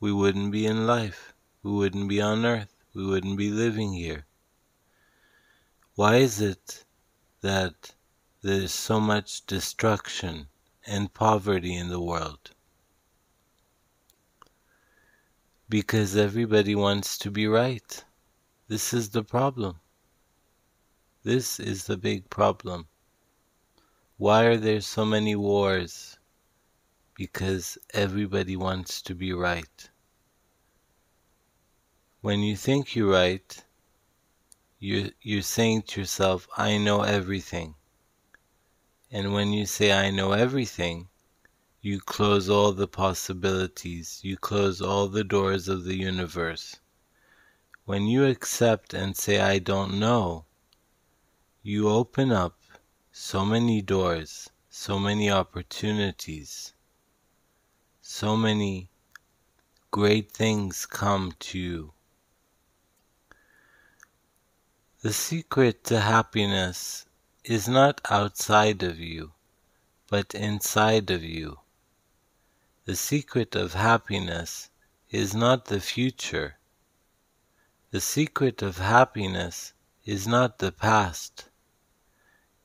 we 0.00 0.12
wouldn't 0.12 0.50
be 0.50 0.64
in 0.64 0.86
life, 0.86 1.34
we 1.62 1.72
wouldn't 1.72 2.08
be 2.08 2.22
on 2.22 2.46
earth, 2.46 2.74
we 2.94 3.04
wouldn't 3.04 3.36
be 3.36 3.50
living 3.50 3.92
here. 3.92 4.24
Why 5.94 6.16
is 6.16 6.40
it 6.40 6.86
that 7.42 7.95
there's 8.46 8.72
so 8.72 9.00
much 9.00 9.44
destruction 9.46 10.46
and 10.86 11.12
poverty 11.12 11.74
in 11.74 11.88
the 11.88 12.00
world? 12.00 12.52
Because 15.68 16.14
everybody 16.14 16.76
wants 16.76 17.18
to 17.18 17.30
be 17.32 17.48
right. 17.48 18.04
This 18.68 18.94
is 18.94 19.10
the 19.10 19.24
problem. 19.24 19.80
This 21.24 21.58
is 21.58 21.86
the 21.86 21.96
big 21.96 22.30
problem. 22.30 22.86
Why 24.16 24.44
are 24.44 24.56
there 24.56 24.80
so 24.80 25.04
many 25.04 25.34
wars? 25.34 26.16
Because 27.16 27.76
everybody 27.92 28.56
wants 28.56 29.02
to 29.02 29.14
be 29.16 29.32
right. 29.32 29.90
When 32.20 32.40
you 32.40 32.56
think 32.56 32.94
you're 32.94 33.10
right, 33.10 33.64
you're, 34.78 35.10
you're 35.20 35.42
saying 35.42 35.82
to 35.88 36.00
yourself, 36.02 36.46
I 36.56 36.78
know 36.78 37.02
everything. 37.02 37.74
And 39.10 39.32
when 39.32 39.52
you 39.52 39.66
say, 39.66 39.92
I 39.92 40.10
know 40.10 40.32
everything, 40.32 41.08
you 41.80 42.00
close 42.00 42.50
all 42.50 42.72
the 42.72 42.88
possibilities, 42.88 44.20
you 44.24 44.36
close 44.36 44.82
all 44.82 45.06
the 45.06 45.22
doors 45.22 45.68
of 45.68 45.84
the 45.84 45.96
universe. 45.96 46.76
When 47.84 48.06
you 48.06 48.24
accept 48.24 48.92
and 48.92 49.16
say, 49.16 49.38
I 49.38 49.60
don't 49.60 50.00
know, 50.00 50.44
you 51.62 51.88
open 51.88 52.32
up 52.32 52.58
so 53.12 53.44
many 53.44 53.80
doors, 53.80 54.50
so 54.68 54.98
many 54.98 55.30
opportunities, 55.30 56.74
so 58.00 58.36
many 58.36 58.88
great 59.92 60.32
things 60.32 60.84
come 60.84 61.32
to 61.38 61.58
you. 61.58 61.92
The 65.02 65.12
secret 65.12 65.84
to 65.84 66.00
happiness 66.00 67.05
is 67.46 67.66
not 67.66 68.00
outside 68.10 68.82
of 68.82 68.98
you, 68.98 69.32
but 70.08 70.34
inside 70.34 71.10
of 71.10 71.24
you. 71.24 71.58
The 72.84 72.96
secret 72.96 73.56
of 73.56 73.72
happiness 73.72 74.70
is 75.10 75.34
not 75.34 75.66
the 75.66 75.80
future, 75.80 76.58
the 77.92 78.00
secret 78.00 78.62
of 78.62 78.78
happiness 78.78 79.72
is 80.04 80.26
not 80.26 80.58
the 80.58 80.72
past. 80.72 81.48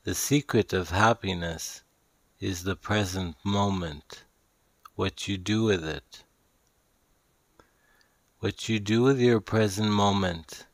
The 0.03 0.16
secret 0.16 0.74
of 0.74 0.90
happiness 0.90 1.84
is 2.40 2.64
the 2.64 2.76
present 2.76 3.35
moment, 3.45 4.24
what 4.95 5.27
you 5.27 5.38
do 5.38 5.64
with 5.64 5.85
it. 5.85 6.24
What 8.40 8.68
you 8.68 8.80
do 8.80 9.03
with 9.03 9.22
your 9.22 9.40
present 9.40 9.92
moment, 9.92 10.66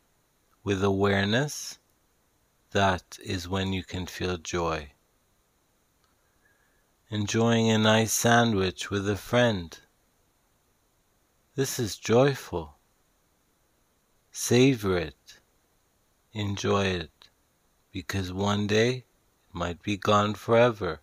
with 0.64 0.82
awareness, 0.82 1.78
that 2.78 3.18
is 3.24 3.50
when 3.50 3.74
you 3.74 3.84
can 3.84 4.06
feel 4.06 4.38
joy. 4.38 4.92
Enjoying 7.10 7.72
a 7.72 7.78
nice 7.80 8.14
sandwich 8.14 8.92
with 8.92 9.10
a 9.10 9.18
friend. 9.18 9.80
This 11.56 11.80
is 11.80 11.98
joyful. 11.98 12.78
Savor 14.32 14.96
it. 14.96 15.40
Enjoy 16.34 16.86
it. 16.86 17.30
Because 17.92 18.32
one 18.32 18.68
day 18.68 18.92
it 18.98 19.54
might 19.54 19.82
be 19.82 19.98
gone 19.98 20.36
forever. 20.36 21.02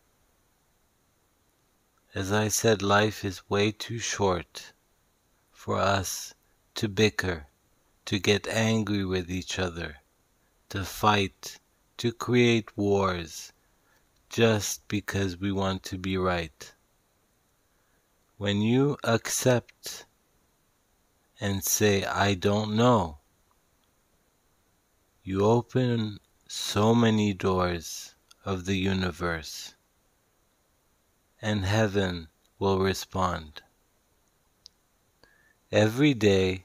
As 2.14 2.30
I 2.30 2.46
said, 2.46 2.82
life 2.82 3.24
is 3.24 3.50
way 3.50 3.72
too 3.72 3.98
short 3.98 4.72
for 5.50 5.76
us 5.80 6.34
to 6.76 6.86
bicker, 6.86 7.48
to 8.04 8.20
get 8.20 8.46
angry 8.46 9.04
with 9.04 9.28
each 9.28 9.58
other, 9.58 9.96
to 10.68 10.84
fight, 10.84 11.58
to 11.96 12.12
create 12.12 12.76
wars, 12.76 13.52
just 14.28 14.86
because 14.88 15.38
we 15.38 15.52
want 15.52 15.82
to 15.84 15.98
be 15.98 16.16
right. 16.16 16.72
When 18.36 18.62
you 18.62 18.96
accept 19.04 20.06
and 21.40 21.62
say, 21.62 22.04
I 22.04 22.34
don't 22.34 22.74
know, 22.74 23.18
you 25.22 25.44
open 25.44 26.18
so 26.48 26.94
many 26.94 27.32
doors 27.32 28.14
of 28.44 28.66
the 28.66 28.76
universe, 28.76 29.74
and 31.40 31.64
heaven 31.64 32.28
will 32.58 32.78
respond. 32.78 33.62
Every 35.72 36.14
day, 36.14 36.64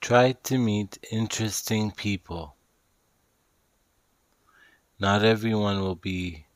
try 0.00 0.32
to 0.32 0.58
meet 0.58 0.98
interesting 1.10 1.90
people. 1.90 2.54
Not 5.00 5.24
everyone 5.24 5.80
will 5.80 5.96
be 5.96 6.46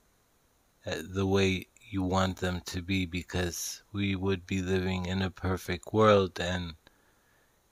uh, 0.87 1.03
the 1.03 1.27
way 1.27 1.67
you 1.91 2.03
want 2.03 2.37
them 2.37 2.61
to 2.67 2.83
be 2.83 3.07
because 3.07 3.83
we 3.93 4.15
would 4.15 4.47
be 4.47 4.63
living 4.63 5.07
in 5.07 5.23
a 5.23 5.31
perfect 5.31 5.93
world 5.93 6.39
and 6.39 6.75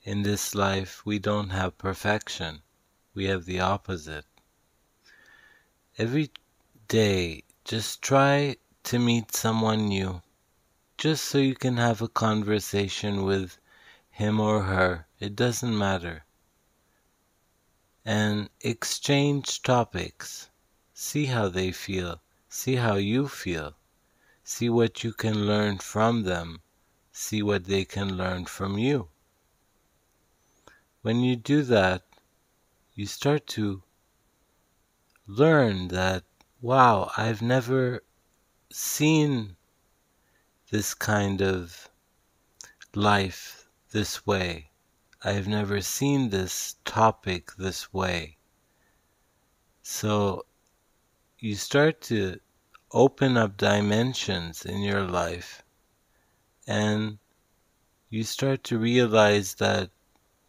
in 0.03 0.23
this 0.23 0.55
life 0.55 1.07
we 1.07 1.19
don't 1.19 1.51
have 1.51 1.79
perfection 1.79 2.63
we 3.15 3.27
have 3.27 3.45
the 3.45 3.61
opposite. 3.61 4.25
Every 5.99 6.31
day, 6.89 7.45
just 7.65 8.01
try 8.01 8.57
to 8.85 8.99
meet 8.99 9.35
someone 9.35 9.89
new, 9.89 10.23
just 10.97 11.25
so 11.27 11.39
you 11.39 11.55
can 11.55 11.77
have 11.77 12.01
a 12.01 12.09
conversation 12.09 13.25
with 13.25 13.59
him 14.11 14.41
or 14.41 14.63
her. 14.63 15.07
It 15.21 15.37
doesn't 15.37 15.77
matter. 15.77 16.25
And 18.05 18.49
exchange 18.63 19.63
topics. 19.63 20.49
See 21.05 21.27
how 21.27 21.49
they 21.49 21.73
feel. 21.73 22.23
See 22.49 22.77
how 22.77 22.95
you 22.95 23.27
feel. 23.27 23.75
See 24.45 24.71
what 24.71 25.03
you 25.03 25.13
can 25.13 25.47
learn 25.47 25.79
from 25.79 26.23
them. 26.23 26.63
See 27.11 27.43
what 27.43 27.65
they 27.65 27.85
can 27.85 28.17
learn 28.17 28.45
from 28.45 28.79
you. 28.79 29.09
When 31.03 31.19
you 31.19 31.35
do 31.35 31.63
that, 31.63 32.05
you 32.95 33.07
start 33.07 33.49
to 33.49 33.83
learn 35.27 35.89
that, 35.89 36.23
wow, 36.61 37.11
I've 37.17 37.43
never 37.43 38.05
seen 38.71 39.57
this 40.71 40.95
kind 40.95 41.43
of 41.43 41.89
life 42.95 43.69
this 43.91 44.25
way. 44.25 44.71
I've 45.25 45.49
never 45.49 45.81
seen 45.81 46.31
this 46.31 46.77
topic 46.85 47.57
this 47.59 47.93
way. 47.93 48.39
So 49.83 50.47
you 51.43 51.57
start 51.57 52.01
to 52.01 52.39
open 52.93 53.37
up 53.37 53.57
dimensions 53.57 54.65
in 54.65 54.81
your 54.81 55.03
life 55.03 55.65
and 56.69 57.19
you 58.11 58.23
start 58.23 58.63
to 58.63 58.79
realize 58.79 59.57
that 59.57 59.91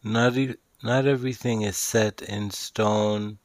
not, 0.04 0.38
e- 0.38 0.56
not 0.84 1.08
everything 1.08 1.64
is 1.64 1.76
set 1.78 2.22
in 2.22 2.52
stone 2.52 3.40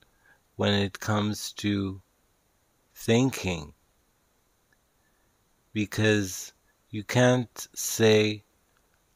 when 0.56 0.74
it 0.74 1.00
comes 1.00 1.54
to 1.54 2.02
thinking 2.94 3.72
because 5.72 6.52
you 6.90 7.02
can't 7.02 7.66
say 7.74 8.44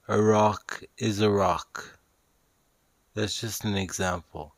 a 0.09 0.19
rock 0.19 0.83
is 0.97 1.21
a 1.21 1.29
rock. 1.29 1.99
That's 3.13 3.39
just 3.39 3.67
an 3.67 3.77
example. 3.77 4.55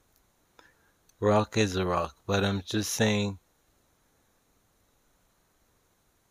Rock 1.18 1.56
is 1.56 1.74
a 1.74 1.84
rock, 1.84 2.14
but 2.24 2.44
I'm 2.44 2.62
just 2.64 2.92
saying 2.92 3.40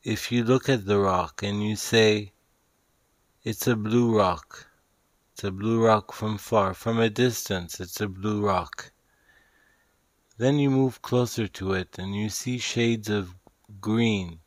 if 0.04 0.34
you 0.34 0.44
look 0.44 0.68
at 0.68 0.86
the 0.86 1.00
rock 1.00 1.42
and 1.44 1.64
you 1.64 1.78
say 1.78 2.34
it's 3.44 3.68
a 3.68 3.76
blue 3.76 4.18
rock, 4.18 4.68
it's 5.32 5.46
a 5.46 5.52
blue 5.52 5.82
rock 5.82 6.12
from 6.12 6.38
far. 6.38 6.74
From 6.74 7.00
a 7.00 7.10
distance, 7.10 7.80
it's 7.80 8.02
a 8.02 8.10
blue 8.10 8.46
rock. 8.46 8.92
Then 10.38 10.60
you 10.60 10.70
move 10.70 11.02
closer 11.02 11.48
to 11.48 11.74
it 11.74 11.98
and 11.98 12.14
you 12.14 12.30
see 12.30 12.58
shades 12.58 13.10
of 13.10 13.34
green. 13.80 14.40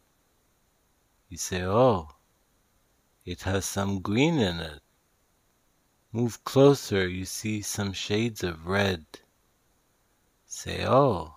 You 1.31 1.39
say, 1.39 1.63
oh, 1.65 2.11
it 3.25 3.43
has 3.43 3.65
some 3.65 4.01
green 4.01 4.39
in 4.39 4.61
it. 4.61 4.83
Move 6.13 6.45
closer, 6.45 7.09
you 7.09 7.25
see 7.25 7.63
some 7.63 7.95
shades 7.95 8.45
of 8.45 8.67
red. 8.67 9.07
Say, 10.47 10.85
oh, 10.87 11.35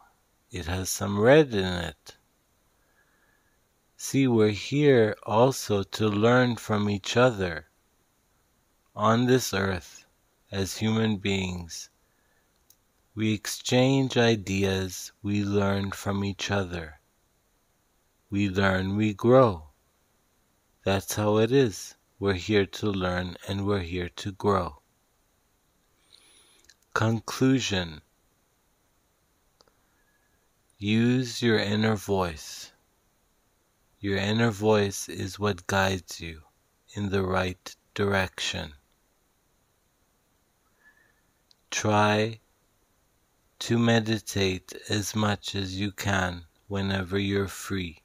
it 0.52 0.66
has 0.66 0.90
some 0.90 1.20
red 1.20 1.54
in 1.54 1.66
it. 1.66 2.18
See, 4.02 4.28
we're 4.28 4.52
here 4.52 5.18
also 5.24 5.84
to 5.84 6.08
learn 6.08 6.56
from 6.56 6.90
each 6.90 7.18
other. 7.18 7.68
On 8.95 9.26
this 9.26 9.53
earth, 9.53 10.06
as 10.50 10.78
human 10.78 11.18
beings, 11.18 11.90
we 13.14 13.34
exchange 13.34 14.16
ideas, 14.16 15.11
we 15.22 15.44
learn 15.44 15.92
from 15.92 16.24
each 16.24 16.50
other. 16.50 17.02
We 18.30 18.48
learn, 18.48 18.95
we 18.95 19.14
grow. 19.14 19.72
That's 20.86 21.16
how 21.16 21.38
it 21.40 21.52
is. 21.52 21.95
We're 22.19 22.40
here 22.40 22.66
to 22.66 22.90
learn 22.90 23.36
and 23.50 23.68
we're 23.68 23.80
here 23.84 24.10
to 24.16 24.32
grow. 24.32 24.82
Conclusion 26.94 28.02
Use 30.78 31.42
your 31.42 31.60
inner 31.60 31.98
voice. 31.98 32.69
Your 34.02 34.18
inner 34.18 34.50
voice 34.50 35.10
is 35.10 35.40
what 35.40 35.68
guides 35.68 36.22
you 36.22 36.44
in 36.94 37.10
the 37.10 37.22
right 37.22 37.76
direction. 37.94 38.74
Try 41.69 42.40
to 43.60 43.78
meditate 43.78 44.74
as 44.88 45.14
much 45.14 45.53
as 45.53 45.78
you 45.78 45.92
can 45.92 46.45
whenever 46.68 47.19
you're 47.19 47.50
free. 47.50 48.02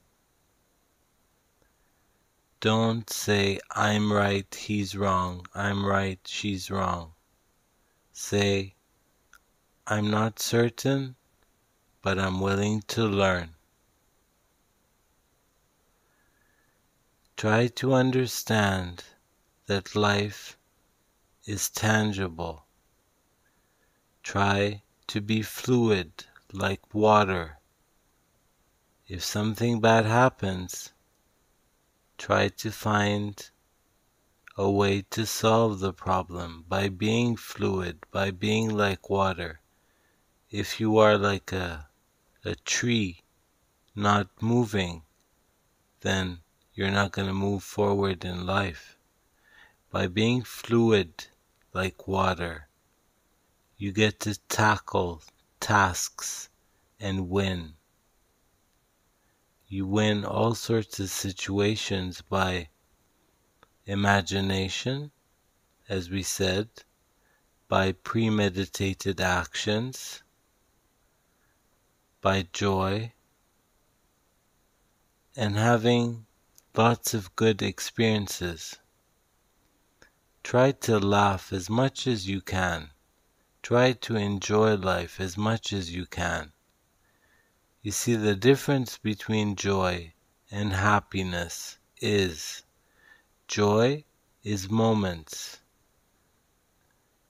Don't 2.58 3.08
say, 3.08 3.60
I'm 3.70 4.12
right, 4.12 4.52
he's 4.52 4.96
wrong, 4.96 5.46
I'm 5.54 5.86
right, 5.86 6.18
she's 6.24 6.72
wrong. 6.72 7.12
Say, 8.12 8.74
I'm 9.86 10.10
not 10.10 10.40
certain, 10.40 11.14
but 12.02 12.18
I'm 12.18 12.40
willing 12.40 12.82
to 12.88 13.04
learn. 13.04 13.54
Try 17.36 17.66
to 17.66 17.92
understand 17.92 19.04
that 19.66 19.96
life 19.96 20.56
is 21.44 21.68
tangible. 21.68 22.66
Try 24.22 24.82
to 25.08 25.20
be 25.20 25.42
fluid 25.42 26.26
like 26.52 26.94
water. 26.94 27.58
If 29.08 29.24
something 29.24 29.80
bad 29.80 30.06
happens, 30.06 30.92
try 32.16 32.48
to 32.48 32.70
find 32.70 33.50
a 34.56 34.70
way 34.70 35.02
to 35.10 35.26
solve 35.26 35.80
the 35.80 35.92
problem 35.92 36.64
by 36.68 36.88
being 36.88 37.36
fluid, 37.36 38.06
by 38.12 38.30
being 38.30 38.70
like 38.70 39.10
water. 39.10 39.60
If 40.50 40.78
you 40.78 40.98
are 40.98 41.18
like 41.18 41.52
a 41.52 41.88
a 42.44 42.54
tree 42.54 43.24
not 43.96 44.28
moving, 44.40 45.02
then 46.02 46.43
you're 46.74 46.90
not 46.90 47.12
going 47.12 47.28
to 47.28 47.34
move 47.34 47.62
forward 47.62 48.24
in 48.24 48.46
life. 48.46 48.98
By 49.90 50.08
being 50.08 50.42
fluid 50.42 51.26
like 51.72 52.08
water, 52.08 52.68
you 53.76 53.92
get 53.92 54.20
to 54.20 54.38
tackle 54.48 55.22
tasks 55.60 56.48
and 56.98 57.30
win. 57.30 57.74
You 59.68 59.86
win 59.86 60.24
all 60.24 60.54
sorts 60.54 60.98
of 60.98 61.10
situations 61.10 62.22
by 62.22 62.68
imagination, 63.86 65.10
as 65.88 66.10
we 66.10 66.22
said, 66.22 66.68
by 67.68 67.92
premeditated 67.92 69.20
actions, 69.20 70.22
by 72.20 72.46
joy 72.52 73.12
and 75.36 75.56
having 75.56 76.26
lots 76.76 77.14
of 77.14 77.36
good 77.36 77.62
experiences. 77.62 78.78
Try 80.42 80.72
to 80.72 80.98
laugh 80.98 81.52
as 81.52 81.70
much 81.70 82.08
as 82.08 82.28
you 82.28 82.40
can. 82.40 82.90
Try 83.62 83.92
to 83.92 84.16
enjoy 84.16 84.74
life 84.74 85.20
as 85.20 85.36
much 85.36 85.72
as 85.72 85.94
you 85.94 86.04
can. 86.04 86.52
You 87.80 87.92
see, 87.92 88.16
the 88.16 88.34
difference 88.34 88.98
between 88.98 89.54
joy 89.54 90.14
and 90.50 90.72
happiness 90.72 91.78
is 92.00 92.64
joy 93.46 94.04
is 94.42 94.68
moments. 94.68 95.60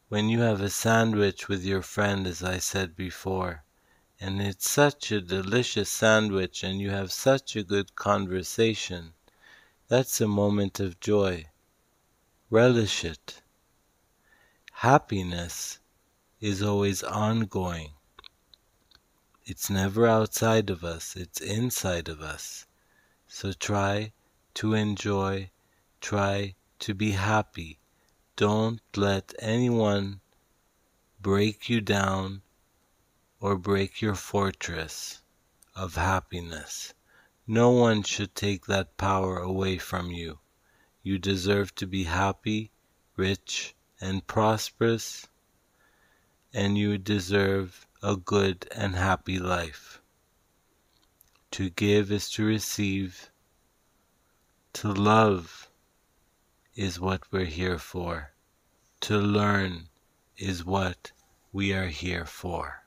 When 0.08 0.30
you 0.30 0.40
have 0.40 0.62
a 0.62 0.70
sandwich 0.70 1.48
with 1.48 1.64
your 1.64 1.82
friend, 1.82 2.26
as 2.26 2.42
I 2.42 2.58
said 2.58 2.96
before, 2.96 3.64
and 4.18 4.40
it's 4.40 4.70
such 4.70 5.12
a 5.12 5.20
delicious 5.20 5.90
sandwich 5.90 6.64
and 6.64 6.80
you 6.80 6.90
have 6.90 7.12
such 7.12 7.56
a 7.56 7.62
good 7.62 7.94
conversation. 7.94 9.12
That's 9.88 10.18
a 10.20 10.26
moment 10.26 10.80
of 10.80 10.98
joy. 10.98 11.50
Relish 12.48 13.04
it. 13.04 13.42
Happiness 14.72 15.78
is 16.40 16.62
always 16.62 17.02
ongoing. 17.02 17.92
It's 19.44 19.68
never 19.68 20.06
outside 20.06 20.70
of 20.70 20.84
us, 20.84 21.16
it's 21.16 21.38
inside 21.38 22.08
of 22.08 22.22
us. 22.22 22.66
So 23.28 23.52
try 23.52 24.14
to 24.54 24.72
enjoy, 24.72 25.50
try 26.00 26.54
to 26.78 26.94
be 26.94 27.10
happy. 27.10 27.78
Don't 28.36 28.80
let 28.96 29.34
anyone 29.38 30.20
break 31.20 31.68
you 31.68 31.82
down 31.82 32.40
or 33.38 33.56
break 33.56 34.00
your 34.00 34.14
fortress 34.14 35.20
of 35.76 35.96
happiness. 35.96 36.94
No 37.46 37.70
one 37.70 38.02
should 38.02 38.34
take 38.34 38.66
that 38.66 38.96
power 38.96 39.38
away 39.38 39.76
from 39.76 40.10
you. 40.10 40.38
You 41.02 41.18
deserve 41.18 41.74
to 41.74 41.86
be 41.86 42.04
happy, 42.04 42.70
rich, 43.16 43.74
and 44.00 44.26
prosperous, 44.26 45.28
and 46.54 46.78
you 46.78 46.96
deserve 46.96 47.86
a 48.02 48.16
good 48.16 48.66
and 48.74 48.94
happy 48.94 49.38
life. 49.38 50.00
To 51.50 51.68
give 51.68 52.10
is 52.10 52.30
to 52.30 52.44
receive. 52.44 53.30
To 54.74 54.92
love 54.92 55.70
is 56.74 56.98
what 56.98 57.30
we're 57.30 57.44
here 57.44 57.78
for. 57.78 58.32
To 59.02 59.18
learn 59.18 59.90
is 60.38 60.64
what 60.64 61.12
we 61.52 61.74
are 61.74 61.88
here 61.88 62.24
for. 62.24 62.83